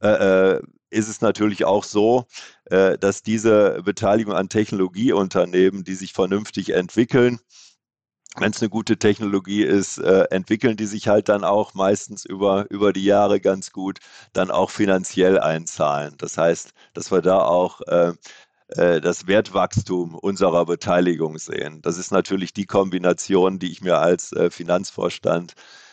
äh, 0.03 0.57
äh 0.57 0.63
ist 0.91 1.09
es 1.09 1.21
natürlich 1.21 1.65
auch 1.65 1.85
so, 1.85 2.27
äh, 2.67 2.99
dass 2.99 3.23
diese 3.23 3.83
Beteiligung 3.85 4.35
an 4.35 4.49
Technologieunternehmen, 4.49 5.85
die 5.85 5.95
sich 5.95 6.13
vernünftig 6.13 6.71
entwickeln, 6.71 7.41
wenn 8.39 8.53
es 8.53 8.61
eine 8.61 8.69
gute 8.69 8.99
Technologie 8.99 9.63
ist, 9.63 9.99
äh, 9.99 10.25
entwickeln 10.31 10.77
die 10.77 10.87
sich 10.87 11.09
halt 11.09 11.29
dann 11.29 11.43
auch 11.45 11.75
meistens 11.75 12.25
über, 12.25 12.67
über 12.71 12.93
die 12.93 13.05
Jahre 13.05 13.41
ganz 13.41 13.73
gut, 13.73 13.99
dann 14.33 14.51
auch 14.51 14.71
finanziell 14.71 15.39
einzahlen. 15.39 16.15
Das 16.19 16.37
heißt, 16.37 16.73
dass 16.93 17.11
wir 17.11 17.23
da 17.23 17.41
auch 17.41 17.81
äh, 17.83 18.13
äh 18.69 19.01
das 19.01 19.27
Wertwachstum 19.27 20.15
unserer 20.15 20.67
Beteiligung 20.67 21.39
sehen. 21.39 21.81
Das 21.83 21.99
ist 21.99 22.13
natürlich 22.13 22.53
die 22.53 22.67
Kombination, 22.67 23.59
die 23.59 23.73
ich 23.73 23.81
mir 23.81 23.99
als 23.99 24.33
äh, 24.33 24.51
Finanzvorstand 24.51 25.53
äh, 25.53 25.86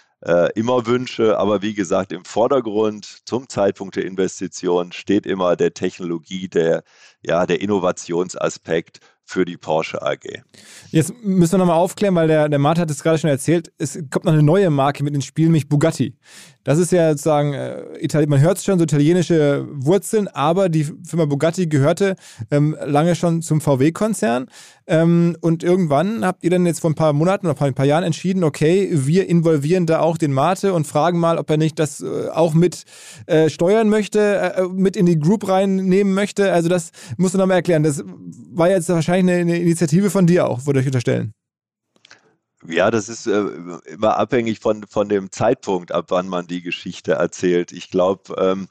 immer 0.55 0.85
wünsche. 0.85 1.37
Aber 1.37 1.61
wie 1.61 1.73
gesagt, 1.73 2.11
im 2.11 2.25
Vordergrund 2.25 3.05
zum 3.25 3.49
Zeitpunkt 3.49 3.95
der 3.95 4.05
Investition 4.05 4.91
steht 4.91 5.25
immer 5.25 5.55
der 5.55 5.73
Technologie, 5.73 6.47
der, 6.47 6.83
ja, 7.21 7.45
der 7.45 7.61
Innovationsaspekt 7.61 8.99
für 9.25 9.45
die 9.45 9.57
Porsche 9.57 10.01
AG. 10.01 10.43
Jetzt 10.91 11.13
müssen 11.23 11.53
wir 11.53 11.59
nochmal 11.59 11.77
aufklären, 11.77 12.15
weil 12.15 12.27
der, 12.27 12.49
der 12.49 12.59
Martin 12.59 12.81
hat 12.81 12.91
es 12.91 13.01
gerade 13.01 13.17
schon 13.17 13.29
erzählt, 13.29 13.71
es 13.77 13.97
kommt 14.09 14.25
noch 14.25 14.33
eine 14.33 14.43
neue 14.43 14.69
Marke 14.69 15.03
mit 15.03 15.15
ins 15.15 15.25
Spiel, 15.25 15.45
nämlich 15.45 15.69
Bugatti. 15.69 16.17
Das 16.63 16.79
ist 16.79 16.91
ja 16.91 17.11
sozusagen, 17.11 17.53
äh, 17.53 18.25
man 18.27 18.39
hört 18.39 18.57
es 18.57 18.63
schon, 18.63 18.79
so 18.79 18.83
italienische 18.83 19.67
Wurzeln, 19.69 20.27
aber 20.29 20.69
die 20.69 20.85
Firma 21.05 21.25
Bugatti 21.25 21.67
gehörte 21.67 22.15
ähm, 22.51 22.75
lange 22.85 23.15
schon 23.15 23.41
zum 23.41 23.59
VW-Konzern. 23.59 24.47
Ähm, 24.87 25.35
und 25.41 25.63
irgendwann 25.63 26.25
habt 26.25 26.43
ihr 26.43 26.49
dann 26.49 26.65
jetzt 26.65 26.79
vor 26.79 26.89
ein 26.89 26.95
paar 26.95 27.13
Monaten 27.13 27.47
oder 27.47 27.61
ein 27.61 27.73
paar 27.73 27.85
Jahren 27.85 28.03
entschieden, 28.03 28.43
okay, 28.43 28.89
wir 28.91 29.27
involvieren 29.27 29.85
da 29.85 29.99
auch 29.99 30.17
den 30.17 30.31
Mate 30.31 30.73
und 30.73 30.87
fragen 30.87 31.19
mal, 31.19 31.37
ob 31.37 31.49
er 31.49 31.57
nicht 31.57 31.79
das 31.79 32.01
äh, 32.01 32.29
auch 32.29 32.53
mit 32.53 32.83
äh, 33.25 33.49
steuern 33.49 33.89
möchte, 33.89 34.19
äh, 34.55 34.63
mit 34.67 34.95
in 34.95 35.05
die 35.05 35.19
Group 35.19 35.47
reinnehmen 35.47 36.13
möchte. 36.13 36.53
Also 36.53 36.69
das 36.69 36.91
musst 37.17 37.33
du 37.33 37.37
nochmal 37.37 37.57
erklären. 37.57 37.83
Das 37.83 38.03
war 38.51 38.69
jetzt 38.69 38.87
wahrscheinlich 38.89 39.33
eine, 39.35 39.41
eine 39.41 39.59
Initiative 39.59 40.09
von 40.09 40.27
dir 40.27 40.47
auch, 40.47 40.65
würde 40.65 40.79
ich 40.79 40.85
unterstellen. 40.85 41.33
Ja, 42.67 42.91
das 42.91 43.09
ist 43.09 43.27
äh, 43.27 43.43
immer 43.85 44.17
abhängig 44.17 44.59
von, 44.59 44.85
von 44.87 45.09
dem 45.09 45.31
Zeitpunkt, 45.31 45.91
ab 45.91 46.05
wann 46.09 46.27
man 46.27 46.47
die 46.47 46.61
Geschichte 46.61 47.13
erzählt. 47.13 47.71
Ich 47.71 47.89
glaube, 47.91 48.35
ähm, 48.37 48.67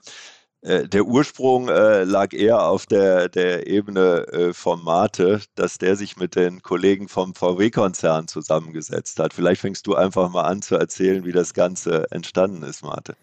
äh, 0.63 0.89
der 0.89 1.05
Ursprung 1.05 1.69
äh, 1.69 2.05
lag 2.05 2.33
eher 2.33 2.67
auf 2.67 2.87
der, 2.87 3.29
der 3.29 3.67
Ebene 3.67 4.27
äh, 4.29 4.53
vom 4.53 4.85
Mate, 4.85 5.41
dass 5.57 5.79
der 5.79 5.97
sich 5.97 6.17
mit 6.17 6.37
den 6.37 6.63
Kollegen 6.63 7.09
vom 7.09 7.35
VW-Konzern 7.35 8.29
zusammengesetzt 8.29 9.19
hat. 9.19 9.35
Vielleicht 9.35 9.61
fängst 9.61 9.87
du 9.89 9.97
einfach 9.97 10.31
mal 10.31 10.45
an 10.45 10.63
zu 10.63 10.77
erzählen, 10.77 11.25
wie 11.25 11.33
das 11.33 11.53
Ganze 11.53 12.11
entstanden 12.13 12.63
ist, 12.63 12.85
Mate. 12.85 13.17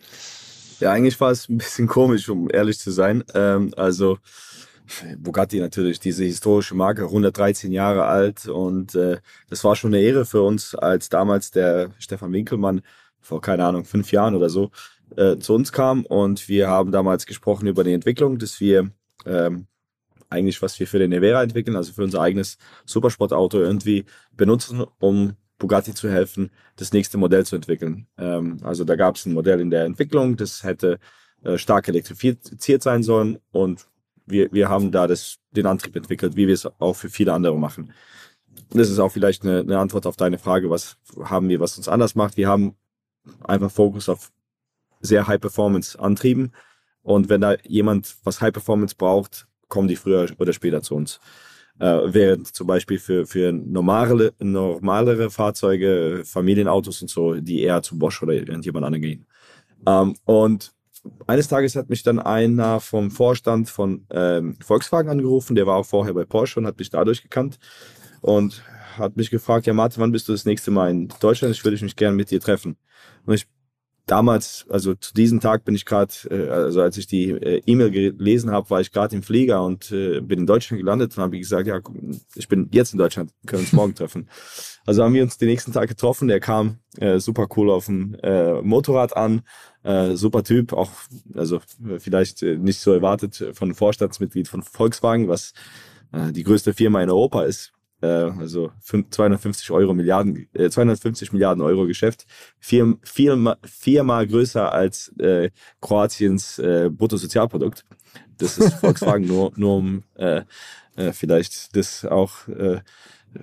Ja, 0.81 0.91
eigentlich 0.91 1.19
war 1.19 1.31
es 1.31 1.49
ein 1.49 1.57
bisschen 1.57 1.87
komisch, 1.87 2.27
um 2.29 2.49
ehrlich 2.51 2.79
zu 2.79 2.91
sein. 2.91 3.23
Ähm, 3.33 3.73
also 3.75 4.17
Bugatti 5.17 5.59
natürlich, 5.59 5.99
diese 5.99 6.23
historische 6.23 6.75
Marke, 6.75 7.03
113 7.03 7.71
Jahre 7.71 8.05
alt. 8.05 8.47
Und 8.47 8.95
äh, 8.95 9.17
das 9.49 9.63
war 9.63 9.75
schon 9.75 9.93
eine 9.93 10.03
Ehre 10.03 10.25
für 10.25 10.41
uns, 10.41 10.75
als 10.75 11.09
damals 11.09 11.51
der 11.51 11.91
Stefan 11.99 12.33
Winkelmann 12.33 12.81
vor, 13.19 13.41
keine 13.41 13.65
Ahnung, 13.65 13.85
fünf 13.85 14.11
Jahren 14.11 14.35
oder 14.35 14.49
so, 14.49 14.71
äh, 15.15 15.37
zu 15.37 15.53
uns 15.53 15.71
kam. 15.71 16.05
Und 16.05 16.47
wir 16.49 16.67
haben 16.69 16.91
damals 16.91 17.25
gesprochen 17.25 17.67
über 17.67 17.83
die 17.83 17.93
Entwicklung, 17.93 18.37
dass 18.39 18.59
wir 18.59 18.91
ähm, 19.25 19.67
eigentlich, 20.29 20.61
was 20.61 20.79
wir 20.79 20.87
für 20.87 20.99
den 20.99 21.09
Nevera 21.09 21.43
entwickeln, 21.43 21.75
also 21.75 21.93
für 21.93 22.03
unser 22.03 22.21
eigenes 22.21 22.57
Supersportauto 22.85 23.59
irgendwie 23.59 24.05
benutzen, 24.35 24.85
um 24.99 25.33
Bugatti 25.57 25.93
zu 25.93 26.09
helfen, 26.09 26.51
das 26.77 26.93
nächste 26.93 27.17
Modell 27.17 27.45
zu 27.45 27.55
entwickeln. 27.55 28.07
Ähm, 28.17 28.59
also 28.63 28.83
da 28.83 28.95
gab 28.95 29.15
es 29.15 29.25
ein 29.25 29.33
Modell 29.33 29.59
in 29.59 29.69
der 29.69 29.85
Entwicklung, 29.85 30.37
das 30.37 30.63
hätte 30.63 30.99
äh, 31.43 31.57
stark 31.57 31.87
elektrifiziert 31.87 32.83
sein 32.83 33.03
sollen. 33.03 33.39
Und 33.51 33.87
wir, 34.29 34.51
wir 34.51 34.69
haben 34.69 34.91
da 34.91 35.07
das, 35.07 35.37
den 35.51 35.65
Antrieb 35.65 35.95
entwickelt, 35.95 36.35
wie 36.35 36.47
wir 36.47 36.53
es 36.53 36.65
auch 36.65 36.93
für 36.93 37.09
viele 37.09 37.33
andere 37.33 37.57
machen. 37.57 37.93
Das 38.71 38.89
ist 38.89 38.99
auch 38.99 39.09
vielleicht 39.09 39.43
eine, 39.43 39.59
eine 39.59 39.79
Antwort 39.79 40.05
auf 40.05 40.15
deine 40.15 40.37
Frage, 40.37 40.69
was 40.69 40.97
haben 41.23 41.49
wir, 41.49 41.59
was 41.59 41.77
uns 41.77 41.87
anders 41.87 42.15
macht. 42.15 42.37
Wir 42.37 42.47
haben 42.47 42.75
einfach 43.43 43.71
Fokus 43.71 44.09
auf 44.09 44.31
sehr 45.01 45.27
High-Performance-Antrieben. 45.27 46.51
Und 47.01 47.29
wenn 47.29 47.41
da 47.41 47.55
jemand 47.63 48.15
was 48.23 48.41
High-Performance 48.41 48.95
braucht, 48.95 49.47
kommen 49.67 49.87
die 49.87 49.95
früher 49.95 50.27
oder 50.37 50.53
später 50.53 50.81
zu 50.81 50.95
uns. 50.95 51.19
Äh, 51.79 52.13
während 52.13 52.47
zum 52.47 52.67
Beispiel 52.67 52.99
für, 52.99 53.25
für 53.25 53.53
normale, 53.53 54.33
normalere 54.39 55.29
Fahrzeuge, 55.29 56.23
Familienautos 56.25 57.01
und 57.01 57.09
so, 57.09 57.35
die 57.35 57.61
eher 57.61 57.81
zu 57.81 57.97
Bosch 57.97 58.21
oder 58.21 58.33
irgendjemand 58.33 58.85
anderen 58.85 59.01
gehen. 59.01 59.25
Ähm, 59.87 60.15
und 60.25 60.73
eines 61.27 61.47
Tages 61.47 61.75
hat 61.75 61.89
mich 61.89 62.03
dann 62.03 62.19
einer 62.19 62.79
vom 62.79 63.11
Vorstand 63.11 63.69
von 63.69 64.05
ähm, 64.11 64.57
Volkswagen 64.61 65.09
angerufen, 65.09 65.55
der 65.55 65.67
war 65.67 65.77
auch 65.77 65.85
vorher 65.85 66.13
bei 66.13 66.25
Porsche 66.25 66.59
und 66.59 66.65
hat 66.65 66.79
mich 66.79 66.89
dadurch 66.89 67.21
gekannt 67.21 67.59
und 68.21 68.63
hat 68.97 69.15
mich 69.15 69.29
gefragt, 69.29 69.65
ja 69.65 69.73
Martin, 69.73 70.01
wann 70.01 70.11
bist 70.11 70.27
du 70.27 70.33
das 70.33 70.45
nächste 70.45 70.71
Mal 70.71 70.91
in 70.91 71.07
Deutschland? 71.19 71.55
Ich 71.55 71.63
würde 71.63 71.81
mich 71.83 71.95
gerne 71.95 72.15
mit 72.15 72.31
dir 72.31 72.39
treffen. 72.39 72.77
Und 73.25 73.33
ich 73.33 73.47
damals, 74.09 74.65
also 74.69 74.95
zu 74.95 75.13
diesem 75.13 75.39
Tag 75.39 75.65
bin 75.65 75.75
ich 75.75 75.85
gerade, 75.85 76.13
äh, 76.29 76.49
also 76.49 76.81
als 76.81 76.97
ich 76.97 77.07
die 77.07 77.29
äh, 77.31 77.61
E-Mail 77.65 77.91
gelesen 77.91 78.51
habe, 78.51 78.69
war 78.69 78.81
ich 78.81 78.91
gerade 78.91 79.15
im 79.15 79.23
Flieger 79.23 79.63
und 79.63 79.91
äh, 79.91 80.19
bin 80.21 80.39
in 80.39 80.45
Deutschland 80.47 80.81
gelandet 80.81 81.15
und 81.15 81.23
habe 81.23 81.37
gesagt, 81.37 81.67
ja, 81.67 81.79
ich 82.35 82.47
bin 82.47 82.69
jetzt 82.71 82.93
in 82.93 82.99
Deutschland, 82.99 83.31
können 83.45 83.61
uns 83.61 83.73
morgen 83.73 83.95
treffen. 83.95 84.27
Also 84.85 85.03
haben 85.03 85.13
wir 85.13 85.21
uns 85.21 85.37
den 85.37 85.49
nächsten 85.49 85.71
Tag 85.71 85.87
getroffen. 85.87 86.29
Der 86.29 86.39
kam 86.39 86.79
äh, 86.97 87.19
super 87.19 87.47
cool 87.55 87.69
auf 87.69 87.85
dem 87.85 88.15
äh, 88.23 88.59
Motorrad 88.63 89.15
an, 89.15 89.43
äh, 89.83 90.15
super 90.15 90.43
Typ, 90.43 90.73
auch 90.73 90.89
also 91.35 91.61
vielleicht 91.99 92.41
äh, 92.41 92.57
nicht 92.57 92.79
so 92.79 92.91
erwartet 92.91 93.51
von 93.53 93.75
Vorstandsmitglied 93.75 94.47
von 94.47 94.63
Volkswagen, 94.63 95.27
was 95.27 95.53
äh, 96.11 96.31
die 96.31 96.41
größte 96.41 96.73
Firma 96.73 97.03
in 97.03 97.11
Europa 97.11 97.43
ist 97.43 97.71
äh, 97.71 97.78
also 98.07 98.71
250 98.81 99.71
Euro 99.71 99.93
Milliarden, 99.93 100.47
äh, 100.53 100.69
250 100.69 101.33
Milliarden 101.33 101.61
Euro 101.61 101.85
Geschäft, 101.85 102.25
vier, 102.59 102.97
vier, 103.03 103.57
viermal 103.63 104.27
größer 104.27 104.71
als 104.71 105.13
äh, 105.19 105.49
Kroatiens 105.81 106.59
äh, 106.59 106.89
Bruttosozialprodukt. 106.91 107.85
Das 108.37 108.57
ist 108.57 108.75
Volkswagen 108.75 109.25
nur, 109.27 109.51
nur 109.55 109.77
um 109.77 110.03
äh, 110.15 110.43
äh, 110.95 111.11
vielleicht 111.11 111.75
das 111.75 112.05
auch, 112.05 112.47
äh, 112.47 112.81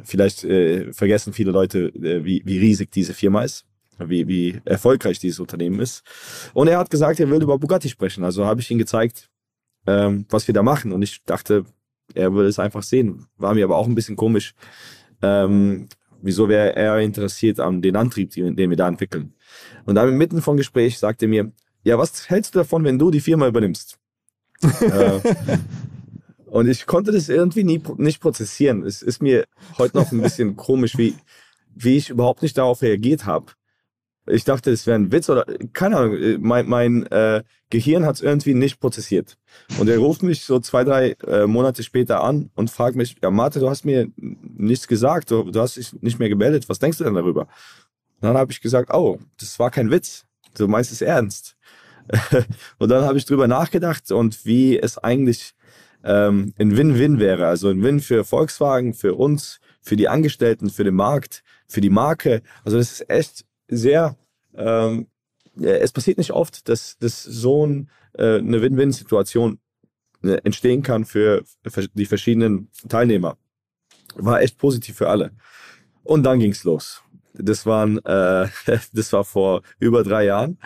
vielleicht 0.03 0.45
äh, 0.45 0.93
vergessen 0.93 1.33
viele 1.33 1.51
Leute, 1.51 1.89
äh, 1.95 2.25
wie, 2.25 2.43
wie 2.45 2.59
riesig 2.59 2.91
diese 2.91 3.15
Firma 3.15 3.43
ist 3.43 3.67
wie, 3.99 4.29
wie 4.29 4.61
erfolgreich 4.65 5.19
dieses 5.19 5.41
Unternehmen 5.41 5.81
ist. 5.81 6.03
Und 6.55 6.69
er 6.69 6.79
hat 6.79 6.91
gesagt, 6.91 7.21
er 7.21 7.31
will 7.31 7.43
über 7.43 7.59
Bugatti 7.59 7.89
sprechen. 7.89 8.25
Also 8.25 8.45
habe 8.45 8.61
ich 8.61 8.71
ihm 8.71 8.79
gezeigt, 8.79 9.31
ähm, 9.87 10.27
was 10.29 10.47
wir 10.47 10.55
da 10.55 10.63
machen. 10.63 10.93
Und 10.93 11.03
ich 11.03 11.23
dachte, 11.25 11.65
er 12.15 12.33
würde 12.33 12.49
es 12.49 12.59
einfach 12.59 12.83
sehen. 12.83 13.27
War 13.37 13.55
mir 13.55 13.65
aber 13.65 13.77
auch 13.77 13.87
ein 13.87 13.95
bisschen 13.95 14.17
komisch. 14.17 14.55
Ähm, 15.23 15.89
wieso 16.23 16.49
wäre 16.49 16.75
er 16.77 17.01
interessiert 17.01 17.61
an 17.61 17.83
den 17.83 17.97
Antrieb, 17.97 18.31
den 18.33 18.57
wir 18.57 18.77
da 18.77 18.89
entwickeln? 18.89 19.35
Und 19.85 19.95
dann 19.95 20.17
mitten 20.17 20.43
vom 20.43 20.57
Gespräch 20.57 20.99
sagte 20.99 21.27
er 21.27 21.29
mir, 21.29 21.53
ja, 21.85 21.99
was 21.99 22.29
hältst 22.29 22.55
du 22.55 22.59
davon, 22.61 22.85
wenn 22.85 22.99
du 22.99 23.11
die 23.11 23.21
Firma 23.21 23.47
übernimmst? 23.47 23.99
äh, 24.63 25.21
und 26.47 26.69
ich 26.69 26.87
konnte 26.87 27.13
das 27.13 27.29
irgendwie 27.29 27.65
nie, 27.65 27.83
nicht 27.97 28.21
prozessieren. 28.21 28.85
Es 28.85 29.03
ist 29.03 29.23
mir 29.23 29.45
heute 29.79 29.97
noch 29.97 30.11
ein 30.11 30.23
bisschen 30.23 30.57
komisch, 30.57 30.97
wie, 30.97 31.15
wie 31.75 31.97
ich 31.97 32.11
überhaupt 32.11 32.43
nicht 32.43 32.57
darauf 32.59 32.83
reagiert 32.83 33.27
habe. 33.27 33.53
Ich 34.29 34.45
dachte, 34.45 34.71
es 34.71 34.87
wäre 34.87 34.99
ein 34.99 35.13
Witz 35.13 35.31
oder 35.31 35.47
keine 35.73 35.97
Ahnung. 35.97 36.17
Äh, 36.17 36.39
mein, 36.39 36.69
mein 36.69 37.07
äh, 37.07 37.43
Gehirn 37.71 38.05
hat 38.05 38.17
es 38.17 38.23
irgendwie 38.23 38.55
nicht 38.55 38.81
prozessiert. 38.81 39.39
Und 39.79 39.89
er 39.89 39.99
ruft 39.99 40.23
mich 40.23 40.45
so 40.45 40.59
zwei, 40.61 40.85
drei 40.85 41.17
äh, 41.27 41.47
Monate 41.47 41.83
später 41.83 42.23
an 42.23 42.51
und 42.55 42.71
fragt 42.71 42.97
mich, 42.97 43.17
ja, 43.23 43.31
Martin, 43.31 43.63
du 43.63 43.71
hast 43.71 43.85
mir 43.85 44.09
nichts 44.17 44.89
gesagt, 44.89 45.31
du, 45.31 45.51
du 45.51 45.61
hast 45.61 45.77
dich 45.77 45.93
nicht 46.03 46.19
mehr 46.19 46.29
gemeldet. 46.29 46.69
Was 46.69 46.79
denkst 46.79 46.99
du 46.99 47.05
denn 47.05 47.15
darüber? 47.15 47.43
Und 47.43 48.29
dann 48.29 48.37
habe 48.37 48.53
ich 48.53 48.61
gesagt, 48.61 48.93
oh, 48.93 49.19
das 49.39 49.59
war 49.59 49.71
kein 49.71 49.91
Witz. 49.91 50.27
Du 50.57 50.69
meinst 50.69 50.93
es 50.93 51.03
ernst. 51.03 51.57
und 52.79 52.89
dann 52.89 53.05
habe 53.05 53.19
ich 53.19 53.25
drüber 53.25 53.49
nachgedacht 53.49 54.11
und 54.13 54.45
wie 54.47 54.79
es 54.79 54.97
eigentlich 54.99 55.55
ähm, 56.05 56.53
ein 56.59 56.77
Win-Win 56.77 57.19
wäre. 57.19 57.47
Also 57.47 57.69
ein 57.69 57.83
Win 57.83 58.01
für 58.01 58.25
Volkswagen, 58.25 58.95
für 58.95 59.15
uns, 59.15 59.61
für 59.83 59.97
die 59.97 60.09
Angestellten, 60.09 60.71
für 60.71 60.85
den 60.85 60.95
Markt, 60.95 61.43
für 61.69 61.81
die 61.81 61.91
Marke. 61.91 62.43
Also 62.65 62.79
das 62.79 62.93
ist 62.93 63.11
echt 63.11 63.46
sehr, 63.69 64.17
ähm, 64.55 65.09
es 65.61 65.93
passiert 65.93 66.19
nicht 66.19 66.33
oft, 66.33 66.69
dass, 66.69 66.99
dass 66.99 67.23
so 67.23 67.67
ein, 67.67 67.91
äh, 68.15 68.39
eine 68.39 68.61
Win-Win-Situation 68.61 69.59
äh, 70.23 70.39
entstehen 70.45 70.83
kann 70.83 71.05
für 71.05 71.45
die 71.95 72.07
verschiedenen 72.07 72.71
Teilnehmer. 72.89 73.37
War 74.17 74.41
echt 74.41 74.59
positiv 74.59 74.97
für 74.97 75.09
alle. 75.09 75.33
Und 76.03 76.23
dann 76.23 76.41
ging's 76.41 76.65
los. 76.65 77.03
Das 77.35 77.67
waren, 77.67 77.99
äh, 78.05 78.49
das 78.93 79.13
war 79.13 79.25
vor 79.25 79.63
über 79.79 80.03
drei 80.03 80.27
Jahren. 80.27 80.59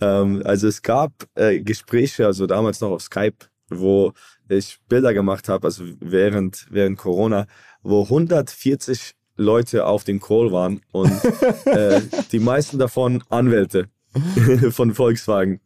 Ähm, 0.00 0.42
also 0.44 0.68
es 0.68 0.82
gab 0.82 1.12
äh, 1.34 1.60
Gespräche, 1.60 2.26
also 2.26 2.46
damals 2.46 2.80
noch 2.80 2.90
auf 2.90 3.02
Skype, 3.02 3.46
wo 3.68 4.12
ich 4.48 4.78
Bilder 4.88 5.14
gemacht 5.14 5.48
habe, 5.48 5.66
also 5.66 5.84
während 6.00 6.66
während 6.70 6.98
Corona, 6.98 7.46
wo 7.82 8.02
140 8.02 9.14
Leute 9.40 9.86
auf 9.86 10.04
dem 10.04 10.20
Call 10.20 10.52
waren 10.52 10.80
und 10.92 11.12
äh, 11.64 12.00
die 12.30 12.38
meisten 12.38 12.78
davon 12.78 13.22
Anwälte 13.30 13.88
von 14.70 14.94
Volkswagen. 14.94 15.60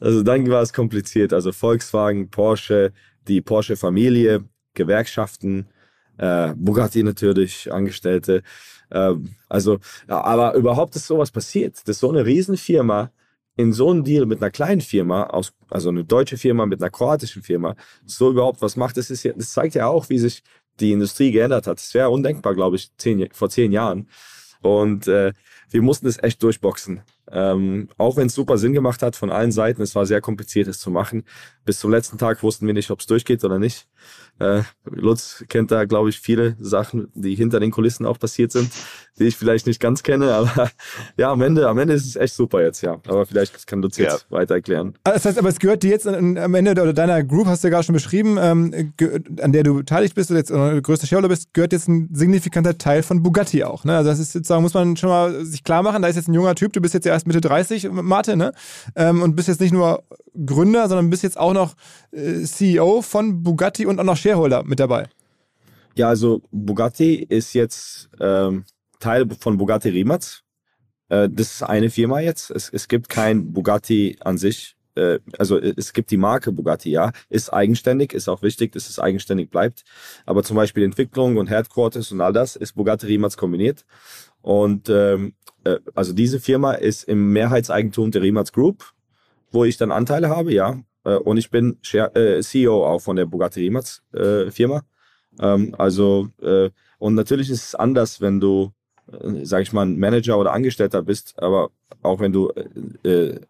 Also 0.00 0.22
dann 0.22 0.48
war 0.48 0.62
es 0.62 0.72
kompliziert. 0.72 1.32
Also 1.32 1.52
Volkswagen, 1.52 2.30
Porsche, 2.30 2.92
die 3.28 3.40
Porsche-Familie, 3.40 4.44
Gewerkschaften, 4.74 5.68
äh, 6.16 6.54
Bugatti 6.56 7.02
natürlich, 7.02 7.72
Angestellte. 7.72 8.42
Äh, 8.90 9.14
also, 9.48 9.78
ja, 10.08 10.22
aber 10.22 10.54
überhaupt 10.54 10.96
ist 10.96 11.06
sowas 11.06 11.30
passiert, 11.30 11.86
dass 11.88 11.98
so 11.98 12.10
eine 12.10 12.24
Riesenfirma 12.24 13.10
in 13.60 13.72
so 13.72 13.90
einem 13.90 14.04
Deal 14.04 14.26
mit 14.26 14.40
einer 14.40 14.50
kleinen 14.50 14.80
Firma, 14.80 15.24
aus, 15.24 15.52
also 15.68 15.90
eine 15.90 16.04
deutsche 16.04 16.36
Firma 16.36 16.66
mit 16.66 16.80
einer 16.80 16.90
kroatischen 16.90 17.42
Firma, 17.42 17.76
so 18.06 18.30
überhaupt 18.30 18.62
was 18.62 18.76
macht, 18.76 18.96
das, 18.96 19.10
ist 19.10 19.24
das 19.24 19.52
zeigt 19.52 19.74
ja 19.74 19.86
auch, 19.86 20.08
wie 20.08 20.18
sich 20.18 20.42
die 20.80 20.92
Industrie 20.92 21.30
geändert 21.30 21.66
hat. 21.66 21.78
Das 21.78 21.92
wäre 21.94 22.10
undenkbar, 22.10 22.54
glaube 22.54 22.76
ich, 22.76 22.90
zehn, 22.96 23.28
vor 23.32 23.50
zehn 23.50 23.72
Jahren. 23.72 24.08
Und 24.62 25.06
äh, 25.08 25.32
wir 25.70 25.82
mussten 25.82 26.06
das 26.06 26.22
echt 26.22 26.42
durchboxen. 26.42 27.02
Ähm, 27.32 27.88
auch 27.96 28.16
wenn 28.16 28.26
es 28.26 28.34
super 28.34 28.58
Sinn 28.58 28.72
gemacht 28.72 29.02
hat 29.02 29.16
von 29.16 29.30
allen 29.30 29.52
Seiten, 29.52 29.82
es 29.82 29.94
war 29.94 30.06
sehr 30.06 30.20
kompliziert, 30.20 30.68
es 30.68 30.80
zu 30.80 30.90
machen. 30.90 31.24
Bis 31.64 31.78
zum 31.78 31.90
letzten 31.90 32.18
Tag 32.18 32.42
wussten 32.42 32.66
wir 32.66 32.74
nicht, 32.74 32.90
ob 32.90 33.00
es 33.00 33.06
durchgeht 33.06 33.44
oder 33.44 33.58
nicht. 33.58 33.86
Äh, 34.40 34.62
Lutz 34.84 35.44
kennt 35.48 35.70
da, 35.70 35.84
glaube 35.84 36.08
ich, 36.08 36.18
viele 36.18 36.56
Sachen, 36.58 37.08
die 37.14 37.34
hinter 37.34 37.60
den 37.60 37.70
Kulissen 37.70 38.06
auch 38.06 38.18
passiert 38.18 38.52
sind, 38.52 38.70
die 39.18 39.24
ich 39.24 39.36
vielleicht 39.36 39.66
nicht 39.66 39.80
ganz 39.80 40.02
kenne. 40.02 40.32
Aber 40.34 40.70
ja, 41.16 41.30
am 41.30 41.42
Ende, 41.42 41.68
am 41.68 41.78
Ende 41.78 41.94
ist 41.94 42.06
es 42.06 42.16
echt 42.16 42.34
super 42.34 42.62
jetzt, 42.62 42.80
ja. 42.80 43.00
Aber 43.06 43.26
vielleicht 43.26 43.66
kann 43.66 43.82
Lutz 43.82 43.98
jetzt 43.98 44.26
ja. 44.30 44.36
weiter 44.36 44.54
erklären. 44.54 44.94
Ah, 45.04 45.12
das 45.12 45.26
heißt, 45.26 45.38
aber 45.38 45.50
es 45.50 45.58
gehört 45.58 45.82
dir 45.82 45.90
jetzt 45.90 46.06
am 46.06 46.54
Ende 46.54 46.70
oder 46.72 46.92
deiner 46.92 47.22
Group, 47.22 47.46
hast 47.46 47.62
du 47.62 47.68
ja 47.68 47.74
gerade 47.74 47.84
schon 47.84 47.92
beschrieben, 47.92 48.38
ähm, 48.40 48.94
an 49.40 49.52
der 49.52 49.62
du 49.62 49.74
beteiligt 49.74 50.14
bist 50.14 50.30
oder 50.30 50.38
jetzt 50.38 50.50
oder 50.50 50.80
größter 50.80 51.06
Shareholder 51.06 51.28
bist, 51.28 51.52
gehört 51.52 51.72
jetzt 51.72 51.88
ein 51.88 52.08
signifikanter 52.12 52.78
Teil 52.78 53.02
von 53.02 53.22
Bugatti 53.22 53.62
auch. 53.64 53.84
Ne? 53.84 53.96
Also 53.96 54.10
das 54.10 54.18
ist 54.18 54.32
sozusagen, 54.32 54.62
muss 54.62 54.74
man 54.74 54.96
schon 54.96 55.10
mal 55.10 55.44
sich 55.44 55.64
klar 55.64 55.82
machen, 55.82 56.02
da 56.02 56.08
ist 56.08 56.16
jetzt 56.16 56.28
ein 56.28 56.34
junger 56.34 56.54
Typ, 56.54 56.72
du 56.72 56.80
bist 56.80 56.94
jetzt 56.94 57.04
ja 57.04 57.12
erst 57.20 57.26
Mitte 57.26 57.40
30, 57.40 57.90
Martin, 57.90 58.38
ne? 58.38 58.52
Ähm, 58.96 59.22
und 59.22 59.36
bist 59.36 59.48
jetzt 59.48 59.60
nicht 59.60 59.72
nur 59.72 60.02
Gründer, 60.46 60.88
sondern 60.88 61.10
bist 61.10 61.22
jetzt 61.22 61.38
auch 61.38 61.52
noch 61.52 61.74
äh, 62.12 62.42
CEO 62.42 63.02
von 63.02 63.42
Bugatti 63.42 63.86
und 63.86 63.98
auch 64.00 64.04
noch 64.04 64.16
Shareholder 64.16 64.62
mit 64.64 64.80
dabei. 64.80 65.08
Ja, 65.96 66.08
also 66.08 66.42
Bugatti 66.50 67.16
ist 67.16 67.52
jetzt 67.52 68.08
ähm, 68.20 68.64
Teil 69.00 69.26
von 69.38 69.58
Bugatti 69.58 69.90
Rimac. 69.90 70.40
Äh, 71.08 71.28
das 71.30 71.54
ist 71.54 71.62
eine 71.62 71.90
Firma 71.90 72.20
jetzt. 72.20 72.50
Es, 72.50 72.70
es 72.72 72.88
gibt 72.88 73.08
kein 73.08 73.52
Bugatti 73.52 74.16
an 74.20 74.38
sich. 74.38 74.76
äh, 74.94 75.18
also 75.36 75.58
es 75.58 75.92
gibt 75.92 76.10
die 76.10 76.16
Marke 76.16 76.52
Bugatti, 76.52 76.90
ja, 76.90 77.12
ist 77.28 77.52
eigenständig, 77.52 78.12
ist 78.14 78.28
auch 78.28 78.42
wichtig, 78.42 78.72
dass 78.72 78.88
es 78.88 78.98
eigenständig 78.98 79.50
bleibt. 79.50 79.84
Aber 80.26 80.42
zum 80.42 80.56
Beispiel 80.56 80.84
Entwicklung 80.84 81.36
und 81.36 81.50
Headquarters 81.50 82.12
und 82.12 82.20
all 82.20 82.32
das 82.32 82.56
ist 82.56 82.74
Bugatti 82.76 83.06
Rimac 83.06 83.36
kombiniert. 83.36 83.84
Und 84.42 84.88
ähm, 84.88 85.34
äh, 85.64 85.78
also 85.94 86.12
diese 86.12 86.40
Firma 86.40 86.72
ist 86.72 87.04
im 87.04 87.32
Mehrheitseigentum 87.32 88.10
der 88.10 88.22
Rimac 88.22 88.52
Group, 88.52 88.92
wo 89.50 89.64
ich 89.64 89.76
dann 89.76 89.92
Anteile 89.92 90.28
habe, 90.28 90.52
ja. 90.52 90.80
Äh, 91.04 91.16
und 91.16 91.36
ich 91.36 91.50
bin 91.50 91.78
Share, 91.82 92.14
äh, 92.14 92.40
CEO 92.42 92.84
auch 92.86 93.00
von 93.00 93.16
der 93.16 93.26
Bugatti 93.26 93.60
Rimac 93.60 94.00
äh, 94.12 94.50
Firma. 94.50 94.82
Ähm, 95.40 95.74
also 95.78 96.28
äh, 96.42 96.70
und 96.98 97.14
natürlich 97.14 97.50
ist 97.50 97.64
es 97.64 97.74
anders, 97.74 98.20
wenn 98.20 98.40
du, 98.40 98.72
äh, 99.12 99.44
sag 99.44 99.62
ich 99.62 99.72
mal, 99.72 99.86
ein 99.86 99.98
Manager 99.98 100.38
oder 100.38 100.52
Angestellter 100.52 101.02
bist, 101.02 101.34
aber 101.38 101.70
auch 102.02 102.20
wenn 102.20 102.32
du 102.32 102.50
äh, 103.04 103.08
äh 103.08 103.40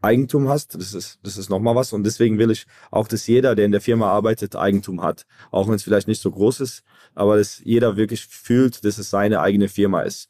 Eigentum 0.00 0.48
hast, 0.48 0.74
das 0.74 0.94
ist, 0.94 1.18
das 1.22 1.36
ist 1.36 1.48
nochmal 1.48 1.74
was. 1.74 1.92
Und 1.92 2.04
deswegen 2.04 2.38
will 2.38 2.50
ich 2.50 2.66
auch, 2.90 3.08
dass 3.08 3.26
jeder, 3.26 3.54
der 3.54 3.66
in 3.66 3.72
der 3.72 3.80
Firma 3.80 4.10
arbeitet, 4.10 4.56
Eigentum 4.56 5.02
hat. 5.02 5.26
Auch 5.50 5.68
wenn 5.68 5.74
es 5.74 5.82
vielleicht 5.82 6.08
nicht 6.08 6.22
so 6.22 6.30
groß 6.30 6.60
ist, 6.60 6.84
aber 7.14 7.36
dass 7.36 7.60
jeder 7.64 7.96
wirklich 7.96 8.26
fühlt, 8.26 8.84
dass 8.84 8.98
es 8.98 9.10
seine 9.10 9.40
eigene 9.40 9.68
Firma 9.68 10.02
ist. 10.02 10.28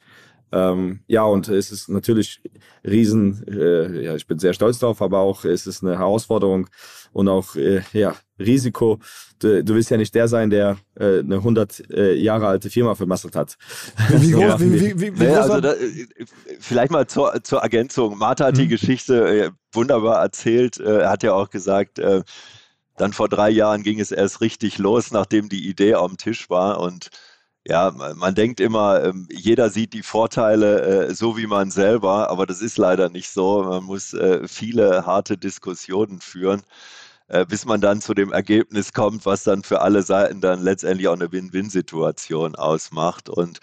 Ähm, 0.50 1.00
ja, 1.06 1.24
und 1.24 1.48
es 1.48 1.70
ist 1.70 1.88
natürlich 1.90 2.40
riesen, 2.82 3.46
äh, 3.48 4.02
ja, 4.02 4.14
ich 4.14 4.26
bin 4.26 4.38
sehr 4.38 4.54
stolz 4.54 4.78
drauf, 4.78 5.02
aber 5.02 5.18
auch 5.18 5.44
es 5.44 5.66
ist 5.66 5.84
eine 5.84 5.98
Herausforderung 5.98 6.68
und 7.12 7.28
auch, 7.28 7.54
äh, 7.54 7.82
ja, 7.92 8.14
Risiko. 8.38 8.98
Du, 9.40 9.62
du 9.62 9.74
willst 9.74 9.90
ja 9.90 9.96
nicht 9.96 10.14
der 10.14 10.28
sein, 10.28 10.48
der 10.48 10.78
äh, 10.94 11.18
eine 11.18 11.36
100 11.36 11.90
äh, 11.90 12.14
Jahre 12.14 12.46
alte 12.46 12.70
Firma 12.70 12.94
vermasselt 12.94 13.36
hat. 13.36 13.56
Wie 14.10 14.30
groß, 14.32 14.60
wie, 14.60 14.72
wie, 14.72 15.00
wie, 15.00 15.20
wie 15.20 15.24
naja, 15.24 15.40
also 15.42 15.60
da, 15.60 15.74
vielleicht 16.60 16.92
mal 16.92 17.06
zur, 17.06 17.42
zur 17.42 17.60
Ergänzung. 17.60 18.16
Martha 18.16 18.46
hat 18.46 18.56
hm. 18.56 18.62
die. 18.62 18.68
Geschichte 18.68 19.28
äh, 19.28 19.50
wunderbar 19.72 20.20
erzählt. 20.22 20.78
Äh, 20.78 21.00
er 21.02 21.10
hat 21.10 21.22
ja 21.22 21.34
auch 21.34 21.50
gesagt, 21.50 21.98
äh, 21.98 22.22
dann 22.96 23.12
vor 23.12 23.28
drei 23.28 23.50
Jahren 23.50 23.82
ging 23.82 24.00
es 24.00 24.10
erst 24.12 24.40
richtig 24.40 24.78
los, 24.78 25.10
nachdem 25.12 25.48
die 25.48 25.68
Idee 25.68 25.94
am 25.94 26.16
Tisch 26.16 26.50
war 26.50 26.80
und 26.80 27.10
ja, 27.66 27.90
man 27.90 28.34
denkt 28.34 28.60
immer, 28.60 29.04
ähm, 29.04 29.28
jeder 29.30 29.68
sieht 29.70 29.92
die 29.92 30.02
Vorteile 30.02 31.08
äh, 31.08 31.14
so 31.14 31.36
wie 31.36 31.46
man 31.46 31.70
selber, 31.70 32.30
aber 32.30 32.46
das 32.46 32.62
ist 32.62 32.78
leider 32.78 33.10
nicht 33.10 33.30
so. 33.30 33.62
Man 33.62 33.84
muss 33.84 34.16
viele 34.46 35.04
harte 35.04 35.36
Diskussionen 35.36 36.20
führen, 36.20 36.62
bis 37.48 37.66
man 37.66 37.80
dann 37.82 38.00
zu 38.00 38.14
dem 38.14 38.32
Ergebnis 38.32 38.92
kommt, 38.94 39.26
was 39.26 39.44
dann 39.44 39.62
für 39.64 39.82
alle 39.82 40.02
Seiten 40.02 40.40
dann 40.40 40.62
letztendlich 40.62 41.08
auch 41.08 41.14
eine 41.14 41.30
Win-Win-Situation 41.30 42.54
ausmacht. 42.56 43.28
Und 43.28 43.60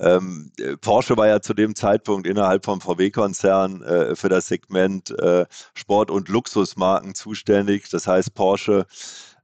ähm, 0.00 0.50
Porsche 0.80 1.16
war 1.16 1.28
ja 1.28 1.40
zu 1.40 1.54
dem 1.54 1.74
Zeitpunkt 1.74 2.26
innerhalb 2.26 2.64
vom 2.64 2.80
VW-Konzern 2.80 3.82
äh, 3.82 4.16
für 4.16 4.28
das 4.28 4.48
Segment 4.48 5.10
äh, 5.18 5.46
Sport- 5.74 6.10
und 6.10 6.28
Luxusmarken 6.28 7.14
zuständig. 7.14 7.88
Das 7.90 8.06
heißt, 8.06 8.34
Porsche 8.34 8.86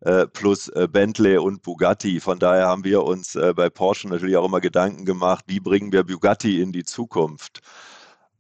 äh, 0.01 0.27
plus 0.27 0.69
äh, 0.69 0.89
Bentley 0.91 1.39
und 1.39 1.63
Bugatti. 1.63 2.21
Von 2.21 2.39
daher 2.39 2.67
haben 2.67 2.85
wir 2.85 3.05
uns 3.05 3.37
äh, 3.37 3.53
bei 3.55 3.71
Porsche 3.71 4.09
natürlich 4.09 4.37
auch 4.37 4.47
immer 4.47 4.61
Gedanken 4.61 5.05
gemacht, 5.05 5.45
wie 5.47 5.61
bringen 5.61 5.93
wir 5.93 6.05
Bugatti 6.05 6.61
in 6.61 6.73
die 6.73 6.85
Zukunft. 6.85 7.61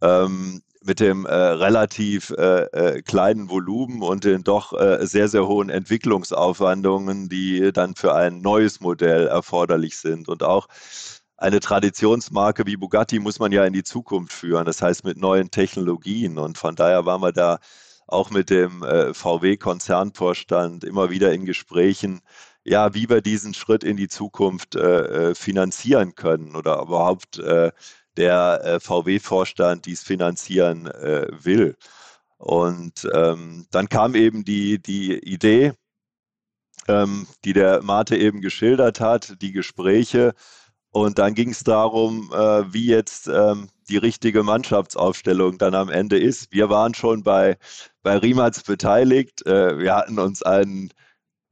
Ähm, 0.00 0.62
mit 0.82 0.98
dem 0.98 1.26
äh, 1.26 1.34
relativ 1.34 2.30
äh, 2.30 2.62
äh, 2.62 3.02
kleinen 3.02 3.50
Volumen 3.50 4.00
und 4.00 4.24
den 4.24 4.44
doch 4.44 4.72
sehr, 5.00 5.28
sehr 5.28 5.46
hohen 5.46 5.68
Entwicklungsaufwandungen, 5.68 7.28
die 7.28 7.70
dann 7.72 7.94
für 7.94 8.14
ein 8.14 8.40
neues 8.40 8.80
Modell 8.80 9.26
erforderlich 9.26 9.98
sind. 9.98 10.28
Und 10.30 10.42
auch 10.42 10.68
eine 11.40 11.60
Traditionsmarke 11.60 12.66
wie 12.66 12.76
Bugatti 12.76 13.18
muss 13.18 13.38
man 13.38 13.50
ja 13.50 13.64
in 13.64 13.72
die 13.72 13.82
Zukunft 13.82 14.32
führen, 14.32 14.66
das 14.66 14.82
heißt 14.82 15.04
mit 15.04 15.16
neuen 15.16 15.50
Technologien. 15.50 16.38
Und 16.38 16.58
von 16.58 16.76
daher 16.76 17.06
waren 17.06 17.22
wir 17.22 17.32
da 17.32 17.58
auch 18.06 18.30
mit 18.30 18.50
dem 18.50 18.82
äh, 18.82 19.14
VW-Konzernvorstand 19.14 20.84
immer 20.84 21.10
wieder 21.10 21.32
in 21.32 21.46
Gesprächen, 21.46 22.20
ja, 22.62 22.92
wie 22.94 23.08
wir 23.08 23.22
diesen 23.22 23.54
Schritt 23.54 23.84
in 23.84 23.96
die 23.96 24.08
Zukunft 24.08 24.76
äh, 24.76 25.30
äh 25.30 25.34
finanzieren 25.34 26.14
können 26.14 26.56
oder 26.56 26.82
überhaupt 26.82 27.38
äh, 27.38 27.72
der 28.18 28.60
äh, 28.64 28.80
VW-Vorstand 28.80 29.86
dies 29.86 30.02
finanzieren 30.02 30.86
äh, 30.88 31.26
will. 31.30 31.76
Und 32.36 33.08
ähm, 33.14 33.66
dann 33.70 33.88
kam 33.88 34.14
eben 34.14 34.44
die, 34.44 34.80
die 34.82 35.14
Idee, 35.18 35.72
ähm, 36.88 37.26
die 37.44 37.54
der 37.54 37.82
Mate 37.82 38.16
eben 38.16 38.40
geschildert 38.42 39.00
hat, 39.00 39.40
die 39.40 39.52
Gespräche. 39.52 40.34
Und 40.92 41.18
dann 41.18 41.34
ging 41.34 41.50
es 41.50 41.62
darum, 41.62 42.32
äh, 42.32 42.72
wie 42.72 42.86
jetzt 42.86 43.28
ähm, 43.28 43.68
die 43.88 43.96
richtige 43.96 44.42
Mannschaftsaufstellung 44.42 45.58
dann 45.58 45.74
am 45.74 45.88
Ende 45.88 46.18
ist. 46.18 46.52
Wir 46.52 46.68
waren 46.68 46.94
schon 46.94 47.22
bei, 47.22 47.58
bei 48.02 48.16
Riemats 48.16 48.62
beteiligt. 48.62 49.46
Äh, 49.46 49.78
wir 49.78 49.94
hatten 49.94 50.18
uns 50.18 50.42
einen 50.42 50.92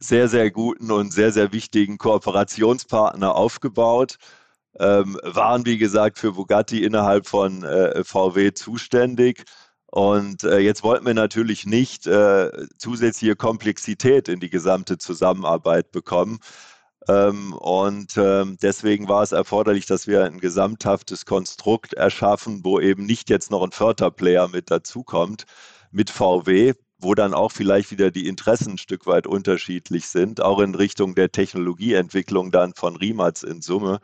sehr, 0.01 0.29
sehr 0.29 0.51
guten 0.51 0.91
und 0.91 1.13
sehr, 1.13 1.33
sehr 1.33 1.53
wichtigen 1.53 1.99
Kooperationspartner 1.99 3.35
aufgebaut. 3.35 4.17
Ähm, 4.79 5.19
waren, 5.23 5.67
wie 5.67 5.79
gesagt, 5.79 6.19
für 6.19 6.33
Bugatti 6.33 6.85
innerhalb 6.85 7.27
von 7.27 7.65
äh, 7.65 8.05
VW 8.05 8.53
zuständig. 8.55 9.45
Und 9.87 10.45
äh, 10.45 10.59
jetzt 10.59 10.83
wollten 10.83 11.07
wir 11.07 11.15
natürlich 11.15 11.65
nicht 11.65 12.07
äh, 12.07 12.51
zusätzliche 12.77 13.37
Komplexität 13.37 14.29
in 14.29 14.39
die 14.41 14.51
gesamte 14.51 14.99
Zusammenarbeit 14.99 15.91
bekommen. 15.93 16.39
Ähm, 17.09 17.55
und 17.55 18.17
ähm, 18.19 18.59
deswegen 18.63 19.09
war 19.09 19.23
es 19.23 19.33
erforderlich, 19.33 19.87
dass 19.87 20.07
wir 20.07 20.25
ein 20.25 20.39
gesamthaftes 20.41 21.25
Konstrukt 21.25 21.95
erschaffen, 21.95 22.61
wo 22.65 22.81
eben 22.81 23.07
nicht 23.07 23.31
jetzt 23.31 23.51
noch 23.51 23.63
ein 23.63 23.73
Förderplayer 23.73 24.49
mit 24.49 24.71
dazukommt, 24.71 25.45
mit 25.91 26.11
VW, 26.11 26.75
wo 26.99 27.15
dann 27.15 27.33
auch 27.33 27.53
vielleicht 27.53 27.91
wieder 27.91 28.11
die 28.11 28.29
Interessen 28.29 28.73
ein 28.73 28.79
Stück 28.79 29.07
weit 29.07 29.27
unterschiedlich 29.27 30.09
sind, 30.09 30.43
auch 30.43 30.61
in 30.61 30.75
Richtung 30.75 31.15
der 31.15 31.33
Technologieentwicklung 31.33 32.51
dann 32.51 32.75
von 32.75 32.97
Rimac 32.97 33.43
in 33.43 33.63
Summe. 33.63 34.01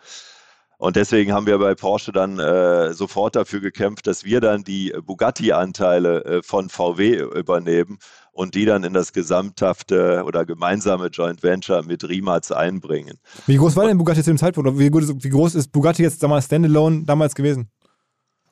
Und 0.79 0.97
deswegen 0.97 1.33
haben 1.33 1.47
wir 1.47 1.59
bei 1.59 1.75
Porsche 1.75 2.13
dann 2.13 2.39
äh, 2.39 2.93
sofort 2.95 3.37
dafür 3.37 3.61
gekämpft, 3.61 4.07
dass 4.07 4.25
wir 4.25 4.41
dann 4.41 4.65
die 4.65 4.95
Bugatti-Anteile 5.05 6.25
äh, 6.25 6.43
von 6.43 6.69
VW 6.69 7.21
übernehmen 7.21 7.99
und 8.35 8.55
die 8.55 8.64
dann 8.64 8.85
in 8.85 8.93
das 8.93 9.12
gesamthafte 9.12 10.24
oder 10.26 10.45
gemeinsame 10.45 11.07
Joint 11.07 11.43
Venture 11.43 11.82
mit 11.85 12.07
Rimac 12.07 12.51
einbringen. 12.51 13.18
Wie 13.47 13.57
groß 13.57 13.76
war 13.76 13.87
denn 13.87 13.97
Bugatti 13.97 14.22
zu 14.22 14.30
dem 14.30 14.39
Zeitpunkt? 14.39 14.78
Wie, 14.78 14.93
wie 14.93 15.28
groß 15.28 15.55
ist 15.55 15.72
Bugatti 15.72 16.03
jetzt 16.03 16.22
damals 16.22 16.47
Standalone 16.47 17.05
damals 17.05 17.35
gewesen? 17.35 17.70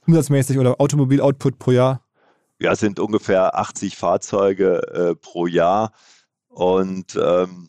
Umsatzmäßig 0.06 0.58
oder 0.58 0.80
Automobil-Output 0.80 1.58
pro 1.58 1.72
Jahr? 1.72 2.04
Ja, 2.58 2.72
es 2.72 2.80
sind 2.80 3.00
ungefähr 3.00 3.58
80 3.58 3.96
Fahrzeuge 3.96 4.82
äh, 4.92 5.14
pro 5.16 5.46
Jahr 5.46 5.92
und 6.48 7.18
ähm, 7.20 7.68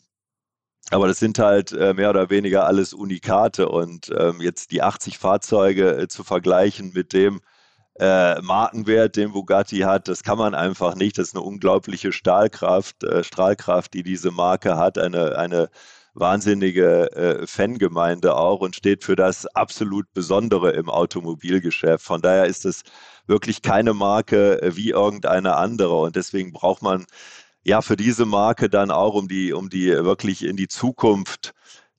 aber 0.90 1.08
das 1.08 1.18
sind 1.18 1.38
halt 1.38 1.72
äh, 1.72 1.94
mehr 1.94 2.10
oder 2.10 2.30
weniger 2.30 2.66
alles 2.66 2.92
Unikate 2.92 3.68
und 3.68 4.12
ähm, 4.16 4.40
jetzt 4.40 4.70
die 4.70 4.82
80 4.82 5.18
Fahrzeuge 5.18 5.96
äh, 5.96 6.08
zu 6.08 6.22
vergleichen 6.22 6.92
mit 6.94 7.12
dem, 7.12 7.40
äh, 7.98 8.40
Markenwert, 8.42 9.16
den 9.16 9.32
Bugatti 9.32 9.80
hat. 9.80 10.08
Das 10.08 10.22
kann 10.22 10.38
man 10.38 10.54
einfach 10.54 10.94
nicht. 10.94 11.18
Das 11.18 11.28
ist 11.28 11.36
eine 11.36 11.44
unglaubliche 11.44 12.12
Stahlkraft, 12.12 13.04
äh, 13.04 13.24
Strahlkraft, 13.24 13.94
die 13.94 14.02
diese 14.02 14.30
Marke 14.30 14.76
hat. 14.76 14.98
Eine, 14.98 15.38
eine 15.38 15.70
wahnsinnige 16.14 17.12
äh, 17.12 17.46
Fangemeinde 17.46 18.36
auch 18.36 18.60
und 18.60 18.76
steht 18.76 19.04
für 19.04 19.16
das 19.16 19.46
absolut 19.46 20.12
Besondere 20.14 20.72
im 20.72 20.88
Automobilgeschäft. 20.88 22.04
Von 22.04 22.22
daher 22.22 22.46
ist 22.46 22.64
es 22.64 22.82
wirklich 23.26 23.62
keine 23.62 23.94
Marke 23.94 24.62
äh, 24.62 24.76
wie 24.76 24.90
irgendeine 24.90 25.56
andere 25.56 25.96
und 26.00 26.16
deswegen 26.16 26.52
braucht 26.52 26.82
man 26.82 27.04
ja 27.64 27.82
für 27.82 27.96
diese 27.96 28.26
Marke 28.26 28.68
dann 28.68 28.90
auch, 28.90 29.14
um 29.14 29.28
die, 29.28 29.52
um 29.52 29.70
die 29.70 29.88
wirklich 29.88 30.44
in 30.44 30.56
die 30.56 30.68
Zukunft 30.68 31.52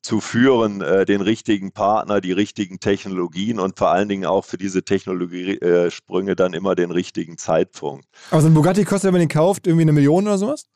zu 0.06 0.22
führen, 0.22 0.82
äh, 0.82 1.06
den 1.06 1.22
richtigen 1.22 1.72
Partner, 1.72 2.22
die 2.22 2.32
richtigen 2.32 2.80
Technologien 2.80 3.60
und 3.60 3.78
vor 3.78 3.90
allen 3.90 4.08
Dingen 4.08 4.26
auch 4.26 4.46
für 4.46 4.58
diese 4.58 4.84
Technologiesprünge 4.84 6.32
äh, 6.32 6.36
dann 6.36 6.54
immer 6.54 6.76
den 6.76 6.92
richtigen 6.92 7.38
Zeitpunkt. 7.38 8.06
Aber 8.30 8.42
so 8.42 8.48
ein 8.48 8.54
Bugatti 8.54 8.86
kostet, 8.86 9.06
wenn 9.06 9.14
man 9.14 9.20
den 9.22 9.30
kauft, 9.30 9.66
irgendwie 9.68 9.82
eine 9.82 9.94
Million 9.94 10.26
oder 10.26 10.38
sowas? 10.38 10.68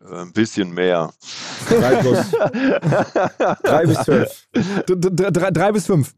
Äh, 0.00 0.22
ein 0.22 0.32
bisschen 0.32 0.72
mehr. 0.72 1.12
Drei 1.68 1.96
plus. 1.96 2.30
drei 3.62 3.86
bis 3.86 3.98
zwölf. 4.00 4.48
Drei, 4.86 5.50
drei 5.50 5.72
bis 5.72 5.86
fünf. 5.86 6.14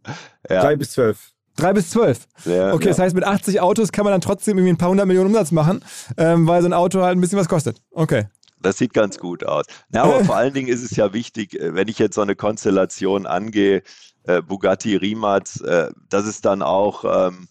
Ja. 0.49 0.63
Drei 0.63 0.77
bis 0.77 0.93
zwölf. 0.93 1.35
Drei 1.57 1.73
bis 1.73 1.91
zwölf. 1.91 2.27
Ja, 2.45 2.73
okay, 2.73 2.87
ja. 2.87 2.91
das 2.91 2.99
heißt, 2.99 3.15
mit 3.15 3.25
80 3.25 3.61
Autos 3.61 3.93
kann 3.93 4.05
man 4.05 4.13
dann 4.13 4.21
trotzdem 4.21 4.59
irgendwie 4.59 4.73
ein 4.73 4.79
paar 4.79 4.91
hundert 4.91 5.07
Millionen 5.07 5.29
Umsatz 5.29 5.53
machen, 5.53 5.85
ähm, 6.17 6.49
weil 6.49 6.63
so 6.63 6.69
ein 6.69 6.73
Auto 6.73 7.03
halt 7.03 7.17
ein 7.17 7.21
bisschen 7.21 7.39
was 7.39 7.49
kostet. 7.49 7.81
Okay. 7.93 8.27
Das 8.65 8.79
sieht 8.79 8.95
ganz 8.95 9.19
gut 9.19 9.45
aus. 9.45 9.67
Na, 9.91 10.03
aber 10.03 10.25
vor 10.25 10.37
allen 10.37 10.55
Dingen 10.55 10.69
ist 10.69 10.83
es 10.83 10.97
ja 10.97 11.13
wichtig, 11.13 11.55
äh, 11.61 11.75
wenn 11.75 11.89
ich 11.89 11.99
jetzt 11.99 12.15
so 12.15 12.23
eine 12.23 12.37
Konstellation 12.37 13.27
angehe, 13.27 13.83
äh, 14.25 14.43
Bugatti 14.43 14.97
Rimac, 14.97 15.45
äh, 15.63 15.91
dass 16.09 16.27
es 16.27 16.41
dann 16.41 16.63
auch 16.63 17.05
ähm, 17.29 17.49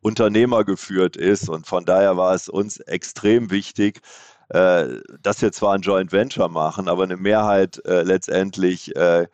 Unternehmer 0.00 0.64
geführt 0.64 1.16
ist. 1.16 1.48
Und 1.48 1.66
von 1.66 1.84
daher 1.84 2.16
war 2.16 2.34
es 2.34 2.48
uns 2.48 2.78
extrem 2.78 3.50
wichtig, 3.50 4.00
äh, 4.48 5.00
dass 5.20 5.42
wir 5.42 5.52
zwar 5.52 5.74
ein 5.74 5.82
Joint 5.82 6.12
Venture 6.12 6.48
machen, 6.48 6.88
aber 6.88 7.04
eine 7.04 7.16
Mehrheit 7.16 7.84
äh, 7.84 8.02
letztendlich 8.02 8.94
äh, 8.96 9.26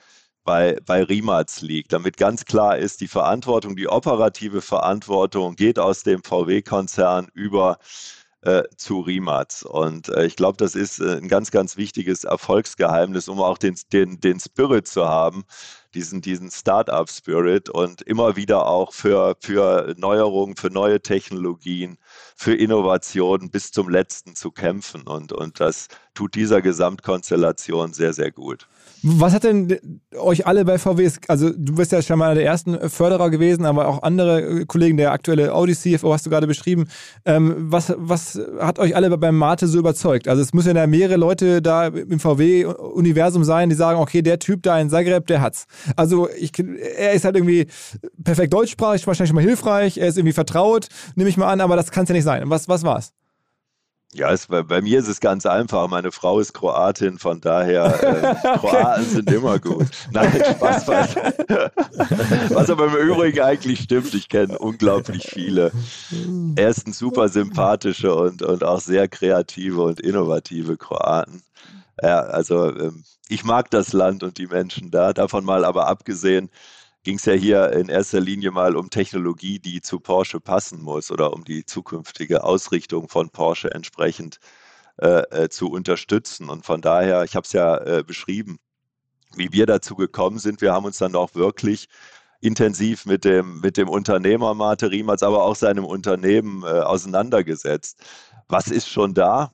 bei, 0.44 0.78
bei 0.86 1.02
Rimac 1.02 1.60
liegt, 1.60 1.92
damit 1.92 2.16
ganz 2.16 2.44
klar 2.44 2.78
ist, 2.78 3.00
die 3.00 3.08
Verantwortung, 3.08 3.76
die 3.76 3.88
operative 3.88 4.62
Verantwortung 4.62 5.56
geht 5.56 5.78
aus 5.78 6.04
dem 6.04 6.22
VW-Konzern 6.22 7.28
über 7.34 7.78
äh, 8.46 8.62
zu 8.76 9.00
Rimac. 9.00 9.64
Und 9.64 10.08
äh, 10.08 10.24
ich 10.24 10.36
glaube, 10.36 10.56
das 10.56 10.76
ist 10.76 11.00
äh, 11.00 11.16
ein 11.16 11.28
ganz, 11.28 11.50
ganz 11.50 11.76
wichtiges 11.76 12.22
Erfolgsgeheimnis, 12.24 13.28
um 13.28 13.40
auch 13.40 13.58
den, 13.58 13.76
den, 13.92 14.20
den 14.20 14.38
Spirit 14.38 14.86
zu 14.86 15.08
haben, 15.08 15.44
diesen, 15.94 16.20
diesen 16.20 16.50
Start-up-Spirit 16.50 17.68
und 17.68 18.02
immer 18.02 18.36
wieder 18.36 18.66
auch 18.66 18.92
für, 18.92 19.36
für 19.40 19.94
Neuerungen, 19.98 20.56
für 20.56 20.70
neue 20.70 21.00
Technologien, 21.00 21.98
für 22.36 22.54
Innovationen 22.54 23.50
bis 23.50 23.72
zum 23.72 23.88
letzten 23.88 24.34
zu 24.34 24.50
kämpfen. 24.50 25.02
Und, 25.02 25.32
und 25.32 25.60
das 25.60 25.88
tut 26.14 26.34
dieser 26.34 26.62
Gesamtkonstellation 26.62 27.92
sehr, 27.92 28.12
sehr 28.12 28.30
gut. 28.30 28.66
Was 29.02 29.34
hat 29.34 29.44
denn 29.44 30.00
euch 30.16 30.46
alle 30.46 30.64
bei 30.64 30.78
VW, 30.78 31.08
also 31.28 31.50
du 31.50 31.74
bist 31.74 31.92
ja 31.92 32.00
schon 32.02 32.18
mal 32.18 32.26
einer 32.26 32.36
der 32.36 32.44
ersten 32.44 32.88
Förderer 32.88 33.30
gewesen, 33.30 33.66
aber 33.66 33.88
auch 33.88 34.02
andere 34.02 34.40
äh, 34.40 34.64
Kollegen, 34.64 34.96
der 34.96 35.12
aktuelle 35.12 35.54
Audi 35.54 35.74
CFO 35.74 36.12
hast 36.12 36.24
du 36.24 36.30
gerade 36.30 36.46
beschrieben. 36.46 36.88
Ähm, 37.24 37.54
was, 37.58 37.94
was 37.96 38.40
hat 38.58 38.78
euch 38.78 38.96
alle 38.96 39.16
beim 39.18 39.36
Mate 39.36 39.66
so 39.66 39.78
überzeugt? 39.78 40.28
Also 40.28 40.42
es 40.42 40.54
müssen 40.54 40.74
ja 40.74 40.86
mehrere 40.86 41.18
Leute 41.18 41.60
da 41.60 41.86
im 41.86 42.18
VW-Universum 42.18 43.44
sein, 43.44 43.68
die 43.68 43.76
sagen, 43.76 44.00
okay, 44.00 44.22
der 44.22 44.38
Typ 44.38 44.62
da 44.62 44.80
in 44.80 44.88
Zagreb, 44.88 45.26
der 45.26 45.42
hat's. 45.42 45.66
Also 45.94 46.28
ich, 46.30 46.52
er 46.58 47.12
ist 47.12 47.24
halt 47.24 47.36
irgendwie 47.36 47.66
perfekt 48.24 48.54
deutschsprachig, 48.54 49.06
wahrscheinlich 49.06 49.34
mal 49.34 49.44
hilfreich, 49.44 49.98
er 49.98 50.08
ist 50.08 50.16
irgendwie 50.16 50.32
vertraut, 50.32 50.88
nehme 51.14 51.28
ich 51.28 51.36
mal 51.36 51.48
an, 51.48 51.60
aber 51.60 51.76
das 51.76 51.90
kann 51.90 52.05
es 52.06 52.08
ja 52.08 52.14
nicht 52.14 52.24
sein. 52.24 52.50
Was, 52.50 52.68
was 52.68 52.82
war's? 52.82 53.12
Ja, 54.12 54.30
es, 54.30 54.46
bei, 54.46 54.62
bei, 54.62 54.80
mir 54.80 54.98
ist 54.98 55.08
es 55.08 55.20
ganz 55.20 55.44
einfach. 55.44 55.88
Meine 55.88 56.10
Frau 56.10 56.40
ist 56.40 56.54
Kroatin, 56.54 57.18
von 57.18 57.40
daher 57.40 57.84
äh, 58.44 58.58
Kroaten 58.58 59.04
sind 59.04 59.30
immer 59.30 59.58
gut. 59.58 59.88
Nein, 60.10 60.32
Spaß 60.32 60.88
was. 60.88 61.16
was 62.50 62.70
aber 62.70 62.86
im 62.86 63.08
Übrigen 63.08 63.40
eigentlich 63.40 63.80
stimmt. 63.80 64.14
Ich 64.14 64.28
kenne 64.28 64.58
unglaublich 64.58 65.26
viele. 65.28 65.72
Er 66.54 66.68
ist 66.70 66.86
ein 66.86 66.92
super 66.92 67.28
sympathischer 67.28 68.16
und, 68.16 68.42
und 68.42 68.64
auch 68.64 68.80
sehr 68.80 69.08
kreative 69.08 69.82
und 69.82 70.00
innovative 70.00 70.76
Kroaten. 70.76 71.42
Ja, 72.00 72.20
also 72.20 72.74
ähm, 72.74 73.04
ich 73.28 73.44
mag 73.44 73.70
das 73.70 73.92
Land 73.92 74.22
und 74.22 74.38
die 74.38 74.46
Menschen 74.46 74.90
da. 74.90 75.12
Davon 75.12 75.44
mal 75.44 75.64
aber 75.64 75.88
abgesehen, 75.88 76.48
ging 77.06 77.18
es 77.18 77.24
ja 77.24 77.34
hier 77.34 77.70
in 77.70 77.88
erster 77.88 78.18
Linie 78.18 78.50
mal 78.50 78.74
um 78.74 78.90
Technologie, 78.90 79.60
die 79.60 79.80
zu 79.80 80.00
Porsche 80.00 80.40
passen 80.40 80.82
muss 80.82 81.12
oder 81.12 81.32
um 81.32 81.44
die 81.44 81.64
zukünftige 81.64 82.42
Ausrichtung 82.42 83.08
von 83.08 83.30
Porsche 83.30 83.70
entsprechend 83.70 84.40
äh, 85.00 85.22
äh, 85.30 85.48
zu 85.48 85.70
unterstützen. 85.70 86.48
Und 86.50 86.66
von 86.66 86.80
daher, 86.80 87.22
ich 87.22 87.36
habe 87.36 87.44
es 87.44 87.52
ja 87.52 87.76
äh, 87.76 88.02
beschrieben, 88.04 88.58
wie 89.36 89.52
wir 89.52 89.66
dazu 89.66 89.94
gekommen 89.94 90.40
sind. 90.40 90.60
Wir 90.60 90.72
haben 90.72 90.84
uns 90.84 90.98
dann 90.98 91.14
auch 91.14 91.36
wirklich 91.36 91.86
intensiv 92.40 93.06
mit 93.06 93.24
dem, 93.24 93.60
mit 93.60 93.76
dem 93.76 93.88
Unternehmer 93.88 94.54
Mate 94.54 94.90
Riemertz, 94.90 95.22
aber 95.22 95.44
auch 95.44 95.54
seinem 95.54 95.84
Unternehmen 95.84 96.64
äh, 96.64 96.80
auseinandergesetzt. 96.80 98.02
Was 98.48 98.66
ist 98.66 98.88
schon 98.88 99.14
da 99.14 99.52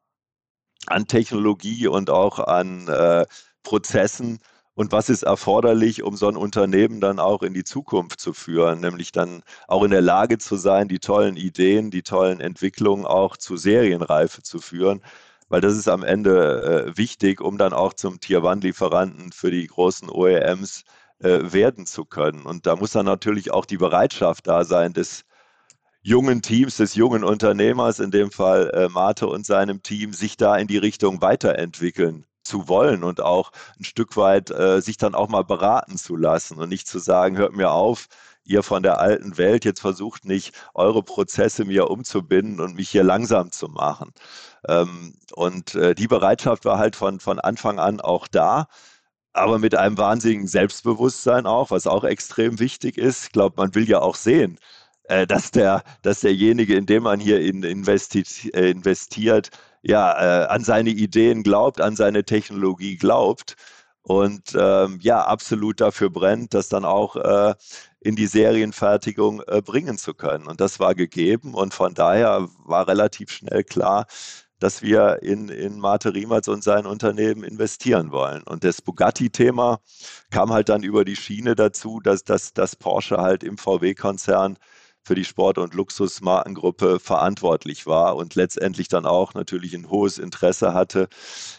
an 0.86 1.06
Technologie 1.06 1.86
und 1.86 2.08
auch 2.08 2.38
an 2.38 2.88
äh, 2.88 3.26
Prozessen, 3.62 4.38
und 4.74 4.90
was 4.92 5.10
ist 5.10 5.22
erforderlich, 5.22 6.02
um 6.02 6.16
so 6.16 6.28
ein 6.28 6.36
Unternehmen 6.36 7.00
dann 7.00 7.18
auch 7.18 7.42
in 7.42 7.52
die 7.52 7.64
Zukunft 7.64 8.20
zu 8.20 8.32
führen, 8.32 8.80
nämlich 8.80 9.12
dann 9.12 9.42
auch 9.68 9.84
in 9.84 9.90
der 9.90 10.00
Lage 10.00 10.38
zu 10.38 10.56
sein, 10.56 10.88
die 10.88 10.98
tollen 10.98 11.36
Ideen, 11.36 11.90
die 11.90 12.02
tollen 12.02 12.40
Entwicklungen 12.40 13.04
auch 13.04 13.36
zu 13.36 13.56
Serienreife 13.56 14.42
zu 14.42 14.60
führen, 14.60 15.02
weil 15.48 15.60
das 15.60 15.76
ist 15.76 15.88
am 15.88 16.02
Ende 16.02 16.86
äh, 16.94 16.96
wichtig, 16.96 17.42
um 17.42 17.58
dann 17.58 17.74
auch 17.74 17.92
zum 17.92 18.20
Tier-One-Lieferanten 18.20 19.32
für 19.32 19.50
die 19.50 19.66
großen 19.66 20.08
OEMs 20.08 20.84
äh, 21.18 21.52
werden 21.52 21.84
zu 21.86 22.06
können. 22.06 22.46
Und 22.46 22.66
da 22.66 22.76
muss 22.76 22.92
dann 22.92 23.06
natürlich 23.06 23.50
auch 23.52 23.66
die 23.66 23.76
Bereitschaft 23.76 24.46
da 24.46 24.64
sein, 24.64 24.94
des 24.94 25.24
jungen 26.02 26.42
Teams, 26.42 26.78
des 26.78 26.94
jungen 26.94 27.24
Unternehmers, 27.24 28.00
in 28.00 28.10
dem 28.10 28.30
Fall 28.30 28.70
äh, 28.70 28.88
Mate 28.88 29.26
und 29.28 29.46
seinem 29.46 29.82
Team, 29.82 30.14
sich 30.14 30.36
da 30.38 30.56
in 30.56 30.66
die 30.66 30.78
Richtung 30.78 31.20
weiterentwickeln 31.20 32.24
zu 32.52 32.68
wollen 32.68 33.02
und 33.02 33.20
auch 33.22 33.50
ein 33.78 33.84
Stück 33.84 34.16
weit 34.16 34.50
äh, 34.50 34.80
sich 34.82 34.98
dann 34.98 35.14
auch 35.14 35.28
mal 35.28 35.42
beraten 35.44 35.96
zu 35.96 36.16
lassen 36.16 36.58
und 36.58 36.68
nicht 36.68 36.86
zu 36.86 36.98
sagen, 36.98 37.38
hört 37.38 37.54
mir 37.56 37.70
auf, 37.70 38.08
ihr 38.44 38.62
von 38.62 38.82
der 38.82 38.98
alten 39.00 39.38
Welt, 39.38 39.64
jetzt 39.64 39.80
versucht 39.80 40.24
nicht, 40.26 40.54
eure 40.74 41.02
Prozesse 41.02 41.64
mir 41.64 41.88
umzubinden 41.90 42.60
und 42.60 42.74
mich 42.74 42.90
hier 42.90 43.04
langsam 43.04 43.52
zu 43.52 43.68
machen. 43.68 44.12
Ähm, 44.68 45.14
und 45.32 45.74
äh, 45.74 45.94
die 45.94 46.08
Bereitschaft 46.08 46.64
war 46.66 46.78
halt 46.78 46.94
von, 46.96 47.20
von 47.20 47.40
Anfang 47.40 47.78
an 47.78 48.00
auch 48.00 48.28
da 48.28 48.66
aber 49.34 49.58
mit 49.58 49.74
einem 49.74 49.96
wahnsinnigen 49.98 50.46
Selbstbewusstsein 50.46 51.46
auch, 51.46 51.70
was 51.70 51.86
auch 51.86 52.04
extrem 52.04 52.58
wichtig 52.60 52.98
ist. 52.98 53.24
Ich 53.24 53.32
glaube, 53.32 53.54
man 53.56 53.74
will 53.74 53.88
ja 53.88 54.00
auch 54.00 54.16
sehen, 54.16 54.58
äh, 55.12 55.26
dass, 55.26 55.50
der, 55.50 55.82
dass 56.02 56.20
derjenige, 56.20 56.74
in 56.74 56.86
dem 56.86 57.02
man 57.02 57.20
hier 57.20 57.40
in, 57.40 57.62
investiert, 57.62 58.28
äh, 58.54 58.70
investiert 58.70 59.50
ja, 59.82 60.44
äh, 60.44 60.46
an 60.46 60.64
seine 60.64 60.90
Ideen 60.90 61.42
glaubt, 61.42 61.80
an 61.80 61.96
seine 61.96 62.24
Technologie 62.24 62.96
glaubt 62.96 63.56
und 64.02 64.56
ähm, 64.58 64.98
ja, 65.02 65.22
absolut 65.24 65.80
dafür 65.80 66.10
brennt, 66.10 66.54
das 66.54 66.68
dann 66.68 66.84
auch 66.84 67.16
äh, 67.16 67.54
in 68.00 68.16
die 68.16 68.26
Serienfertigung 68.26 69.42
äh, 69.46 69.60
bringen 69.62 69.98
zu 69.98 70.14
können. 70.14 70.46
Und 70.46 70.60
das 70.60 70.80
war 70.80 70.94
gegeben 70.94 71.54
und 71.54 71.74
von 71.74 71.94
daher 71.94 72.48
war 72.64 72.88
relativ 72.88 73.30
schnell 73.30 73.64
klar, 73.64 74.06
dass 74.60 74.80
wir 74.82 75.22
in, 75.22 75.48
in 75.48 75.78
Mate 75.78 76.14
Riemertz 76.14 76.48
und 76.48 76.64
sein 76.64 76.86
Unternehmen 76.86 77.42
investieren 77.42 78.12
wollen. 78.12 78.42
Und 78.44 78.64
das 78.64 78.80
Bugatti-Thema 78.80 79.80
kam 80.30 80.52
halt 80.52 80.68
dann 80.68 80.84
über 80.84 81.04
die 81.04 81.16
Schiene 81.16 81.54
dazu, 81.56 82.00
dass, 82.00 82.24
dass, 82.24 82.54
dass 82.54 82.76
Porsche 82.76 83.18
halt 83.18 83.42
im 83.42 83.58
VW-Konzern 83.58 84.56
für 85.04 85.14
die 85.14 85.24
Sport- 85.24 85.58
und 85.58 85.74
Luxusmarkengruppe 85.74 87.00
verantwortlich 87.00 87.86
war 87.86 88.16
und 88.16 88.34
letztendlich 88.34 88.88
dann 88.88 89.04
auch 89.04 89.34
natürlich 89.34 89.74
ein 89.74 89.90
hohes 89.90 90.18
Interesse 90.18 90.74
hatte, 90.74 91.08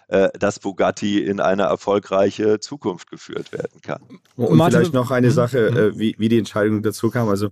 äh, 0.08 0.30
dass 0.40 0.60
Bugatti 0.60 1.20
in 1.20 1.40
eine 1.40 1.64
erfolgreiche 1.64 2.60
Zukunft 2.60 3.10
geführt 3.10 3.52
werden 3.52 3.82
kann. 3.82 4.02
Und 4.36 4.58
Martin, 4.58 4.80
vielleicht 4.80 4.94
noch 4.94 5.12
eine 5.12 5.28
mhm. 5.28 5.32
Sache, 5.32 5.68
äh, 5.68 6.00
wie, 6.00 6.16
wie 6.18 6.30
die 6.30 6.38
Entscheidung 6.38 6.82
dazu 6.84 7.10
kam. 7.10 7.28
Also 7.28 7.50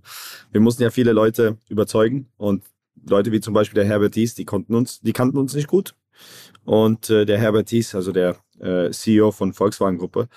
wir 0.50 0.60
mussten 0.60 0.82
ja 0.82 0.90
viele 0.90 1.12
Leute 1.12 1.58
überzeugen 1.68 2.28
und 2.36 2.64
Leute 3.06 3.32
wie 3.32 3.40
zum 3.40 3.54
Beispiel 3.54 3.82
der 3.82 3.88
Herbert 3.88 4.14
Dies, 4.14 4.34
die 4.34 4.44
konnten 4.44 4.74
uns, 4.74 5.00
die 5.00 5.12
kannten 5.12 5.38
uns 5.38 5.54
nicht 5.54 5.68
gut. 5.68 5.94
Und 6.64 7.10
äh, 7.10 7.26
der 7.26 7.38
Herbert 7.38 7.70
Dies, 7.70 7.94
also 7.94 8.12
der 8.12 8.36
äh, 8.60 8.90
CEO 8.90 9.32
von 9.32 9.52
Volkswagen 9.52 9.98
Gruppe, 9.98 10.28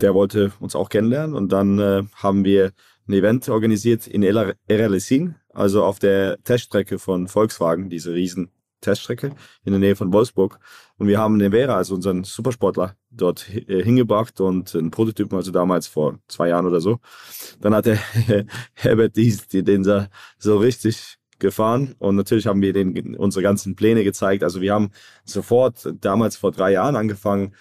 der 0.00 0.14
wollte 0.14 0.52
uns 0.60 0.76
auch 0.76 0.88
kennenlernen 0.88 1.34
und 1.34 1.52
dann 1.52 1.78
äh, 1.78 2.02
haben 2.14 2.44
wir 2.44 2.72
ein 3.08 3.14
Event 3.14 3.48
organisiert 3.48 4.06
in 4.06 4.22
Erelesin, 4.22 5.36
also 5.52 5.84
auf 5.84 5.98
der 5.98 6.42
Teststrecke 6.44 6.98
von 6.98 7.26
Volkswagen, 7.26 7.88
diese 7.88 8.12
riesen 8.12 8.50
Teststrecke 8.80 9.34
in 9.64 9.72
der 9.72 9.80
Nähe 9.80 9.96
von 9.96 10.12
Wolfsburg. 10.12 10.60
Und 10.98 11.08
wir 11.08 11.18
haben 11.18 11.38
den 11.38 11.52
Vera, 11.52 11.76
also 11.76 11.94
unseren 11.94 12.24
Supersportler, 12.24 12.96
dort 13.10 13.48
äh, 13.50 13.82
hingebracht 13.82 14.40
und 14.40 14.74
einen 14.74 14.90
Prototypen, 14.90 15.36
also 15.36 15.50
damals 15.50 15.86
vor 15.86 16.18
zwei 16.28 16.48
Jahren 16.48 16.66
oder 16.66 16.80
so. 16.80 16.98
Dann 17.60 17.74
hat 17.74 17.86
der 17.86 17.98
Herbert 18.74 19.16
Dies 19.16 19.48
den 19.48 19.84
so 20.38 20.58
richtig 20.58 21.18
gefahren 21.38 21.94
und 21.98 22.16
natürlich 22.16 22.46
haben 22.46 22.62
wir 22.62 22.72
den 22.72 23.16
unsere 23.16 23.42
ganzen 23.42 23.76
Pläne 23.76 24.04
gezeigt. 24.04 24.42
Also 24.42 24.60
wir 24.60 24.74
haben 24.74 24.90
sofort 25.24 25.94
damals 26.00 26.36
vor 26.36 26.52
drei 26.52 26.72
Jahren 26.72 26.96
angefangen, 26.96 27.54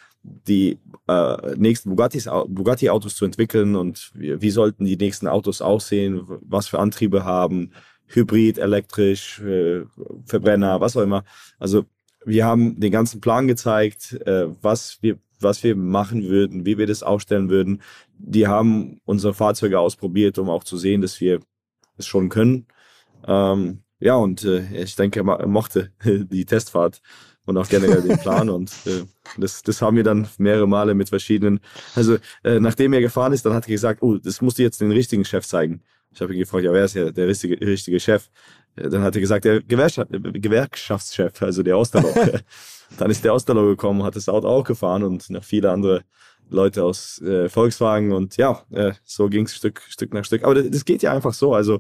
die 0.48 0.80
äh, 1.08 1.56
nächsten 1.56 1.90
Bugattis, 1.90 2.26
Bugatti-Autos 2.26 3.16
zu 3.16 3.26
entwickeln 3.26 3.76
und 3.76 4.12
wie, 4.14 4.42
wie, 4.42 4.50
sollten 4.50 4.86
die 4.86 4.98
nächsten 4.98 5.28
Autos 5.28 5.62
aussehen, 5.62 6.24
was 6.26 6.68
für 6.68 6.80
Antriebe 6.80 7.24
haben, 7.24 7.72
Hybrid, 8.08 8.58
elektrisch, 8.58 9.40
äh, 9.42 9.84
Verbrenner, 10.26 10.82
was 10.82 10.96
auch 10.98 11.02
immer. 11.02 11.24
Also 11.60 11.86
wir 12.26 12.46
haben 12.46 12.80
den 12.80 12.92
ganzen 12.92 13.22
Plan 13.22 13.48
gezeigt, 13.48 14.14
äh, 14.26 14.48
was 14.62 14.98
wir 15.02 15.18
was 15.40 15.64
wir 15.64 15.76
machen 15.76 16.24
würden, 16.24 16.66
wie 16.66 16.78
wir 16.78 16.88
das 16.88 17.04
aufstellen 17.04 17.50
würden. 17.50 17.82
Die 18.18 18.48
haben 18.48 19.00
unsere 19.06 19.34
Fahrzeuge 19.34 19.80
ausprobiert, 19.80 20.38
um 20.40 20.50
auch 20.50 20.64
zu 20.64 20.78
sehen, 20.78 21.02
dass 21.02 21.22
wir 21.22 21.42
es 21.98 22.08
schon 22.08 22.30
können. 22.30 22.68
Ähm, 23.26 23.84
ja, 24.00 24.16
und 24.16 24.44
äh, 24.44 24.84
ich 24.84 24.96
denke, 24.96 25.20
er 25.20 25.48
mochte 25.48 25.92
die 26.04 26.46
Testfahrt 26.46 27.02
und 27.48 27.58
auch 27.58 27.68
generell 27.68 28.02
den 28.02 28.18
Plan. 28.20 28.50
Und 28.50 28.72
äh, 28.86 29.04
das, 29.38 29.64
das 29.64 29.82
haben 29.82 29.98
wir 29.98 30.04
dann 30.04 30.28
mehrere 30.38 30.68
Male 30.68 30.94
mit 30.94 31.10
verschiedenen. 31.10 31.60
Also 31.96 32.18
äh, 32.44 32.60
nachdem 32.60 32.94
er 32.94 33.02
gefahren 33.02 33.34
ist, 33.34 33.46
dann 33.46 33.54
hat 33.54 33.66
er 33.66 33.72
gesagt, 33.72 34.04
oh, 34.04 34.18
das 34.18 34.42
musst 34.42 34.60
du 34.60 34.64
jetzt 34.64 34.82
den 34.82 34.92
richtigen 34.92 35.26
Chef 35.26 35.48
zeigen. 35.48 35.82
Ich 36.12 36.22
habe 36.22 36.34
ihn 36.34 36.40
gefragt, 36.40 36.66
ja, 36.66 36.74
wer 36.74 36.86
ist 36.86 36.96
ja 36.96 37.10
der 37.12 37.28
richtige, 37.28 37.60
richtige 37.66 38.00
Chef? 38.00 38.30
Äh, 38.76 38.90
dann 38.90 39.02
hat 39.02 39.16
er 39.16 39.22
gesagt, 39.22 39.46
der 39.46 39.62
Gewerkschaft, 39.62 40.12
Gewerkschaftschef, 40.12 41.42
also 41.42 41.64
der 41.64 41.78
Osterloch. 41.78 42.16
dann 42.98 43.12
ist 43.12 43.24
der 43.24 43.34
Osterloch 43.34 43.70
gekommen, 43.70 44.04
hat 44.04 44.16
das 44.16 44.30
Auto 44.30 44.48
auch 44.48 44.64
gefahren 44.64 45.04
und 45.04 45.30
noch 45.30 45.44
viele 45.44 45.72
andere 45.72 46.04
Leute 46.50 46.84
aus 46.84 47.22
äh, 47.22 47.50
Volkswagen 47.50 48.12
und 48.12 48.38
ja, 48.38 48.64
äh, 48.72 48.94
so 49.04 49.30
ging 49.30 49.46
es 49.46 49.56
Stück, 49.56 49.82
Stück 49.88 50.14
nach 50.14 50.26
Stück. 50.26 50.44
Aber 50.44 50.56
das, 50.56 50.70
das 50.70 50.86
geht 50.86 51.02
ja 51.02 51.14
einfach 51.14 51.34
so. 51.34 51.54
Also 51.54 51.80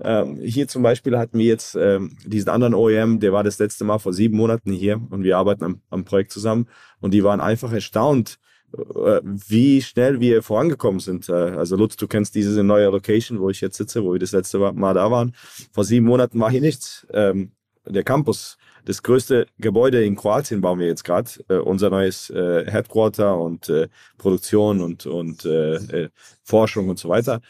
ähm, 0.00 0.38
hier 0.42 0.68
zum 0.68 0.82
Beispiel 0.82 1.16
hatten 1.18 1.38
wir 1.38 1.46
jetzt 1.46 1.74
ähm, 1.74 2.16
diesen 2.24 2.48
anderen 2.48 2.74
OEM, 2.74 3.20
der 3.20 3.32
war 3.32 3.44
das 3.44 3.58
letzte 3.58 3.84
Mal 3.84 3.98
vor 3.98 4.12
sieben 4.12 4.36
Monaten 4.36 4.72
hier 4.72 5.00
und 5.10 5.22
wir 5.22 5.38
arbeiten 5.38 5.64
am, 5.64 5.80
am 5.90 6.04
Projekt 6.04 6.32
zusammen 6.32 6.66
und 7.00 7.12
die 7.12 7.24
waren 7.24 7.40
einfach 7.40 7.72
erstaunt, 7.72 8.38
äh, 8.74 9.20
wie 9.22 9.82
schnell 9.82 10.20
wir 10.20 10.42
vorangekommen 10.42 11.00
sind. 11.00 11.28
Äh, 11.28 11.32
also 11.32 11.76
Lutz, 11.76 11.96
du 11.96 12.06
kennst 12.08 12.34
diese 12.34 12.62
neue 12.62 12.88
Location, 12.88 13.40
wo 13.40 13.50
ich 13.50 13.60
jetzt 13.60 13.76
sitze, 13.76 14.02
wo 14.02 14.12
wir 14.12 14.18
das 14.18 14.32
letzte 14.32 14.58
Mal 14.58 14.94
da 14.94 15.10
waren. 15.10 15.34
Vor 15.72 15.84
sieben 15.84 16.06
Monaten 16.06 16.40
war 16.40 16.50
hier 16.50 16.60
nichts. 16.60 17.06
Ähm, 17.12 17.52
der 17.86 18.04
Campus, 18.04 18.56
das 18.84 19.02
größte 19.02 19.46
Gebäude 19.58 20.04
in 20.04 20.16
Kroatien 20.16 20.60
bauen 20.60 20.78
wir 20.78 20.86
jetzt 20.86 21.04
gerade, 21.04 21.30
äh, 21.48 21.54
unser 21.54 21.90
neues 21.90 22.30
äh, 22.30 22.70
Headquarter 22.70 23.38
und 23.38 23.68
äh, 23.68 23.88
Produktion 24.18 24.80
und, 24.80 25.06
und 25.06 25.44
äh, 25.44 25.74
äh, 25.74 26.08
Forschung 26.42 26.88
und 26.88 26.98
so 26.98 27.08
weiter. 27.08 27.40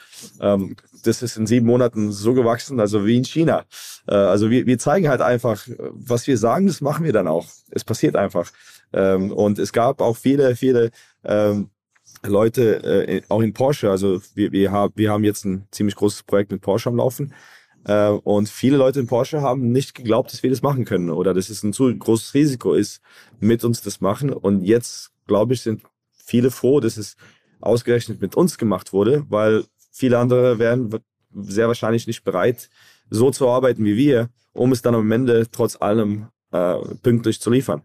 Ähm, 0.41 0.77
das 1.05 1.23
ist 1.23 1.37
in 1.37 1.47
sieben 1.47 1.67
Monaten 1.67 2.13
so 2.13 2.35
gewachsen, 2.35 2.81
also 2.81 3.07
wie 3.07 3.17
in 3.17 3.25
China. 3.25 3.65
Äh, 4.07 4.15
also 4.15 4.51
wir, 4.51 4.67
wir 4.67 4.79
zeigen 4.79 5.09
halt 5.09 5.23
einfach, 5.23 5.67
was 5.91 6.27
wir 6.27 6.37
sagen, 6.37 6.67
das 6.67 6.81
machen 6.81 7.05
wir 7.05 7.13
dann 7.13 7.29
auch. 7.29 7.47
Es 7.71 7.85
passiert 7.85 8.15
einfach. 8.15 8.51
Ähm, 8.93 9.33
und 9.33 9.59
es 9.59 9.73
gab 9.73 10.01
auch 10.03 10.17
viele, 10.17 10.55
viele 10.55 10.91
ähm, 11.25 11.71
Leute, 12.25 13.23
auch 13.29 13.41
in 13.41 13.55
Porsche, 13.55 13.91
also 13.91 14.21
wir, 14.35 14.53
wir, 14.53 14.71
haben, 14.71 14.93
wir 14.97 15.11
haben 15.11 15.25
jetzt 15.25 15.45
ein 15.45 15.67
ziemlich 15.71 15.97
großes 15.97 16.25
Projekt 16.25 16.53
mit 16.53 16.61
Porsche 16.61 16.91
am 16.91 16.97
Laufen. 16.97 17.33
Äh, 17.85 18.09
und 18.09 18.49
viele 18.49 18.77
Leute 18.77 19.01
in 19.01 19.07
Porsche 19.07 19.41
haben 19.41 19.73
nicht 19.73 19.95
geglaubt, 19.95 20.33
dass 20.33 20.43
wir 20.43 20.51
das 20.51 20.63
machen 20.63 20.85
können 20.85 21.11
oder 21.11 21.35
dass 21.35 21.49
es 21.49 21.63
ein 21.63 21.73
zu 21.73 21.95
großes 21.95 22.35
Risiko 22.35 22.75
ist, 22.75 23.01
mit 23.41 23.65
uns 23.65 23.83
das 23.83 24.01
machen. 24.01 24.33
Und 24.33 24.65
jetzt, 24.65 25.11
glaube 25.27 25.55
ich, 25.55 25.63
sind 25.63 25.83
viele 26.13 26.51
froh, 26.51 26.81
dass 26.81 26.97
es 26.97 27.17
ausgerechnet 27.61 28.21
mit 28.21 28.35
uns 28.35 28.59
gemacht 28.59 28.93
wurde, 28.93 29.25
weil 29.29 29.65
viele 29.91 30.19
andere 30.19 30.59
wären 30.59 30.91
sehr 31.35 31.69
wahrscheinlich 31.69 32.07
nicht 32.07 32.25
bereit, 32.25 32.69
so 33.11 33.31
zu 33.31 33.49
arbeiten 33.49 33.85
wie 33.85 33.97
wir, 33.97 34.29
um 34.53 34.73
es 34.73 34.83
dann 34.83 34.95
am 34.95 35.11
Ende 35.11 35.47
trotz 35.51 35.81
allem 35.81 36.29
äh, 36.51 36.77
pünktlich 37.03 37.41
zu 37.41 37.51
liefern. 37.51 37.83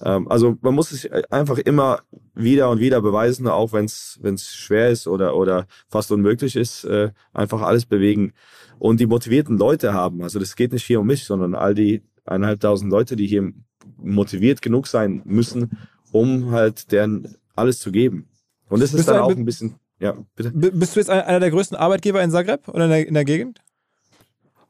Ähm, 0.00 0.28
also 0.28 0.56
man 0.60 0.74
muss 0.74 0.92
es 0.92 1.10
einfach 1.30 1.58
immer 1.58 2.00
wieder 2.34 2.70
und 2.70 2.80
wieder 2.80 3.00
beweisen, 3.00 3.48
auch 3.48 3.72
wenn 3.72 3.84
es 3.84 4.54
schwer 4.54 4.90
ist 4.90 5.06
oder, 5.06 5.36
oder 5.36 5.66
fast 5.88 6.10
unmöglich 6.12 6.56
ist, 6.56 6.84
äh, 6.84 7.10
einfach 7.32 7.62
alles 7.62 7.86
bewegen 7.86 8.32
und 8.78 9.00
die 9.00 9.06
motivierten 9.06 9.58
Leute 9.58 9.94
haben. 9.94 10.22
Also 10.22 10.38
das 10.38 10.56
geht 10.56 10.72
nicht 10.72 10.84
hier 10.84 11.00
um 11.00 11.06
mich, 11.06 11.24
sondern 11.24 11.54
all 11.54 11.74
die 11.74 12.02
eineinhalbtausend 12.24 12.90
Leute, 12.90 13.16
die 13.16 13.26
hier 13.26 13.52
motiviert 13.96 14.62
genug 14.62 14.86
sein 14.86 15.22
müssen, 15.24 15.78
um 16.12 16.50
halt 16.50 16.90
deren 16.92 17.36
alles 17.54 17.78
zu 17.78 17.92
geben. 17.92 18.28
Und 18.68 18.80
das 18.80 18.90
ist 18.90 18.96
bist 18.96 19.08
dann 19.08 19.20
auch 19.20 19.30
ein 19.30 19.44
bisschen, 19.44 19.76
ja, 20.00 20.16
bitte. 20.34 20.50
Bist 20.50 20.96
du 20.96 21.00
jetzt 21.00 21.10
einer 21.10 21.40
der 21.40 21.50
größten 21.50 21.76
Arbeitgeber 21.76 22.22
in 22.22 22.30
Zagreb 22.30 22.68
oder 22.68 22.84
in 22.84 22.90
der, 22.90 23.06
in 23.06 23.14
der 23.14 23.24
Gegend? 23.24 23.60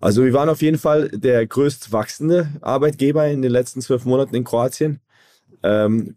Also 0.01 0.25
wir 0.25 0.35
waren 0.35 0.51
auf 0.51 0.61
jeden 0.61 0.79
Fall 0.79 1.09
der 1.09 1.47
größt 1.47 1.93
wachsende 1.93 2.49
Arbeitgeber 2.61 3.27
in 3.29 3.41
den 3.41 3.51
letzten 3.51 3.81
zwölf 3.81 4.05
Monaten 4.05 4.35
in 4.35 4.45
Kroatien. 4.45 5.01
Ähm, 5.65 6.17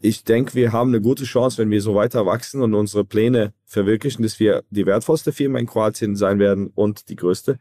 ich 0.00 0.24
denke, 0.24 0.54
wir 0.54 0.72
haben 0.72 0.90
eine 0.90 1.00
gute 1.00 1.24
Chance, 1.24 1.58
wenn 1.58 1.70
wir 1.70 1.82
so 1.82 1.94
weiter 1.94 2.24
wachsen 2.24 2.62
und 2.62 2.74
unsere 2.74 3.04
Pläne 3.04 3.52
verwirklichen, 3.66 4.22
dass 4.22 4.38
wir 4.38 4.62
die 4.70 4.86
wertvollste 4.86 5.32
Firma 5.32 5.58
in 5.58 5.66
Kroatien 5.66 6.14
sein 6.14 6.38
werden 6.38 6.70
und 6.74 7.08
die 7.08 7.16
größte. 7.16 7.58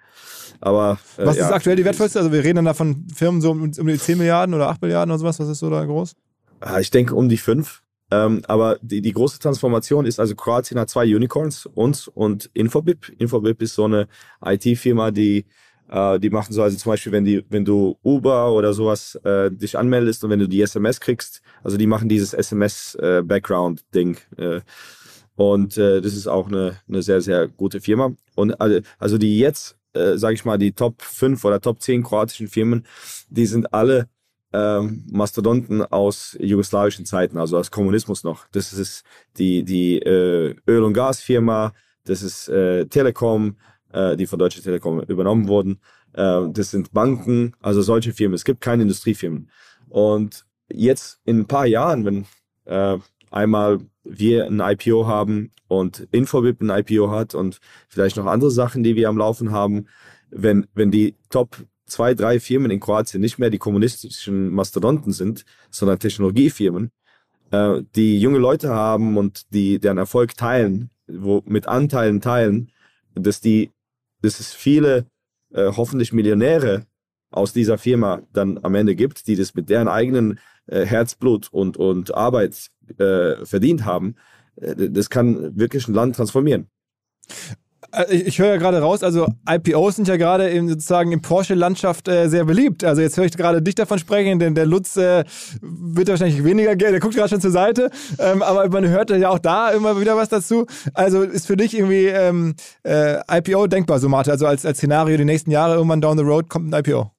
Aber 0.62 1.00
äh, 1.18 1.26
was 1.26 1.38
ja. 1.38 1.48
ist 1.48 1.52
aktuell 1.52 1.76
die 1.76 1.86
wertvollste? 1.86 2.20
Also 2.20 2.32
wir 2.32 2.44
reden 2.44 2.58
dann 2.58 2.66
da 2.66 2.74
von 2.74 3.08
Firmen 3.14 3.42
so 3.42 3.52
um, 3.52 3.64
um 3.64 3.88
die 3.88 3.98
10 3.98 4.18
Milliarden 4.18 4.54
oder 4.54 4.70
8 4.70 4.82
Milliarden 4.82 5.12
oder 5.12 5.20
sowas. 5.20 5.40
Was 5.40 5.50
ist 5.50 5.60
so 5.60 5.70
da 5.70 5.84
groß? 5.84 6.14
Ah, 6.60 6.80
ich 6.80 6.92
denke 6.92 7.16
um 7.16 7.28
die 7.28 7.38
5. 7.38 7.82
Ähm, 8.10 8.42
aber 8.48 8.78
die, 8.82 9.02
die 9.02 9.12
große 9.12 9.40
Transformation 9.40 10.06
ist, 10.06 10.20
also 10.20 10.36
Kroatien 10.36 10.80
hat 10.80 10.90
zwei 10.90 11.04
Unicorns, 11.04 11.66
uns 11.66 12.08
und 12.08 12.50
Infobip. 12.54 13.12
Infobip 13.18 13.62
ist 13.62 13.76
so 13.76 13.86
eine 13.86 14.08
IT-Firma, 14.46 15.12
die 15.12 15.46
äh, 15.90 16.20
die 16.20 16.30
machen 16.30 16.54
so, 16.54 16.64
also 16.64 16.78
zum 16.78 16.92
Beispiel, 16.92 17.12
wenn 17.12 17.26
die, 17.26 17.46
wenn 17.50 17.66
du 17.66 17.98
Uber 18.04 18.52
oder 18.52 18.74
sowas 18.74 19.16
äh, 19.24 19.52
dich 19.52 19.78
anmeldest 19.78 20.24
und 20.24 20.30
wenn 20.30 20.40
du 20.40 20.48
die 20.48 20.62
SMS 20.62 21.00
kriegst, 21.00 21.42
also 21.64 21.78
die 21.78 21.88
machen 21.88 22.10
dieses 22.10 22.34
SMS-Background-Ding. 22.34 24.18
Äh, 24.38 24.58
äh, 24.58 24.62
und 25.36 25.78
äh, 25.78 26.02
das 26.02 26.14
ist 26.14 26.28
auch 26.28 26.48
eine, 26.48 26.78
eine 26.88 27.02
sehr, 27.02 27.22
sehr 27.22 27.48
gute 27.48 27.80
Firma. 27.80 28.14
Und 28.36 28.60
also, 28.60 28.80
also 28.98 29.18
die 29.18 29.38
jetzt, 29.38 29.78
äh, 29.94 30.18
sage 30.18 30.34
ich 30.34 30.46
mal, 30.46 30.58
die 30.58 30.72
Top 30.72 31.02
5 31.02 31.46
oder 31.46 31.62
Top 31.62 31.82
10 31.82 32.04
kroatischen 32.04 32.48
Firmen, 32.48 32.86
die 33.30 33.46
sind 33.46 33.74
alle 33.74 34.10
ähm, 34.54 35.06
Mastodonten 35.12 35.84
aus 35.84 36.36
jugoslawischen 36.40 37.06
Zeiten, 37.06 37.38
also 37.38 37.58
aus 37.58 37.70
Kommunismus 37.70 38.24
noch. 38.24 38.48
Das 38.52 38.74
ist 38.74 39.04
die, 39.38 39.64
die 39.64 40.00
äh, 40.00 40.56
Öl- 40.68 40.84
und 40.84 40.94
Gasfirma, 40.94 41.74
das 42.06 42.24
ist 42.24 42.48
äh, 42.50 42.86
Telekom, 42.86 43.58
äh, 43.94 44.18
die 44.18 44.28
von 44.28 44.40
Deutsche 44.40 44.62
Telekom 44.62 45.02
übernommen 45.02 45.48
wurden. 45.48 45.80
Äh, 46.14 46.42
das 46.52 46.72
sind 46.72 46.94
Banken, 46.94 47.54
also 47.62 47.82
solche 47.82 48.14
Firmen. 48.14 48.36
Es 48.36 48.46
gibt 48.46 48.62
keine 48.62 48.84
Industriefirmen. 48.84 49.50
Und 49.90 50.46
jetzt 50.70 51.20
in 51.26 51.40
ein 51.40 51.48
paar 51.48 51.66
Jahren, 51.66 52.06
wenn 52.06 52.26
äh, 52.66 52.98
einmal 53.32 53.80
wir 54.04 54.48
ein 54.48 54.60
IPO 54.60 55.08
haben 55.08 55.52
und 55.68 56.08
Infobip 56.12 56.62
ein 56.62 56.70
IPO 56.70 57.12
hat 57.12 57.36
und 57.36 57.60
vielleicht 57.90 58.18
noch 58.18 58.26
andere 58.26 58.52
Sachen, 58.52 58.84
die 58.84 58.96
wir 58.96 59.10
am 59.10 59.18
Laufen 59.18 59.52
haben, 59.52 59.88
wenn, 60.30 60.68
wenn 60.74 60.92
die 60.92 61.16
Top 61.30 61.58
zwei, 61.86 62.14
drei 62.14 62.40
Firmen 62.40 62.72
in 62.72 62.80
Kroatien 62.80 63.22
nicht 63.22 63.40
mehr 63.40 63.50
die 63.50 63.58
kommunistischen 63.58 64.50
Mastodonten 64.50 65.14
sind, 65.14 65.46
sondern 65.70 66.00
Technologiefirmen, 66.00 66.92
äh, 67.52 67.82
die 67.96 68.20
junge 68.20 68.40
Leute 68.40 68.70
haben 68.70 69.18
und 69.18 69.54
die 69.54 69.80
deren 69.80 69.98
Erfolg 69.98 70.36
teilen, 70.36 70.90
wo 71.08 71.42
mit 71.46 71.68
Anteilen 71.68 72.22
teilen, 72.22 72.72
dass 73.16 73.42
die 73.42 73.72
dass 74.22 74.40
es 74.40 74.54
viele 74.54 75.08
äh, 75.54 75.72
hoffentlich 75.76 76.14
Millionäre 76.14 76.86
aus 77.30 77.54
dieser 77.54 77.78
Firma 77.78 78.22
dann 78.34 78.60
am 78.64 78.76
Ende 78.76 78.96
gibt, 78.96 79.28
die 79.28 79.36
das 79.36 79.54
mit 79.54 79.70
deren 79.70 79.88
eigenen 79.88 80.40
äh, 80.68 80.86
Herzblut 80.86 81.50
und, 81.52 81.78
und 81.78 82.14
Arbeit 82.14 82.70
äh, 82.98 83.46
verdient 83.46 83.86
haben, 83.86 84.16
äh, 84.56 84.90
das 84.90 85.10
kann 85.10 85.58
wirklich 85.58 85.88
ein 85.88 85.94
Land 85.94 86.16
transformieren. 86.16 86.70
Äh, 87.92 88.16
ich 88.16 88.40
höre 88.40 88.50
ja 88.50 88.58
gerade 88.58 88.80
raus, 88.80 89.04
also 89.04 89.28
IPOs 89.50 89.96
sind 89.96 90.08
ja 90.08 90.18
gerade 90.18 90.50
in, 90.50 90.68
sozusagen 90.68 91.12
in 91.12 91.22
Porsche-Landschaft 91.22 92.08
äh, 92.08 92.28
sehr 92.28 92.46
beliebt. 92.46 92.84
Also 92.84 93.02
jetzt 93.02 93.18
höre 93.18 93.26
ich 93.26 93.36
gerade 93.36 93.62
dich 93.62 93.76
davon 93.76 94.00
sprechen, 94.00 94.40
denn 94.40 94.56
der 94.56 94.66
Lutz 94.66 94.98
äh, 94.98 95.24
wird 95.62 96.10
wahrscheinlich 96.10 96.44
weniger 96.44 96.76
Geld, 96.76 96.94
der 96.94 97.00
guckt 97.00 97.16
gerade 97.16 97.30
schon 97.30 97.42
zur 97.42 97.52
Seite, 97.52 97.90
ähm, 98.20 98.42
aber 98.42 98.70
man 98.70 98.88
hört 98.88 99.10
ja 99.10 99.30
auch 99.30 99.40
da 99.40 99.70
immer 99.72 100.00
wieder 100.00 100.16
was 100.16 100.30
dazu. 100.30 100.66
Also 100.94 101.24
ist 101.24 101.48
für 101.48 101.58
dich 101.58 101.76
irgendwie 101.76 102.08
ähm, 102.08 102.56
äh, 102.84 103.20
IPO 103.30 103.68
denkbar, 103.68 104.00
so 104.00 104.10
Marte, 104.10 104.32
also 104.32 104.46
als, 104.46 104.66
als 104.66 104.78
Szenario 104.78 105.18
die 105.18 105.26
nächsten 105.26 105.52
Jahre 105.52 105.76
irgendwann 105.76 106.02
down 106.02 106.18
the 106.18 106.24
road 106.24 106.50
kommt 106.50 106.74
ein 106.74 106.80
IPO? 106.80 107.12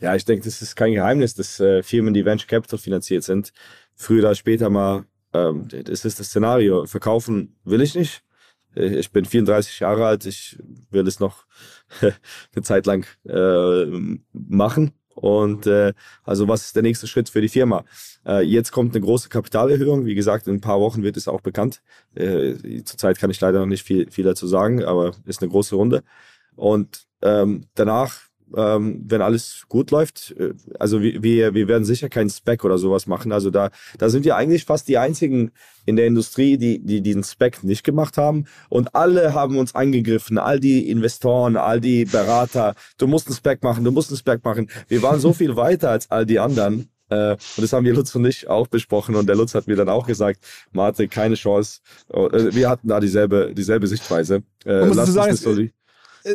Ja, 0.00 0.14
ich 0.16 0.24
denke, 0.24 0.44
das 0.44 0.60
ist 0.60 0.74
kein 0.74 0.92
Geheimnis, 0.92 1.34
dass 1.34 1.60
äh, 1.60 1.82
Firmen, 1.82 2.14
die 2.14 2.24
Venture 2.24 2.48
Capital 2.48 2.78
finanziert 2.78 3.22
sind, 3.22 3.52
früher 3.94 4.20
oder 4.20 4.34
später 4.34 4.70
mal, 4.70 5.04
ähm, 5.32 5.68
das 5.70 6.04
ist 6.04 6.18
das 6.18 6.26
Szenario, 6.26 6.86
verkaufen 6.86 7.56
will 7.64 7.80
ich 7.80 7.94
nicht 7.94 8.22
ich 8.74 9.10
bin 9.10 9.24
34 9.24 9.80
Jahre 9.80 10.06
alt, 10.06 10.26
ich 10.26 10.58
will 10.90 11.06
es 11.06 11.20
noch 11.20 11.44
eine 12.00 12.62
Zeit 12.62 12.86
lang 12.86 13.06
äh, 13.28 13.84
machen. 14.32 14.92
Und 15.14 15.66
äh, 15.66 15.92
also 16.24 16.48
was 16.48 16.64
ist 16.64 16.76
der 16.76 16.82
nächste 16.82 17.06
Schritt 17.06 17.28
für 17.28 17.40
die 17.40 17.48
Firma? 17.48 17.84
Äh, 18.26 18.42
jetzt 18.44 18.72
kommt 18.72 18.94
eine 18.94 19.04
große 19.04 19.28
Kapitalerhöhung. 19.28 20.06
Wie 20.06 20.14
gesagt, 20.14 20.46
in 20.46 20.54
ein 20.54 20.60
paar 20.60 20.80
Wochen 20.80 21.02
wird 21.02 21.16
es 21.16 21.28
auch 21.28 21.42
bekannt. 21.42 21.82
Äh, 22.14 22.82
zurzeit 22.84 23.18
kann 23.18 23.30
ich 23.30 23.40
leider 23.40 23.60
noch 23.60 23.66
nicht 23.66 23.84
viel, 23.84 24.10
viel 24.10 24.24
dazu 24.24 24.46
sagen, 24.46 24.82
aber 24.84 25.12
ist 25.26 25.42
eine 25.42 25.50
große 25.50 25.76
Runde. 25.76 26.02
Und 26.56 27.06
ähm, 27.20 27.66
danach 27.74 28.20
ähm, 28.56 29.02
wenn 29.06 29.22
alles 29.22 29.64
gut 29.68 29.90
läuft. 29.90 30.34
Äh, 30.38 30.54
also 30.78 31.00
wir, 31.00 31.54
wir 31.54 31.68
werden 31.68 31.84
sicher 31.84 32.08
keinen 32.08 32.30
Spec 32.30 32.64
oder 32.64 32.78
sowas 32.78 33.06
machen. 33.06 33.32
Also 33.32 33.50
da, 33.50 33.70
da 33.98 34.08
sind 34.08 34.24
wir 34.24 34.36
eigentlich 34.36 34.64
fast 34.64 34.88
die 34.88 34.98
einzigen 34.98 35.52
in 35.84 35.96
der 35.96 36.06
Industrie, 36.06 36.56
die, 36.58 36.78
die 36.78 37.00
diesen 37.00 37.24
Spec 37.24 37.64
nicht 37.64 37.84
gemacht 37.84 38.16
haben. 38.16 38.46
Und 38.68 38.94
alle 38.94 39.34
haben 39.34 39.58
uns 39.58 39.74
angegriffen, 39.74 40.38
all 40.38 40.60
die 40.60 40.88
Investoren, 40.88 41.56
all 41.56 41.80
die 41.80 42.04
Berater. 42.04 42.74
Du 42.98 43.06
musst 43.06 43.26
einen 43.26 43.36
Spec 43.36 43.62
machen, 43.62 43.84
du 43.84 43.90
musst 43.90 44.10
einen 44.10 44.18
Spec 44.18 44.44
machen. 44.44 44.68
Wir 44.88 45.02
waren 45.02 45.20
so 45.20 45.32
viel 45.32 45.56
weiter 45.56 45.90
als 45.90 46.10
all 46.10 46.26
die 46.26 46.38
anderen. 46.38 46.88
Äh, 47.08 47.32
und 47.32 47.58
das 47.58 47.72
haben 47.72 47.84
wir 47.84 47.94
Lutz 47.94 48.14
und 48.14 48.24
ich 48.24 48.48
auch 48.48 48.66
besprochen. 48.68 49.16
Und 49.16 49.28
der 49.28 49.36
Lutz 49.36 49.54
hat 49.54 49.66
mir 49.66 49.76
dann 49.76 49.88
auch 49.88 50.06
gesagt, 50.06 50.40
Marte, 50.72 51.08
keine 51.08 51.34
Chance. 51.34 51.80
Äh, 52.12 52.54
wir 52.54 52.68
hatten 52.68 52.88
da 52.88 53.00
dieselbe, 53.00 53.52
dieselbe 53.54 53.86
Sichtweise. 53.86 54.42
Lass 54.64 55.08
uns 55.08 55.14
sagen, 55.14 55.36
so 55.36 55.54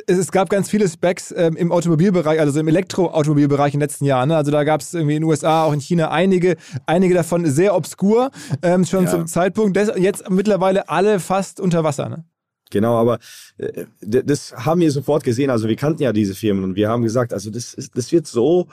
es 0.08 0.32
gab 0.32 0.50
ganz 0.50 0.70
viele 0.70 0.88
Specs 0.88 1.34
ähm, 1.36 1.56
im 1.56 1.72
Automobilbereich, 1.72 2.40
also 2.40 2.60
im 2.60 2.68
Elektroautomobilbereich 2.68 3.74
in 3.74 3.80
den 3.80 3.86
letzten 3.86 4.06
Jahren. 4.06 4.30
Ne? 4.30 4.36
Also 4.38 4.52
da 4.52 4.64
gab 4.64 4.82
es 4.82 4.94
irgendwie 4.94 5.16
in 5.16 5.22
den 5.22 5.30
USA, 5.30 5.64
auch 5.64 5.74
in 5.74 5.80
China 5.80 6.12
einige, 6.12 6.58
einige 6.86 7.14
davon 7.14 7.46
sehr 7.46 7.76
obskur, 7.76 8.32
ähm, 8.62 8.86
schon 8.86 9.06
ja. 9.06 9.12
zum 9.12 9.28
Zeitpunkt. 9.28 9.78
Das, 9.78 9.92
jetzt 9.98 10.30
mittlerweile 10.30 10.90
alle 10.90 11.20
fast 11.20 11.60
unter 11.60 11.84
Wasser. 11.84 12.10
Ne? 12.10 12.26
Genau, 12.70 12.96
aber 12.98 13.20
äh, 13.58 13.86
das 14.02 14.54
haben 14.54 14.82
wir 14.82 14.92
sofort 14.92 15.24
gesehen. 15.24 15.50
Also 15.50 15.68
wir 15.68 15.76
kannten 15.76 16.04
ja 16.04 16.12
diese 16.12 16.36
Firmen 16.36 16.64
und 16.64 16.76
wir 16.76 16.90
haben 16.90 17.04
gesagt, 17.04 17.34
also 17.34 17.50
das, 17.50 17.74
ist, 17.74 17.98
das 17.98 18.12
wird 18.12 18.28
so 18.28 18.68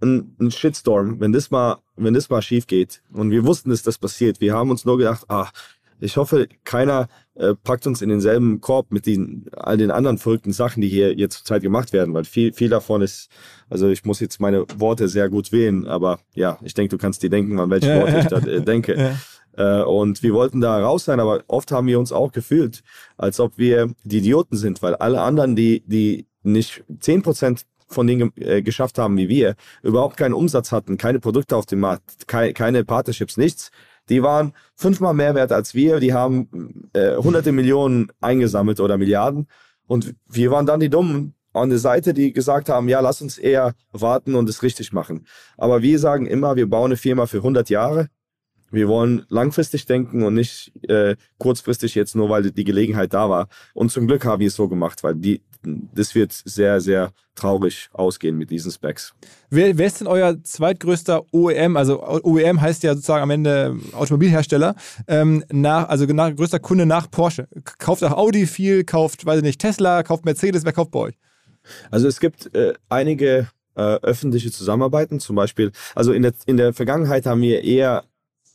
ein, 0.00 0.36
ein 0.40 0.50
Shitstorm, 0.50 1.20
wenn 1.20 1.32
das 1.32 1.50
mal, 1.50 1.78
wenn 1.96 2.14
das 2.14 2.28
mal 2.28 2.42
schief 2.42 2.66
geht. 2.66 3.02
Und 3.12 3.30
wir 3.30 3.44
wussten, 3.44 3.70
dass 3.70 3.82
das 3.82 3.98
passiert. 3.98 4.40
Wir 4.40 4.54
haben 4.54 4.70
uns 4.70 4.84
nur 4.84 4.98
gedacht, 4.98 5.24
ach, 5.28 5.52
ich 6.00 6.16
hoffe, 6.16 6.48
keiner 6.64 7.08
äh, 7.34 7.54
packt 7.54 7.86
uns 7.86 8.02
in 8.02 8.08
denselben 8.08 8.60
Korb 8.60 8.92
mit 8.92 9.06
den, 9.06 9.46
all 9.52 9.76
den 9.76 9.90
anderen 9.90 10.18
verrückten 10.18 10.52
Sachen, 10.52 10.80
die 10.80 10.88
hier 10.88 11.14
jetzt 11.14 11.38
zurzeit 11.38 11.62
gemacht 11.62 11.92
werden, 11.92 12.14
weil 12.14 12.24
viel, 12.24 12.52
viel 12.52 12.68
davon 12.68 13.02
ist, 13.02 13.28
also 13.68 13.88
ich 13.88 14.04
muss 14.04 14.20
jetzt 14.20 14.40
meine 14.40 14.66
Worte 14.76 15.08
sehr 15.08 15.28
gut 15.28 15.52
wählen, 15.52 15.86
aber 15.86 16.18
ja, 16.34 16.58
ich 16.62 16.74
denke, 16.74 16.96
du 16.96 17.00
kannst 17.00 17.22
dir 17.22 17.30
denken, 17.30 17.58
an 17.58 17.70
welche 17.70 17.94
Worte 17.94 18.18
ich 18.18 18.26
da 18.26 18.38
äh, 18.38 18.60
denke. 18.62 19.16
Äh, 19.56 19.82
und 19.82 20.22
wir 20.22 20.34
wollten 20.34 20.60
da 20.60 20.78
raus 20.78 21.04
sein, 21.06 21.20
aber 21.20 21.42
oft 21.48 21.72
haben 21.72 21.86
wir 21.86 21.98
uns 21.98 22.12
auch 22.12 22.32
gefühlt, 22.32 22.82
als 23.16 23.40
ob 23.40 23.56
wir 23.56 23.90
die 24.04 24.18
Idioten 24.18 24.56
sind, 24.56 24.82
weil 24.82 24.94
alle 24.96 25.22
anderen, 25.22 25.56
die, 25.56 25.82
die 25.86 26.26
nicht 26.42 26.84
zehn 27.00 27.22
Prozent 27.22 27.64
von 27.88 28.06
denen 28.06 28.32
äh, 28.36 28.62
geschafft 28.62 28.98
haben 28.98 29.16
wie 29.16 29.28
wir, 29.28 29.54
überhaupt 29.82 30.16
keinen 30.16 30.34
Umsatz 30.34 30.72
hatten, 30.72 30.98
keine 30.98 31.20
Produkte 31.20 31.56
auf 31.56 31.66
dem 31.66 31.80
Markt, 31.80 32.26
keine, 32.26 32.52
keine 32.52 32.84
Partnerships, 32.84 33.36
nichts, 33.36 33.70
die 34.08 34.22
waren 34.22 34.52
fünfmal 34.74 35.14
mehr 35.14 35.34
wert 35.34 35.52
als 35.52 35.74
wir, 35.74 36.00
die 36.00 36.12
haben 36.12 36.88
äh, 36.92 37.16
hunderte 37.16 37.52
Millionen 37.52 38.08
eingesammelt 38.20 38.80
oder 38.80 38.98
Milliarden. 38.98 39.48
Und 39.86 40.14
wir 40.26 40.50
waren 40.50 40.66
dann 40.66 40.80
die 40.80 40.90
Dummen 40.90 41.34
an 41.52 41.70
der 41.70 41.78
Seite, 41.78 42.12
die 42.12 42.32
gesagt 42.32 42.68
haben, 42.68 42.88
ja, 42.88 43.00
lass 43.00 43.22
uns 43.22 43.38
eher 43.38 43.74
warten 43.92 44.34
und 44.34 44.48
es 44.48 44.62
richtig 44.62 44.92
machen. 44.92 45.26
Aber 45.56 45.82
wir 45.82 45.98
sagen 45.98 46.26
immer, 46.26 46.56
wir 46.56 46.68
bauen 46.68 46.86
eine 46.86 46.96
Firma 46.96 47.26
für 47.26 47.38
100 47.38 47.70
Jahre 47.70 48.08
wir 48.70 48.88
wollen 48.88 49.24
langfristig 49.28 49.86
denken 49.86 50.22
und 50.22 50.34
nicht 50.34 50.72
äh, 50.88 51.16
kurzfristig 51.38 51.94
jetzt 51.94 52.14
nur, 52.14 52.28
weil 52.28 52.50
die 52.50 52.64
Gelegenheit 52.64 53.14
da 53.14 53.30
war. 53.30 53.48
Und 53.74 53.90
zum 53.90 54.06
Glück 54.06 54.24
haben 54.24 54.40
wir 54.40 54.48
es 54.48 54.56
so 54.56 54.68
gemacht, 54.68 55.02
weil 55.04 55.14
die, 55.14 55.42
das 55.62 56.14
wird 56.14 56.32
sehr, 56.44 56.80
sehr 56.80 57.12
traurig 57.34 57.88
ausgehen 57.92 58.36
mit 58.36 58.50
diesen 58.50 58.70
Specs. 58.70 59.14
Wer, 59.50 59.76
wer 59.78 59.86
ist 59.86 60.00
denn 60.00 60.06
euer 60.06 60.42
zweitgrößter 60.42 61.24
OEM? 61.32 61.76
Also 61.76 62.02
OEM 62.02 62.60
heißt 62.60 62.82
ja 62.82 62.94
sozusagen 62.94 63.22
am 63.22 63.30
Ende 63.30 63.76
Automobilhersteller. 63.92 64.74
Ähm, 65.06 65.44
nach, 65.50 65.88
also 65.88 66.06
nach, 66.06 66.34
größter 66.34 66.58
Kunde 66.58 66.86
nach 66.86 67.10
Porsche. 67.10 67.48
Kauft 67.78 68.02
auch 68.04 68.12
Audi 68.12 68.46
viel, 68.46 68.84
kauft, 68.84 69.26
weiß 69.26 69.38
ich 69.38 69.44
nicht, 69.44 69.60
Tesla, 69.60 70.02
kauft 70.02 70.24
Mercedes. 70.24 70.64
Wer 70.64 70.72
kauft 70.72 70.90
bei 70.90 71.00
euch? 71.00 71.14
Also 71.90 72.08
es 72.08 72.20
gibt 72.20 72.54
äh, 72.54 72.74
einige 72.88 73.48
äh, 73.74 73.80
öffentliche 73.80 74.50
Zusammenarbeiten, 74.50 75.20
zum 75.20 75.36
Beispiel, 75.36 75.72
also 75.94 76.12
in 76.12 76.22
der, 76.22 76.32
in 76.46 76.56
der 76.56 76.72
Vergangenheit 76.72 77.26
haben 77.26 77.42
wir 77.42 77.62
eher 77.62 78.04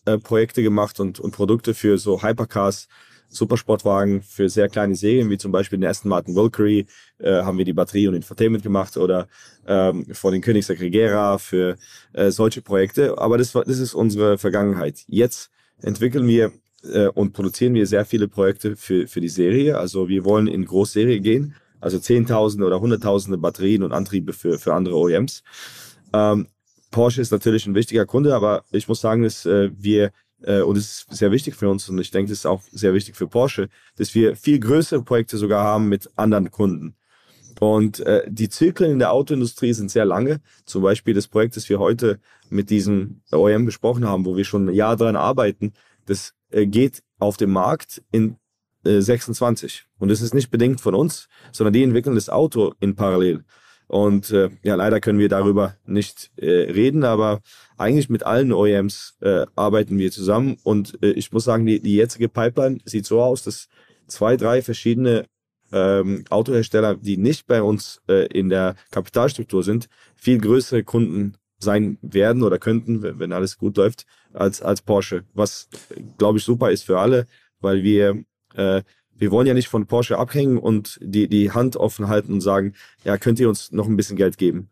äh, 0.05 0.17
Projekte 0.17 0.63
gemacht 0.63 0.99
und, 0.99 1.19
und 1.19 1.31
Produkte 1.31 1.73
für 1.73 1.97
so 1.97 2.21
Hypercars, 2.21 2.87
Supersportwagen 3.29 4.21
für 4.21 4.49
sehr 4.49 4.67
kleine 4.67 4.95
Serien, 4.95 5.29
wie 5.29 5.37
zum 5.37 5.51
Beispiel 5.51 5.79
den 5.79 5.89
Aston 5.89 6.09
Martin 6.09 6.35
Valkyrie, 6.35 6.85
äh, 7.19 7.43
haben 7.43 7.57
wir 7.57 7.65
die 7.65 7.73
Batterie 7.73 8.07
und 8.07 8.15
Infotainment 8.15 8.61
gemacht 8.63 8.97
oder 8.97 9.27
ähm, 9.65 10.05
vor 10.13 10.31
den 10.31 10.41
Königsegg 10.41 10.81
Regera 10.81 11.37
für 11.37 11.77
äh, 12.13 12.29
solche 12.29 12.61
Projekte. 12.61 13.17
Aber 13.17 13.37
das, 13.37 13.53
das 13.53 13.79
ist 13.79 13.93
unsere 13.93 14.37
Vergangenheit. 14.37 15.03
Jetzt 15.07 15.49
entwickeln 15.81 16.27
wir 16.27 16.51
äh, 16.83 17.07
und 17.07 17.33
produzieren 17.33 17.73
wir 17.73 17.87
sehr 17.87 18.05
viele 18.05 18.27
Projekte 18.27 18.75
für, 18.75 19.07
für 19.07 19.21
die 19.21 19.29
Serie. 19.29 19.77
Also 19.77 20.09
wir 20.09 20.25
wollen 20.25 20.47
in 20.47 20.65
Großserie 20.65 21.21
gehen, 21.21 21.55
also 21.79 21.99
Zehntausende 21.99 22.65
oder 22.65 22.81
Hunderttausende 22.81 23.37
Batterien 23.37 23.83
und 23.83 23.93
Antriebe 23.93 24.33
für, 24.33 24.59
für 24.59 24.73
andere 24.73 24.95
OEMs. 24.95 25.43
Ähm, 26.13 26.47
Porsche 26.91 27.21
ist 27.21 27.31
natürlich 27.31 27.65
ein 27.65 27.75
wichtiger 27.75 28.05
Kunde, 28.05 28.35
aber 28.35 28.63
ich 28.71 28.87
muss 28.87 29.01
sagen, 29.01 29.23
dass 29.23 29.45
äh, 29.45 29.71
wir 29.75 30.11
äh, 30.43 30.61
und 30.61 30.77
es 30.77 31.05
ist 31.09 31.17
sehr 31.17 31.31
wichtig 31.31 31.55
für 31.55 31.69
uns 31.69 31.87
und 31.89 31.99
ich 31.99 32.11
denke, 32.11 32.31
es 32.31 32.39
ist 32.39 32.45
auch 32.45 32.61
sehr 32.71 32.93
wichtig 32.93 33.15
für 33.15 33.27
Porsche, 33.27 33.69
dass 33.95 34.13
wir 34.13 34.35
viel 34.35 34.59
größere 34.59 35.03
Projekte 35.03 35.37
sogar 35.37 35.63
haben 35.63 35.89
mit 35.89 36.09
anderen 36.15 36.51
Kunden. 36.51 36.95
Und 37.59 37.99
äh, 38.01 38.23
die 38.27 38.49
Zyklen 38.49 38.91
in 38.91 38.99
der 38.99 39.11
Autoindustrie 39.11 39.73
sind 39.73 39.91
sehr 39.91 40.05
lange. 40.05 40.41
Zum 40.65 40.81
Beispiel 40.81 41.13
das 41.13 41.27
Projekt, 41.27 41.55
das 41.55 41.69
wir 41.69 41.79
heute 41.79 42.19
mit 42.49 42.69
diesem 42.69 43.21
OEM 43.31 43.65
besprochen 43.65 44.07
haben, 44.07 44.25
wo 44.25 44.35
wir 44.35 44.45
schon 44.45 44.69
ein 44.69 44.73
Jahr 44.73 44.95
dran 44.95 45.15
arbeiten, 45.15 45.73
das 46.05 46.33
äh, 46.49 46.65
geht 46.65 47.03
auf 47.19 47.37
dem 47.37 47.51
Markt 47.51 48.01
in 48.11 48.37
äh, 48.83 48.99
26. 48.99 49.85
Und 49.99 50.09
das 50.09 50.21
ist 50.21 50.33
nicht 50.33 50.49
bedingt 50.49 50.81
von 50.81 50.95
uns, 50.95 51.27
sondern 51.51 51.73
die 51.73 51.83
entwickeln 51.83 52.15
das 52.15 52.29
Auto 52.29 52.73
in 52.79 52.95
parallel. 52.95 53.43
Und 53.91 54.31
äh, 54.31 54.49
ja, 54.63 54.75
leider 54.75 55.01
können 55.01 55.19
wir 55.19 55.27
darüber 55.27 55.75
nicht 55.85 56.31
äh, 56.37 56.71
reden, 56.71 57.03
aber 57.03 57.41
eigentlich 57.77 58.07
mit 58.07 58.25
allen 58.25 58.53
OEMs 58.53 59.17
äh, 59.19 59.45
arbeiten 59.57 59.97
wir 59.97 60.11
zusammen. 60.11 60.55
Und 60.63 60.97
äh, 61.03 61.11
ich 61.11 61.33
muss 61.33 61.43
sagen, 61.43 61.65
die, 61.65 61.81
die 61.81 61.95
jetzige 61.95 62.29
Pipeline 62.29 62.79
sieht 62.85 63.05
so 63.05 63.21
aus, 63.21 63.43
dass 63.43 63.67
zwei, 64.07 64.37
drei 64.37 64.61
verschiedene 64.61 65.25
ähm, 65.73 66.23
Autohersteller, 66.29 66.95
die 66.95 67.17
nicht 67.17 67.47
bei 67.47 67.61
uns 67.61 68.01
äh, 68.07 68.27
in 68.27 68.47
der 68.47 68.75
Kapitalstruktur 68.91 69.61
sind, 69.61 69.89
viel 70.15 70.39
größere 70.39 70.83
Kunden 70.85 71.33
sein 71.59 71.97
werden 72.01 72.43
oder 72.43 72.59
könnten, 72.59 73.01
wenn, 73.01 73.19
wenn 73.19 73.33
alles 73.33 73.57
gut 73.57 73.75
läuft, 73.75 74.05
als, 74.31 74.61
als 74.61 74.81
Porsche. 74.81 75.25
Was, 75.33 75.67
glaube 76.17 76.37
ich, 76.37 76.45
super 76.45 76.71
ist 76.71 76.83
für 76.83 76.97
alle, 76.97 77.27
weil 77.59 77.83
wir 77.83 78.23
äh, 78.55 78.83
wir 79.21 79.29
wollen 79.29 79.45
ja 79.45 79.53
nicht 79.53 79.69
von 79.69 79.85
Porsche 79.85 80.17
abhängen 80.17 80.57
und 80.57 80.97
die, 80.99 81.27
die 81.27 81.51
Hand 81.51 81.77
offen 81.77 82.07
halten 82.07 82.33
und 82.33 82.41
sagen, 82.41 82.73
ja, 83.03 83.19
könnt 83.19 83.39
ihr 83.39 83.49
uns 83.49 83.71
noch 83.71 83.87
ein 83.87 83.95
bisschen 83.95 84.17
Geld 84.17 84.39
geben. 84.39 84.71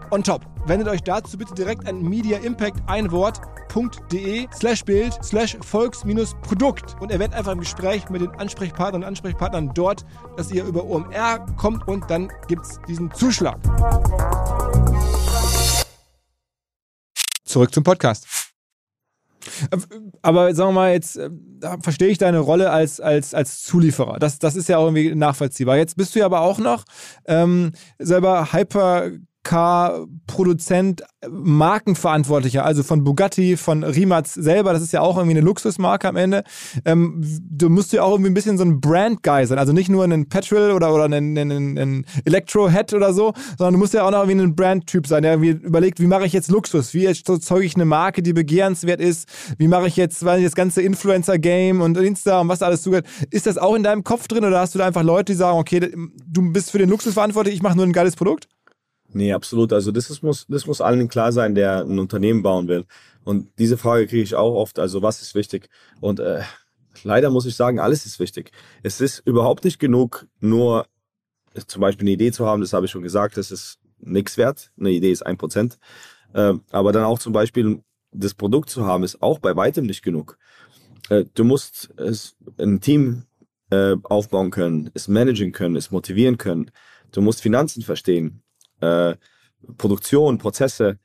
on 0.11 0.23
top. 0.23 0.45
Wendet 0.65 0.87
euch 0.87 1.01
dazu 1.01 1.37
bitte 1.37 1.53
direkt 1.53 1.87
an 1.87 2.01
Media 2.01 2.37
Impact 2.39 2.77
ein 2.87 3.11
Wort 3.11 3.41
www.volks-produkt.de 3.71 4.47
slash 4.53 4.83
Bild 4.83 5.13
slash 5.23 5.57
Volks-Produkt 5.61 6.95
und 6.99 7.11
erwähnt 7.11 7.33
einfach 7.33 7.51
im 7.51 7.59
Gespräch 7.59 8.09
mit 8.09 8.21
den 8.21 8.29
Ansprechpartnern 8.31 9.03
und 9.03 9.07
Ansprechpartnern 9.07 9.71
dort, 9.73 10.05
dass 10.37 10.51
ihr 10.51 10.65
über 10.65 10.83
OMR 10.83 11.45
kommt 11.57 11.87
und 11.87 12.09
dann 12.09 12.31
gibt 12.47 12.65
es 12.65 12.79
diesen 12.87 13.11
Zuschlag. 13.13 13.59
Zurück 17.45 17.73
zum 17.73 17.83
Podcast. 17.83 18.27
Aber 20.21 20.53
sagen 20.53 20.69
wir 20.69 20.73
mal, 20.73 20.93
jetzt 20.93 21.17
äh, 21.17 21.29
verstehe 21.81 22.09
ich 22.09 22.19
deine 22.19 22.39
Rolle 22.39 22.69
als, 22.69 22.99
als, 22.99 23.33
als 23.33 23.63
Zulieferer. 23.63 24.19
Das, 24.19 24.37
das 24.37 24.55
ist 24.55 24.69
ja 24.69 24.77
auch 24.77 24.85
irgendwie 24.85 25.15
nachvollziehbar. 25.15 25.77
Jetzt 25.77 25.97
bist 25.97 26.13
du 26.13 26.19
ja 26.19 26.25
aber 26.25 26.41
auch 26.41 26.59
noch 26.59 26.83
ähm, 27.25 27.71
selber 27.97 28.53
Hyper 28.53 29.09
Car-Produzent, 29.43 31.03
Markenverantwortlicher, 31.29 32.63
also 32.63 32.83
von 32.83 33.03
Bugatti, 33.03 33.57
von 33.57 33.83
Rimac 33.83 34.27
selber, 34.27 34.71
das 34.73 34.83
ist 34.83 34.93
ja 34.93 35.01
auch 35.01 35.17
irgendwie 35.17 35.37
eine 35.37 35.45
Luxusmarke 35.45 36.07
am 36.07 36.15
Ende. 36.15 36.43
Ähm, 36.85 37.21
du 37.49 37.69
musst 37.69 37.91
ja 37.91 38.03
auch 38.03 38.11
irgendwie 38.11 38.31
ein 38.31 38.33
bisschen 38.35 38.57
so 38.57 38.63
ein 38.63 38.79
Brand-Guy 38.79 39.47
sein, 39.47 39.57
also 39.57 39.73
nicht 39.73 39.89
nur 39.89 40.03
ein 40.03 40.29
Petrol 40.29 40.71
oder, 40.71 40.93
oder 40.93 41.05
ein, 41.05 41.35
ein, 41.35 41.77
ein 41.77 42.05
Electro-Head 42.25 42.93
oder 42.93 43.13
so, 43.13 43.33
sondern 43.57 43.73
du 43.73 43.79
musst 43.79 43.93
ja 43.93 44.03
auch 44.03 44.11
noch 44.11 44.19
irgendwie 44.19 44.43
ein 44.43 44.55
Brand-Typ 44.55 45.07
sein, 45.07 45.23
der 45.23 45.33
irgendwie 45.33 45.65
überlegt, 45.65 45.99
wie 45.99 46.07
mache 46.07 46.25
ich 46.25 46.33
jetzt 46.33 46.51
Luxus, 46.51 46.93
wie 46.93 47.05
erzeuge 47.05 47.65
ich 47.65 47.75
eine 47.75 47.85
Marke, 47.85 48.21
die 48.21 48.33
begehrenswert 48.33 49.01
ist, 49.01 49.27
wie 49.57 49.67
mache 49.67 49.87
ich 49.87 49.95
jetzt, 49.95 50.23
weil 50.23 50.43
das 50.43 50.53
ganze 50.53 50.81
Influencer-Game 50.83 51.81
und 51.81 51.97
Insta 51.97 52.41
und 52.41 52.47
was 52.47 52.59
da 52.59 52.67
alles 52.67 52.83
zugehört. 52.83 53.07
Ist 53.31 53.47
das 53.47 53.57
auch 53.57 53.73
in 53.75 53.83
deinem 53.83 54.03
Kopf 54.03 54.27
drin 54.27 54.45
oder 54.45 54.59
hast 54.59 54.75
du 54.75 54.79
da 54.79 54.85
einfach 54.85 55.03
Leute, 55.03 55.33
die 55.33 55.37
sagen, 55.37 55.57
okay, 55.57 55.91
du 56.27 56.51
bist 56.51 56.71
für 56.71 56.77
den 56.77 56.89
Luxus 56.89 57.15
verantwortlich, 57.15 57.55
ich 57.55 57.63
mache 57.63 57.75
nur 57.75 57.85
ein 57.85 57.93
geiles 57.93 58.15
Produkt? 58.15 58.47
Nee, 59.13 59.33
absolut. 59.33 59.73
Also 59.73 59.91
das 59.91 60.09
ist, 60.09 60.23
muss, 60.23 60.45
das 60.47 60.65
muss 60.65 60.81
allen 60.81 61.07
klar 61.07 61.31
sein, 61.31 61.55
der 61.55 61.81
ein 61.81 61.99
Unternehmen 61.99 62.43
bauen 62.43 62.67
will. 62.67 62.85
Und 63.23 63.49
diese 63.59 63.77
Frage 63.77 64.07
kriege 64.07 64.23
ich 64.23 64.35
auch 64.35 64.55
oft. 64.55 64.79
Also 64.79 65.01
was 65.01 65.21
ist 65.21 65.35
wichtig? 65.35 65.69
Und 65.99 66.19
äh, 66.19 66.41
leider 67.03 67.29
muss 67.29 67.45
ich 67.45 67.55
sagen, 67.55 67.79
alles 67.79 68.05
ist 68.05 68.19
wichtig. 68.19 68.51
Es 68.83 69.01
ist 69.01 69.19
überhaupt 69.25 69.63
nicht 69.65 69.79
genug, 69.79 70.27
nur 70.39 70.87
zum 71.67 71.81
Beispiel 71.81 72.05
eine 72.05 72.11
Idee 72.11 72.31
zu 72.31 72.45
haben. 72.45 72.61
Das 72.61 72.73
habe 72.73 72.85
ich 72.85 72.91
schon 72.91 73.03
gesagt. 73.03 73.37
Das 73.37 73.51
ist 73.51 73.79
nichts 73.99 74.37
wert. 74.37 74.71
Eine 74.79 74.91
Idee 74.91 75.11
ist 75.11 75.25
ein 75.25 75.37
Prozent. 75.37 75.77
Äh, 76.33 76.53
aber 76.71 76.91
dann 76.93 77.03
auch 77.03 77.19
zum 77.19 77.33
Beispiel 77.33 77.83
das 78.11 78.33
Produkt 78.33 78.69
zu 78.69 78.85
haben, 78.85 79.03
ist 79.03 79.21
auch 79.21 79.39
bei 79.39 79.55
weitem 79.55 79.85
nicht 79.85 80.03
genug. 80.03 80.37
Äh, 81.09 81.25
du 81.33 81.43
musst 81.43 81.93
es, 81.97 82.35
ein 82.57 82.79
Team 82.79 83.23
äh, 83.69 83.95
aufbauen 84.03 84.51
können, 84.51 84.89
es 84.93 85.07
managen 85.07 85.51
können, 85.51 85.75
es 85.75 85.91
motivieren 85.91 86.37
können. 86.37 86.71
Du 87.11 87.21
musst 87.21 87.41
Finanzen 87.41 87.81
verstehen. 87.81 88.41
Äh, 88.81 89.15
Produktion, 89.77 90.37
Prozesse, 90.37 90.99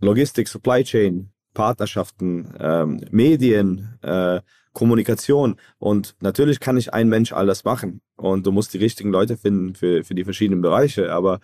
Logistik, 0.00 0.48
Supply 0.48 0.84
Chain, 0.84 1.30
Partnerschaften, 1.54 2.54
ähm, 2.60 3.00
Medien, 3.10 3.98
äh, 4.02 4.40
Kommunikation. 4.72 5.56
Und 5.78 6.14
natürlich 6.20 6.60
kann 6.60 6.76
nicht 6.76 6.94
ein 6.94 7.08
Mensch 7.08 7.32
alles 7.32 7.64
machen. 7.64 8.00
Und 8.16 8.46
du 8.46 8.52
musst 8.52 8.74
die 8.74 8.78
richtigen 8.78 9.10
Leute 9.10 9.36
finden 9.36 9.74
für, 9.74 10.04
für 10.04 10.14
die 10.14 10.24
verschiedenen 10.24 10.60
Bereiche. 10.60 11.12
Aber 11.12 11.40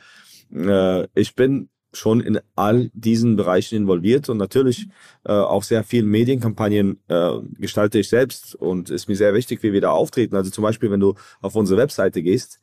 äh, 0.52 1.08
ich 1.14 1.34
bin 1.34 1.68
schon 1.92 2.20
in 2.20 2.40
all 2.56 2.90
diesen 2.92 3.36
Bereichen 3.36 3.76
involviert 3.76 4.28
und 4.28 4.36
natürlich 4.36 4.88
äh, 5.24 5.32
auch 5.32 5.62
sehr 5.62 5.84
viele 5.84 6.06
Medienkampagnen 6.06 7.00
äh, 7.08 7.30
gestalte 7.58 7.98
ich 7.98 8.08
selbst 8.08 8.54
und 8.54 8.90
ist 8.90 9.08
mir 9.08 9.16
sehr 9.16 9.34
wichtig, 9.34 9.62
wie 9.62 9.72
wir 9.72 9.80
da 9.80 9.90
auftreten. 9.90 10.36
Also 10.36 10.50
zum 10.50 10.62
Beispiel, 10.62 10.90
wenn 10.90 11.00
du 11.00 11.14
auf 11.40 11.54
unsere 11.54 11.80
Webseite 11.80 12.22
gehst, 12.22 12.60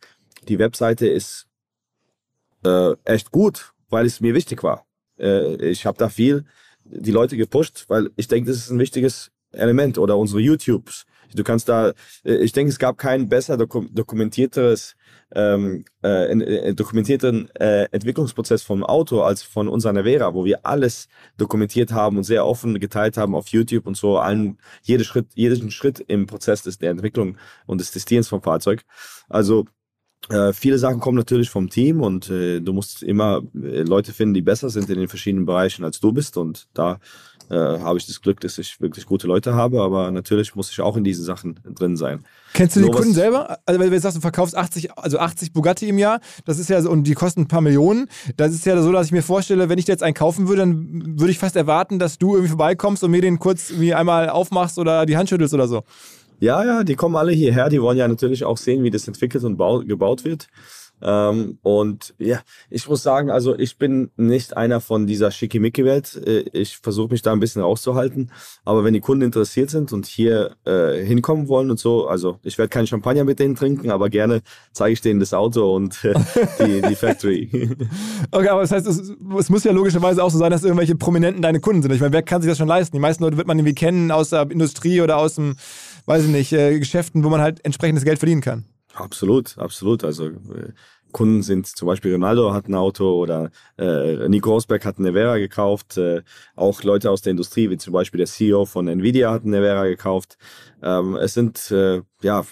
die 0.48 0.60
Webseite 0.60 1.08
ist 1.08 1.48
äh, 2.66 2.94
echt 3.06 3.32
gut, 3.32 3.74
weil 3.90 4.06
es 4.06 4.22
mir 4.22 4.34
wichtig 4.34 4.64
war. 4.64 4.86
Äh, 5.20 5.56
ich 5.70 5.86
habe 5.86 5.98
da 5.98 6.10
viel 6.10 6.46
die 6.84 7.12
Leute 7.12 7.38
gepusht, 7.38 7.86
weil 7.88 8.10
ich 8.16 8.28
denke, 8.28 8.50
das 8.50 8.58
ist 8.58 8.70
ein 8.70 8.80
wichtiges 8.80 9.32
Element 9.52 9.98
oder 9.98 10.18
unsere 10.18 10.42
YouTubes. 10.42 11.06
Du 11.34 11.44
kannst 11.44 11.70
da, 11.70 11.94
äh, 12.26 12.36
ich 12.36 12.52
denke, 12.52 12.72
es 12.72 12.80
gab 12.80 12.98
kein 12.98 13.30
besser 13.30 13.58
dokum 13.58 13.94
dokumentierteres, 13.94 14.96
ähm, 15.34 15.86
äh, 16.04 16.32
äh, 16.32 16.74
dokumentierten 16.74 17.50
äh, 17.56 17.86
Entwicklungsprozess 17.92 18.64
vom 18.64 18.84
Auto 18.84 19.22
als 19.22 19.42
von 19.44 19.70
unserer 19.70 19.94
Nevera, 19.94 20.34
wo 20.34 20.44
wir 20.44 20.66
alles 20.66 21.08
dokumentiert 21.38 21.94
haben 21.94 22.18
und 22.18 22.24
sehr 22.24 22.46
offen 22.46 22.80
geteilt 22.80 23.16
haben 23.16 23.36
auf 23.36 23.48
YouTube 23.48 23.88
und 23.88 23.96
so 23.96 24.18
allen, 24.18 24.58
jede 24.82 25.06
Schritt, 25.06 25.28
jeden 25.36 25.72
Schritt 25.72 26.02
im 26.02 26.28
Prozess 26.28 26.64
des, 26.64 26.80
der 26.80 26.92
Entwicklung 26.92 27.38
und 27.66 27.80
des 27.80 27.92
Testierens 27.92 28.28
vom 28.28 28.42
Fahrzeug. 28.42 28.84
Also 29.30 29.66
äh, 30.30 30.54
viele 30.54 30.78
Sachen 30.78 31.00
kommen 31.00 31.18
natürlich 31.18 31.50
vom 31.50 31.70
Team 31.70 32.02
und 32.02 32.30
äh, 32.30 32.60
du 32.60 32.74
musst 32.74 33.04
immer 33.04 33.42
äh, 33.56 33.82
Leute 33.82 34.14
finden, 34.14 34.34
die 34.34 34.42
besser 34.42 34.70
sind 34.70 34.90
in 34.90 35.00
den 35.00 35.08
verschiedenen 35.08 35.46
Bereichen 35.46 35.84
als 35.84 36.00
du 36.00 36.12
bist. 36.12 36.38
Und 36.38 36.68
da 36.74 37.00
äh, 37.50 37.56
habe 37.56 37.98
ich 37.98 38.06
das 38.06 38.22
Glück, 38.22 38.40
dass 38.40 38.58
ich 38.58 38.80
wirklich 38.80 39.06
gute 39.06 39.28
Leute 39.28 39.56
habe, 39.56 39.82
aber 39.82 40.10
natürlich 40.12 40.56
muss 40.56 40.72
ich 40.72 40.80
auch 40.80 40.96
in 40.96 41.04
diesen 41.04 41.26
Sachen 41.26 41.60
drin 41.66 41.98
sein. 41.98 42.24
Kennst 42.54 42.76
du 42.78 42.82
die 42.82 42.90
Kunden 42.90 43.14
selber? 43.14 43.60
Also 43.66 43.80
wenn 43.80 43.92
du 43.92 44.00
sagst, 44.00 44.16
du 44.16 44.22
verkaufst 44.22 44.56
80, 44.56 44.98
also 44.98 45.20
80 45.20 45.52
Bugatti 45.52 45.90
im 45.90 45.98
Jahr, 45.98 46.22
das 46.46 46.60
ist 46.60 46.70
ja 46.70 46.82
so, 46.82 46.90
und 46.90 47.04
die 47.04 47.14
kosten 47.14 47.42
ein 47.42 47.48
paar 47.48 47.62
Millionen. 47.62 48.08
Das 48.38 48.54
ist 48.54 48.66
ja 48.66 48.82
so, 48.82 48.92
dass 48.92 49.08
ich 49.08 49.12
mir 49.12 49.24
vorstelle, 49.24 49.68
wenn 49.68 49.80
ich 49.80 49.88
jetzt 49.88 50.04
einen 50.04 50.14
kaufen 50.14 50.48
würde, 50.48 50.62
dann 50.62 51.20
würde 51.20 51.32
ich 51.32 51.40
fast 51.40 51.56
erwarten, 51.56 52.00
dass 52.00 52.18
du 52.18 52.36
irgendwie 52.36 52.50
vorbeikommst 52.50 53.04
und 53.04 53.12
mir 53.12 53.22
den 53.22 53.40
kurz 53.40 53.70
irgendwie 53.70 53.94
einmal 53.94 54.30
aufmachst 54.30 54.80
oder 54.80 55.06
die 55.06 55.18
Hand 55.18 55.30
schüttelst 55.30 55.54
oder 55.54 55.68
so. 55.68 55.84
Ja, 56.42 56.66
ja, 56.66 56.84
die 56.84 56.96
kommen 56.96 57.16
alle 57.16 57.32
hierher. 57.32 57.70
Die 57.70 57.82
wollen 57.82 58.00
ja 58.00 58.08
natürlich 58.08 58.44
auch 58.44 58.58
sehen, 58.58 58.84
wie 58.84 58.90
das 58.90 59.08
entwickelt 59.08 59.44
und 59.44 59.58
gebaut 59.88 60.26
wird. 60.26 60.48
Ähm, 61.04 61.58
und 61.64 62.14
ja, 62.20 62.42
ich 62.70 62.88
muss 62.88 63.04
sagen, 63.04 63.32
also 63.32 63.58
ich 63.58 63.78
bin 63.78 64.12
nicht 64.18 64.56
einer 64.56 64.82
von 64.82 65.08
dieser 65.08 65.32
Schickimicki-Welt. 65.32 66.22
Äh, 66.28 66.46
ich 66.54 66.78
versuche 66.78 67.12
mich 67.12 67.22
da 67.22 67.32
ein 67.32 67.40
bisschen 67.40 67.62
rauszuhalten. 67.62 68.32
Aber 68.66 68.84
wenn 68.84 68.94
die 68.94 69.00
Kunden 69.00 69.24
interessiert 69.24 69.70
sind 69.70 69.94
und 69.94 70.06
hier 70.06 70.56
äh, 70.66 71.04
hinkommen 71.04 71.48
wollen 71.48 71.72
und 71.72 71.80
so, 71.80 72.08
also 72.08 72.40
ich 72.44 72.58
werde 72.58 72.70
keinen 72.70 72.88
Champagner 72.88 73.24
mit 73.24 73.40
denen 73.40 73.56
trinken, 73.56 73.90
aber 73.90 74.10
gerne 74.10 74.42
zeige 74.74 74.94
ich 74.94 75.02
denen 75.02 75.20
das 75.20 75.34
Auto 75.34 75.76
und 75.76 76.04
äh, 76.06 76.14
die, 76.60 76.82
die 76.82 76.96
Factory. 76.96 77.50
okay, 78.32 78.50
aber 78.50 78.62
das 78.62 78.72
heißt, 78.72 78.88
es, 78.88 79.14
es, 79.40 79.50
muss 79.50 79.64
ja 79.64 79.72
logischerweise 79.72 80.24
auch 80.24 80.32
so 80.32 80.38
sein, 80.38 80.52
dass 80.52 80.64
irgendwelche 80.64 80.96
Prominenten 80.96 81.42
deine 81.42 81.60
Kunden 81.60 81.82
sind. 81.82 81.92
Ich 81.94 82.02
meine, 82.02 82.14
wer 82.14 82.24
kann 82.24 82.42
sich 82.42 82.50
das 82.50 82.58
schon 82.58 82.68
leisten? 82.68 82.96
Die 82.96 83.02
meisten 83.02 83.24
Leute 83.24 83.38
wird 83.38 83.48
man 83.48 83.58
irgendwie 83.58 83.76
kennen 83.76 84.12
aus 84.12 84.30
der 84.30 84.50
Industrie 84.52 85.02
oder 85.02 85.18
aus 85.18 85.36
dem, 85.36 85.56
weiß 86.06 86.24
ich 86.26 86.30
nicht, 86.30 86.54
äh, 86.54 86.80
Geschäften, 86.80 87.24
wo 87.24 87.30
man 87.30 87.42
halt 87.42 87.64
entsprechendes 87.66 88.04
Geld 88.04 88.20
verdienen 88.20 88.42
kann. 88.42 88.66
Absolut, 88.94 89.58
absolut. 89.58 90.04
Also 90.04 90.28
äh, 90.28 90.74
Kunden 91.12 91.44
sind 91.44 91.68
zum 91.68 91.88
Beispiel 91.88 92.14
Ronaldo 92.14 92.54
hat 92.54 92.68
ein 92.68 92.76
Auto 92.76 93.20
oder 93.22 93.52
äh, 93.78 94.28
Nico 94.30 94.52
Rosberg 94.52 94.86
hat 94.86 94.98
eine 94.98 95.14
Vera 95.14 95.38
gekauft. 95.38 95.98
Äh, 95.98 96.22
auch 96.56 96.84
Leute 96.84 97.12
aus 97.12 97.22
der 97.22 97.32
Industrie, 97.32 97.70
wie 97.70 97.78
zum 97.78 97.94
Beispiel 97.94 98.20
der 98.20 98.28
CEO 98.28 98.66
von 98.66 98.88
Nvidia 98.88 99.32
hat 99.32 99.44
eine 99.44 99.62
Vera 99.62 99.86
gekauft. 99.86 100.38
Ähm, 100.82 101.16
es 101.16 101.34
sind 101.34 101.72
äh, 101.72 102.02
ja 102.22 102.44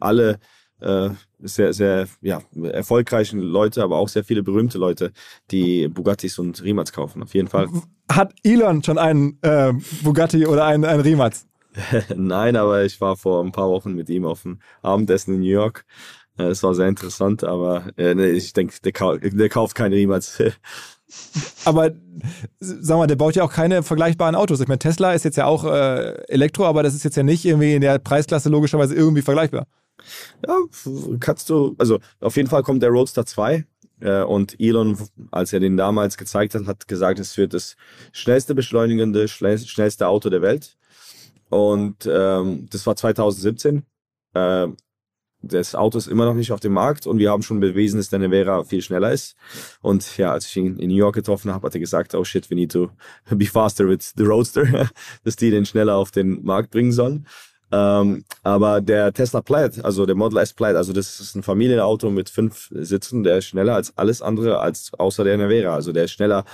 alle 0.00 0.38
äh, 0.80 1.10
sehr, 1.40 1.72
sehr 1.72 2.08
ja, 2.20 2.40
erfolgreichen 2.62 3.40
Leute, 3.40 3.82
aber 3.82 3.96
auch 3.96 4.08
sehr 4.08 4.24
viele 4.24 4.42
berühmte 4.42 4.78
Leute, 4.78 5.12
die 5.50 5.88
Bugattis 5.88 6.38
und 6.38 6.62
Rimacs 6.62 6.92
kaufen, 6.92 7.22
auf 7.22 7.34
jeden 7.34 7.48
Fall. 7.48 7.68
Hat 8.10 8.34
Elon 8.42 8.82
schon 8.82 8.98
einen 8.98 9.38
äh, 9.42 9.72
Bugatti 10.02 10.46
oder 10.46 10.64
einen, 10.64 10.84
einen 10.84 11.00
Rimac? 11.00 11.34
Nein, 12.16 12.56
aber 12.56 12.84
ich 12.84 13.00
war 13.00 13.16
vor 13.16 13.42
ein 13.42 13.52
paar 13.52 13.68
Wochen 13.68 13.94
mit 13.94 14.08
ihm 14.08 14.24
auf 14.24 14.42
dem 14.42 14.58
Abendessen 14.82 15.34
in 15.34 15.40
New 15.40 15.46
York. 15.46 15.84
Äh, 16.38 16.44
es 16.44 16.62
war 16.62 16.74
sehr 16.74 16.88
interessant, 16.88 17.44
aber 17.44 17.90
äh, 17.96 18.14
nee, 18.14 18.30
ich 18.30 18.52
denke, 18.52 18.74
der, 18.82 18.92
kau 18.92 19.16
der, 19.16 19.48
kauft 19.48 19.74
keine 19.74 19.96
niemals. 19.96 20.42
aber 21.64 21.92
sag 22.60 22.98
mal, 22.98 23.06
der 23.06 23.16
baut 23.16 23.36
ja 23.36 23.44
auch 23.44 23.52
keine 23.52 23.82
vergleichbaren 23.82 24.34
Autos. 24.34 24.60
Ich 24.60 24.68
meine, 24.68 24.78
Tesla 24.78 25.12
ist 25.12 25.24
jetzt 25.24 25.36
ja 25.36 25.46
auch 25.46 25.64
äh, 25.64 26.14
Elektro, 26.28 26.64
aber 26.64 26.82
das 26.82 26.94
ist 26.94 27.04
jetzt 27.04 27.16
ja 27.16 27.22
nicht 27.22 27.44
irgendwie 27.44 27.74
in 27.74 27.80
der 27.80 27.98
Preisklasse 27.98 28.48
logischerweise 28.48 28.94
irgendwie 28.94 29.22
vergleichbar. 29.22 29.66
Ja, 30.46 30.58
kannst 31.20 31.50
du, 31.50 31.74
also 31.78 31.98
auf 32.20 32.36
jeden 32.36 32.48
Fall 32.48 32.62
kommt 32.62 32.82
der 32.82 32.90
Roadster 32.90 33.24
2 33.24 33.64
äh, 34.00 34.22
und 34.22 34.58
Elon, 34.60 34.98
als 35.30 35.52
er 35.52 35.60
den 35.60 35.76
damals 35.76 36.16
gezeigt 36.16 36.54
hat, 36.54 36.66
hat 36.66 36.88
gesagt, 36.88 37.18
es 37.18 37.36
wird 37.36 37.54
das 37.54 37.76
schnellste 38.12 38.54
beschleunigende, 38.54 39.28
schnellste 39.28 40.08
Auto 40.08 40.30
der 40.30 40.42
Welt. 40.42 40.76
Und 41.54 42.08
ähm, 42.10 42.66
das 42.68 42.84
war 42.84 42.96
2017. 42.96 43.84
Äh, 44.34 44.66
das 45.40 45.76
Auto 45.76 45.98
ist 45.98 46.08
immer 46.08 46.24
noch 46.24 46.34
nicht 46.34 46.50
auf 46.50 46.58
dem 46.58 46.72
Markt 46.72 47.06
und 47.06 47.18
wir 47.18 47.30
haben 47.30 47.44
schon 47.44 47.60
bewiesen, 47.60 47.98
dass 47.98 48.08
der 48.08 48.18
Nevera 48.18 48.64
viel 48.64 48.82
schneller 48.82 49.12
ist. 49.12 49.36
Und 49.80 50.16
ja, 50.16 50.32
als 50.32 50.46
ich 50.46 50.56
ihn 50.56 50.78
in 50.78 50.88
New 50.88 50.96
York 50.96 51.14
getroffen 51.14 51.52
habe, 51.54 51.64
hat 51.64 51.74
er 51.74 51.78
gesagt, 51.78 52.16
oh 52.16 52.24
shit, 52.24 52.50
we 52.50 52.56
need 52.56 52.72
to 52.72 52.90
be 53.30 53.46
faster 53.46 53.88
with 53.88 54.14
the 54.16 54.24
Roadster, 54.24 54.90
dass 55.24 55.36
die 55.36 55.52
den 55.52 55.64
schneller 55.64 55.94
auf 55.94 56.10
den 56.10 56.42
Markt 56.44 56.72
bringen 56.72 56.90
sollen. 56.90 57.24
Ähm, 57.70 58.24
aber 58.42 58.80
der 58.80 59.12
Tesla 59.12 59.40
Plaid, 59.40 59.84
also 59.84 60.06
der 60.06 60.16
Model 60.16 60.38
S 60.38 60.54
Plaid, 60.54 60.74
also 60.74 60.92
das 60.92 61.20
ist 61.20 61.36
ein 61.36 61.44
Familienauto 61.44 62.10
mit 62.10 62.30
fünf 62.30 62.68
Sitzen, 62.72 63.22
der 63.22 63.38
ist 63.38 63.46
schneller 63.46 63.76
als 63.76 63.96
alles 63.96 64.22
andere, 64.22 64.58
als 64.58 64.92
außer 64.94 65.22
der 65.22 65.36
Nevera. 65.36 65.72
Also 65.74 65.92
der 65.92 66.04
ist 66.04 66.12
schneller 66.12 66.44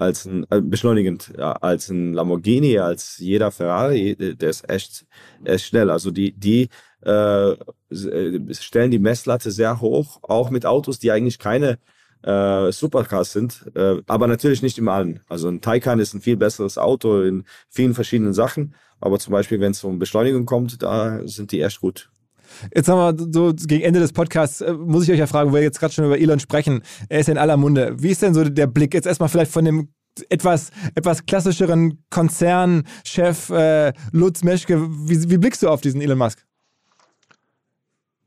als 0.00 0.26
ein 0.26 0.46
äh, 0.50 0.60
beschleunigend 0.60 1.32
ja, 1.36 1.52
als 1.52 1.88
ein 1.90 2.14
Lamborghini, 2.14 2.78
als 2.78 3.18
jeder 3.18 3.50
Ferrari, 3.50 4.16
der 4.16 4.50
ist 4.50 4.68
echt, 4.68 5.06
echt 5.44 5.66
schnell. 5.66 5.90
Also 5.90 6.10
die 6.10 6.32
die 6.32 6.68
äh, 7.04 7.52
äh, 7.52 8.54
stellen 8.54 8.90
die 8.90 8.98
Messlatte 8.98 9.50
sehr 9.50 9.80
hoch, 9.80 10.20
auch 10.22 10.50
mit 10.50 10.66
Autos, 10.66 10.98
die 10.98 11.10
eigentlich 11.10 11.38
keine 11.38 11.78
äh, 12.22 12.72
Supercars 12.72 13.32
sind, 13.32 13.70
äh, 13.74 14.02
aber 14.06 14.26
natürlich 14.26 14.62
nicht 14.62 14.78
im 14.78 14.88
allen. 14.88 15.20
Also 15.28 15.48
ein 15.48 15.60
Taycan 15.60 16.00
ist 16.00 16.14
ein 16.14 16.20
viel 16.20 16.36
besseres 16.36 16.78
Auto 16.78 17.22
in 17.22 17.44
vielen 17.68 17.94
verschiedenen 17.94 18.34
Sachen, 18.34 18.74
aber 19.00 19.18
zum 19.18 19.32
Beispiel, 19.32 19.60
wenn 19.60 19.72
es 19.72 19.84
um 19.84 19.98
Beschleunigung 19.98 20.46
kommt, 20.46 20.82
da 20.82 21.26
sind 21.26 21.52
die 21.52 21.62
echt 21.62 21.80
gut. 21.80 22.10
Jetzt 22.74 22.88
haben 22.88 23.18
wir 23.18 23.26
so 23.32 23.52
gegen 23.66 23.82
Ende 23.82 24.00
des 24.00 24.12
Podcasts, 24.12 24.60
äh, 24.60 24.72
muss 24.72 25.04
ich 25.04 25.12
euch 25.12 25.18
ja 25.18 25.26
fragen, 25.26 25.50
wo 25.50 25.54
wir 25.54 25.62
jetzt 25.62 25.80
gerade 25.80 25.92
schon 25.92 26.04
über 26.04 26.18
Elon 26.18 26.40
sprechen. 26.40 26.82
Er 27.08 27.20
ist 27.20 27.28
in 27.28 27.38
aller 27.38 27.56
Munde. 27.56 27.94
Wie 27.98 28.10
ist 28.10 28.22
denn 28.22 28.34
so 28.34 28.44
der 28.44 28.66
Blick 28.66 28.94
jetzt 28.94 29.06
erstmal 29.06 29.28
vielleicht 29.28 29.52
von 29.52 29.64
dem 29.64 29.88
etwas, 30.28 30.70
etwas 30.94 31.24
klassischeren 31.24 32.04
Konzernchef 32.10 33.50
äh, 33.50 33.92
Lutz 34.12 34.42
Meschke? 34.42 34.88
Wie, 34.90 35.30
wie 35.30 35.38
blickst 35.38 35.62
du 35.62 35.68
auf 35.68 35.80
diesen 35.80 36.00
Elon 36.00 36.18
Musk? 36.18 36.44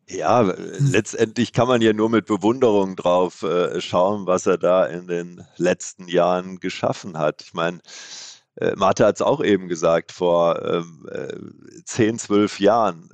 Ja, 0.10 0.42
letztendlich 0.80 1.54
kann 1.54 1.68
man 1.68 1.82
ja 1.82 1.94
nur 1.94 2.10
mit 2.10 2.26
Bewunderung 2.26 2.96
drauf 2.96 3.42
äh, 3.42 3.80
schauen, 3.80 4.28
was 4.28 4.46
er 4.46 4.58
da 4.58 4.86
in 4.86 5.08
den 5.08 5.44
letzten 5.58 6.08
Jahren 6.08 6.60
geschaffen 6.60 7.18
hat. 7.18 7.42
Ich 7.42 7.54
meine, 7.54 7.80
äh, 8.56 8.76
Marte 8.76 9.06
hat 9.06 9.16
es 9.16 9.22
auch 9.22 9.44
eben 9.44 9.70
gesagt, 9.70 10.12
vor 10.12 10.62
ähm, 10.62 11.08
äh, 11.10 11.84
10, 11.86 12.20
12 12.20 12.60
Jahren 12.60 13.10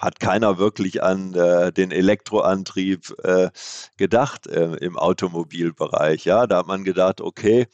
hat 0.00 0.18
keiner 0.18 0.58
wirklich 0.58 1.02
an 1.02 1.34
äh, 1.34 1.72
den 1.72 1.90
Elektroantrieb 1.90 3.14
äh, 3.22 3.50
gedacht 3.98 4.46
äh, 4.46 4.74
im 4.76 4.96
Automobilbereich. 4.98 6.24
Ja, 6.24 6.46
da 6.46 6.58
hat 6.58 6.66
man 6.66 6.84
gedacht, 6.84 7.20
okay, 7.20 7.66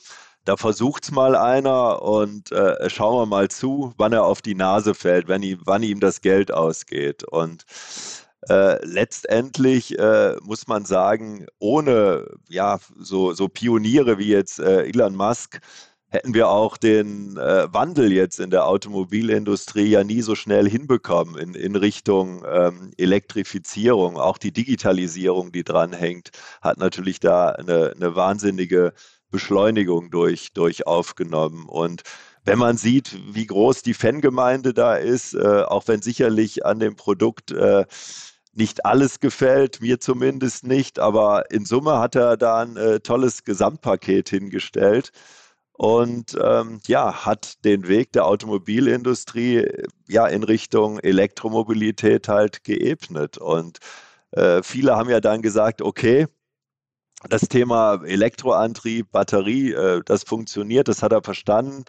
da 0.44 0.56
versucht 0.56 1.04
es 1.04 1.10
mal 1.10 1.36
einer 1.36 2.02
und 2.02 2.52
äh, 2.52 2.90
schauen 2.90 3.22
wir 3.22 3.26
mal 3.26 3.48
zu, 3.48 3.92
wann 3.96 4.12
er 4.12 4.24
auf 4.24 4.42
die 4.42 4.54
Nase 4.54 4.94
fällt, 4.94 5.28
wenn 5.28 5.42
ihm, 5.42 5.60
wann 5.64 5.82
ihm 5.82 6.00
das 6.00 6.20
Geld 6.20 6.52
ausgeht. 6.52 7.24
Und 7.24 7.64
äh, 8.48 8.84
letztendlich 8.84 9.98
äh, 9.98 10.36
muss 10.42 10.68
man 10.68 10.84
sagen, 10.84 11.46
ohne 11.58 12.26
ja 12.48 12.78
so, 12.96 13.32
so 13.32 13.48
Pioniere 13.48 14.18
wie 14.18 14.28
jetzt 14.28 14.60
äh, 14.60 14.84
Elon 14.84 15.16
Musk 15.16 15.60
hätten 16.08 16.34
wir 16.34 16.48
auch 16.48 16.76
den 16.76 17.36
äh, 17.36 17.72
Wandel 17.72 18.12
jetzt 18.12 18.38
in 18.38 18.50
der 18.50 18.66
Automobilindustrie 18.66 19.88
ja 19.88 20.04
nie 20.04 20.22
so 20.22 20.34
schnell 20.34 20.68
hinbekommen 20.68 21.36
in, 21.36 21.54
in 21.54 21.76
Richtung 21.76 22.44
ähm, 22.48 22.92
Elektrifizierung. 22.96 24.16
Auch 24.16 24.38
die 24.38 24.52
Digitalisierung, 24.52 25.52
die 25.52 25.64
dranhängt, 25.64 26.30
hat 26.62 26.78
natürlich 26.78 27.18
da 27.20 27.48
eine, 27.48 27.92
eine 27.96 28.14
wahnsinnige 28.14 28.92
Beschleunigung 29.30 30.10
durch, 30.10 30.52
durch 30.52 30.86
aufgenommen. 30.86 31.66
Und 31.68 32.02
wenn 32.44 32.58
man 32.58 32.76
sieht, 32.76 33.18
wie 33.34 33.46
groß 33.46 33.82
die 33.82 33.94
Fangemeinde 33.94 34.72
da 34.72 34.94
ist, 34.94 35.34
äh, 35.34 35.62
auch 35.62 35.88
wenn 35.88 36.02
sicherlich 36.02 36.64
an 36.64 36.78
dem 36.78 36.94
Produkt 36.94 37.50
äh, 37.50 37.84
nicht 38.54 38.86
alles 38.86 39.18
gefällt, 39.18 39.80
mir 39.80 39.98
zumindest 39.98 40.64
nicht, 40.64 41.00
aber 41.00 41.50
in 41.50 41.66
Summe 41.66 41.98
hat 41.98 42.14
er 42.14 42.36
da 42.36 42.62
ein 42.62 42.76
äh, 42.76 43.00
tolles 43.00 43.42
Gesamtpaket 43.44 44.28
hingestellt 44.28 45.10
und 45.78 46.36
ähm, 46.42 46.80
ja, 46.86 47.26
hat 47.26 47.64
den 47.64 47.86
Weg 47.86 48.12
der 48.12 48.26
Automobilindustrie 48.26 49.58
äh, 49.58 49.86
ja 50.08 50.26
in 50.26 50.42
Richtung 50.42 50.98
Elektromobilität 51.00 52.28
halt 52.28 52.64
geebnet. 52.64 53.36
Und 53.38 53.78
äh, 54.32 54.62
viele 54.62 54.96
haben 54.96 55.10
ja 55.10 55.20
dann 55.20 55.42
gesagt, 55.42 55.82
okay, 55.82 56.26
das 57.28 57.42
Thema 57.42 58.02
Elektroantrieb, 58.04 59.10
Batterie, 59.12 59.72
äh, 59.72 60.02
das 60.06 60.22
funktioniert, 60.24 60.88
das 60.88 61.02
hat 61.02 61.12
er 61.12 61.22
verstanden. 61.22 61.84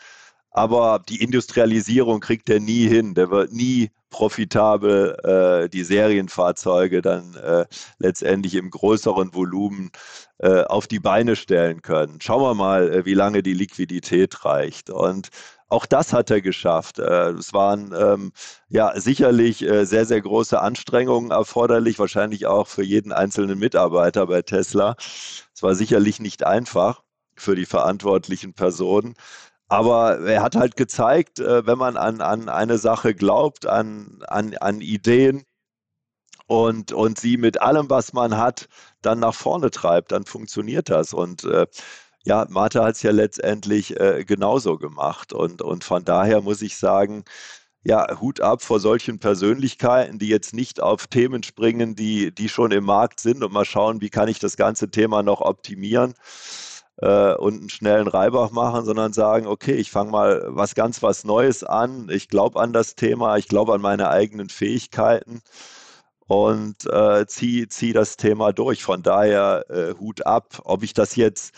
Aber 0.52 1.04
die 1.08 1.22
Industrialisierung 1.22 2.20
kriegt 2.20 2.50
er 2.50 2.60
nie 2.60 2.88
hin. 2.88 3.14
Der 3.14 3.30
wird 3.30 3.52
nie 3.52 3.92
profitabel 4.10 5.18
äh, 5.24 5.70
die 5.70 5.84
Serienfahrzeuge 5.84 7.02
dann 7.02 7.36
äh, 7.36 7.66
letztendlich 8.00 8.56
im 8.56 8.70
größeren 8.70 9.34
Volumen 9.34 9.92
äh, 10.40 10.64
auf 10.64 10.88
die 10.88 11.00
Beine 11.00 11.36
stellen 11.36 11.82
können. 11.82 12.20
Schauen 12.22 12.42
wir 12.42 12.54
mal, 12.54 12.92
äh, 12.92 13.06
wie 13.06 13.14
lange 13.14 13.44
die 13.44 13.54
Liquidität 13.54 14.46
reicht. 14.46 14.90
Und 14.90 15.30
auch 15.70 15.86
das 15.86 16.14
hat 16.14 16.32
er 16.32 16.42
geschafft. 16.42 17.00
Äh, 17.00 17.32
es 17.32 17.54
waren 17.54 17.94
ähm, 17.98 18.32
ja 18.70 18.98
sicherlich 19.00 19.64
äh, 19.64 19.86
sehr, 19.86 20.06
sehr 20.06 20.22
große 20.22 20.60
Anstrengungen 20.62 21.32
erforderlich, 21.32 22.00
wahrscheinlich 22.00 22.46
auch 22.46 22.68
für 22.68 22.84
jeden 22.84 23.12
einzelnen 23.12 23.60
Mitarbeiter 23.60 24.28
bei 24.28 24.42
Tesla. 24.42 24.96
Es 24.98 25.62
war 25.62 25.76
sicherlich 25.76 26.20
nicht 26.20 26.46
einfach 26.46 27.04
für 27.36 27.56
die 27.56 27.66
verantwortlichen 27.66 28.54
Personen. 28.54 29.16
Aber 29.70 30.20
er 30.20 30.42
hat 30.42 30.56
halt 30.56 30.78
gezeigt, 30.78 31.40
wenn 31.40 31.78
man 31.78 31.98
an, 31.98 32.22
an 32.22 32.50
eine 32.50 32.78
Sache 32.78 33.14
glaubt, 33.14 33.66
an, 33.66 34.24
an, 34.28 34.56
an 34.58 34.82
Ideen, 34.82 35.44
und, 36.48 36.94
und 36.94 37.20
sie 37.20 37.38
mit 37.38 37.62
allem, 37.62 37.90
was 37.90 38.14
man 38.14 38.38
hat, 38.38 38.68
dann 39.02 39.20
nach 39.20 39.36
vorne 39.36 39.70
treibt, 39.70 40.12
dann 40.12 40.26
funktioniert 40.26 40.90
das. 40.90 41.14
Und 41.14 41.44
äh, 41.44 41.68
ja, 42.24 42.46
Martha 42.50 42.84
hat 42.86 42.96
es 42.96 43.04
ja 43.04 43.12
letztendlich 43.12 44.00
äh, 44.00 44.24
genauso 44.26 44.78
gemacht. 44.78 45.34
Und, 45.34 45.62
und 45.62 45.84
von 45.84 46.06
daher 46.06 46.42
muss 46.42 46.62
ich 46.62 46.78
sagen, 46.78 47.24
ja, 47.84 48.20
Hut 48.20 48.42
ab 48.42 48.62
vor 48.64 48.80
solchen 48.80 49.20
Persönlichkeiten, 49.20 50.20
die 50.20 50.30
jetzt 50.30 50.54
nicht 50.54 50.82
auf 50.82 51.08
Themen 51.08 51.44
springen, 51.44 51.96
die, 51.96 52.34
die 52.34 52.50
schon 52.50 52.72
im 52.72 52.86
Markt 52.86 53.20
sind 53.22 53.44
und 53.44 53.54
mal 53.54 53.66
schauen, 53.66 54.02
wie 54.02 54.10
kann 54.10 54.28
ich 54.30 54.40
das 54.40 54.58
ganze 54.58 54.90
Thema 54.92 55.24
noch 55.24 55.42
optimieren 55.42 56.14
äh, 56.98 57.34
und 57.36 57.60
einen 57.60 57.70
schnellen 57.70 58.08
Reibach 58.08 58.52
machen, 58.52 58.86
sondern 58.86 59.14
sagen, 59.14 59.48
okay, 59.48 59.74
ich 59.74 59.92
fange 59.92 60.12
mal 60.12 60.46
was 60.50 60.76
ganz 60.76 61.04
was 61.04 61.24
Neues 61.24 61.64
an, 61.64 62.10
ich 62.12 62.30
glaube 62.30 62.60
an 62.60 62.74
das 62.74 62.96
Thema, 62.96 63.38
ich 63.38 63.48
glaube 63.48 63.74
an 63.74 63.82
meine 63.82 64.10
eigenen 64.10 64.50
Fähigkeiten 64.50 65.42
und 66.28 66.86
äh, 66.88 67.26
ziehe 67.28 67.68
zieh 67.70 67.94
das 67.94 68.18
Thema 68.18 68.52
durch. 68.54 68.84
Von 68.84 69.02
daher 69.04 69.66
äh, 69.70 69.94
Hut 70.00 70.26
ab. 70.26 70.62
Ob 70.66 70.84
ich 70.84 70.94
das 70.94 71.16
jetzt 71.16 71.54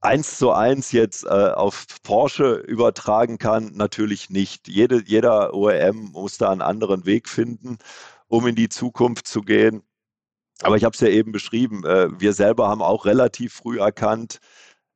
eins 0.00 0.38
zu 0.38 0.52
eins 0.52 0.92
jetzt 0.92 1.24
äh, 1.24 1.28
auf 1.28 1.86
Porsche 2.02 2.54
übertragen 2.54 3.38
kann, 3.38 3.72
natürlich 3.74 4.30
nicht. 4.30 4.68
Jede, 4.68 5.02
jeder 5.04 5.54
OEM 5.54 6.10
muss 6.12 6.38
da 6.38 6.50
einen 6.50 6.62
anderen 6.62 7.04
Weg 7.06 7.28
finden, 7.28 7.78
um 8.28 8.46
in 8.46 8.54
die 8.54 8.68
Zukunft 8.70 9.26
zu 9.26 9.42
gehen. 9.42 9.82
Aber 10.62 10.76
ich 10.76 10.84
habe 10.84 10.94
es 10.94 11.00
ja 11.00 11.08
eben 11.08 11.32
beschrieben, 11.32 11.84
äh, 11.84 12.08
wir 12.18 12.32
selber 12.32 12.68
haben 12.68 12.82
auch 12.82 13.06
relativ 13.06 13.54
früh 13.54 13.80
erkannt, 13.80 14.38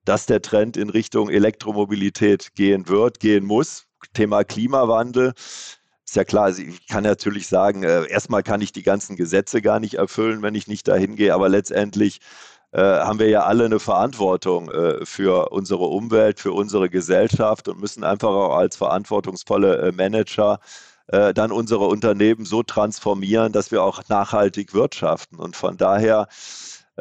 dass 0.04 0.26
der 0.26 0.42
Trend 0.42 0.76
in 0.76 0.90
Richtung 0.90 1.30
Elektromobilität 1.30 2.54
gehen 2.54 2.88
wird, 2.88 3.20
gehen 3.20 3.44
muss. 3.44 3.86
Thema 4.12 4.44
Klimawandel 4.44 5.32
ist 6.04 6.16
ja 6.16 6.24
klar, 6.24 6.50
ich 6.50 6.86
kann 6.86 7.04
natürlich 7.04 7.46
sagen, 7.48 7.82
äh, 7.82 8.06
erstmal 8.06 8.42
kann 8.42 8.60
ich 8.60 8.72
die 8.72 8.82
ganzen 8.82 9.16
Gesetze 9.16 9.62
gar 9.62 9.80
nicht 9.80 9.94
erfüllen, 9.94 10.42
wenn 10.42 10.54
ich 10.54 10.68
nicht 10.68 10.86
dahin 10.86 11.16
gehe, 11.16 11.32
aber 11.32 11.48
letztendlich 11.48 12.20
äh, 12.72 12.80
haben 12.82 13.18
wir 13.18 13.28
ja 13.30 13.44
alle 13.44 13.64
eine 13.64 13.80
Verantwortung 13.80 14.70
für 15.04 15.52
unsere 15.52 15.84
Umwelt, 15.84 16.40
für 16.40 16.52
unsere 16.52 16.90
Gesellschaft 16.90 17.68
und 17.68 17.80
müssen 17.80 18.04
einfach 18.04 18.28
auch 18.28 18.56
als 18.56 18.76
verantwortungsvolle 18.76 19.92
Manager 19.96 20.60
äh, 21.08 21.34
dann 21.34 21.52
unsere 21.52 21.86
Unternehmen 21.86 22.44
so 22.44 22.62
transformieren, 22.62 23.52
dass 23.52 23.70
wir 23.70 23.82
auch 23.82 24.02
nachhaltig 24.08 24.74
wirtschaften. 24.74 25.38
Und 25.38 25.56
von 25.56 25.76
daher 25.76 26.28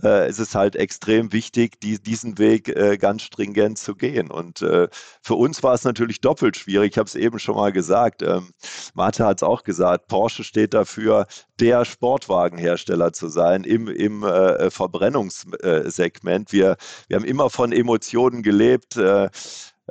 äh, 0.02 0.30
ist 0.30 0.40
es 0.40 0.56
halt 0.56 0.76
extrem 0.76 1.32
wichtig, 1.34 1.80
die, 1.80 2.02
diesen 2.02 2.38
Weg 2.38 2.70
äh, 2.70 2.98
ganz 2.98 3.22
stringent 3.24 3.78
zu 3.78 3.96
gehen. 3.96 4.32
Und 4.32 4.62
äh, 4.62 4.88
für 5.22 5.36
uns 5.36 5.62
war 5.64 5.74
es 5.74 5.84
natürlich 5.84 6.22
doppelt 6.22 6.58
schwierig. 6.58 6.94
Ich 6.94 6.98
habe 6.98 7.08
es 7.08 7.16
eben 7.16 7.40
schon 7.40 7.56
mal 7.56 7.72
gesagt. 7.72 8.22
Ähm, 8.22 8.50
Martha 8.94 9.26
hat 9.28 9.40
es 9.40 9.44
auch 9.44 9.64
gesagt. 9.64 10.08
Porsche 10.08 10.44
steht 10.44 10.74
dafür, 10.74 11.28
der 11.60 11.86
Sportwagenhersteller 11.86 13.14
zu 13.14 13.28
sein 13.28 13.64
im, 13.64 13.88
im 13.88 14.24
äh, 14.24 14.70
Verbrennungssegment. 14.72 16.52
Wir, 16.52 16.78
wir 17.08 17.18
haben 17.18 17.26
immer 17.26 17.50
von 17.50 17.72
Emotionen 17.72 18.42
gelebt. 18.42 18.98
Äh, 18.98 19.30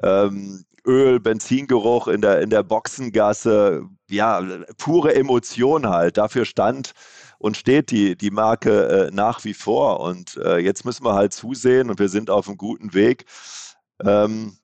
ähm, 0.03 0.65
Öl, 0.85 1.21
Benzingeruch 1.21 2.09
in 2.09 2.23
der, 2.23 2.41
in 2.41 2.51
der 2.51 2.65
Boxengasse, 2.65 3.85
ja, 4.13 4.43
pure 4.79 5.15
Emotion 5.15 5.89
halt. 5.89 6.17
Dafür 6.17 6.45
stand 6.45 6.93
und 7.39 7.57
steht 7.57 7.91
die, 7.91 8.17
die 8.17 8.31
Marke 8.31 9.09
äh, 9.09 9.11
nach 9.13 9.45
wie 9.45 9.55
vor. 9.55 10.01
Und 10.01 10.37
äh, 10.37 10.59
jetzt 10.59 10.85
müssen 10.85 11.05
wir 11.05 11.15
halt 11.15 11.33
zusehen 11.33 11.91
und 11.91 11.99
wir 11.99 12.09
sind 12.09 12.31
auf 12.31 12.49
einem 12.49 12.57
guten 12.57 12.95
Weg. 12.95 13.25
Ähm, 14.05 14.57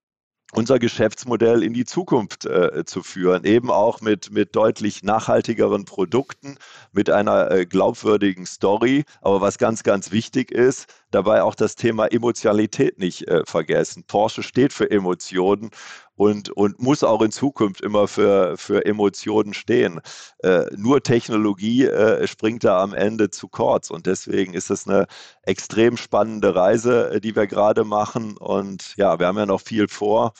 unser 0.53 0.79
Geschäftsmodell 0.79 1.63
in 1.63 1.75
die 1.75 1.85
Zukunft 1.85 2.47
äh, 2.47 2.85
zu 2.87 3.03
führen, 3.03 3.45
eben 3.45 3.71
auch 3.71 4.01
mit, 4.01 4.31
mit 4.31 4.57
deutlich 4.57 5.03
nachhaltigeren 5.03 5.85
Produkten, 5.85 6.57
mit 6.93 7.11
einer 7.11 7.51
äh, 7.51 7.67
glaubwürdigen 7.67 8.47
Story. 8.47 9.05
Aber 9.21 9.43
was 9.43 9.59
ganz, 9.59 9.83
ganz 9.83 10.11
wichtig 10.11 10.51
ist, 10.51 10.87
dabei 11.11 11.43
auch 11.43 11.55
das 11.55 11.77
Thema 11.77 12.07
Emotionalität 12.07 12.99
nicht 12.99 13.29
äh, 13.29 13.43
vergessen. 13.45 14.05
Porsche 14.07 14.43
steht 14.43 14.73
für 14.73 14.91
Emotionen 14.91 15.71
und, 16.19 16.51
und 16.51 16.81
muss 16.81 17.05
auch 17.05 17.23
in 17.23 17.31
Zukunft 17.31 17.81
immer 17.81 18.09
für, 18.09 18.57
für 18.59 18.85
Emotionen 18.85 19.55
stehen. 19.55 20.01
Äh, 20.43 20.65
nur 20.77 21.01
Technologie 21.03 21.85
äh, 21.85 22.27
springt 22.27 22.65
da 22.65 22.83
am 22.83 22.93
Ende 22.93 23.31
zu 23.31 23.47
kurz 23.47 23.91
und 23.91 24.07
deswegen 24.07 24.53
ist 24.53 24.69
es 24.69 24.87
eine 24.89 25.07
extrem 25.43 25.97
spannende 25.97 26.57
Reise, 26.57 27.11
äh, 27.13 27.21
die 27.21 27.37
wir 27.37 27.47
gerade 27.47 27.85
machen 27.85 28.37
und 28.37 28.97
ja, 28.97 29.21
wir 29.21 29.29
haben 29.29 29.39
ja 29.39 29.47
noch 29.47 29.61
viel 29.61 29.87
vor. 29.87 30.33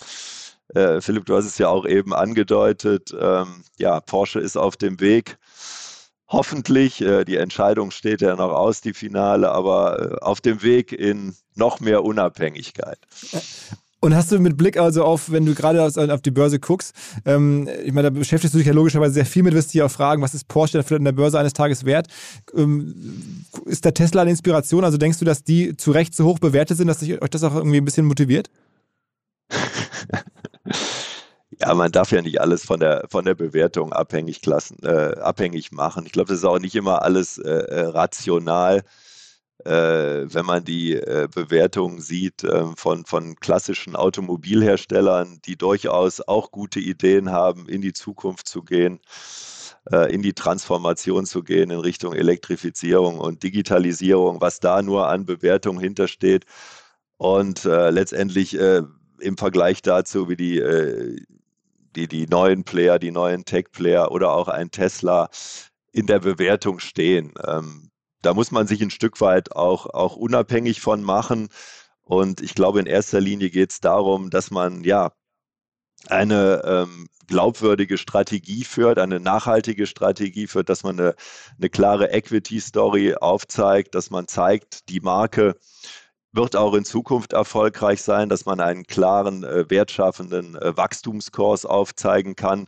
Äh, 0.75 1.01
Philipp, 1.01 1.27
du 1.27 1.37
hast 1.37 1.47
es 1.47 1.59
ja 1.59 1.69
auch 1.69 1.87
eben 1.87 2.13
angedeutet. 2.13 3.15
Ähm, 3.19 3.63
ja, 3.79 4.01
Porsche 4.01 4.41
ist 4.41 4.57
auf 4.57 4.77
dem 4.77 4.99
Weg. 4.99 5.39
Hoffentlich, 6.27 7.01
äh, 7.01 7.25
die 7.25 7.37
Entscheidung 7.37 7.93
steht 7.93 8.21
ja 8.21 8.35
noch 8.35 8.53
aus, 8.53 8.81
die 8.81 8.95
Finale, 8.95 9.53
aber 9.53 10.19
äh, 10.21 10.25
auf 10.25 10.41
dem 10.41 10.63
Weg 10.63 10.93
in 10.93 11.37
noch 11.55 11.79
mehr 11.79 12.05
Unabhängigkeit. 12.05 12.99
Und 14.01 14.15
hast 14.15 14.31
du 14.31 14.39
mit 14.39 14.57
Blick 14.57 14.79
also 14.79 15.05
auf, 15.05 15.33
wenn 15.33 15.45
du 15.45 15.55
gerade 15.55 15.85
auf 15.85 16.23
die 16.23 16.31
Börse 16.31 16.61
guckst, 16.61 16.95
ähm, 17.25 17.69
ich 17.85 17.93
meine, 17.93 18.11
da 18.11 18.19
beschäftigst 18.19 18.55
du 18.55 18.59
dich 18.59 18.67
ja 18.67 18.73
logischerweise 18.73 19.15
sehr 19.15 19.27
viel 19.27 19.43
mit, 19.43 19.55
wirst 19.55 19.75
dich 19.75 19.83
auch 19.83 19.91
fragen, 19.91 20.23
was 20.23 20.35
ist 20.35 20.47
Porsche 20.47 20.83
vielleicht 20.85 21.01
in 21.01 21.05
der 21.05 21.13
Börse 21.13 21.39
eines 21.39 21.53
Tages 21.53 21.85
wert? 21.85 22.07
Ähm, 22.55 23.45
ist 23.65 23.85
der 23.85 23.95
Tesla 23.95 24.23
eine 24.23 24.31
Inspiration? 24.31 24.85
Also 24.85 24.99
denkst 24.99 25.19
du, 25.19 25.25
dass 25.25 25.43
die 25.43 25.77
zu 25.77 25.91
Recht 25.91 26.15
so 26.15 26.25
hoch 26.27 26.39
bewertet 26.39 26.77
sind, 26.77 26.87
dass 26.87 27.03
euch 27.03 27.31
das 27.31 27.43
auch 27.43 27.57
irgendwie 27.57 27.79
ein 27.79 27.85
bisschen 27.85 28.07
motiviert? 28.07 28.51
Ja, 31.61 31.75
man 31.75 31.91
darf 31.91 32.13
ja 32.13 32.23
nicht 32.23 32.41
alles 32.41 32.65
von 32.65 32.79
der, 32.79 33.07
von 33.11 33.25
der 33.25 33.35
Bewertung 33.35 33.93
abhängig, 33.93 34.43
klassen, 34.43 34.79
äh, 34.85 35.17
abhängig 35.19 35.73
machen. 35.73 36.07
Ich 36.07 36.13
glaube, 36.13 36.29
das 36.29 36.39
ist 36.39 36.45
auch 36.45 36.61
nicht 36.61 36.77
immer 36.77 37.03
alles 37.03 37.39
äh, 37.39 37.51
äh 37.51 37.81
rational 37.87 38.85
wenn 39.65 40.47
man 40.47 40.65
die 40.65 40.95
äh, 40.95 41.29
Bewertungen 41.33 42.01
sieht 42.01 42.45
äh, 42.45 42.65
von, 42.77 43.05
von 43.05 43.35
klassischen 43.37 43.97
Automobilherstellern, 43.97 45.41
die 45.45 45.57
durchaus 45.57 46.21
auch 46.21 46.53
gute 46.53 46.79
Ideen 46.79 47.31
haben, 47.31 47.69
in 47.69 47.81
die 47.81 47.93
Zukunft 47.93 48.47
zu 48.47 48.63
gehen, 48.63 49.01
äh, 49.91 50.13
in 50.15 50.23
die 50.23 50.33
Transformation 50.33 51.27
zu 51.27 51.43
gehen 51.43 51.71
in 51.71 51.81
Richtung 51.81 52.15
Elektrifizierung 52.15 53.19
und 53.19 53.43
Digitalisierung, 53.43 54.41
was 54.41 54.61
da 54.61 54.81
nur 54.81 55.09
an 55.09 55.25
Bewertungen 55.27 55.81
hintersteht. 55.81 56.45
Und 57.17 57.65
äh, 57.65 57.91
letztendlich 57.91 58.57
äh, 58.59 58.83
im 59.19 59.37
Vergleich 59.37 59.83
dazu, 59.83 60.29
wie 60.29 60.37
die, 60.37 60.63
die, 61.97 62.07
die 62.07 62.27
neuen 62.29 62.63
Player, 62.63 63.01
die 63.01 63.11
neuen 63.11 63.45
Tech-Player 63.45 64.13
oder 64.13 64.33
auch 64.33 64.47
ein 64.47 64.71
Tesla 64.71 65.29
in 65.91 66.07
der 66.07 66.21
Bewertung 66.21 66.79
stehen. 66.79 67.35
Da 68.23 68.35
muss 68.35 68.51
man 68.51 68.67
sich 68.67 68.83
ein 68.83 68.91
Stück 68.91 69.21
weit 69.21 69.55
auch, 69.55 69.87
auch 69.87 70.17
unabhängig 70.17 70.81
von 70.81 71.03
machen. 71.03 71.49
Und 72.03 72.41
ich 72.41 72.55
glaube, 72.55 72.81
in 72.81 72.87
erster 72.87 73.21
Linie 73.21 73.51
geht 73.51 73.71
es 73.71 73.81
darum, 73.81 74.31
dass 74.31 74.51
man 74.51 74.83
ja 74.83 75.13
eine 76.09 76.63
ähm, 76.65 77.07
glaubwürdige 77.27 77.99
Strategie 77.99 78.65
führt, 78.65 78.99
eine 78.99 79.21
nachhaltige 79.21 79.87
Strategie 79.87 80.47
führt, 80.47 80.69
dass 80.69 80.83
man 80.83 80.99
eine, 80.99 81.15
eine 81.59 81.69
klare 81.69 82.11
Equity-Story 82.11 83.15
aufzeigt, 83.17 83.95
dass 83.95 84.11
man 84.11 84.27
zeigt, 84.27 84.89
die 84.89 85.01
Marke 85.01 85.57
wird 86.33 86.57
auch 86.57 86.75
in 86.75 86.85
Zukunft 86.85 87.33
erfolgreich 87.33 88.03
sein, 88.03 88.29
dass 88.29 88.45
man 88.47 88.61
einen 88.61 88.85
klaren, 88.85 89.45
äh, 89.45 89.69
wertschaffenden 89.71 90.57
äh, 90.57 90.77
Wachstumskurs 90.77 91.67
aufzeigen 91.67 92.37
kann 92.37 92.67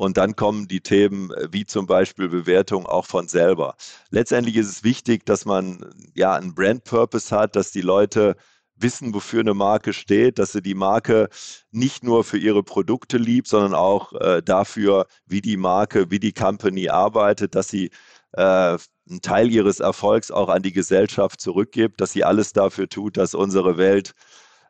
Und 0.00 0.16
dann 0.16 0.34
kommen 0.34 0.66
die 0.66 0.80
Themen 0.80 1.30
äh, 1.32 1.48
wie 1.50 1.66
zum 1.66 1.84
Beispiel 1.86 2.30
Bewertung 2.30 2.86
auch 2.86 3.04
von 3.04 3.28
selber. 3.28 3.76
Letztendlich 4.08 4.56
ist 4.56 4.68
es 4.68 4.82
wichtig, 4.82 5.26
dass 5.26 5.44
man 5.44 5.84
ja 6.14 6.32
einen 6.34 6.54
Brand 6.54 6.84
Purpose 6.84 7.36
hat, 7.36 7.54
dass 7.54 7.70
die 7.70 7.82
Leute 7.82 8.34
wissen, 8.76 9.12
wofür 9.12 9.40
eine 9.40 9.52
Marke 9.52 9.92
steht, 9.92 10.38
dass 10.38 10.52
sie 10.52 10.62
die 10.62 10.74
Marke 10.74 11.28
nicht 11.70 12.02
nur 12.02 12.24
für 12.24 12.38
ihre 12.38 12.62
Produkte 12.62 13.18
liebt, 13.18 13.46
sondern 13.48 13.74
auch 13.74 14.14
äh, 14.14 14.40
dafür, 14.42 15.06
wie 15.26 15.42
die 15.42 15.58
Marke, 15.58 16.10
wie 16.10 16.18
die 16.18 16.32
Company 16.32 16.88
arbeitet, 16.88 17.54
dass 17.54 17.68
sie 17.68 17.90
äh, 18.32 18.40
einen 18.42 19.20
Teil 19.20 19.50
ihres 19.50 19.80
Erfolgs 19.80 20.30
auch 20.30 20.48
an 20.48 20.62
die 20.62 20.72
Gesellschaft 20.72 21.42
zurückgibt, 21.42 22.00
dass 22.00 22.12
sie 22.12 22.24
alles 22.24 22.54
dafür 22.54 22.88
tut, 22.88 23.18
dass 23.18 23.34
unsere 23.34 23.76
Welt 23.76 24.14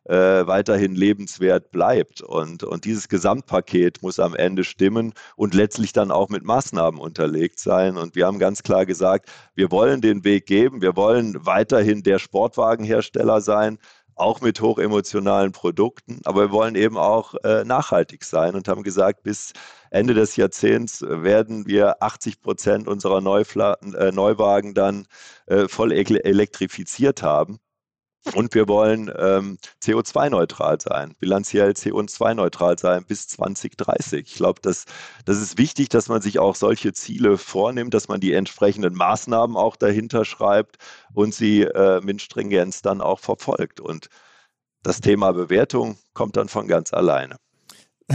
äh, 0.05 0.47
weiterhin 0.47 0.95
lebenswert 0.95 1.71
bleibt. 1.71 2.23
Und, 2.23 2.65
und 2.65 2.85
dieses 2.85 3.09
Gesamtpaket 3.09 4.03
muss 4.03 4.19
am 4.19 4.35
Ende 4.35 4.65
stimmen 4.65 5.13
und 5.37 5.55
letztlich 5.55 5.93
dann 5.93 6.11
auch 6.11 6.29
mit 6.29 6.45
Maßnahmen 6.45 7.01
unterlegt 7.01 7.59
sein. 7.59 7.97
Und 7.97 8.15
wir 8.15 8.27
haben 8.27 8.39
ganz 8.39 8.63
klar 8.63 8.87
gesagt, 8.87 9.31
wir 9.55 9.71
wollen 9.71 10.01
den 10.01 10.25
Weg 10.25 10.47
geben, 10.47 10.83
wir 10.83 10.97
wollen 10.97 11.37
weiterhin 11.47 12.03
der 12.03 12.19
Sportwagenhersteller 12.19 13.41
sein, 13.41 13.79
auch 14.21 14.41
mit 14.43 14.61
hochemotionalen 14.61 15.53
Produkten, 15.53 16.21
aber 16.25 16.43
wir 16.43 16.53
wollen 16.53 16.75
eben 16.75 16.99
auch 16.99 17.35
äh, 17.43 17.65
nachhaltig 17.65 18.25
sein 18.25 18.55
und 18.55 18.69
haben 18.69 18.83
gesagt, 18.83 19.23
bis 19.23 19.53
Ende 19.91 20.15
des 20.15 20.37
Jahrzehnts 20.37 21.01
werden 21.03 21.67
wir 21.67 22.03
80 22.03 22.43
Prozent 22.43 22.87
unserer 22.87 23.21
Neufla 23.21 23.79
äh, 23.97 24.13
Neuwagen 24.13 24.75
dann 24.75 25.07
äh, 25.47 25.69
voll 25.69 25.93
elektrifiziert 25.93 27.23
haben. 27.23 27.59
Und 28.35 28.55
wir 28.55 28.69
wollen 28.69 29.11
ähm, 29.19 29.59
CO2-neutral 29.83 30.79
sein, 30.81 31.15
bilanziell 31.19 31.71
CO2-neutral 31.71 32.79
sein 32.79 33.05
bis 33.07 33.29
2030. 33.29 34.27
Ich 34.27 34.35
glaube, 34.35 34.61
das, 34.63 34.85
das 35.25 35.41
ist 35.41 35.57
wichtig, 35.57 35.89
dass 35.89 36.09
man 36.09 36.21
sich 36.21 36.39
auch 36.39 36.55
solche 36.55 36.93
Ziele 36.93 37.39
vornimmt, 37.39 37.95
dass 37.95 38.09
man 38.09 38.21
die 38.21 38.35
entsprechenden 38.35 38.95
Maßnahmen 38.95 39.57
auch 39.57 39.77
dahinter 39.77 40.25
schreibt 40.27 40.77
und 41.15 41.35
sie 41.35 41.63
äh, 41.63 42.01
mit 42.03 42.21
Stringenz 42.21 42.83
dann 42.83 43.01
auch 43.01 43.21
verfolgt. 43.21 43.81
Und 43.81 44.09
das 44.83 45.01
Thema 45.01 45.33
Bewertung 45.33 45.99
kommt 46.13 46.37
dann 46.37 46.49
von 46.49 46.69
ganz 46.69 46.93
alleine. 46.93 47.37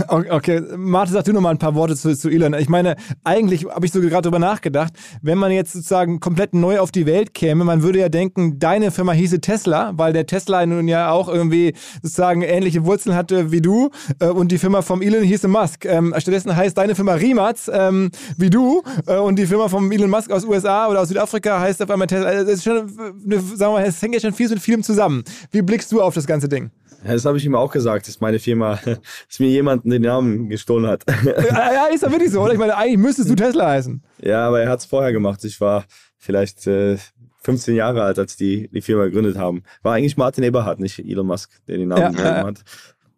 Okay, 0.07 0.61
Martin, 0.75 1.13
sag 1.13 1.23
du 1.23 1.31
noch 1.31 1.41
mal 1.41 1.51
ein 1.51 1.57
paar 1.57 1.73
Worte 1.73 1.95
zu, 1.95 2.17
zu 2.17 2.29
Elon. 2.29 2.53
Ich 2.55 2.67
meine, 2.67 2.95
eigentlich 3.23 3.65
habe 3.65 3.85
ich 3.85 3.93
so 3.93 4.01
gerade 4.01 4.23
drüber 4.23 4.39
nachgedacht, 4.39 4.93
wenn 5.21 5.37
man 5.37 5.51
jetzt 5.51 5.71
sozusagen 5.71 6.19
komplett 6.19 6.53
neu 6.53 6.79
auf 6.79 6.91
die 6.91 7.05
Welt 7.05 7.33
käme, 7.33 7.63
man 7.63 7.81
würde 7.81 7.99
ja 7.99 8.09
denken, 8.09 8.59
deine 8.59 8.91
Firma 8.91 9.13
hieße 9.13 9.39
Tesla, 9.39 9.93
weil 9.95 10.11
der 10.11 10.25
Tesla 10.25 10.65
nun 10.65 10.89
ja 10.89 11.11
auch 11.11 11.29
irgendwie 11.29 11.73
sozusagen 12.01 12.41
ähnliche 12.41 12.85
Wurzeln 12.85 13.15
hatte 13.15 13.51
wie 13.51 13.61
du 13.61 13.89
äh, 14.19 14.27
und 14.27 14.51
die 14.51 14.57
Firma 14.57 14.81
vom 14.81 15.01
Elon 15.01 15.23
hieße 15.23 15.47
Musk. 15.47 15.85
Ähm, 15.85 16.13
stattdessen 16.17 16.53
heißt 16.55 16.77
deine 16.77 16.95
Firma 16.95 17.13
Rimac 17.13 17.55
ähm, 17.71 18.11
wie 18.37 18.49
du 18.49 18.83
äh, 19.07 19.17
und 19.17 19.39
die 19.39 19.45
Firma 19.45 19.69
vom 19.69 19.89
Elon 19.91 20.09
Musk 20.09 20.29
aus 20.31 20.43
USA 20.43 20.89
oder 20.89 21.01
aus 21.01 21.07
Südafrika 21.07 21.59
heißt 21.59 21.81
auf 21.81 21.89
einmal 21.89 22.07
Tesla. 22.07 22.27
Also, 22.27 22.51
es, 22.51 22.57
ist 22.57 22.63
schon, 22.65 22.75
eine, 22.77 23.39
sagen 23.39 23.59
wir 23.59 23.71
mal, 23.71 23.85
es 23.85 24.01
hängt 24.01 24.13
ja 24.13 24.19
schon 24.19 24.33
viel 24.33 24.49
mit 24.49 24.59
vielem 24.59 24.83
zusammen. 24.83 25.23
Wie 25.51 25.61
blickst 25.61 25.91
du 25.91 26.01
auf 26.01 26.13
das 26.13 26.27
ganze 26.27 26.49
Ding? 26.49 26.71
Das 27.03 27.25
habe 27.25 27.37
ich 27.37 27.45
ihm 27.45 27.55
auch 27.55 27.71
gesagt, 27.71 28.07
dass 28.07 28.21
meine 28.21 28.39
Firma, 28.39 28.79
dass 28.85 29.39
mir 29.39 29.49
jemand 29.49 29.85
den 29.85 30.01
Namen 30.01 30.49
gestohlen 30.49 30.87
hat. 30.87 31.03
Ja, 31.25 31.87
ist 31.93 32.03
ja 32.03 32.11
wirklich 32.11 32.31
so, 32.31 32.41
oder? 32.41 32.53
Ich 32.53 32.59
meine, 32.59 32.75
eigentlich 32.75 32.97
müsstest 32.97 33.29
du 33.29 33.35
Tesla 33.35 33.67
heißen. 33.69 34.03
Ja, 34.21 34.47
aber 34.47 34.61
er 34.61 34.69
hat 34.69 34.79
es 34.79 34.85
vorher 34.85 35.11
gemacht. 35.11 35.43
Ich 35.43 35.59
war 35.61 35.85
vielleicht 36.17 36.65
äh, 36.67 36.97
15 37.43 37.75
Jahre 37.75 38.03
alt, 38.03 38.19
als 38.19 38.35
die 38.35 38.69
die 38.69 38.81
Firma 38.81 39.05
gegründet 39.05 39.37
haben. 39.37 39.63
War 39.83 39.93
eigentlich 39.93 40.17
Martin 40.17 40.43
Eberhardt, 40.43 40.79
nicht 40.79 40.99
Elon 40.99 41.27
Musk, 41.27 41.51
der 41.67 41.77
den 41.77 41.89
Namen 41.89 42.01
ja, 42.01 42.09
gegeben 42.09 42.27
ja. 42.27 42.45
hat. 42.45 42.63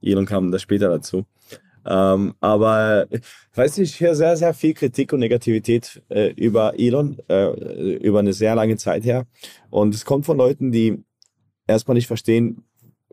Elon 0.01 0.25
kam 0.25 0.51
da 0.51 0.59
später 0.59 0.89
dazu. 0.89 1.25
Ähm, 1.85 2.33
aber 2.41 3.07
weiß 3.55 3.77
ich, 3.77 3.91
ich 3.91 4.01
höre 4.01 4.13
sehr, 4.13 4.35
sehr 4.35 4.53
viel 4.53 4.73
Kritik 4.73 5.13
und 5.13 5.19
Negativität 5.19 6.01
äh, 6.09 6.31
über 6.33 6.77
Elon, 6.77 7.17
äh, 7.29 7.95
über 7.95 8.19
eine 8.19 8.33
sehr 8.33 8.55
lange 8.55 8.75
Zeit 8.75 9.05
her. 9.05 9.25
Und 9.69 9.95
es 9.95 10.03
kommt 10.03 10.25
von 10.25 10.37
Leuten, 10.37 10.71
die 10.73 11.01
erstmal 11.65 11.95
nicht 11.95 12.07
verstehen, 12.07 12.63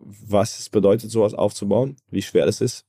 was 0.05 0.59
es 0.59 0.69
bedeutet, 0.69 1.11
sowas 1.11 1.35
aufzubauen, 1.35 1.97
wie 2.11 2.23
schwer 2.23 2.47
das 2.47 2.61
ist, 2.61 2.87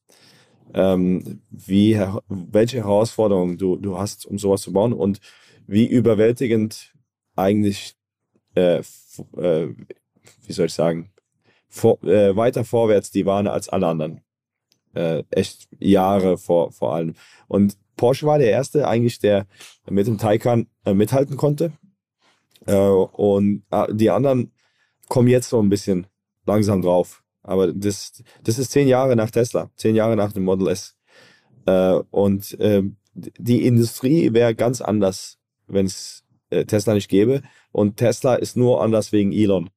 ähm, 0.74 1.42
wie, 1.50 2.00
welche 2.28 2.78
Herausforderungen 2.78 3.58
du, 3.58 3.78
du 3.78 3.98
hast, 3.98 4.26
um 4.26 4.38
sowas 4.38 4.62
zu 4.62 4.74
bauen 4.74 4.94
und 4.94 5.20
wie 5.68 5.88
überwältigend 5.88 6.94
eigentlich, 7.36 7.96
äh, 8.56 8.80
äh, 9.38 9.68
wie 10.46 10.54
soll 10.54 10.68
ich 10.68 10.74
sagen, 10.74 11.12
vor, 11.68 12.02
äh, 12.04 12.36
weiter 12.36 12.64
vorwärts 12.64 13.12
die 13.12 13.26
waren 13.26 13.48
als 13.48 13.70
alle 13.70 13.88
anderen. 13.88 14.22
Äh, 14.94 15.24
echt 15.30 15.68
Jahre 15.80 16.38
vor, 16.38 16.72
vor 16.72 16.96
allem. 16.96 17.16
Und 17.48 17.78
Porsche 17.98 18.26
war 18.26 18.38
der 18.38 18.50
erste 18.50 18.88
eigentlich, 18.88 19.20
der 19.20 19.46
mit 19.90 20.08
dem 20.08 20.18
Taycan 20.18 20.68
äh, 20.86 20.94
mithalten 20.94 21.38
konnte. 21.38 21.74
Äh, 22.66 22.76
und 22.78 23.64
die 23.92 24.10
anderen 24.10 24.52
kommen 25.10 25.28
jetzt 25.28 25.50
so 25.50 25.62
ein 25.62 25.70
bisschen 25.70 26.08
langsam 26.46 26.82
drauf. 26.82 27.24
Aber 27.44 27.72
das, 27.72 28.24
das 28.44 28.58
ist 28.58 28.72
zehn 28.72 28.88
Jahre 28.88 29.16
nach 29.16 29.30
Tesla, 29.30 29.70
zehn 29.76 29.96
Jahre 29.96 30.16
nach 30.16 30.34
dem 30.34 30.44
Model 30.44 30.68
S. 30.68 30.96
Äh, 31.66 32.00
und 32.12 32.60
äh, 32.60 32.84
die 33.14 33.66
Industrie 33.66 34.34
wäre 34.34 34.56
ganz 34.56 34.82
anders, 34.82 35.38
wenn 35.68 35.86
es 35.86 36.24
äh, 36.50 36.66
Tesla 36.66 36.94
nicht 36.94 37.10
gäbe. 37.10 37.42
Und 37.72 37.98
Tesla 37.98 38.36
ist 38.36 38.58
nur 38.58 38.82
anders 38.82 39.12
wegen 39.12 39.32
Elon. 39.32 39.70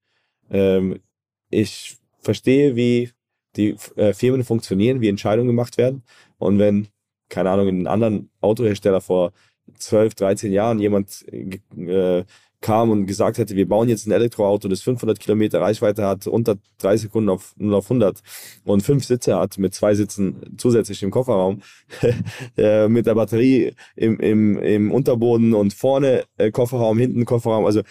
Ähm, 0.51 1.01
ich 1.51 1.99
verstehe, 2.21 2.77
wie 2.77 3.11
die 3.57 3.77
äh, 3.97 4.13
Firmen 4.13 4.45
funktionieren, 4.45 5.01
wie 5.01 5.09
Entscheidungen 5.09 5.49
gemacht 5.49 5.79
werden. 5.79 6.03
Und 6.39 6.59
wenn, 6.59 6.89
keine 7.29 7.51
Ahnung, 7.51 7.69
in 7.69 7.77
einem 7.77 7.87
anderen 7.87 8.31
Autohersteller 8.41 9.01
vor 9.01 9.33
12, 9.79 10.15
13 10.15 10.53
Jahren 10.53 10.79
jemand 10.79 11.25
äh, 11.29 12.25
kam 12.61 12.91
und 12.91 13.07
gesagt 13.07 13.39
hätte, 13.39 13.55
wir 13.55 13.69
bauen 13.69 13.89
jetzt 13.89 14.07
ein 14.07 14.13
Elektroauto, 14.13 14.69
das 14.69 14.83
500 14.83 15.21
Kilometer 15.21 15.61
Reichweite 15.61 16.05
hat, 16.05 16.27
unter 16.27 16.57
drei 16.79 16.97
Sekunden 16.97 17.29
auf 17.29 17.55
0 17.57 17.75
auf 17.75 17.87
100 17.87 18.21
und 18.65 18.83
fünf 18.83 19.05
Sitze 19.05 19.37
hat 19.37 19.59
mit 19.59 19.75
zwei 19.75 19.95
Sitzen 19.95 20.57
zusätzlich 20.57 21.03
im 21.03 21.11
Kofferraum, 21.11 21.63
äh, 22.57 22.89
mit 22.89 23.07
der 23.07 23.15
Batterie 23.15 23.75
im, 23.95 24.19
im, 24.19 24.59
im 24.59 24.91
Unterboden 24.91 25.55
und 25.55 25.73
vorne 25.73 26.25
äh, 26.37 26.51
Kofferraum, 26.51 26.99
hinten 26.99 27.25
Kofferraum, 27.25 27.65
also 27.65 27.83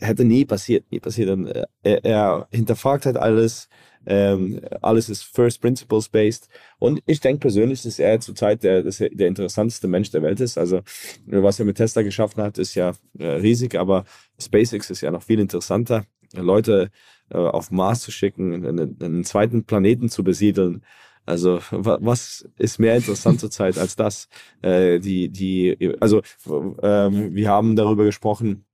hätte 0.00 0.24
nie 0.24 0.44
passiert, 0.44 0.90
nie 0.90 1.00
passiert. 1.00 1.30
Und, 1.30 1.46
äh, 1.46 1.64
er, 1.82 2.04
er 2.04 2.48
hinterfragt 2.50 3.06
halt 3.06 3.16
alles, 3.16 3.68
ähm, 4.06 4.60
alles 4.82 5.08
ist 5.08 5.24
First 5.24 5.60
Principles 5.60 6.08
based. 6.08 6.48
Und 6.78 7.02
ich 7.06 7.20
denke 7.20 7.40
persönlich, 7.40 7.82
dass 7.82 7.98
er 7.98 8.20
zurzeit 8.20 8.62
der, 8.62 8.82
der 8.82 9.28
interessanteste 9.28 9.88
Mensch 9.88 10.10
der 10.10 10.22
Welt 10.22 10.40
ist. 10.40 10.58
Also, 10.58 10.80
was 11.26 11.58
er 11.58 11.64
mit 11.64 11.76
Tesla 11.76 12.02
geschaffen 12.02 12.42
hat, 12.42 12.58
ist 12.58 12.74
ja 12.74 12.92
äh, 13.18 13.26
riesig, 13.26 13.74
aber 13.74 14.04
SpaceX 14.40 14.90
ist 14.90 15.00
ja 15.00 15.10
noch 15.10 15.22
viel 15.22 15.40
interessanter. 15.40 16.04
Leute 16.34 16.90
äh, 17.30 17.36
auf 17.36 17.70
Mars 17.70 18.02
zu 18.02 18.10
schicken, 18.10 18.52
einen, 18.52 18.96
einen 19.00 19.24
zweiten 19.24 19.64
Planeten 19.64 20.08
zu 20.08 20.22
besiedeln. 20.22 20.84
Also 21.24 21.58
was 21.72 22.48
ist 22.56 22.78
mehr 22.78 22.94
interessant 22.94 23.40
zurzeit 23.40 23.78
als 23.78 23.96
das? 23.96 24.28
Äh, 24.62 25.00
die, 25.00 25.28
die, 25.28 25.96
also 25.98 26.20
äh, 26.20 27.10
wir 27.10 27.48
haben 27.48 27.74
darüber 27.74 28.04
gesprochen, 28.04 28.65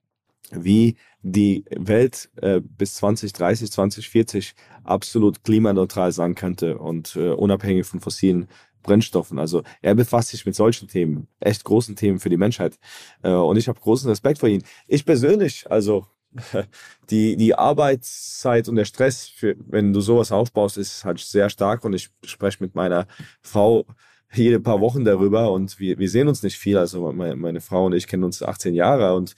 wie 0.52 0.96
die 1.22 1.64
Welt 1.70 2.30
äh, 2.36 2.60
bis 2.60 2.96
2030, 2.96 3.70
2040 3.70 4.54
absolut 4.84 5.44
klimaneutral 5.44 6.12
sein 6.12 6.34
könnte 6.34 6.78
und 6.78 7.16
äh, 7.16 7.30
unabhängig 7.30 7.86
von 7.86 8.00
fossilen 8.00 8.48
Brennstoffen. 8.82 9.38
Also 9.38 9.62
er 9.80 9.94
befasst 9.94 10.30
sich 10.30 10.44
mit 10.44 10.54
solchen 10.54 10.88
Themen, 10.88 11.28
echt 11.40 11.64
großen 11.64 11.96
Themen 11.96 12.18
für 12.18 12.28
die 12.28 12.36
Menschheit. 12.36 12.78
Äh, 13.22 13.30
und 13.30 13.56
ich 13.56 13.68
habe 13.68 13.80
großen 13.80 14.08
Respekt 14.08 14.38
vor 14.38 14.48
ihm. 14.48 14.62
Ich 14.88 15.04
persönlich, 15.04 15.70
also 15.70 16.06
die, 17.10 17.36
die 17.36 17.54
Arbeitszeit 17.54 18.68
und 18.68 18.76
der 18.76 18.84
Stress, 18.84 19.28
für, 19.28 19.54
wenn 19.68 19.92
du 19.92 20.00
sowas 20.00 20.32
aufbaust, 20.32 20.78
ist 20.78 21.04
halt 21.04 21.20
sehr 21.20 21.50
stark. 21.50 21.84
Und 21.84 21.92
ich 21.92 22.10
spreche 22.24 22.62
mit 22.62 22.74
meiner 22.74 23.06
Frau 23.40 23.86
jede 24.34 24.60
paar 24.60 24.80
Wochen 24.80 25.04
darüber 25.04 25.52
und 25.52 25.78
wir, 25.78 25.98
wir 25.98 26.08
sehen 26.08 26.28
uns 26.28 26.42
nicht 26.42 26.56
viel. 26.56 26.78
Also 26.78 27.12
meine, 27.12 27.36
meine 27.36 27.60
Frau 27.60 27.86
und 27.86 27.92
ich 27.94 28.06
kennen 28.06 28.24
uns 28.24 28.42
18 28.42 28.74
Jahre 28.74 29.14
und 29.14 29.34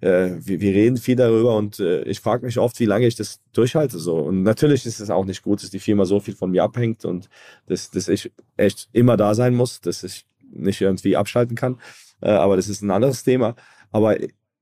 äh, 0.00 0.30
wir, 0.38 0.60
wir 0.60 0.74
reden 0.74 0.96
viel 0.96 1.16
darüber 1.16 1.56
und 1.56 1.80
äh, 1.80 2.02
ich 2.02 2.20
frage 2.20 2.46
mich 2.46 2.58
oft, 2.58 2.78
wie 2.80 2.84
lange 2.84 3.06
ich 3.06 3.16
das 3.16 3.40
durchhalte. 3.52 3.98
So. 3.98 4.16
Und 4.16 4.42
natürlich 4.42 4.86
ist 4.86 5.00
es 5.00 5.10
auch 5.10 5.24
nicht 5.24 5.42
gut, 5.42 5.62
dass 5.62 5.70
die 5.70 5.80
Firma 5.80 6.04
so 6.04 6.20
viel 6.20 6.34
von 6.34 6.50
mir 6.50 6.62
abhängt 6.62 7.04
und 7.04 7.28
dass, 7.66 7.90
dass 7.90 8.08
ich 8.08 8.32
echt 8.56 8.88
immer 8.92 9.16
da 9.16 9.34
sein 9.34 9.54
muss, 9.54 9.80
dass 9.80 10.04
ich 10.04 10.24
nicht 10.50 10.80
irgendwie 10.80 11.16
abschalten 11.16 11.56
kann. 11.56 11.80
Äh, 12.20 12.30
aber 12.30 12.56
das 12.56 12.68
ist 12.68 12.82
ein 12.82 12.90
anderes 12.90 13.24
Thema. 13.24 13.56
Aber 13.90 14.16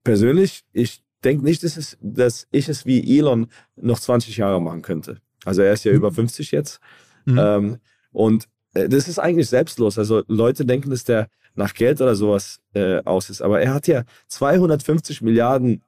persönlich, 0.05 0.65
ich 0.73 1.03
denke 1.25 1.45
nicht, 1.45 1.63
dass, 1.63 1.77
es, 1.77 1.99
dass 2.01 2.47
ich 2.51 2.69
es 2.69 2.87
wie 2.87 3.19
Elon 3.19 3.49
noch 3.77 3.99
20 3.99 4.37
Jahre 4.37 4.61
machen 4.61 4.83
könnte. 4.83 5.21
Also 5.45 5.63
er 5.63 5.73
ist 5.73 5.85
ja 5.85 5.93
mhm. 5.93 5.99
über 5.99 6.13
50 6.13 6.51
jetzt. 6.51 6.81
Mhm. 7.25 7.39
Ähm, 7.39 7.77
und 8.13 8.49
das 8.89 9.09
ist 9.09 9.19
eigentlich 9.19 9.49
selbstlos. 9.49 9.99
Also 9.99 10.23
Leute 10.29 10.65
denken, 10.65 10.91
dass 10.91 11.05
der 11.05 11.29
nach 11.55 11.75
Geld 11.75 12.01
oder 12.01 12.15
sowas 12.15 12.61
äh, 12.75 13.03
aus 13.05 13.31
ist. 13.31 13.43
Aber 13.43 13.61
er 13.61 13.73
hat 13.73 13.87
ja 13.87 14.05
250 14.29 15.23
Milliarden 15.23 15.83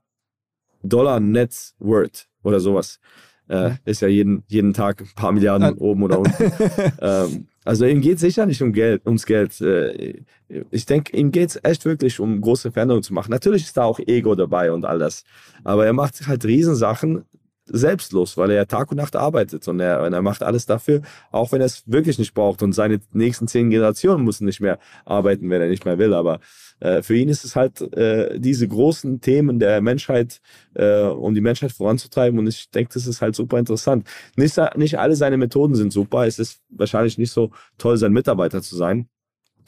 Dollar 0.83 1.21
Net 1.21 1.75
Worth 1.79 2.27
oder 2.43 2.61
sowas. 2.61 3.01
Äh, 3.49 3.73
ist 3.85 4.03
ja 4.03 4.09
jeden, 4.09 4.45
jeden 4.47 4.75
Tag 4.75 5.01
ein 5.01 5.11
paar 5.15 5.33
Milliarden 5.33 5.77
oben 5.79 6.03
oder 6.03 6.19
unten. 6.19 6.53
ähm, 7.01 7.49
Also 7.69 7.85
ihm 7.85 8.01
geht 8.01 8.15
es 8.15 8.23
sicher 8.23 8.47
nicht 8.47 8.63
um 8.63 8.73
Geld, 8.73 9.05
ums 9.05 9.27
Geld. 9.27 9.61
Äh, 9.61 10.23
ich 10.71 10.87
denke, 10.87 11.15
ihm 11.15 11.33
geht 11.33 11.51
es 11.51 11.61
echt 11.63 11.85
wirklich 11.85 12.19
um 12.19 12.41
große 12.41 12.73
Veränderungen 12.73 13.03
zu 13.03 13.13
machen. 13.13 13.31
Natürlich 13.31 13.65
ist 13.65 13.77
da 13.77 13.85
auch 13.85 13.99
Ego 13.99 14.35
dabei 14.35 14.73
und 14.73 14.87
all 14.87 14.99
das. 14.99 15.25
Aber 15.65 15.85
er 15.85 15.93
macht 15.93 16.27
halt 16.27 16.47
Riesensachen 16.47 17.25
selbstlos, 17.71 18.37
weil 18.37 18.51
er 18.51 18.67
Tag 18.67 18.91
und 18.91 18.97
Nacht 18.97 19.17
arbeitet 19.17 19.67
und 19.69 19.81
er, 19.81 20.03
und 20.03 20.13
er 20.13 20.23
macht 20.23 20.43
alles 20.43 20.67
dafür, 20.67 21.03
auch 21.31 21.53
wenn 21.53 21.61
er 21.61 21.67
es 21.67 21.83
wirklich 21.87 22.19
nicht 22.19 22.35
braucht. 22.35 22.63
Und 22.63 22.73
seine 22.73 23.01
nächsten 23.13 23.49
zehn 23.49 23.71
Generationen 23.71 24.25
müssen 24.25 24.45
nicht 24.45 24.61
mehr 24.61 24.79
arbeiten, 25.05 25.49
wenn 25.51 25.61
er 25.61 25.69
nicht 25.69 25.85
mehr 25.85 25.99
will. 25.99 26.15
Aber 26.15 26.41
äh, 26.81 27.03
für 27.03 27.17
ihn 27.17 27.29
ist 27.29 27.45
es 27.45 27.57
halt 27.57 27.81
äh, 27.95 28.39
diese 28.39 28.69
großen 28.69 29.21
Themen 29.21 29.59
der 29.59 29.81
Menschheit, 29.81 30.41
äh, 30.75 31.03
um 31.03 31.35
die 31.35 31.41
Menschheit 31.41 31.73
voranzutreiben. 31.73 32.39
Und 32.39 32.47
ich 32.47 32.71
denke, 32.71 32.93
das 32.95 33.07
ist 33.07 33.21
halt 33.21 33.35
super 33.35 33.59
interessant. 33.59 34.07
Nicht, 34.37 34.59
nicht 34.77 34.99
alle 34.99 35.17
seine 35.17 35.37
Methoden 35.37 35.75
sind 35.75 35.93
super. 35.93 36.27
Es 36.27 36.39
ist 36.39 36.61
wahrscheinlich 36.71 37.19
nicht 37.19 37.33
so 37.33 37.51
toll, 37.79 37.97
sein 37.97 38.13
Mitarbeiter 38.13 38.63
zu 38.63 38.77
sein. 38.77 39.09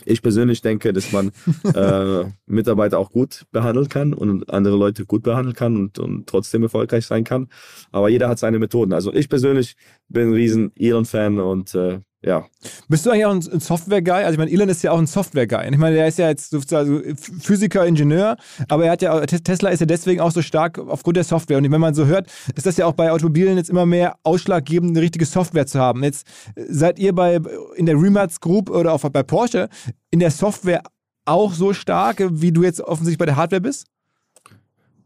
Ich 0.06 0.22
persönlich 0.22 0.62
denke, 0.62 0.92
dass 0.92 1.12
man 1.12 1.32
äh, 1.74 2.24
Mitarbeiter 2.46 2.98
auch 2.98 3.10
gut 3.10 3.46
behandeln 3.52 3.88
kann 3.88 4.12
und 4.14 4.50
andere 4.50 4.76
Leute 4.76 5.06
gut 5.06 5.22
behandeln 5.22 5.54
kann 5.54 5.76
und, 5.76 5.98
und 5.98 6.26
trotzdem 6.26 6.62
erfolgreich 6.62 7.06
sein 7.06 7.24
kann. 7.24 7.48
Aber 7.92 8.08
jeder 8.08 8.28
hat 8.28 8.38
seine 8.38 8.58
Methoden. 8.58 8.92
Also 8.92 9.12
ich 9.12 9.28
persönlich 9.28 9.76
bin 10.08 10.28
ein 10.28 10.34
riesen 10.34 10.72
Elon-Fan 10.76 11.38
und 11.38 11.74
äh, 11.74 12.00
ja. 12.22 12.44
Bist 12.88 13.06
du 13.06 13.10
eigentlich 13.10 13.24
auch 13.24 13.32
ein 13.32 13.60
Software-Guy? 13.60 14.24
Also 14.24 14.32
ich 14.32 14.38
meine, 14.38 14.50
Elon 14.50 14.68
ist 14.68 14.82
ja 14.82 14.92
auch 14.92 14.98
ein 14.98 15.06
Software-Guy. 15.06 15.70
Ich 15.70 15.78
meine, 15.78 15.96
der 15.96 16.06
ist 16.06 16.18
ja 16.18 16.28
jetzt 16.28 16.54
also 16.74 17.00
Physiker, 17.40 17.86
Ingenieur, 17.86 18.36
aber 18.68 18.84
er 18.84 18.92
hat 18.92 19.02
ja, 19.02 19.24
Tesla 19.24 19.70
ist 19.70 19.80
ja 19.80 19.86
deswegen 19.86 20.20
auch 20.20 20.30
so 20.30 20.42
stark 20.42 20.78
aufgrund 20.78 21.16
der 21.16 21.24
Software. 21.24 21.56
Und 21.56 21.70
wenn 21.70 21.80
man 21.80 21.94
so 21.94 22.04
hört, 22.04 22.30
ist 22.54 22.66
das 22.66 22.76
ja 22.76 22.84
auch 22.84 22.92
bei 22.92 23.10
Automobilen 23.10 23.56
jetzt 23.56 23.70
immer 23.70 23.86
mehr 23.86 24.16
ausschlaggebend, 24.22 24.90
eine 24.90 25.00
richtige 25.00 25.24
Software 25.24 25.66
zu 25.66 25.80
haben. 25.80 26.04
Jetzt 26.04 26.26
seid 26.68 26.98
ihr 26.98 27.14
bei, 27.14 27.40
in 27.76 27.86
der 27.86 27.96
Remarts 27.96 28.40
Group 28.40 28.68
oder 28.68 28.92
auch 28.92 29.00
bei 29.00 29.22
Porsche 29.22 29.70
in 30.10 30.20
der 30.20 30.30
Software 30.30 30.82
auch 31.24 31.54
so 31.54 31.72
stark, 31.72 32.22
wie 32.30 32.52
du 32.52 32.62
jetzt 32.64 32.82
offensichtlich 32.82 33.18
bei 33.18 33.26
der 33.26 33.36
Hardware 33.36 33.62
bist? 33.62 33.86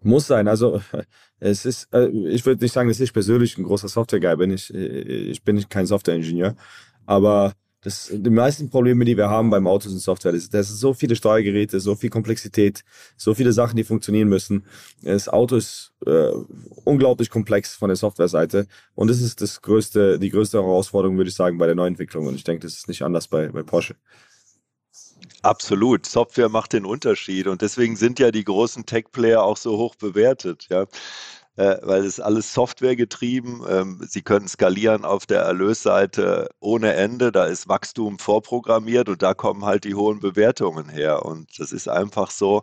Muss 0.02 0.26
sein. 0.26 0.48
Also 0.48 0.80
es 1.40 1.64
ist, 1.64 1.88
äh, 1.92 2.08
ich 2.08 2.44
würde 2.44 2.62
nicht 2.62 2.72
sagen, 2.72 2.88
dass 2.88 3.00
ich 3.00 3.12
persönlich 3.12 3.58
ein 3.58 3.64
großer 3.64 3.88
Software-Guy 3.88 4.36
bin. 4.36 4.50
Ich, 4.50 4.72
ich 4.72 5.42
bin 5.42 5.66
kein 5.68 5.86
Software-Ingenieur. 5.86 6.54
Aber 7.06 7.54
das, 7.84 8.10
die 8.10 8.30
meisten 8.30 8.70
Probleme, 8.70 9.04
die 9.04 9.16
wir 9.16 9.28
haben 9.28 9.50
beim 9.50 9.66
Auto 9.66 9.90
sind 9.90 9.98
Software. 10.00 10.32
Das, 10.32 10.48
das 10.48 10.68
sind 10.68 10.78
so 10.78 10.94
viele 10.94 11.16
Steuergeräte, 11.16 11.80
so 11.80 11.94
viel 11.94 12.08
Komplexität, 12.08 12.82
so 13.18 13.34
viele 13.34 13.52
Sachen, 13.52 13.76
die 13.76 13.84
funktionieren 13.84 14.28
müssen. 14.28 14.64
Das 15.02 15.28
Auto 15.28 15.56
ist 15.56 15.92
äh, 16.06 16.30
unglaublich 16.84 17.28
komplex 17.28 17.74
von 17.74 17.88
der 17.88 17.96
Softwareseite. 17.96 18.66
Und 18.94 19.08
das 19.08 19.20
ist 19.20 19.42
das 19.42 19.60
größte, 19.60 20.18
die 20.18 20.30
größte 20.30 20.62
Herausforderung, 20.62 21.18
würde 21.18 21.28
ich 21.28 21.36
sagen, 21.36 21.58
bei 21.58 21.66
der 21.66 21.74
Neuentwicklung. 21.74 22.26
Und 22.26 22.36
ich 22.36 22.44
denke, 22.44 22.66
das 22.66 22.72
ist 22.72 22.88
nicht 22.88 23.02
anders 23.02 23.28
bei, 23.28 23.48
bei 23.48 23.62
Porsche. 23.62 23.96
Absolut. 25.42 26.06
Software 26.06 26.48
macht 26.48 26.72
den 26.72 26.86
Unterschied 26.86 27.48
und 27.48 27.60
deswegen 27.60 27.96
sind 27.96 28.18
ja 28.18 28.30
die 28.30 28.44
großen 28.44 28.86
Tech-Player 28.86 29.42
auch 29.42 29.58
so 29.58 29.76
hoch 29.76 29.94
bewertet. 29.94 30.68
Ja 30.70 30.86
äh, 31.56 31.76
weil 31.82 32.04
es 32.04 32.20
alles 32.20 32.52
Software 32.52 32.96
getrieben. 32.96 33.62
Ähm, 33.68 34.00
Sie 34.08 34.22
können 34.22 34.48
skalieren 34.48 35.04
auf 35.04 35.26
der 35.26 35.42
Erlösseite 35.42 36.48
ohne 36.60 36.94
Ende. 36.94 37.32
Da 37.32 37.44
ist 37.44 37.68
Wachstum 37.68 38.18
vorprogrammiert 38.18 39.08
und 39.08 39.22
da 39.22 39.34
kommen 39.34 39.64
halt 39.64 39.84
die 39.84 39.94
hohen 39.94 40.20
Bewertungen 40.20 40.88
her. 40.88 41.24
Und 41.24 41.58
das 41.58 41.72
ist 41.72 41.88
einfach 41.88 42.30
so, 42.30 42.62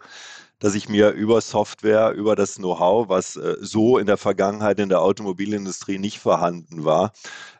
dass 0.59 0.75
ich 0.75 0.89
mir 0.89 1.11
über 1.11 1.41
Software, 1.41 2.11
über 2.11 2.35
das 2.35 2.55
Know-how, 2.55 3.09
was 3.09 3.35
äh, 3.35 3.55
so 3.61 3.97
in 3.97 4.05
der 4.05 4.17
Vergangenheit 4.17 4.79
in 4.79 4.89
der 4.89 5.01
Automobilindustrie 5.01 5.97
nicht 5.97 6.19
vorhanden 6.19 6.85
war, 6.85 7.13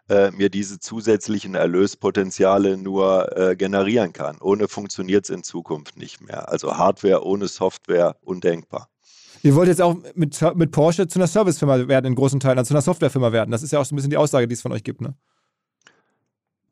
äh, 0.10 0.32
mir 0.32 0.50
diese 0.50 0.80
zusätzlichen 0.80 1.56
Erlöspotenziale 1.56 2.78
nur 2.78 3.36
äh, 3.38 3.56
generieren 3.56 4.14
kann. 4.14 4.38
Ohne 4.42 4.68
funktioniert 4.68 5.26
es 5.26 5.30
in 5.32 5.44
Zukunft 5.44 5.98
nicht 5.98 6.22
mehr. 6.22 6.50
Also 6.50 6.78
Hardware 6.78 7.26
ohne 7.26 7.48
Software 7.48 8.18
undenkbar. 8.22 8.91
Ihr 9.44 9.56
wollt 9.56 9.68
jetzt 9.68 9.82
auch 9.82 9.96
mit, 10.14 10.40
mit 10.56 10.72
Porsche 10.72 11.08
zu 11.08 11.20
einer 11.20 11.28
Servicefirma 11.28 11.88
werden, 11.88 12.08
in 12.08 12.16
großen 12.16 12.40
Teilen, 12.40 12.60
also 12.60 12.70
zu 12.70 12.74
einer 12.74 12.82
Softwarefirma 12.82 13.32
werden. 13.32 13.52
Das 13.52 13.64
ist 13.64 13.72
ja 13.72 13.80
auch 13.80 13.86
so 13.86 13.94
ein 13.94 13.98
bisschen 13.98 14.12
die 14.12 14.18
Aussage, 14.18 14.48
die 14.48 14.54
es 14.54 14.62
von 14.62 14.72
euch 14.72 14.84
gibt, 14.84 15.02
ne? 15.02 15.16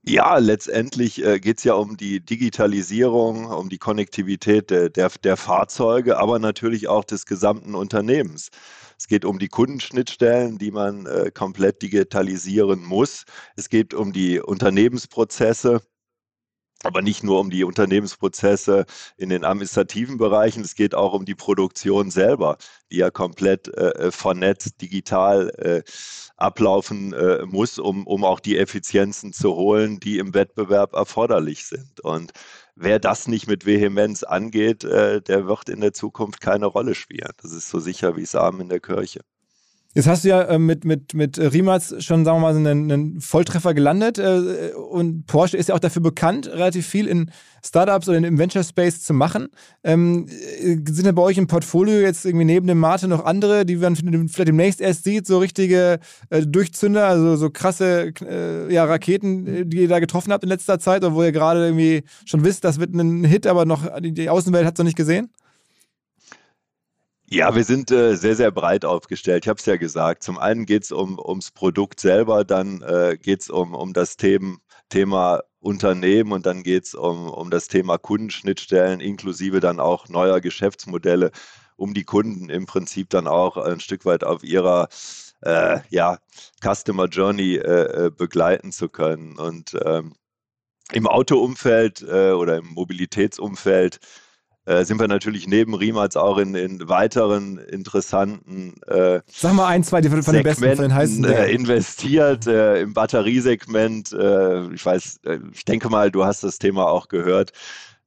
Ja, 0.03 0.37
letztendlich 0.37 1.23
äh, 1.23 1.39
geht 1.39 1.57
es 1.57 1.65
ja 1.65 1.73
um 1.73 1.97
die 1.97 2.19
Digitalisierung, 2.21 3.45
um 3.45 3.69
die 3.69 3.77
Konnektivität 3.77 4.69
der, 4.69 4.89
der, 4.89 5.11
der, 5.23 5.35
Fahrzeuge, 5.35 6.17
aber 6.17 6.39
natürlich 6.39 6.87
auch 6.87 7.03
des 7.03 7.25
gesamten 7.25 7.75
Unternehmens. 7.75 8.49
Es 8.97 9.07
geht 9.07 9.25
um 9.25 9.39
die 9.39 9.49
Kundenschnittstellen, 9.49 10.57
die 10.57 10.71
man 10.71 11.05
äh, 11.05 11.31
komplett 11.31 11.81
digitalisieren 11.81 12.83
muss. 12.83 13.25
Es 13.55 13.69
geht 13.69 13.93
um 13.93 14.13
die 14.13 14.39
Unternehmensprozesse 14.39 15.81
aber 16.83 17.01
nicht 17.01 17.23
nur 17.23 17.39
um 17.39 17.49
die 17.49 17.63
Unternehmensprozesse 17.63 18.85
in 19.17 19.29
den 19.29 19.43
administrativen 19.43 20.17
Bereichen, 20.17 20.63
es 20.63 20.75
geht 20.75 20.95
auch 20.95 21.13
um 21.13 21.25
die 21.25 21.35
Produktion 21.35 22.09
selber, 22.11 22.57
die 22.91 22.97
ja 22.97 23.11
komplett 23.11 23.67
äh, 23.75 23.89
äh, 23.89 24.11
vernetzt, 24.11 24.81
digital 24.81 25.49
äh, 25.57 25.83
ablaufen 26.37 27.13
äh, 27.13 27.45
muss, 27.45 27.79
um, 27.79 28.07
um 28.07 28.23
auch 28.23 28.39
die 28.39 28.57
Effizienzen 28.57 29.33
zu 29.33 29.55
holen, 29.55 29.99
die 29.99 30.19
im 30.19 30.33
Wettbewerb 30.33 30.93
erforderlich 30.93 31.65
sind. 31.65 31.99
Und 32.01 32.31
wer 32.75 32.99
das 32.99 33.27
nicht 33.27 33.47
mit 33.47 33.65
Vehemenz 33.65 34.23
angeht, 34.23 34.83
äh, 34.85 35.21
der 35.21 35.47
wird 35.47 35.69
in 35.69 35.81
der 35.81 35.93
Zukunft 35.93 36.39
keine 36.41 36.65
Rolle 36.67 36.95
spielen. 36.95 37.31
Das 37.41 37.51
ist 37.51 37.69
so 37.69 37.79
sicher 37.79 38.15
wie 38.15 38.25
Samen 38.25 38.61
in 38.61 38.69
der 38.69 38.79
Kirche. 38.79 39.21
Jetzt 39.95 40.07
hast 40.07 40.23
du 40.23 40.29
ja 40.29 40.43
äh, 40.43 40.59
mit, 40.59 40.85
mit, 40.85 41.15
mit 41.15 41.39
Riemats 41.39 41.95
schon, 42.05 42.23
sagen 42.23 42.37
wir 42.37 42.41
mal, 42.41 42.55
einen, 42.55 42.91
einen 42.91 43.21
Volltreffer 43.21 43.73
gelandet. 43.73 44.19
Äh, 44.19 44.71
und 44.75 45.25
Porsche 45.25 45.57
ist 45.57 45.69
ja 45.69 45.75
auch 45.75 45.79
dafür 45.79 46.03
bekannt, 46.03 46.47
relativ 46.47 46.85
viel 46.85 47.07
in 47.07 47.31
Startups 47.65 48.07
oder 48.07 48.19
im 48.19 48.37
Venture 48.37 48.63
Space 48.63 49.01
zu 49.01 49.15
machen. 49.15 49.47
Ähm, 49.83 50.27
äh, 50.27 50.77
sind 50.85 51.07
da 51.07 51.11
bei 51.11 51.23
euch 51.23 51.39
im 51.39 51.47
Portfolio 51.47 52.01
jetzt 52.01 52.23
irgendwie 52.23 52.45
neben 52.45 52.67
dem 52.67 52.77
Mate 52.77 53.07
noch 53.07 53.25
andere, 53.25 53.65
die 53.65 53.77
man 53.77 53.95
vielleicht 53.95 54.47
demnächst 54.47 54.79
erst 54.79 55.05
sieht, 55.05 55.25
so 55.25 55.39
richtige 55.39 55.99
äh, 56.29 56.45
Durchzünder, 56.45 57.07
also 57.07 57.35
so 57.35 57.49
krasse 57.49 58.13
äh, 58.21 58.71
ja, 58.71 58.85
Raketen, 58.85 59.47
äh, 59.47 59.65
die 59.65 59.77
ihr 59.81 59.87
da 59.87 59.99
getroffen 59.99 60.31
habt 60.31 60.43
in 60.43 60.49
letzter 60.49 60.77
Zeit, 60.77 61.01
wo 61.03 61.23
ihr 61.23 61.31
gerade 61.31 61.65
irgendwie 61.65 62.03
schon 62.25 62.43
wisst, 62.43 62.63
das 62.63 62.79
wird 62.79 62.93
ein 62.93 63.23
Hit, 63.23 63.47
aber 63.47 63.65
noch 63.65 63.87
die 63.99 64.29
Außenwelt 64.29 64.67
hat 64.67 64.75
es 64.75 64.77
noch 64.77 64.85
nicht 64.85 64.97
gesehen? 64.97 65.31
Ja, 67.31 67.53
wir 67.55 67.63
sind 67.63 67.91
äh, 67.91 68.15
sehr, 68.15 68.35
sehr 68.35 68.49
breit 68.49 68.85
aufgestellt. 68.85 69.45
Ich 69.45 69.49
habe 69.49 69.59
es 69.59 69.65
ja 69.67 69.77
gesagt. 69.77 70.23
Zum 70.23 70.39
einen 70.39 70.65
geht 70.65 70.85
es 70.85 70.91
um, 70.91 71.19
ums 71.19 71.51
Produkt 71.51 71.99
selber, 71.99 72.43
dann 72.43 72.81
äh, 72.81 73.17
geht 73.21 73.41
es 73.41 73.51
um, 73.51 73.75
um 73.75 73.93
das 73.93 74.17
Themen, 74.17 74.61
Thema 74.89 75.41
Unternehmen 75.59 76.31
und 76.31 76.47
dann 76.47 76.63
geht 76.63 76.85
es 76.85 76.95
um, 76.95 77.29
um 77.29 77.51
das 77.51 77.67
Thema 77.67 77.99
Kundenschnittstellen, 77.99 78.99
inklusive 78.99 79.59
dann 79.59 79.79
auch 79.79 80.09
neuer 80.09 80.41
Geschäftsmodelle, 80.41 81.29
um 81.75 81.93
die 81.93 82.03
Kunden 82.03 82.49
im 82.49 82.65
Prinzip 82.65 83.11
dann 83.11 83.27
auch 83.27 83.57
ein 83.57 83.79
Stück 83.79 84.05
weit 84.05 84.23
auf 84.23 84.43
ihrer 84.43 84.89
äh, 85.41 85.81
ja, 85.89 86.17
Customer 86.63 87.05
Journey 87.05 87.57
äh, 87.57 88.07
äh 88.07 88.09
begleiten 88.09 88.71
zu 88.71 88.89
können. 88.89 89.37
Und 89.37 89.77
ähm, 89.85 90.15
im 90.93 91.05
Autoumfeld 91.05 92.01
äh, 92.01 92.31
oder 92.31 92.57
im 92.57 92.69
Mobilitätsumfeld 92.69 93.99
sind 94.65 94.99
wir 94.99 95.07
natürlich 95.07 95.47
neben 95.47 95.73
Riemals 95.73 96.15
auch 96.15 96.37
in, 96.37 96.53
in 96.53 96.87
weiteren 96.87 97.57
interessanten 97.57 98.75
äh, 98.87 99.21
Sag 99.25 99.53
mal 99.53 99.67
ein, 99.67 99.83
zwei 99.83 100.03
von 100.03 100.33
den 100.33 100.43
besten, 100.43 100.75
von 100.75 100.83
den 100.83 100.93
heißen 100.93 101.23
äh, 101.25 101.51
investiert 101.51 102.45
äh, 102.45 102.81
im 102.81 102.93
Batteriesegment. 102.93 104.11
Äh, 104.11 104.71
ich 104.73 104.85
weiß, 104.85 105.21
äh, 105.25 105.39
ich 105.53 105.65
denke 105.65 105.89
mal, 105.89 106.11
du 106.11 106.23
hast 106.23 106.43
das 106.43 106.59
Thema 106.59 106.87
auch 106.87 107.07
gehört 107.07 107.51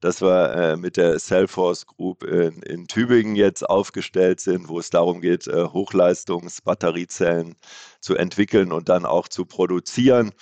dass 0.02 0.20
wir 0.20 0.52
äh, 0.52 0.76
mit 0.76 0.96
der 0.96 1.16
Cellforce 1.18 1.86
Group 1.86 2.24
in, 2.24 2.60
in, 2.62 2.88
Tübingen 2.88 3.36
jetzt 3.36 3.62
aufgestellt 3.62 4.40
sind, 4.40 4.68
wo 4.68 4.80
es 4.80 4.90
darum 4.90 5.20
geht, 5.20 5.46
äh, 5.46 5.66
Hochleistungsbatteriezellen 5.66 7.54
zu 8.00 8.16
entwickeln 8.16 8.72
und 8.72 8.88
dann 8.88 9.06
auch 9.06 9.28
zu 9.28 9.46
produzieren. 9.46 10.32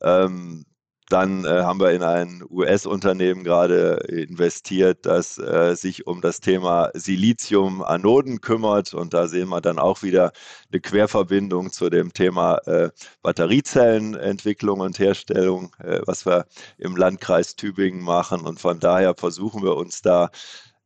Ähm, 0.00 0.64
dann 1.10 1.44
äh, 1.44 1.48
haben 1.48 1.80
wir 1.80 1.92
in 1.92 2.02
ein 2.02 2.42
US-Unternehmen 2.48 3.44
gerade 3.44 3.96
investiert, 4.08 5.04
das 5.04 5.38
äh, 5.38 5.74
sich 5.74 6.06
um 6.06 6.22
das 6.22 6.40
Thema 6.40 6.90
Silizium-Anoden 6.94 8.40
kümmert. 8.40 8.94
Und 8.94 9.12
da 9.12 9.28
sehen 9.28 9.48
wir 9.50 9.60
dann 9.60 9.78
auch 9.78 10.02
wieder 10.02 10.32
eine 10.72 10.80
Querverbindung 10.80 11.72
zu 11.72 11.90
dem 11.90 12.12
Thema 12.14 12.56
äh, 12.66 12.90
Batteriezellenentwicklung 13.22 14.80
und 14.80 14.98
Herstellung, 14.98 15.74
äh, 15.78 16.00
was 16.06 16.24
wir 16.24 16.46
im 16.78 16.96
Landkreis 16.96 17.56
Tübingen 17.56 18.02
machen. 18.02 18.40
Und 18.40 18.58
von 18.58 18.80
daher 18.80 19.14
versuchen 19.14 19.62
wir 19.62 19.76
uns 19.76 20.00
da 20.00 20.30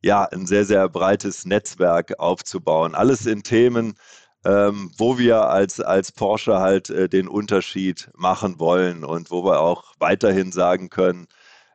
ja 0.01 0.25
ein 0.25 0.45
sehr, 0.47 0.65
sehr 0.65 0.87
breites 0.89 1.45
Netzwerk 1.45 2.19
aufzubauen. 2.19 2.95
Alles 2.95 3.25
in 3.25 3.43
Themen, 3.43 3.95
ähm, 4.45 4.91
wo 4.97 5.17
wir 5.17 5.49
als, 5.49 5.79
als 5.79 6.11
Porsche 6.11 6.59
halt 6.59 6.89
äh, 6.89 7.09
den 7.09 7.27
Unterschied 7.27 8.09
machen 8.15 8.59
wollen 8.59 9.03
und 9.03 9.31
wo 9.31 9.43
wir 9.43 9.59
auch 9.59 9.95
weiterhin 9.99 10.51
sagen 10.51 10.89
können, 10.89 11.27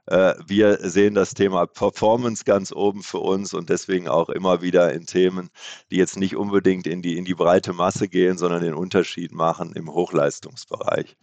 äh, 0.07 0.35
wir 0.47 0.79
sehen 0.81 1.15
das 1.15 1.35
Thema 1.35 1.67
Performance 1.67 2.45
ganz 2.45 2.73
oben 2.73 3.03
für 3.03 3.19
uns 3.19 3.55
und 3.55 3.71
deswegen 3.71 4.09
auch 4.09 4.29
immer 4.29 4.61
wieder 4.63 4.93
in 4.93 5.07
Themen, 5.07 5.51
die 5.91 5.97
jetzt 5.97 6.19
nicht 6.19 6.37
unbedingt 6.37 6.87
in 6.87 7.03
die, 7.03 7.17
in 7.17 7.25
die 7.25 7.35
breite 7.35 7.73
Masse 7.73 8.09
gehen, 8.09 8.37
sondern 8.37 8.63
den 8.63 8.75
Unterschied 8.75 9.33
machen 9.33 9.73
im 9.75 9.93
Hochleistungsbereich. 9.93 11.17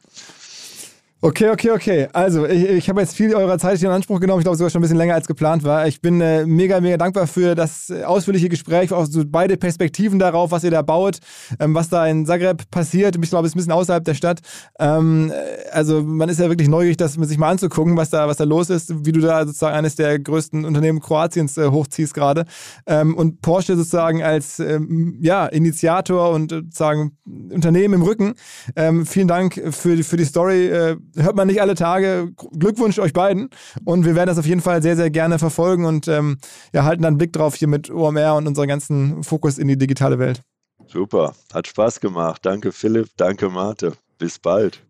Okay, 1.24 1.52
okay, 1.52 1.70
okay. 1.70 2.08
Also, 2.14 2.48
ich, 2.48 2.68
ich 2.68 2.90
habe 2.90 3.00
jetzt 3.00 3.16
viel 3.16 3.36
eurer 3.36 3.60
Zeit 3.60 3.80
in 3.84 3.90
Anspruch 3.90 4.20
genommen. 4.20 4.40
Ich 4.40 4.44
glaube, 4.44 4.58
sogar 4.58 4.72
schon 4.72 4.80
ein 4.80 4.82
bisschen 4.82 4.98
länger 4.98 5.14
als 5.14 5.28
geplant 5.28 5.64
war. 5.64 5.86
Ich 5.86 6.02
bin 6.02 6.20
äh, 6.20 6.48
mega, 6.48 6.82
mega 6.82 6.98
dankbar 6.98 7.28
für 7.28 7.54
das 7.54 7.92
ausführliche 7.92 8.50
Gespräch, 8.50 8.92
auch 8.92 9.06
so 9.06 9.22
beide 9.24 9.56
Perspektiven 9.56 10.18
darauf, 10.18 10.50
was 10.50 10.64
ihr 10.64 10.72
da 10.72 10.82
baut, 10.82 11.20
ähm, 11.60 11.76
was 11.76 11.90
da 11.90 12.08
in 12.08 12.26
Zagreb 12.26 12.72
passiert. 12.72 13.16
Ich 13.22 13.30
glaube, 13.30 13.46
es 13.46 13.52
ist 13.52 13.56
ein 13.56 13.60
bisschen 13.60 13.72
außerhalb 13.72 14.04
der 14.04 14.16
Stadt. 14.16 14.40
Ähm, 14.80 15.32
äh, 15.32 15.70
also, 15.70 16.02
man 16.02 16.28
ist 16.28 16.40
ja 16.40 16.50
wirklich 16.50 16.70
neugierig, 16.70 16.98
das 16.98 17.14
sich 17.14 17.38
mal 17.38 17.52
anzugucken, 17.52 17.98
was 17.98 18.10
da, 18.10 18.28
was 18.28 18.38
da 18.38 18.44
los 18.44 18.72
ist, 18.72 19.06
wie 19.06 19.12
du 19.12 19.20
da 19.20 19.46
sozusagen 19.46 19.76
eines 19.76 19.96
der 19.96 20.18
größten 20.18 20.66
Unternehmen 20.66 21.02
Kroatiens 21.02 21.56
äh, 21.56 21.68
hochziehst 21.68 22.16
gerade. 22.16 22.46
Ähm, 22.88 23.16
und 23.16 23.44
Porsche 23.44 23.76
sozusagen 23.76 24.24
als 24.24 24.58
ähm, 24.58 25.20
ja, 25.22 25.46
Initiator 25.46 26.32
und 26.32 26.50
sozusagen 26.50 27.12
Unternehmen 27.26 27.94
im 27.94 28.02
Rücken. 28.02 28.34
Ähm, 28.76 29.06
vielen 29.06 29.28
Dank 29.28 29.62
für, 29.70 30.04
für 30.04 30.18
die 30.18 30.26
Story 30.26 30.66
äh, 30.66 30.98
hört 31.16 31.36
man 31.36 31.48
nicht 31.48 31.62
alle 31.62 31.76
Tage. 31.76 32.32
Glückwunsch 32.58 33.00
euch 33.00 33.14
beiden. 33.14 33.50
Und 33.86 34.06
wir 34.06 34.16
werden 34.16 34.28
das 34.28 34.38
auf 34.38 34.46
jeden 34.46 34.62
Fall 34.62 34.82
sehr, 34.82 34.96
sehr 34.96 35.10
gerne 35.10 35.40
verfolgen 35.40 35.86
und 35.86 36.08
ähm, 36.08 36.38
ja, 36.74 36.84
halten 36.84 37.04
dann 37.04 37.12
einen 37.12 37.18
Blick 37.18 37.34
drauf 37.34 37.56
hier 37.56 37.68
mit 37.68 37.90
OMR 37.90 38.36
und 38.36 38.48
unserem 38.48 38.68
ganzen 38.68 39.24
Fokus 39.24 39.58
in 39.58 39.68
die 39.68 39.78
digitale 39.78 40.20
Welt. 40.20 40.42
Super, 40.88 41.34
hat 41.54 41.68
Spaß 41.68 42.00
gemacht. 42.00 42.46
Danke 42.46 42.72
Philipp, 42.72 43.10
danke 43.18 43.50
Marte. 43.50 43.94
Bis 44.18 44.40
bald. 44.40 44.82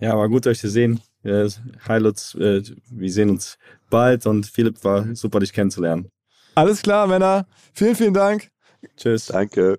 Ja, 0.00 0.16
war 0.16 0.28
gut 0.28 0.46
euch 0.46 0.58
zu 0.58 0.68
sehen. 0.68 1.00
Hi 1.24 1.98
Lutz, 1.98 2.34
äh, 2.34 2.62
wir 2.90 3.12
sehen 3.12 3.30
uns 3.30 3.56
bald 3.88 4.26
und 4.26 4.46
Philipp 4.46 4.82
war 4.82 5.14
super, 5.14 5.38
dich 5.38 5.52
kennenzulernen. 5.52 6.10
Alles 6.54 6.82
klar, 6.82 7.06
Männer. 7.06 7.46
Vielen, 7.72 7.94
vielen 7.94 8.14
Dank. 8.14 8.48
Tschüss. 8.96 9.26
Danke. 9.26 9.78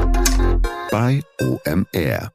bei 0.91 1.23
OMR. 1.39 2.31